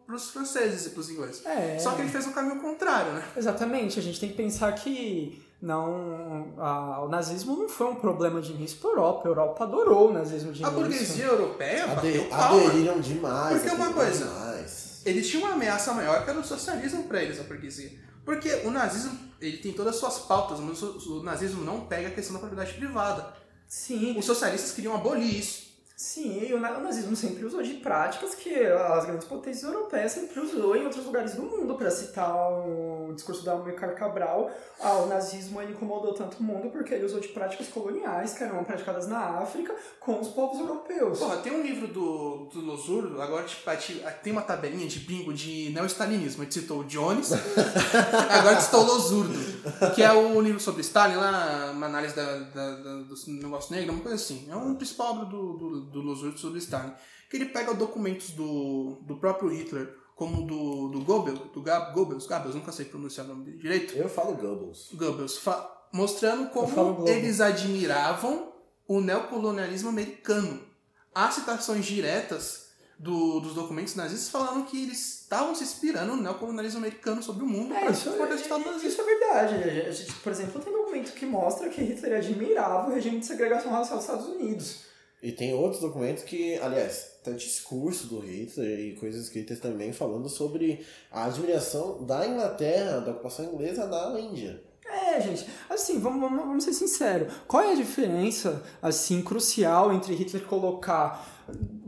para 0.07 0.14
os 0.14 0.30
franceses 0.30 0.87
e 0.87 0.91
para 0.91 1.01
os 1.01 1.11
ingleses. 1.11 1.45
É. 1.45 1.78
Só 1.78 1.93
que 1.93 2.03
ele 2.03 2.11
fez 2.11 2.26
o 2.26 2.32
caminho 2.32 2.61
contrário, 2.61 3.12
né? 3.12 3.24
Exatamente. 3.37 3.99
A 3.99 4.03
gente 4.03 4.20
tem 4.20 4.28
que 4.28 4.37
pensar 4.37 4.72
que 4.72 5.45
não 5.61 6.55
a, 6.59 7.03
o 7.03 7.09
nazismo 7.09 7.57
não 7.57 7.68
foi 7.68 7.89
um 7.89 7.97
problema 7.97 8.41
de 8.41 8.53
início 8.53 8.78
para 8.78 8.91
a 8.91 8.93
Europa. 8.93 9.22
A 9.24 9.30
Europa 9.30 9.64
adorou 9.64 10.11
o 10.11 10.12
nazismo 10.12 10.53
de 10.53 10.62
início. 10.62 10.66
A 10.66 10.70
burguesia 10.70 11.24
europeia 11.24 11.85
Ade 11.85 12.28
aderiram 12.30 13.01
demais. 13.01 13.61
Porque 13.61 13.74
uma 13.74 13.93
coisa, 13.93 14.24
demais. 14.24 15.03
eles 15.05 15.28
tinham 15.28 15.45
uma 15.45 15.55
ameaça 15.55 15.93
maior 15.93 16.24
que 16.24 16.30
era 16.30 16.39
o 16.39 16.45
socialismo 16.45 17.05
para 17.05 17.22
eles, 17.22 17.41
a 17.41 17.43
burguesia. 17.43 17.91
Porque 18.25 18.53
o 18.64 18.70
nazismo, 18.70 19.18
ele 19.41 19.59
tem 19.59 19.72
todas 19.72 19.95
as 19.95 20.01
suas 20.01 20.18
pautas, 20.20 20.59
mas 20.61 20.83
o 20.83 21.22
nazismo 21.22 21.64
não 21.64 21.87
pega 21.87 22.09
a 22.09 22.11
questão 22.11 22.35
da 22.35 22.41
propriedade 22.41 22.77
privada. 22.77 23.35
Sim. 23.66 24.16
Os 24.18 24.25
socialistas 24.25 24.72
queriam 24.72 24.95
abolir 24.95 25.39
isso. 25.39 25.74
Sim, 25.97 26.53
o 26.53 26.59
nazismo 26.59 27.15
sempre 27.15 27.45
usou 27.45 27.63
de 27.63 27.75
práticas 27.75 28.35
que 28.35 28.53
as 28.53 29.07
grandes 29.07 29.29
potências 29.29 29.63
europeias 29.63 30.11
sempre 30.11 30.41
usou 30.41 30.75
em 30.75 30.85
outros 30.85 31.07
lugares 31.07 31.35
do 31.35 31.43
mundo. 31.43 31.77
Para 31.77 31.89
citar 31.89 32.35
o 32.35 33.13
discurso 33.15 33.45
da 33.45 33.53
Amilcar 33.53 33.95
Cabral, 33.95 34.51
ah, 34.81 34.95
o 34.99 35.07
nazismo 35.07 35.63
incomodou 35.63 36.13
tanto 36.13 36.39
o 36.41 36.43
mundo 36.43 36.69
porque 36.71 36.95
ele 36.95 37.05
usou 37.05 37.21
de 37.21 37.29
práticas 37.29 37.69
coloniais 37.69 38.35
que 38.35 38.43
eram 38.43 38.65
praticadas 38.65 39.07
na 39.07 39.39
África 39.39 39.73
com 40.01 40.21
os 40.21 40.29
povos 40.29 40.59
europeus. 40.59 41.21
Porra, 41.21 41.37
tem 41.37 41.53
um 41.53 41.63
livro 41.63 41.87
do, 41.87 42.49
do 42.53 42.61
Losurdo, 42.61 43.23
agora 43.23 43.45
tipo, 43.45 43.63
tem 44.21 44.33
uma 44.33 44.43
tabelinha 44.43 44.89
de 44.89 44.99
bingo 44.99 45.33
de 45.33 45.71
neo-stalinismo. 45.71 46.43
A 46.43 46.45
gente 46.45 46.55
citou 46.55 46.81
o 46.81 46.85
Jones, 46.85 47.31
agora 48.31 48.61
citou 48.61 48.83
o 48.83 48.87
Losurdo, 48.87 49.39
que 49.95 50.03
é 50.03 50.13
o 50.13 50.41
livro 50.41 50.59
sobre 50.59 50.81
Stalin, 50.81 51.15
lá, 51.15 51.71
uma 51.73 51.87
análise 51.87 52.17
da, 52.17 52.39
da, 52.41 52.77
da 52.77 52.95
do 53.03 53.15
negócio 53.29 53.73
negro, 53.73 53.93
uma 53.93 54.03
coisa 54.03 54.17
assim. 54.17 54.49
É 54.51 54.57
um 54.57 54.75
principal 54.75 55.13
obra 55.13 55.27
do, 55.27 55.53
do 55.53 55.84
do 55.85 56.01
Losurdo 56.01 56.39
sobre 56.39 56.59
Stalin, 56.59 56.93
que 57.30 57.37
ele 57.37 57.47
pega 57.47 57.74
documentos 57.74 58.30
do, 58.30 58.99
do 59.03 59.16
próprio 59.16 59.49
Hitler, 59.49 59.95
como 60.14 60.47
do, 60.47 60.89
do 60.89 61.01
Goebbels, 61.01 61.41
do 61.53 61.61
Gab, 61.61 61.93
Goebbels, 61.93 62.26
Goebbels, 62.26 62.55
nunca 62.55 62.72
sei 62.72 62.85
pronunciar 62.85 63.26
o 63.26 63.30
nome 63.30 63.45
dele 63.45 63.59
direito. 63.59 63.95
Eu 63.95 64.09
falo 64.09 64.35
Goebbels. 64.35 64.91
Goebbels, 64.95 65.41
mostrando 65.93 66.51
como 66.51 67.09
eles 67.09 67.41
admiravam 67.41 68.53
o 68.87 69.01
neocolonialismo 69.01 69.89
americano. 69.89 70.61
Há 71.14 71.30
citações 71.30 71.85
diretas 71.85 72.64
do, 72.99 73.41
dos 73.41 73.55
documentos 73.55 73.95
nazistas 73.95 74.28
falando 74.28 74.66
que 74.66 74.82
eles 74.82 75.22
estavam 75.22 75.55
se 75.55 75.64
inspirando 75.64 76.16
no 76.16 76.22
neocolonialismo 76.22 76.78
americano 76.78 77.22
sobre 77.22 77.45
o 77.45 77.47
mundo 77.47 77.74
é, 77.74 77.80
para 77.80 77.91
isso, 77.91 78.09
é, 78.11 78.35
Estado 78.35 78.64
Isso 78.82 79.01
é 79.01 79.05
verdade. 79.05 79.55
A 79.55 79.91
gente, 79.91 80.12
por 80.14 80.32
exemplo, 80.32 80.61
tem 80.61 80.72
documento 80.72 81.12
que 81.12 81.26
mostra 81.26 81.68
que 81.68 81.82
Hitler 81.82 82.18
admirava 82.18 82.89
o 82.89 82.95
regime 82.95 83.18
de 83.18 83.26
segregação 83.26 83.70
racial 83.70 83.99
dos 83.99 84.07
Estados 84.07 84.28
Unidos. 84.28 84.85
E 85.25 85.33
tem 85.33 85.55
outros 85.55 85.81
documentos 85.81 86.22
que, 86.22 86.59
aliás, 86.59 87.12
tem 87.25 87.35
discurso 87.35 88.09
do 88.09 88.20
Hitler 88.20 88.79
e 88.79 88.97
coisas 88.97 89.22
escritas 89.22 89.59
também 89.59 89.91
falando 89.91 90.29
sobre 90.29 90.85
a 91.11 91.25
admiração 91.25 92.05
da 92.05 92.27
Inglaterra, 92.29 93.01
da 93.01 93.12
ocupação 93.12 93.47
inglesa 93.47 93.87
na 93.87 94.20
Índia. 94.20 94.62
É, 94.85 95.18
gente, 95.22 95.47
assim, 95.70 95.99
vamos, 95.99 96.20
vamos, 96.20 96.45
vamos 96.45 96.64
ser 96.64 96.75
sinceros. 96.75 97.33
Qual 97.49 97.62
é 97.62 97.72
a 97.72 97.75
diferença, 97.75 98.62
assim, 98.83 99.22
crucial 99.22 99.95
entre 99.95 100.14
Hitler 100.14 100.45
colocar 100.45 101.27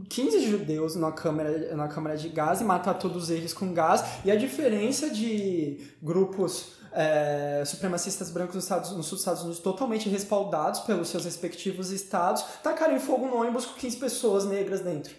15 0.09 0.41
judeus 0.41 0.97
na 0.97 1.13
câmara, 1.13 1.77
na 1.77 1.89
câmara 1.89 2.17
de 2.17 2.31
gás 2.31 2.63
e 2.63 2.65
matar 2.65 2.95
todos 2.95 3.29
eles 3.29 3.53
com 3.53 3.75
gás 3.75 4.03
e 4.25 4.31
a 4.31 4.37
diferença 4.37 5.11
de 5.11 5.79
grupos 6.03 6.77
é, 6.97 7.63
supremacistas 7.67 8.31
brancos 8.31 8.55
nos, 8.55 8.65
Estados, 8.65 8.91
no 8.93 9.03
sul 9.03 9.13
dos 9.13 9.21
Estados 9.21 9.43
Unidos 9.43 9.61
totalmente 9.61 10.09
respaldados 10.09 10.81
pelos 10.81 11.09
seus 11.09 11.27
respectivos 11.27 11.91
estados, 11.91 12.43
tacarem 12.63 12.99
fogo 12.99 13.27
no 13.27 13.37
ônibus 13.37 13.67
com 13.67 13.75
15 13.75 13.97
pessoas 13.99 14.47
negras 14.47 14.81
dentro. 14.81 15.15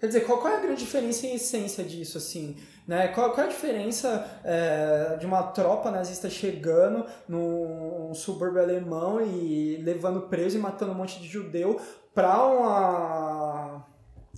Quer 0.00 0.08
dizer, 0.08 0.20
qual, 0.26 0.38
qual 0.38 0.52
é 0.52 0.56
a 0.56 0.60
grande 0.60 0.80
diferença 0.80 1.26
em 1.26 1.36
essência 1.36 1.82
disso, 1.82 2.18
assim? 2.18 2.56
Né? 2.86 3.08
Qual, 3.08 3.32
qual 3.32 3.46
é 3.46 3.48
a 3.48 3.52
diferença 3.52 4.26
é, 4.44 5.16
de 5.18 5.24
uma 5.24 5.44
tropa 5.44 5.90
nazista 5.90 6.28
chegando 6.28 7.06
num 7.26 8.12
subúrbio 8.12 8.60
alemão 8.60 9.22
e 9.22 9.76
levando 9.78 10.22
preso 10.22 10.58
e 10.58 10.60
matando 10.60 10.92
um 10.92 10.96
monte 10.96 11.18
de 11.20 11.26
judeu 11.26 11.80
para 12.14 12.44
uma 12.46 13.35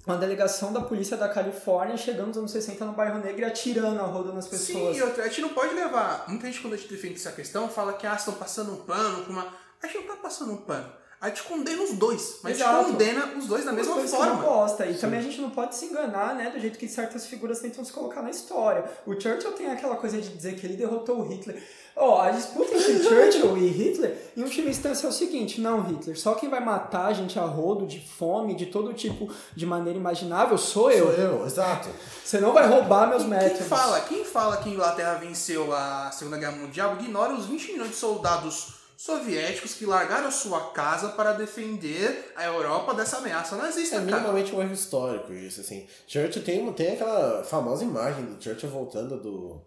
uma 0.09 0.18
delegação 0.18 0.72
da 0.72 0.80
polícia 0.80 1.16
da 1.16 1.28
Califórnia 1.28 1.96
chegando 1.96 2.28
nos 2.28 2.38
anos 2.38 2.50
60 2.50 2.84
no 2.84 2.92
bairro 2.92 3.18
negro 3.18 3.42
e 3.42 3.44
atirando 3.44 4.00
a 4.00 4.04
roda 4.04 4.32
nas 4.32 4.48
pessoas. 4.48 4.96
Sim, 4.96 5.02
outra, 5.02 5.24
a 5.24 5.28
gente 5.28 5.42
não 5.42 5.50
pode 5.50 5.74
levar. 5.74 6.24
Muita 6.28 6.46
gente, 6.46 6.61
quando 6.61 6.74
a 6.74 6.76
gente 6.76 6.88
defende 6.88 7.16
essa 7.16 7.32
questão, 7.32 7.68
fala 7.68 7.92
que 7.92 8.06
ah, 8.06 8.14
estão 8.14 8.34
passando 8.34 8.72
um 8.72 8.76
pano 8.76 9.24
com 9.24 9.32
uma. 9.32 9.46
A 9.82 9.86
gente 9.86 9.98
não 9.98 10.14
tá 10.14 10.16
passando 10.16 10.52
um 10.52 10.56
pano. 10.56 10.90
A 11.20 11.28
gente 11.28 11.42
condena 11.42 11.82
os 11.82 11.94
dois, 11.94 12.38
mas 12.44 12.56
Exato. 12.56 12.70
a 12.70 12.78
gente 12.78 12.92
condena 12.92 13.26
os 13.36 13.46
dois 13.46 13.64
da 13.64 13.72
mesma 13.72 13.96
dois 13.96 14.11
forma. 14.11 14.34
Bosta. 14.36 14.86
E 14.86 14.94
Sim. 14.94 15.00
também 15.00 15.18
a 15.18 15.22
gente 15.22 15.40
não 15.40 15.50
pode 15.50 15.74
se 15.74 15.86
enganar, 15.86 16.36
né, 16.36 16.48
do 16.50 16.61
jeito 16.61 16.78
que 16.78 16.86
certas 16.86 17.26
figuras 17.26 17.59
tentam 17.59 17.84
se 17.84 17.92
colocar 17.92 18.22
na 18.22 18.30
história. 18.30 18.84
O 19.04 19.20
Churchill 19.20 19.52
tem 19.52 19.66
aquela 19.66 19.96
coisa 19.96 20.20
de 20.20 20.28
dizer 20.28 20.54
que 20.54 20.64
ele 20.64 20.76
derrotou 20.76 21.18
o 21.18 21.28
Hitler. 21.28 21.61
Ó, 22.01 22.14
oh, 22.14 22.20
a 22.20 22.30
disputa 22.30 22.76
entre 22.76 23.03
Churchill 23.03 23.59
e 23.59 23.66
Hitler, 23.66 24.16
em 24.36 24.42
última 24.42 24.70
instância, 24.70 25.07
é 25.07 25.11
o 25.11 25.12
seguinte: 25.12 25.61
não, 25.61 25.82
Hitler, 25.82 26.18
só 26.18 26.34
quem 26.34 26.49
vai 26.49 26.61
matar 26.61 27.07
a 27.07 27.12
gente 27.12 27.36
a 27.38 27.42
rodo, 27.42 27.86
de 27.86 28.01
fome, 28.01 28.55
de 28.55 28.66
todo 28.66 28.94
tipo 28.94 29.28
de 29.55 29.66
maneira 29.66 29.99
imaginável, 29.99 30.57
sou 30.57 30.92
eu. 30.92 31.07
Sou 31.07 31.14
eu, 31.14 31.46
exato. 31.46 31.88
Você 32.24 32.38
não 32.38 32.53
vai 32.53 32.68
roubar 32.68 33.09
meus 33.09 33.22
quem, 33.22 33.30
métodos. 33.30 33.59
Quem 33.59 33.66
fala, 33.66 34.01
quem 34.03 34.24
fala 34.24 34.57
que 34.59 34.68
a 34.68 34.72
Inglaterra 34.72 35.14
venceu 35.14 35.74
a 35.74 36.11
Segunda 36.12 36.38
Guerra 36.38 36.53
Mundial 36.53 36.96
ignora 37.01 37.34
os 37.34 37.46
20 37.46 37.72
milhões 37.72 37.90
de 37.90 37.96
soldados 37.96 38.78
soviéticos 38.96 39.74
que 39.74 39.84
largaram 39.84 40.30
sua 40.30 40.70
casa 40.70 41.11
para 41.11 41.32
defender 41.32 42.32
a 42.36 42.44
Europa 42.44 42.94
dessa 42.94 43.18
ameaça 43.18 43.57
nazista. 43.57 43.96
É 43.96 44.01
minimamente 44.01 44.55
um 44.55 44.62
erro 44.62 44.72
histórico 44.72 45.32
isso, 45.32 45.61
assim. 45.61 45.86
Churchill 46.07 46.44
tem, 46.44 46.72
tem 46.74 46.92
aquela 46.92 47.42
famosa 47.42 47.82
imagem 47.82 48.24
do 48.24 48.42
Churchill 48.42 48.70
voltando 48.70 49.16
do, 49.20 49.61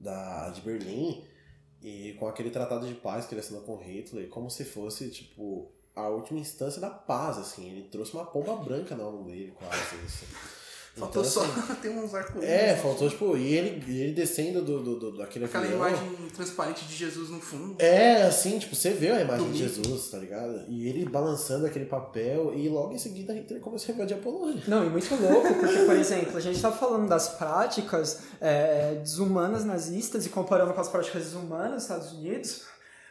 da, 0.00 0.50
de 0.50 0.60
Berlim 0.62 1.29
E 1.82 2.14
com 2.18 2.26
aquele 2.28 2.50
tratado 2.50 2.86
de 2.86 2.94
paz 2.94 3.26
que 3.26 3.34
ele 3.34 3.40
assinou 3.40 3.62
com 3.62 3.76
Hitler, 3.76 4.28
como 4.28 4.50
se 4.50 4.64
fosse, 4.64 5.10
tipo, 5.10 5.70
a 5.94 6.08
última 6.08 6.38
instância 6.38 6.80
da 6.80 6.90
paz, 6.90 7.38
assim. 7.38 7.70
Ele 7.70 7.88
trouxe 7.88 8.12
uma 8.14 8.26
pomba 8.26 8.56
branca 8.56 8.94
na 8.94 9.04
mão 9.04 9.22
dele, 9.24 9.52
quase, 9.58 9.96
assim. 10.04 10.26
Faltou 11.00 11.22
Então, 11.22 11.24
só 11.24 11.42
assim, 11.42 11.74
ter 11.82 11.88
uns 11.88 12.14
arco-íris. 12.14 12.48
É, 12.48 12.66
né? 12.68 12.76
faltou, 12.76 13.08
tipo, 13.08 13.36
e 13.36 13.54
ele, 13.54 14.00
ele 14.00 14.12
descendo 14.12 14.62
do, 14.62 14.80
do, 14.82 14.96
do, 14.98 15.16
daquele 15.16 15.46
Aquela 15.46 15.64
avião. 15.64 15.78
imagem 15.78 16.08
transparente 16.36 16.84
de 16.84 16.94
Jesus 16.94 17.30
no 17.30 17.40
fundo. 17.40 17.74
É, 17.78 18.22
assim, 18.22 18.58
tipo, 18.58 18.76
você 18.76 18.90
vê 18.90 19.10
a 19.10 19.20
imagem 19.20 19.46
Do 19.46 19.52
de. 19.52 19.58
Jesus, 19.58 20.10
tá 20.10 20.18
ligado? 20.18 20.64
E 20.68 20.88
ele 20.88 21.04
balançando 21.06 21.66
aquele 21.66 21.86
papel, 21.86 22.52
e 22.54 22.68
logo 22.68 22.92
em 22.92 22.98
seguida 22.98 23.32
Hitler 23.32 23.60
começou 23.60 23.92
a 23.92 23.96
invadir 23.96 24.14
a 24.16 24.20
Polônia. 24.20 24.62
Não, 24.68 24.86
e 24.86 24.90
muito 24.90 25.14
louco, 25.14 25.54
porque, 25.54 25.78
por 25.84 25.96
exemplo, 25.96 26.36
a 26.36 26.40
gente 26.40 26.56
está 26.56 26.70
falando 26.70 27.08
das 27.08 27.28
práticas 27.30 28.20
é, 28.40 28.94
desumanas 28.96 29.64
nazistas 29.64 30.26
e 30.26 30.28
comparando 30.28 30.72
com 30.72 30.80
as 30.80 30.88
práticas 30.88 31.24
desumanas 31.24 31.72
dos 31.74 31.82
Estados 31.82 32.12
Unidos, 32.12 32.62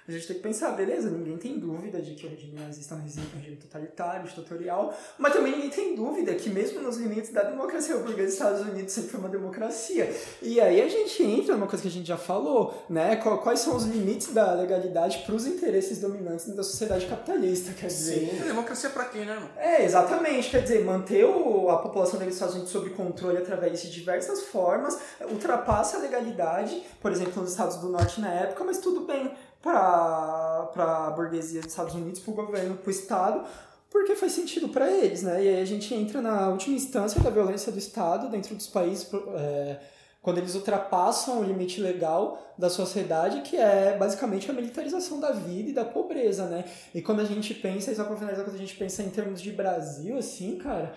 a 0.10 0.18
gente 0.18 0.28
tem 0.28 0.36
que 0.38 0.41
pensar, 0.43 0.72
beleza, 0.72 1.10
ninguém 1.10 1.38
tem 1.38 1.60
dúvida 1.60 2.01
de 2.01 2.16
que 2.16 2.26
o 2.26 2.30
regime 2.30 2.60
nazista 2.60 2.95
é 2.95 2.97
um 2.97 3.01
regime 3.01 3.55
totalitário, 3.57 4.28
ditatorial, 4.28 4.93
mas 5.18 5.34
também 5.34 5.53
ninguém 5.53 5.70
tem 5.70 5.95
dúvida 5.95 6.34
que 6.36 6.49
mesmo 6.49 6.82
nos 6.82 6.97
limites 6.97 7.32
da 7.32 7.43
democracia 7.43 7.97
burguesa, 7.97 8.28
os 8.28 8.34
Estados 8.34 8.62
Unidos 8.62 8.91
sempre 8.93 9.10
foi 9.12 9.20
uma 9.20 9.30
democracia. 9.30 10.14
E 10.41 10.60
aí 10.60 10.82
a 10.82 10.88
gente 10.88 11.24
entra 11.24 11.55
numa 11.55 11.68
coisa 11.68 11.82
que 11.82 11.88
a 11.88 11.91
gente 11.91 12.07
já 12.07 12.18
falou, 12.18 12.86
né? 12.89 13.16
Qu- 13.18 13.38
Quais 13.39 13.60
são 13.60 13.76
os 13.76 13.86
limites 13.86 14.34
da 14.34 14.53
legalidade 14.53 15.24
para 15.26 15.36
os 15.36 15.45
interesses 15.45 15.99
dominantes 15.99 16.47
da 16.55 16.64
sociedade 16.64 17.05
capitalista, 17.05 17.74
quer 17.74 17.88
dizer... 17.88 18.39
É 18.41 18.45
democracia 18.45 18.89
pra 18.89 19.05
quem, 19.05 19.26
né, 19.26 19.34
irmão? 19.34 19.49
É, 19.57 19.84
exatamente. 19.86 20.49
Quer 20.49 20.62
dizer, 20.64 20.84
manter 20.84 21.24
o- 21.26 21.70
a 21.70 21.78
população 21.78 22.20
dos 22.20 22.34
Estados 22.34 22.55
Unidos 22.55 22.72
sob 22.72 22.89
controle 22.91 23.38
através 23.38 23.82
de 23.82 23.89
diversas 23.91 24.43
formas 24.43 24.97
ultrapassa 25.32 25.97
a 25.97 25.99
legalidade, 26.01 26.84
por 27.01 27.12
exemplo, 27.12 27.41
nos 27.41 27.51
Estados 27.51 27.78
do 27.78 27.89
Norte 27.89 28.20
na 28.22 28.32
época, 28.34 28.64
mas 28.64 28.78
tudo 28.80 29.01
bem 29.01 29.32
para 29.62 30.70
a 30.76 31.12
burguesia 31.12 31.62
dos 31.62 31.72
Estados 31.72 31.95
Unidos, 31.95 32.20
para 32.20 32.32
o 32.32 32.36
governo, 32.36 32.76
para 32.76 32.88
o 32.88 32.91
Estado, 32.91 33.43
porque 33.89 34.16
faz 34.16 34.32
sentido 34.32 34.70
para 34.70 34.89
eles, 34.91 35.24
né? 35.24 35.43
E 35.43 35.47
aí 35.47 35.62
a 35.62 35.66
gente 35.66 35.93
entra 35.93 36.22
na 36.22 36.49
última 36.49 36.76
instância 36.76 37.22
da 37.22 37.30
violência 37.30 37.72
do 37.72 37.78
Estado 37.78 38.30
dentro 38.30 38.55
dos 38.55 38.68
países. 38.68 39.10
é, 39.36 39.80
quando 40.22 40.38
eles 40.38 40.53
ultrapassam 40.53 41.39
o 41.39 41.43
limite 41.43 41.80
legal 41.80 42.53
da 42.57 42.70
sociedade, 42.70 43.41
que 43.41 43.55
é 43.55 43.95
basicamente 43.97 44.51
a 44.51 44.53
militarização 44.53 45.20
da 45.20 45.32
vida 45.32 45.70
e 45.70 45.74
da 45.74 45.86
pobreza, 45.86 46.45
né? 46.45 46.66
E 46.93 47.01
quando 47.01 47.22
a 47.22 47.26
gente 47.26 47.53
pensa, 47.53 47.91
e 47.91 47.95
só 47.95 48.03
pra 48.03 48.18
finalizar, 48.18 48.43
quando 48.43 48.55
a 48.55 48.60
gente 48.60 48.76
pensa 48.76 49.01
em 49.01 49.10
termos 49.10 49.41
de 49.41 49.51
Brasil, 49.51 50.18
assim, 50.18 50.57
cara, 50.57 50.93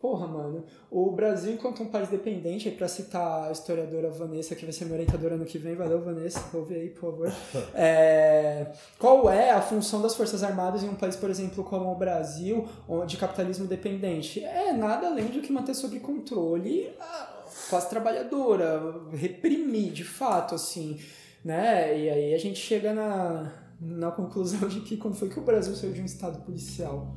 porra, 0.00 0.26
mano, 0.26 0.64
o 0.90 1.10
Brasil, 1.12 1.52
enquanto 1.52 1.82
um 1.82 1.86
país 1.86 2.08
dependente, 2.08 2.68
aí 2.68 2.74
pra 2.74 2.88
citar 2.88 3.48
a 3.48 3.52
historiadora 3.52 4.10
Vanessa, 4.10 4.56
que 4.56 4.64
vai 4.64 4.72
ser 4.72 4.86
minha 4.86 4.96
orientadora 4.96 5.34
ano 5.34 5.44
que 5.44 5.58
vem, 5.58 5.76
valeu, 5.76 6.00
Vanessa, 6.00 6.42
ouve 6.54 6.74
aí, 6.74 6.88
por 6.88 7.12
favor. 7.12 7.32
É, 7.74 8.72
qual 8.98 9.30
é 9.30 9.50
a 9.50 9.60
função 9.60 10.00
das 10.00 10.14
Forças 10.14 10.42
Armadas 10.42 10.82
em 10.82 10.88
um 10.88 10.94
país, 10.94 11.16
por 11.16 11.28
exemplo, 11.30 11.62
como 11.64 11.90
o 11.90 11.94
Brasil, 11.94 12.66
onde 12.88 13.16
capitalismo 13.16 13.66
dependente? 13.66 14.42
É 14.42 14.72
nada 14.72 15.08
além 15.08 15.26
do 15.26 15.40
que 15.40 15.52
manter 15.52 15.74
sob 15.74 15.98
controle 16.00 16.90
a 16.98 17.44
classe 17.68 17.88
trabalhadora, 17.88 19.02
reprimir, 19.12 19.92
de 19.92 20.04
fato, 20.04 20.54
assim, 20.54 20.98
né? 21.44 21.98
E 21.98 22.10
aí 22.10 22.34
a 22.34 22.38
gente 22.38 22.58
chega 22.58 22.92
na, 22.92 23.52
na 23.80 24.10
conclusão 24.10 24.68
de 24.68 24.80
que 24.80 24.96
quando 24.96 25.14
foi 25.14 25.28
que 25.28 25.38
o 25.38 25.42
Brasil 25.42 25.74
saiu 25.74 25.92
de 25.92 26.00
um 26.00 26.06
estado 26.06 26.42
policial? 26.44 27.14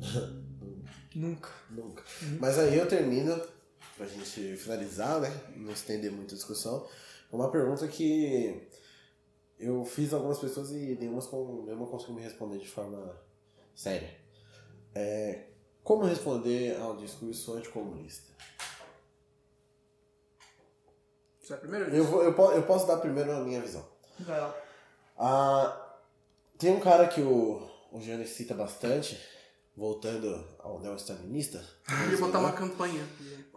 Nunca. 1.14 1.48
Nunca. 1.70 2.02
Mas 2.40 2.58
aí 2.58 2.76
eu 2.76 2.88
termino, 2.88 3.40
pra 3.96 4.06
gente 4.06 4.56
finalizar, 4.56 5.20
né? 5.20 5.30
Não 5.56 5.72
estender 5.72 6.10
muito 6.10 6.34
a 6.34 6.36
discussão, 6.36 6.86
uma 7.30 7.50
pergunta 7.50 7.86
que 7.88 8.68
eu 9.58 9.84
fiz 9.84 10.12
algumas 10.12 10.38
pessoas 10.38 10.70
e 10.70 10.96
nenhuma, 11.00 11.20
nenhuma 11.64 11.86
conseguiu 11.86 12.16
me 12.16 12.22
responder 12.22 12.58
de 12.58 12.68
forma 12.68 13.16
séria. 13.74 14.14
É, 14.94 15.44
como 15.82 16.04
responder 16.04 16.80
ao 16.80 16.96
discurso 16.96 17.54
anticomunista? 17.54 18.32
Você 21.40 21.52
é 21.52 21.56
primeiro? 21.56 21.94
Eu, 21.94 22.04
vou, 22.04 22.22
eu, 22.22 22.32
eu 22.52 22.62
posso 22.62 22.86
dar 22.86 22.96
primeiro 22.96 23.30
a 23.32 23.40
minha 23.40 23.60
visão. 23.60 23.84
Vai 24.20 24.40
lá. 24.40 24.56
Ah, 25.18 25.96
tem 26.58 26.72
um 26.72 26.80
cara 26.80 27.06
que 27.06 27.20
o, 27.20 27.68
o 27.92 28.00
Gianni 28.00 28.26
cita 28.26 28.54
bastante, 28.54 29.20
voltando 29.76 30.44
ao 30.58 30.80
neo-stalinista. 30.80 31.64
Eu 32.04 32.12
ia 32.12 32.18
botar 32.18 32.38
uma 32.38 32.52
campanha. 32.52 33.04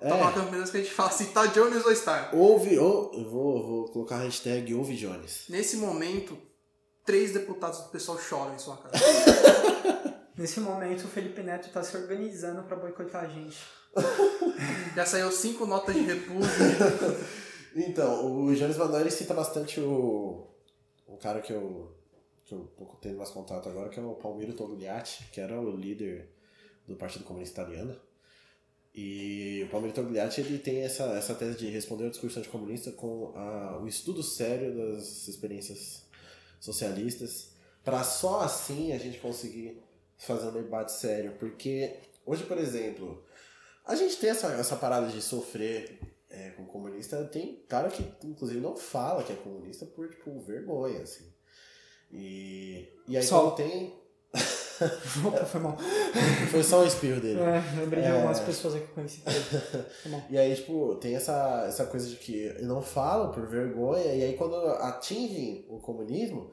É. 0.01 0.09
Botar 0.09 0.15
uma 0.15 0.31
campanha 0.31 0.63
que 0.63 0.77
a 0.77 0.79
gente 0.81 0.93
fala 0.93 1.11
se 1.11 1.25
tá 1.27 1.45
Jones 1.47 1.85
ou 1.85 1.95
Star. 1.95 2.35
Ouve, 2.35 2.77
ou, 2.77 3.13
eu 3.13 3.29
vou, 3.29 3.65
vou 3.65 3.85
colocar 3.89 4.17
a 4.17 4.23
hashtag 4.23 4.73
Ouve 4.73 4.95
Jones. 4.95 5.45
Nesse 5.49 5.77
momento, 5.77 6.37
três 7.05 7.33
deputados 7.33 7.79
do 7.79 7.89
pessoal 7.89 8.19
choram 8.19 8.55
em 8.55 8.59
sua 8.59 8.77
casa. 8.77 8.97
Nesse 10.37 10.59
momento, 10.59 11.05
o 11.05 11.07
Felipe 11.07 11.41
Neto 11.41 11.71
tá 11.71 11.81
se 11.81 11.97
organizando 11.97 12.61
pra 12.63 12.77
boicotar 12.77 13.23
a 13.23 13.27
gente. 13.27 13.57
Já 14.95 15.05
saiu 15.05 15.31
cinco 15.31 15.65
notas 15.65 15.95
de 15.95 16.01
repúdio. 16.01 16.47
Então, 17.79 18.25
o 18.25 18.55
Jones 18.55 18.75
Manuel 18.75 19.01
ele 19.01 19.11
cita 19.11 19.35
bastante 19.35 19.79
o, 19.79 20.47
o 21.05 21.15
cara 21.17 21.41
que 21.41 21.53
eu, 21.53 21.95
que 22.47 22.53
eu 22.53 22.65
tô 22.77 22.85
tendo 23.01 23.17
mais 23.17 23.29
contato 23.29 23.67
agora, 23.67 23.89
que 23.89 23.99
é 23.99 24.03
o 24.03 24.15
Palmiro 24.15 24.53
Togliatti, 24.53 25.25
que 25.31 25.41
era 25.41 25.59
o 25.59 25.75
líder 25.75 26.29
do 26.87 26.95
Partido 26.95 27.25
Comunista 27.25 27.61
Italiano. 27.61 27.99
E 28.95 29.63
o 29.65 29.69
Palmiro 29.69 29.93
Togliatti 29.93 30.39
ele 30.39 30.57
tem 30.57 30.81
essa, 30.81 31.03
essa 31.17 31.35
tese 31.35 31.57
de 31.57 31.67
responder 31.67 32.05
ao 32.05 32.09
discurso 32.09 32.39
anticomunista 32.39 32.91
com 32.93 33.33
a, 33.35 33.79
o 33.81 33.87
estudo 33.87 34.23
sério 34.23 34.75
das 34.75 35.27
experiências 35.27 36.05
socialistas, 36.59 37.51
para 37.83 38.01
só 38.03 38.39
assim 38.39 38.93
a 38.93 38.97
gente 38.97 39.19
conseguir 39.19 39.83
fazer 40.17 40.47
um 40.47 40.53
debate 40.53 40.93
sério. 40.93 41.35
Porque 41.37 41.99
hoje, 42.25 42.45
por 42.45 42.57
exemplo, 42.57 43.25
a 43.85 43.93
gente 43.93 44.15
tem 44.15 44.29
essa, 44.29 44.47
essa 44.53 44.77
parada 44.77 45.07
de 45.07 45.21
sofrer 45.21 45.99
é, 46.29 46.51
com 46.51 46.65
comunista, 46.65 47.25
tem 47.25 47.61
cara 47.67 47.89
que 47.89 48.03
inclusive 48.25 48.61
não 48.61 48.77
fala 48.77 49.21
que 49.23 49.33
é 49.33 49.35
comunista 49.35 49.85
por, 49.85 50.09
tipo, 50.09 50.39
vergonha, 50.39 51.01
assim. 51.01 51.36
E, 52.11 52.87
e 53.07 53.17
aí 53.17 53.23
Só. 53.23 53.51
tem. 53.51 53.93
Opa, 55.25 55.43
foi 55.45 55.59
mal. 55.59 55.75
Foi 56.51 56.61
só 56.63 56.83
um 56.83 56.85
espirro 56.85 57.19
dele. 57.19 57.39
É, 57.39 57.79
lembrei 57.79 58.03
de 58.03 58.09
É. 58.09 58.11
algumas 58.11 58.39
pessoas 58.39 58.75
aqui 58.75 58.85
que 58.85 58.91
eu 58.91 58.95
conheci. 58.95 59.23
E 60.29 60.37
aí, 60.37 60.55
tipo, 60.55 60.95
tem 60.95 61.15
essa, 61.15 61.65
essa 61.67 61.85
coisa 61.87 62.07
de 62.07 62.15
que 62.17 62.53
não 62.61 62.81
falam 62.81 63.31
por 63.31 63.47
vergonha, 63.47 64.13
e 64.13 64.23
aí 64.23 64.33
quando 64.37 64.55
atingem 64.55 65.65
o 65.67 65.79
comunismo, 65.79 66.51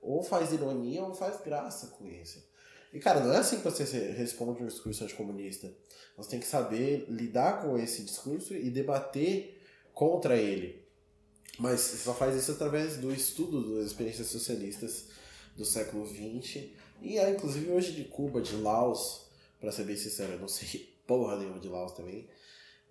ou 0.00 0.22
faz 0.22 0.50
ironia 0.52 1.02
ou 1.02 1.12
faz 1.12 1.40
graça 1.44 1.88
com 1.88 2.06
isso. 2.08 2.42
E, 2.92 2.98
cara, 2.98 3.20
não 3.20 3.34
é 3.34 3.36
assim 3.36 3.58
que 3.58 3.64
você 3.64 4.12
responde 4.12 4.62
um 4.62 4.66
discurso 4.66 5.04
anticomunista. 5.04 5.70
Você 6.16 6.30
tem 6.30 6.40
que 6.40 6.46
saber 6.46 7.04
lidar 7.10 7.60
com 7.60 7.76
esse 7.78 8.02
discurso 8.02 8.54
e 8.54 8.70
debater 8.70 9.60
contra 9.92 10.36
ele. 10.36 10.82
Mas 11.58 11.80
você 11.80 11.96
só 11.96 12.14
faz 12.14 12.36
isso 12.36 12.52
através 12.52 12.96
do 12.98 13.12
estudo 13.12 13.76
das 13.76 13.86
experiências 13.88 14.28
socialistas 14.28 15.06
do 15.56 15.64
século 15.64 16.06
XX. 16.06 16.66
E, 17.02 17.18
ah, 17.18 17.30
inclusive, 17.30 17.70
hoje 17.70 17.92
de 17.92 18.04
Cuba, 18.04 18.40
de 18.40 18.54
Laos, 18.56 19.22
pra 19.60 19.72
ser 19.72 19.84
bem 19.84 19.96
sincero, 19.96 20.32
eu 20.34 20.38
não 20.38 20.48
sei 20.48 20.96
porra 21.06 21.36
nenhuma 21.36 21.58
de 21.58 21.68
Laos 21.68 21.92
também. 21.92 22.28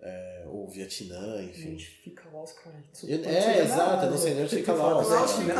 É, 0.00 0.44
ou 0.46 0.68
Vietnã, 0.68 1.42
enfim. 1.42 1.70
Gente, 1.76 1.86
fica 2.04 2.28
lá 2.32 2.44
os 2.44 2.52
caras. 2.52 2.78
Eu- 3.02 3.24
é, 3.24 3.62
exato, 3.62 4.04
eu 4.04 4.10
não 4.12 4.18
sei 4.18 4.34
nem 4.34 4.44
onde 4.44 4.54
fica 4.56 4.72
Laos. 4.72 5.08
Laos 5.08 5.30
Sei 5.32 5.40
fica. 5.44 5.54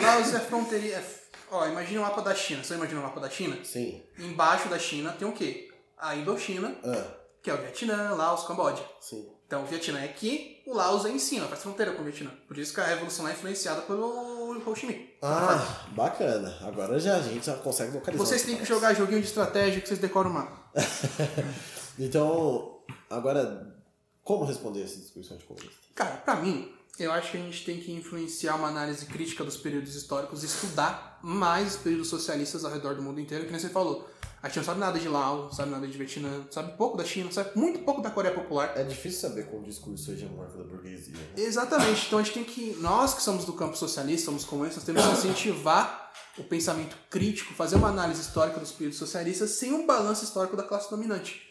Laos 0.00 0.34
é 0.34 0.40
fronteira. 0.40 0.86
é- 0.96 1.04
Ó, 1.52 1.64
imagina 1.68 2.00
o 2.00 2.02
mapa 2.02 2.20
da 2.22 2.34
China. 2.34 2.64
Você 2.64 2.74
imagina 2.74 2.98
o 2.98 3.02
mapa 3.04 3.20
da 3.20 3.30
China? 3.30 3.56
Sim. 3.64 4.02
Embaixo 4.18 4.68
da 4.68 4.76
China 4.78 5.12
tem 5.12 5.28
o 5.28 5.32
quê? 5.32 5.70
A 5.96 6.16
Indochina, 6.16 6.76
Ah, 6.82 7.14
que 7.40 7.48
é 7.48 7.54
o 7.54 7.58
Vietnã, 7.58 8.14
Laos, 8.14 8.42
Camboja. 8.44 8.84
sim. 9.00 9.28
Então 9.46 9.62
o 9.62 9.66
Vietnã 9.66 10.00
é 10.00 10.04
aqui, 10.06 10.60
o 10.66 10.74
Laos 10.74 11.04
é 11.04 11.10
em 11.10 11.20
cima, 11.20 11.46
faz 11.46 11.62
fronteira 11.62 11.92
com 11.92 12.02
o 12.02 12.04
Vietnã. 12.04 12.30
Por 12.48 12.58
isso 12.58 12.74
que 12.74 12.80
a 12.80 12.84
revolução 12.84 13.24
lá 13.24 13.30
é 13.30 13.34
influenciada 13.34 13.82
pelo 13.82 14.58
Ho 14.66 14.74
Chi 14.74 14.86
Minh. 14.86 15.08
Ah, 15.22 15.86
bacana. 15.92 16.58
Agora 16.62 16.98
já 16.98 17.16
a 17.16 17.22
gente 17.22 17.46
já 17.46 17.54
consegue 17.54 17.92
localizar. 17.94 18.24
Vocês 18.24 18.42
têm 18.42 18.56
que 18.56 18.64
jogar 18.64 18.94
joguinho 18.94 19.20
de 19.20 19.26
estratégia 19.28 19.80
que 19.80 19.86
vocês 19.86 20.00
decoram 20.00 20.30
o 20.30 20.34
mapa. 20.34 20.70
Então, 21.98 22.80
agora, 23.08 23.74
como 24.22 24.44
responder 24.44 24.82
esse 24.82 24.98
discurso 24.98 25.32
anticomunista? 25.32 25.80
Cara, 25.94 26.16
pra 26.16 26.36
mim, 26.36 26.70
eu 26.98 27.12
acho 27.12 27.30
que 27.30 27.36
a 27.36 27.40
gente 27.40 27.64
tem 27.64 27.80
que 27.80 27.92
influenciar 27.92 28.56
uma 28.56 28.68
análise 28.68 29.04
crítica 29.06 29.44
dos 29.44 29.56
períodos 29.56 29.94
históricos 29.94 30.42
e 30.42 30.46
estudar 30.46 31.18
mais 31.22 31.74
os 31.74 31.76
períodos 31.82 32.08
socialistas 32.08 32.64
ao 32.64 32.72
redor 32.72 32.94
do 32.94 33.02
mundo 33.02 33.20
inteiro, 33.20 33.44
que 33.44 33.50
nem 33.50 33.60
você 33.60 33.68
falou. 33.68 34.08
A 34.42 34.48
gente 34.48 34.58
não 34.58 34.64
sabe 34.64 34.80
nada 34.80 34.98
de 34.98 35.08
Laos, 35.08 35.44
não 35.46 35.52
sabe 35.52 35.70
nada 35.70 35.86
de 35.88 35.98
Vietnã, 35.98 36.46
sabe 36.50 36.76
pouco 36.76 36.96
da 36.96 37.04
China, 37.04 37.32
sabe 37.32 37.50
muito 37.56 37.80
pouco 37.80 38.00
da 38.00 38.10
Coreia 38.10 38.34
Popular. 38.34 38.72
É 38.76 38.84
difícil 38.84 39.28
saber 39.28 39.46
com 39.50 39.58
o 39.58 39.62
discurso 39.62 40.12
hegemônico 40.12 40.56
da 40.56 40.64
burguesia. 40.64 41.14
Né? 41.14 41.26
Exatamente. 41.36 42.06
Então 42.06 42.18
a 42.18 42.22
gente 42.22 42.34
tem 42.34 42.44
que. 42.44 42.76
Nós 42.80 43.14
que 43.14 43.22
somos 43.22 43.44
do 43.44 43.52
campo 43.54 43.76
socialista, 43.76 44.26
somos 44.26 44.44
comunistas, 44.44 44.84
temos 44.84 45.02
que 45.02 45.12
incentivar 45.12 46.12
o 46.38 46.44
pensamento 46.44 46.96
crítico, 47.10 47.54
fazer 47.54 47.76
uma 47.76 47.88
análise 47.88 48.20
histórica 48.20 48.60
dos 48.60 48.70
períodos 48.70 48.98
socialistas 48.98 49.50
sem 49.50 49.72
um 49.72 49.86
balanço 49.86 50.22
histórico 50.22 50.56
da 50.56 50.62
classe 50.62 50.90
dominante. 50.90 51.42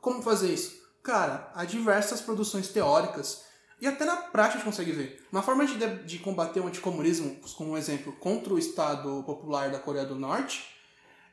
Como 0.00 0.22
fazer 0.22 0.52
isso? 0.52 0.80
Cara, 1.02 1.50
há 1.54 1.64
diversas 1.64 2.20
produções 2.20 2.68
teóricas 2.68 3.42
E 3.80 3.86
até 3.86 4.04
na 4.04 4.16
prática 4.16 4.54
a 4.54 4.56
gente 4.58 4.64
consegue 4.64 4.92
ver. 4.92 5.26
Uma 5.32 5.42
forma 5.42 5.64
de, 5.66 5.74
de 6.04 6.18
combater 6.18 6.60
o 6.60 6.66
anticomunismo, 6.66 7.36
como 7.56 7.72
um 7.72 7.78
exemplo, 7.78 8.12
contra 8.20 8.52
o 8.52 8.58
Estado 8.58 9.22
Popular 9.24 9.70
da 9.70 9.78
Coreia 9.78 10.04
do 10.04 10.14
Norte, 10.14 10.64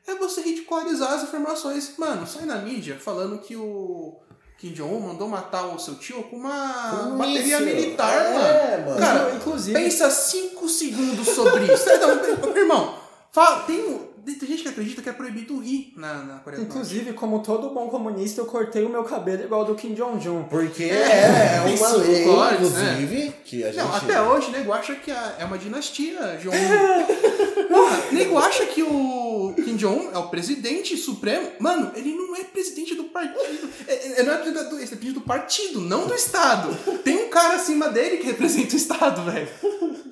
é 0.06 0.14
você 0.14 0.40
ridicularizar 0.40 1.12
as 1.12 1.24
informações. 1.24 1.94
Mano, 1.98 2.26
sai 2.26 2.46
na 2.46 2.56
mídia 2.56 2.96
falando 2.98 3.38
que 3.40 3.54
o 3.54 4.16
Kim 4.56 4.72
Jong-un 4.72 5.00
mandou 5.00 5.28
matar 5.28 5.66
o 5.66 5.78
seu 5.78 5.96
tio 5.96 6.22
com 6.24 6.36
uma 6.36 6.90
Com 7.10 7.18
bateria 7.18 7.60
míssil. 7.60 7.76
militar, 7.82 8.14
É, 8.14 8.84
mano. 8.84 8.98
Cara, 8.98 9.34
Inclusive- 9.34 9.78
pensa 9.78 10.08
cinco 10.10 10.68
segundos 10.70 11.28
sobre 11.28 11.70
isso. 11.72 11.84
Então, 11.90 12.10
irmão, 12.56 12.98
fala, 13.30 13.64
tem, 13.64 14.07
tem 14.34 14.48
gente 14.48 14.62
que 14.62 14.68
acredita 14.68 15.02
que 15.02 15.08
é 15.08 15.12
proibido 15.12 15.58
rir 15.60 15.92
na, 15.96 16.14
na 16.24 16.34
Coreia. 16.38 16.60
Inclusive, 16.62 17.12
como 17.12 17.40
todo 17.42 17.70
bom 17.70 17.88
comunista, 17.88 18.40
eu 18.40 18.46
cortei 18.46 18.84
o 18.84 18.88
meu 18.88 19.04
cabelo 19.04 19.44
igual 19.44 19.60
ao 19.62 19.66
do 19.66 19.74
Kim 19.74 19.94
Jong-un. 19.94 20.44
Porque 20.44 20.84
É, 20.84 20.86
é, 20.94 21.62
tem 21.64 21.76
uma 21.76 21.88
lei, 21.96 22.24
cores, 22.24 22.54
inclusive, 22.60 23.34
que 23.44 23.64
a 23.64 23.72
gente. 23.72 23.82
Não, 23.84 23.94
até 23.94 24.20
hoje, 24.22 24.50
nego 24.50 24.72
acha 24.72 24.94
que 24.94 25.10
a- 25.10 25.36
é 25.38 25.44
uma 25.44 25.58
dinastia, 25.58 26.38
Jong. 26.42 26.56
Porra, 27.68 27.98
nego 28.12 28.38
acha 28.38 28.64
que 28.66 28.82
o 28.82 29.54
Jong 29.78 30.10
é 30.12 30.18
o 30.18 30.28
presidente 30.28 30.96
supremo. 30.96 31.52
Mano, 31.58 31.92
ele 31.94 32.12
não 32.14 32.36
é 32.36 32.44
presidente 32.44 32.94
do 32.94 33.04
partido. 33.04 33.70
É, 33.86 34.20
é- 34.20 34.22
não 34.22 34.32
é 34.34 34.36
presidente 34.38 34.68
do, 34.68 34.74
ele 34.76 34.84
é 34.84 34.86
presidente 34.86 35.12
do 35.14 35.20
partido, 35.22 35.80
não 35.80 36.06
do 36.06 36.14
Estado. 36.14 36.74
Tem 37.04 37.24
um 37.26 37.30
cara 37.30 37.54
acima 37.54 37.88
dele 37.88 38.18
que 38.18 38.26
representa 38.26 38.74
o 38.74 38.76
Estado, 38.76 39.22
velho. 39.30 39.48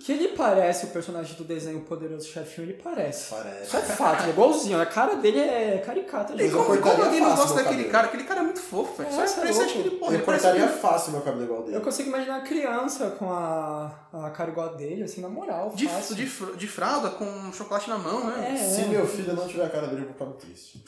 Que 0.00 0.12
ele 0.12 0.28
parece 0.28 0.86
o 0.86 0.88
personagem 0.90 1.34
do 1.36 1.42
desenho 1.42 1.80
Poderoso 1.80 2.28
Chefinho, 2.28 2.66
ele 2.68 2.74
parece. 2.82 3.28
Parece. 3.34 3.64
Isso 3.64 3.76
é 3.76 3.82
fato, 3.82 4.20
ele 4.22 4.30
é 4.30 4.32
igualzinho. 4.32 4.80
A 4.80 4.86
cara 4.86 5.16
dele 5.16 5.40
é 5.40 5.82
caricata. 5.84 6.32
E 6.40 6.46
eu 6.46 6.64
como, 6.64 6.78
como 6.80 7.02
alguém 7.02 7.20
não 7.20 7.34
gosta 7.34 7.54
daquele 7.54 7.76
cabelo. 7.84 7.90
cara? 7.90 8.06
Aquele 8.06 8.22
cara 8.24 8.40
é 8.40 8.42
muito 8.44 8.60
fofo, 8.60 8.94
velho. 9.02 9.12
Só 9.12 9.22
É, 9.22 9.26
tá 9.26 9.32
parece 9.40 9.58
louco. 9.58 9.72
que 9.72 9.78
ele, 9.80 9.90
porra, 9.90 10.14
ele 10.14 10.22
cortaria 10.22 10.64
um- 10.64 10.68
fácil 10.68 11.10
meu 11.12 11.22
cabelo 11.22 11.42
igual 11.44 11.62
dele. 11.64 11.76
Eu 11.76 11.80
consigo 11.80 12.08
imaginar 12.08 12.36
a 12.36 12.40
criança 12.42 13.10
com 13.18 13.32
a, 13.32 13.90
a 14.12 14.30
cara 14.30 14.50
igual 14.52 14.68
a 14.68 14.72
dele, 14.74 15.02
assim, 15.02 15.20
na 15.20 15.28
moral. 15.28 15.72
de, 15.74 15.88
fácil. 15.88 16.14
de, 16.14 16.24
de 16.56 16.66
fralda 16.68 17.10
com 17.10 17.52
chocolate 17.52 17.88
na 17.90 17.98
mão, 17.98 18.26
né? 18.26 18.54
É. 18.54 18.64
Se 18.64 18.82
meu 18.82 19.06
filho 19.08 19.34
não 19.34 19.48
tiver 19.48 19.55
a 19.64 19.68
cara 19.70 19.86
dele, 19.86 20.06
ficar 20.06 20.24
muito 20.24 20.40
triste. 20.40 20.84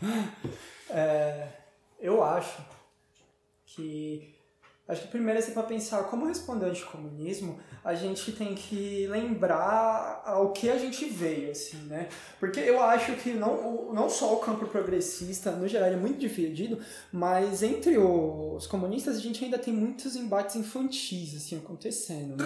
É, 0.94 1.48
eu 1.98 2.22
acho 2.22 2.62
que. 3.64 4.34
Acho 4.86 5.02
que 5.02 5.08
primeiro, 5.08 5.38
assim, 5.38 5.54
para 5.54 5.62
pensar 5.62 6.04
como 6.04 6.26
responder 6.26 6.66
ao 6.66 6.70
anticomunismo, 6.70 7.58
a 7.84 7.94
gente 7.94 8.30
tem 8.32 8.54
que 8.54 9.06
lembrar 9.08 10.22
ao 10.24 10.52
que 10.52 10.70
a 10.70 10.78
gente 10.78 11.04
veio, 11.06 11.50
assim, 11.50 11.78
né? 11.88 12.08
Porque 12.38 12.60
eu 12.60 12.80
acho 12.82 13.12
que 13.14 13.30
não, 13.32 13.92
não 13.92 14.08
só 14.08 14.34
o 14.34 14.36
campo 14.38 14.66
progressista, 14.66 15.50
no 15.50 15.66
geral, 15.66 15.88
é 15.88 15.96
muito 15.96 16.18
dividido, 16.18 16.78
mas 17.12 17.62
entre 17.62 17.98
os 17.98 18.66
comunistas 18.68 19.16
a 19.16 19.20
gente 19.20 19.44
ainda 19.44 19.58
tem 19.58 19.74
muitos 19.74 20.14
embates 20.14 20.54
infantis, 20.56 21.34
assim, 21.36 21.56
acontecendo, 21.58 22.36
né? 22.36 22.44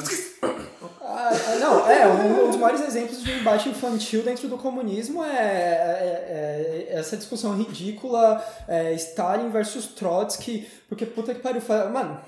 Ah, 1.02 1.30
não, 1.60 1.90
é, 1.90 2.06
um, 2.08 2.46
dos 2.48 2.56
maiores 2.56 2.80
exemplos 2.86 3.22
de 3.22 3.30
embate 3.32 3.68
infantil 3.68 4.22
dentro 4.22 4.48
do 4.48 4.56
comunismo 4.58 5.22
é, 5.24 5.28
é- 5.28 6.86
é 6.90 6.96
essa 6.96 7.16
discussão 7.16 7.54
ridícula 7.56 8.42
é, 8.66 8.92
Stalin 8.94 9.50
versus 9.50 9.86
Trotsky, 9.88 10.66
porque 10.88 11.04
puta 11.04 11.34
que 11.34 11.40
pariu, 11.40 11.60
mano, 11.92 12.20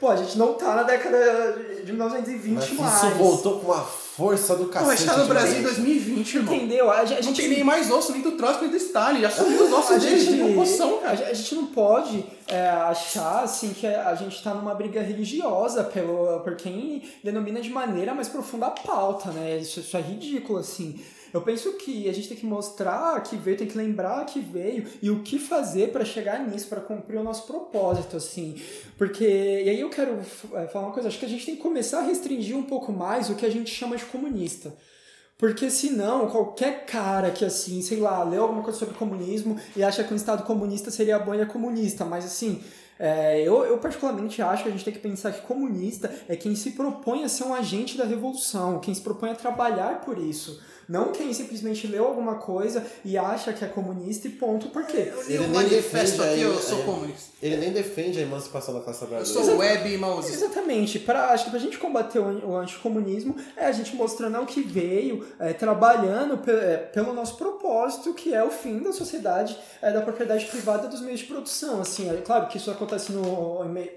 pô, 0.00 0.08
a 0.08 0.16
gente 0.16 0.36
não 0.38 0.54
tá 0.54 0.74
na 0.74 0.82
década 0.82 1.56
de 1.84 1.92
1920 1.92 2.54
Mas 2.54 2.72
mais. 2.72 2.94
isso 3.02 3.10
voltou 3.16 3.60
com 3.60 3.72
a 3.72 3.80
força 3.82 4.56
do 4.56 4.64
Pô, 4.64 4.70
a 4.70 4.72
cacete. 4.82 5.02
gente 5.02 5.10
tá 5.10 5.16
no 5.18 5.26
Brasil 5.26 5.52
em 5.52 5.54
gente. 5.56 5.64
2020, 5.64 6.34
irmão. 6.34 6.54
Entendeu? 6.54 6.90
A 6.90 7.04
gente, 7.04 7.12
a 7.20 7.22
Não 7.24 7.32
tem 7.32 7.34
gente 7.34 7.48
nem 7.54 7.64
mais 7.64 7.90
osso, 7.90 8.12
nem 8.12 8.20
do 8.22 8.32
Trotsky, 8.32 8.62
nem 8.62 8.70
do 8.70 8.76
Stalin. 8.76 9.20
Já 9.20 9.30
sumiu 9.32 9.64
os 9.64 9.72
ossos 9.72 9.90
a 9.96 9.98
deles 9.98 10.24
de 10.24 10.30
gente, 10.32 10.44
proporção, 10.44 10.96
a, 10.96 11.00
cara. 11.02 11.16
gente- 11.16 11.30
a 11.30 11.34
gente 11.34 11.54
não 11.54 11.66
pode 11.66 12.24
é, 12.48 12.68
achar 12.68 13.44
assim 13.44 13.70
que 13.70 13.86
a 13.86 14.14
gente 14.16 14.42
tá 14.42 14.54
numa 14.54 14.74
briga 14.74 15.00
religiosa 15.02 15.84
pelo, 15.84 16.40
por 16.40 16.56
quem 16.56 17.02
denomina 17.22 17.60
de 17.60 17.70
maneira 17.70 18.14
mais 18.14 18.28
profunda 18.28 18.66
a 18.66 18.70
pauta, 18.70 19.30
né? 19.30 19.58
Isso, 19.58 19.80
isso 19.80 19.96
é 19.96 20.00
ridículo, 20.00 20.58
assim. 20.58 20.98
Eu 21.32 21.42
penso 21.42 21.72
que 21.74 22.08
a 22.08 22.12
gente 22.12 22.28
tem 22.28 22.36
que 22.36 22.46
mostrar 22.46 23.20
que 23.22 23.36
veio, 23.36 23.56
tem 23.56 23.66
que 23.66 23.76
lembrar 23.76 24.24
que 24.24 24.40
veio 24.40 24.86
e 25.02 25.10
o 25.10 25.22
que 25.22 25.38
fazer 25.38 25.92
para 25.92 26.04
chegar 26.04 26.38
nisso, 26.46 26.68
para 26.68 26.80
cumprir 26.80 27.18
o 27.18 27.24
nosso 27.24 27.46
propósito, 27.46 28.16
assim. 28.16 28.60
Porque, 28.96 29.24
e 29.24 29.68
aí 29.68 29.80
eu 29.80 29.90
quero 29.90 30.18
é, 30.54 30.66
falar 30.66 30.86
uma 30.86 30.92
coisa, 30.92 31.08
acho 31.08 31.18
que 31.18 31.26
a 31.26 31.28
gente 31.28 31.44
tem 31.44 31.56
que 31.56 31.62
começar 31.62 31.98
a 31.98 32.02
restringir 32.02 32.56
um 32.56 32.64
pouco 32.64 32.92
mais 32.92 33.30
o 33.30 33.34
que 33.34 33.46
a 33.46 33.50
gente 33.50 33.70
chama 33.70 33.96
de 33.96 34.04
comunista. 34.04 34.74
Porque 35.38 35.70
senão, 35.70 36.26
qualquer 36.26 36.84
cara 36.84 37.30
que, 37.30 37.44
assim, 37.44 37.80
sei 37.80 38.00
lá, 38.00 38.24
leu 38.24 38.42
alguma 38.42 38.62
coisa 38.62 38.76
sobre 38.76 38.96
comunismo 38.96 39.56
e 39.76 39.84
acha 39.84 40.02
que 40.02 40.12
um 40.12 40.16
Estado 40.16 40.42
comunista 40.42 40.90
seria 40.90 41.16
bom, 41.16 41.32
ele 41.32 41.44
é 41.44 41.46
comunista. 41.46 42.04
Mas, 42.04 42.24
assim, 42.24 42.60
é, 42.98 43.40
eu, 43.40 43.64
eu 43.64 43.78
particularmente 43.78 44.42
acho 44.42 44.64
que 44.64 44.68
a 44.68 44.72
gente 44.72 44.84
tem 44.84 44.92
que 44.92 44.98
pensar 44.98 45.32
que 45.32 45.46
comunista 45.46 46.12
é 46.28 46.34
quem 46.34 46.56
se 46.56 46.72
propõe 46.72 47.22
a 47.22 47.28
ser 47.28 47.44
um 47.44 47.54
agente 47.54 47.96
da 47.96 48.04
revolução, 48.04 48.80
quem 48.80 48.92
se 48.92 49.00
propõe 49.00 49.30
a 49.30 49.34
trabalhar 49.36 50.00
por 50.00 50.18
isso. 50.18 50.60
Não 50.88 51.12
quem 51.12 51.32
simplesmente 51.32 51.86
leu 51.86 52.06
alguma 52.06 52.36
coisa 52.36 52.84
e 53.04 53.18
acha 53.18 53.52
que 53.52 53.64
é 53.64 53.68
comunista 53.68 54.26
e 54.26 54.30
ponto. 54.30 54.68
Por 54.70 54.84
quê? 54.86 55.12
Eu 55.14 55.22
li 55.22 55.34
Ele 55.34 55.38
um 55.38 55.48
nem 55.48 55.50
manifesto 55.50 56.16
defende 56.18 56.22
aqui, 56.22 56.34
aí, 56.34 56.42
eu 56.42 56.58
sou 56.58 56.80
é. 56.80 56.82
comunista. 56.82 57.28
Ele 57.42 57.56
nem 57.58 57.72
defende 57.72 58.18
a 58.18 58.22
emancipação 58.22 58.74
da 58.74 58.80
classe 58.80 59.02
Eu 59.02 59.08
trabalhadora. 59.08 59.44
sou 59.44 59.56
web 59.58 59.94
e 59.94 59.98
mouse. 59.98 60.32
Exatamente. 60.32 60.98
Pra, 60.98 61.26
acho 61.30 61.44
que 61.44 61.50
pra 61.50 61.58
gente 61.60 61.78
combater 61.78 62.18
o, 62.18 62.48
o 62.50 62.56
anticomunismo 62.56 63.36
é 63.56 63.66
a 63.66 63.72
gente 63.72 63.94
mostrando 63.94 64.40
o 64.40 64.46
que 64.46 64.60
veio, 64.62 65.26
é, 65.38 65.52
trabalhando 65.52 66.38
pe- 66.38 66.50
é, 66.50 66.76
pelo 66.78 67.12
nosso 67.12 67.36
propósito, 67.36 68.14
que 68.14 68.34
é 68.34 68.42
o 68.42 68.50
fim 68.50 68.78
da 68.80 68.92
sociedade 68.92 69.56
é, 69.82 69.92
da 69.92 70.00
propriedade 70.00 70.46
privada 70.46 70.88
dos 70.88 71.00
meios 71.00 71.20
de 71.20 71.26
produção. 71.26 71.80
Assim, 71.80 72.10
é 72.10 72.14
claro 72.22 72.48
que 72.48 72.56
isso 72.56 72.70
acontece 72.70 73.12
no, 73.12 73.22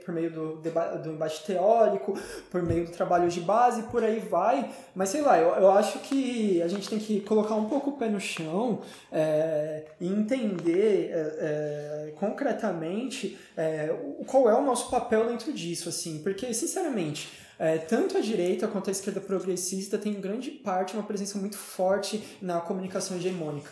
por 0.06 0.14
meio 0.14 0.32
do, 0.32 0.56
do 0.58 1.10
embate 1.12 1.44
teórico, 1.46 2.18
por 2.52 2.62
meio 2.62 2.86
do 2.86 2.92
trabalho 2.92 3.30
de 3.30 3.40
base, 3.40 3.84
por 3.84 4.04
aí 4.04 4.20
vai. 4.20 4.70
Mas 4.94 5.10
sei 5.10 5.22
lá, 5.22 5.40
eu, 5.40 5.56
eu 5.56 5.72
acho 5.72 6.00
que 6.00 6.62
a 6.62 6.68
gente 6.68 6.81
tem 6.90 7.00
que 7.00 7.22
colocar 7.22 7.56
um 7.56 7.68
pouco 7.68 7.92
o 7.92 7.98
pé 7.98 8.10
no 8.10 8.20
chão 8.20 8.82
é, 9.12 9.86
e 10.00 10.08
entender 10.08 11.12
é, 11.12 11.18
é, 12.10 12.14
concretamente 12.20 13.38
é, 13.56 13.96
qual 14.28 14.50
é 14.50 14.56
o 14.56 14.64
nosso 14.64 14.90
papel 14.90 15.28
dentro 15.28 15.52
disso, 15.54 15.90
assim, 15.90 16.22
porque, 16.24 16.54
sinceramente, 16.54 17.30
é, 17.60 17.78
tanto 17.78 18.18
a 18.18 18.22
direita 18.22 18.68
quanto 18.68 18.90
a 18.90 18.92
esquerda 18.92 19.22
progressista 19.22 19.98
tem 19.98 20.14
em 20.14 20.22
grande 20.22 20.50
parte 20.50 20.96
uma 20.96 21.04
presença 21.04 21.38
muito 21.38 21.58
forte 21.58 22.38
na 22.42 22.60
comunicação 22.60 23.18
hegemônica. 23.18 23.72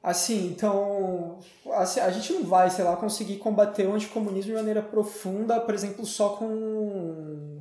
Assim, 0.00 0.46
então, 0.46 1.40
assim, 1.72 1.98
a 2.00 2.10
gente 2.10 2.32
não 2.32 2.44
vai, 2.44 2.70
sei 2.70 2.84
lá, 2.84 2.96
conseguir 2.96 3.38
combater 3.38 3.86
o 3.86 3.94
anticomunismo 3.94 4.52
de 4.52 4.56
maneira 4.56 4.80
profunda, 4.80 5.60
por 5.60 5.74
exemplo, 5.74 6.06
só 6.06 6.30
com 6.30 7.60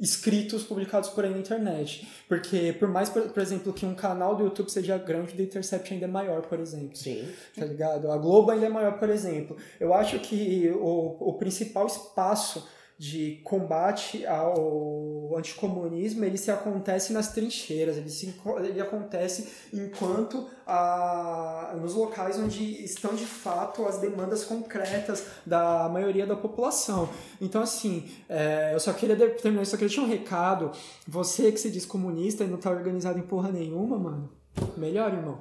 escritos 0.00 0.64
publicados 0.64 1.10
por 1.10 1.24
aí 1.24 1.30
na 1.30 1.38
internet. 1.38 2.06
Porque, 2.28 2.74
por 2.78 2.88
mais, 2.88 3.08
por, 3.08 3.22
por 3.30 3.42
exemplo, 3.42 3.72
que 3.72 3.86
um 3.86 3.94
canal 3.94 4.34
do 4.36 4.44
YouTube 4.44 4.70
seja 4.70 4.98
grande, 4.98 5.32
o 5.32 5.36
The 5.36 5.42
Intercept 5.44 5.92
ainda 5.92 6.06
é 6.06 6.08
maior, 6.08 6.42
por 6.42 6.58
exemplo 6.58 6.96
Sim. 6.96 7.28
tá 7.56 7.64
ligado? 7.64 8.10
A 8.10 8.16
Globo 8.16 8.50
ainda 8.50 8.66
é 8.66 8.68
maior, 8.68 8.98
por 8.98 9.08
exemplo. 9.08 9.56
Eu 9.78 9.94
acho 9.94 10.18
que 10.18 10.70
o, 10.76 11.30
o 11.30 11.32
principal 11.34 11.86
espaço 11.86 12.66
de 12.96 13.40
combate 13.42 14.24
ao 14.24 15.36
anticomunismo 15.36 16.24
ele 16.24 16.38
se 16.38 16.50
acontece 16.50 17.12
nas 17.12 17.32
trincheiras, 17.32 17.96
ele, 17.96 18.08
se, 18.08 18.32
ele 18.64 18.80
acontece 18.80 19.48
enquanto 19.72 20.46
a, 20.66 21.74
nos 21.80 21.94
locais 21.94 22.38
onde 22.38 22.84
estão 22.84 23.14
de 23.14 23.26
fato 23.26 23.84
as 23.84 23.98
demandas 23.98 24.44
concretas 24.44 25.26
da 25.44 25.88
maioria 25.88 26.26
da 26.26 26.36
população. 26.36 27.08
Então, 27.40 27.62
assim, 27.62 28.08
é, 28.28 28.70
eu 28.72 28.80
só 28.80 28.92
queria 28.92 29.16
terminar, 29.16 29.66
só 29.66 29.76
queria 29.76 29.88
deixar 29.88 30.02
um 30.02 30.08
recado. 30.08 30.70
Você 31.06 31.50
que 31.50 31.58
se 31.58 31.70
diz 31.70 31.84
comunista 31.84 32.44
e 32.44 32.46
não 32.46 32.58
tá 32.58 32.70
organizado 32.70 33.18
em 33.18 33.22
porra 33.22 33.50
nenhuma, 33.50 33.98
mano, 33.98 34.30
melhore, 34.76 35.16
irmão. 35.16 35.40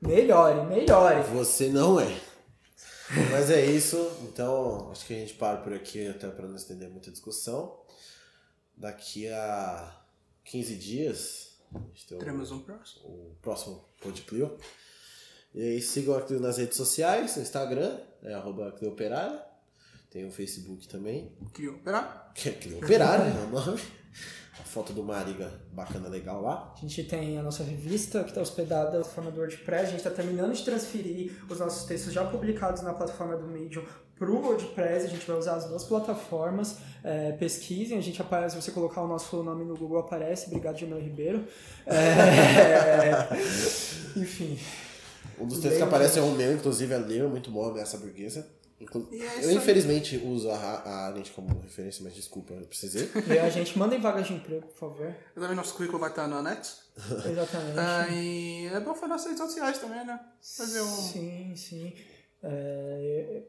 Melhore, 0.00 0.66
melhore. 0.66 1.22
Você 1.32 1.68
não 1.68 1.98
é. 1.98 2.12
Mas 3.30 3.50
é 3.50 3.64
isso. 3.64 3.96
Então, 4.22 4.90
acho 4.90 5.06
que 5.06 5.14
a 5.14 5.18
gente 5.18 5.34
para 5.34 5.58
por 5.62 5.72
aqui 5.72 6.06
até 6.06 6.28
para 6.28 6.46
não 6.46 6.56
estender 6.56 6.88
muita 6.90 7.10
discussão. 7.10 7.80
Daqui 8.76 9.28
a 9.28 10.00
15 10.44 10.74
dias, 10.76 11.58
Teremos 12.18 12.50
um 12.50 12.60
próximo. 12.60 13.04
o 13.06 13.36
próximo 13.42 13.84
Podplio. 14.00 14.58
E 15.54 15.60
aí 15.62 15.82
sigam 15.82 16.16
a 16.16 16.22
Clio 16.22 16.40
nas 16.40 16.58
redes 16.58 16.76
sociais, 16.76 17.36
no 17.36 17.42
Instagram, 17.42 17.98
é 18.22 18.34
arroba. 18.34 18.72
Tem 20.10 20.26
o 20.26 20.30
Facebook 20.30 20.88
também, 20.88 21.32
operar. 21.68 22.32
que 22.34 22.48
é 22.48 22.52
Operária, 22.76 23.24
é 23.24 23.44
o 23.44 23.48
nome. 23.50 23.80
A 24.60 24.62
foto 24.64 24.92
do 24.92 25.02
Mariga 25.02 25.50
bacana, 25.72 26.08
legal 26.08 26.42
lá. 26.42 26.74
A 26.76 26.80
gente 26.80 27.04
tem 27.04 27.38
a 27.38 27.42
nossa 27.42 27.62
revista 27.62 28.22
que 28.22 28.30
está 28.30 28.40
hospedada 28.40 28.86
na 28.86 28.90
plataforma 28.98 29.30
do 29.30 29.40
WordPress. 29.40 29.82
A 29.82 29.90
gente 29.90 29.98
está 29.98 30.10
terminando 30.10 30.52
de 30.52 30.64
transferir 30.64 31.32
os 31.48 31.58
nossos 31.58 31.84
textos 31.84 32.12
já 32.12 32.24
publicados 32.24 32.82
na 32.82 32.92
plataforma 32.92 33.36
do 33.36 33.46
Medium 33.46 33.84
para 34.18 34.30
o 34.30 34.42
WordPress. 34.42 35.06
A 35.06 35.08
gente 35.08 35.26
vai 35.26 35.38
usar 35.38 35.54
as 35.54 35.66
duas 35.66 35.84
plataformas. 35.84 36.76
É, 37.04 37.32
pesquisem, 37.32 37.96
a 37.96 38.00
gente 38.00 38.20
aparece, 38.20 38.56
se 38.56 38.62
você 38.62 38.70
colocar 38.72 39.02
o 39.02 39.06
nosso 39.06 39.42
nome 39.42 39.64
no 39.64 39.76
Google 39.76 40.00
aparece. 40.00 40.46
Obrigado, 40.46 40.76
Jamel 40.76 41.00
Ribeiro. 41.00 41.44
É, 41.86 43.28
enfim. 44.18 44.58
Um 45.40 45.46
dos 45.46 45.60
textos 45.60 45.78
que 45.78 45.84
aparece 45.84 46.18
é 46.18 46.22
o 46.22 46.32
meu, 46.32 46.52
inclusive 46.52 46.92
é 46.92 46.98
ler, 46.98 47.22
muito 47.28 47.50
bom, 47.50 47.70
ameaça 47.70 47.96
burguesa. 47.96 48.57
Inclu- 48.80 49.08
E 49.10 49.20
é 49.22 49.44
eu 49.44 49.48
aí. 49.50 49.56
infelizmente 49.56 50.16
uso 50.18 50.48
a, 50.50 50.54
a 50.56 51.06
Arendt 51.08 51.32
como 51.32 51.48
referência, 51.60 52.02
mas 52.04 52.14
desculpa, 52.14 52.52
eu 52.54 52.66
precisei. 52.66 53.10
E 53.26 53.38
a 53.38 53.50
gente 53.50 53.76
mandem 53.78 54.00
vagas 54.00 54.26
de 54.28 54.34
emprego, 54.34 54.66
por 54.68 54.76
favor. 54.76 55.14
Também 55.34 55.54
nosso 55.56 55.74
currículo 55.74 55.98
vai 55.98 56.10
estar 56.10 56.28
no 56.28 56.36
anexo. 56.36 56.88
Exatamente. 57.28 57.78
Ah, 57.78 58.06
e 58.10 58.66
é 58.66 58.78
bom 58.80 58.94
fazer 58.94 59.08
nas 59.08 59.24
redes 59.24 59.38
sociais 59.40 59.78
também, 59.78 60.04
né? 60.06 60.20
Fazer 60.40 60.80
um. 60.80 60.86
Sim, 60.86 61.52
sim. 61.56 61.92
É, 62.42 63.42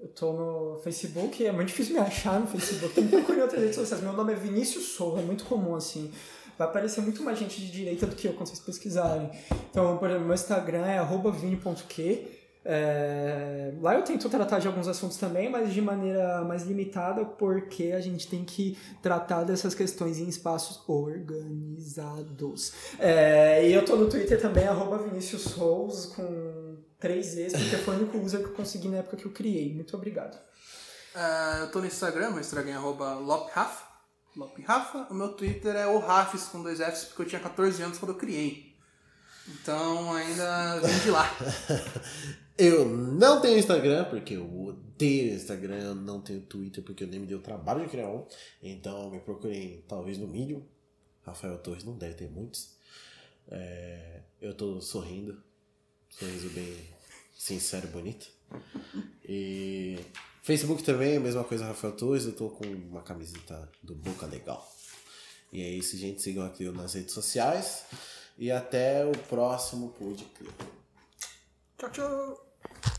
eu 0.00 0.08
tô 0.08 0.32
no 0.32 0.80
Facebook, 0.82 1.44
é 1.44 1.50
muito 1.52 1.68
difícil 1.68 1.94
me 1.94 2.00
achar 2.00 2.38
no 2.40 2.46
Facebook. 2.46 2.94
Tem 2.94 3.08
pouco 3.08 3.32
em 3.32 3.40
outras 3.40 3.60
redes 3.60 3.76
sociais. 3.76 4.02
Meu 4.02 4.12
nome 4.12 4.32
é 4.32 4.36
Vinícius 4.36 4.84
Souza, 4.92 5.20
é 5.20 5.24
muito 5.24 5.44
comum 5.44 5.74
assim. 5.74 6.12
Vai 6.58 6.68
aparecer 6.68 7.00
muito 7.00 7.22
mais 7.22 7.38
gente 7.38 7.60
de 7.60 7.70
direita 7.70 8.06
do 8.06 8.14
que 8.14 8.28
eu 8.28 8.34
quando 8.34 8.46
vocês 8.48 8.60
pesquisarem. 8.60 9.30
Então, 9.70 9.96
por 9.98 10.08
exemplo, 10.08 10.26
meu 10.26 10.34
Instagram 10.34 10.86
é 10.86 10.98
arroba 10.98 11.30
vini.q. 11.32 12.41
É, 12.64 13.74
lá 13.80 13.96
eu 13.96 14.02
tento 14.02 14.28
tratar 14.28 14.60
de 14.60 14.68
alguns 14.68 14.86
assuntos 14.86 15.16
também, 15.16 15.50
mas 15.50 15.72
de 15.72 15.80
maneira 15.80 16.42
mais 16.44 16.62
limitada, 16.62 17.24
porque 17.24 17.92
a 17.92 18.00
gente 18.00 18.28
tem 18.28 18.44
que 18.44 18.78
tratar 19.02 19.42
dessas 19.44 19.74
questões 19.74 20.18
em 20.18 20.28
espaços 20.28 20.80
organizados. 20.88 22.72
É, 22.98 23.68
e 23.68 23.72
eu 23.72 23.84
tô 23.84 23.96
no 23.96 24.08
Twitter 24.08 24.40
também, 24.40 24.66
arroba 24.66 24.98
Vinícius 24.98 25.42
Souls, 25.42 26.06
com 26.06 26.76
três 27.00 27.34
vezes, 27.34 27.60
porque 27.60 27.76
foi 27.78 27.94
o 27.94 27.98
único 27.98 28.18
user 28.18 28.40
que 28.40 28.46
eu 28.46 28.54
consegui 28.54 28.88
na 28.88 28.98
época 28.98 29.16
que 29.16 29.26
eu 29.26 29.32
criei. 29.32 29.74
Muito 29.74 29.96
obrigado. 29.96 30.38
Ah, 31.14 31.58
eu 31.62 31.70
tô 31.70 31.80
no 31.80 31.86
Instagram, 31.86 32.30
meu 32.30 32.40
Instagram 32.40 32.70
é 32.70 32.74
arroba. 32.74 33.18
O 35.10 35.14
meu 35.14 35.28
Twitter 35.30 35.74
é 35.76 35.86
o 35.86 35.98
Rafis 35.98 36.44
com 36.44 36.62
dois 36.62 36.78
Fs, 36.78 37.04
porque 37.04 37.22
eu 37.22 37.26
tinha 37.26 37.40
14 37.40 37.82
anos 37.82 37.98
quando 37.98 38.12
eu 38.12 38.18
criei. 38.18 38.72
Então 39.48 40.14
ainda 40.14 40.80
vim 40.80 40.98
de 41.00 41.10
lá. 41.10 41.28
Eu 42.56 42.86
não 42.86 43.40
tenho 43.40 43.58
Instagram, 43.58 44.04
porque 44.04 44.34
eu 44.34 44.64
odeio 44.64 45.34
Instagram, 45.34 45.78
eu 45.78 45.94
não 45.94 46.20
tenho 46.20 46.40
Twitter, 46.42 46.84
porque 46.84 47.04
eu 47.04 47.08
nem 47.08 47.20
me 47.20 47.26
dei 47.26 47.36
o 47.36 47.40
trabalho 47.40 47.82
de 47.82 47.88
criar 47.88 48.08
um. 48.08 48.26
Então 48.62 49.10
me 49.10 49.20
procurem 49.20 49.82
talvez 49.88 50.18
no 50.18 50.28
Medium. 50.28 50.62
Rafael 51.22 51.56
Torres 51.58 51.84
não 51.84 51.96
deve 51.96 52.14
ter 52.14 52.30
muitos. 52.30 52.76
É, 53.48 54.20
eu 54.40 54.54
tô 54.54 54.80
sorrindo. 54.80 55.42
Sorriso 56.10 56.50
bem 56.50 56.76
sincero 57.34 57.86
e 57.88 57.90
bonito. 57.90 58.30
E 59.26 59.98
Facebook 60.42 60.82
também, 60.82 61.16
a 61.16 61.20
mesma 61.20 61.44
coisa, 61.44 61.64
Rafael 61.64 61.96
Torres. 61.96 62.26
Eu 62.26 62.36
tô 62.36 62.50
com 62.50 62.64
uma 62.64 63.02
camiseta 63.02 63.70
do 63.82 63.94
Boca 63.94 64.26
Legal. 64.26 64.70
E 65.50 65.62
é 65.62 65.70
isso, 65.70 65.96
gente. 65.96 66.20
Sigam 66.20 66.44
aqui 66.44 66.68
nas 66.70 66.94
redes 66.94 67.14
sociais. 67.14 67.86
E 68.36 68.50
até 68.50 69.06
o 69.06 69.12
próximo 69.28 69.90
podcast. 69.90 70.81
Ciao, 71.82 71.90
ciao. 71.90 72.91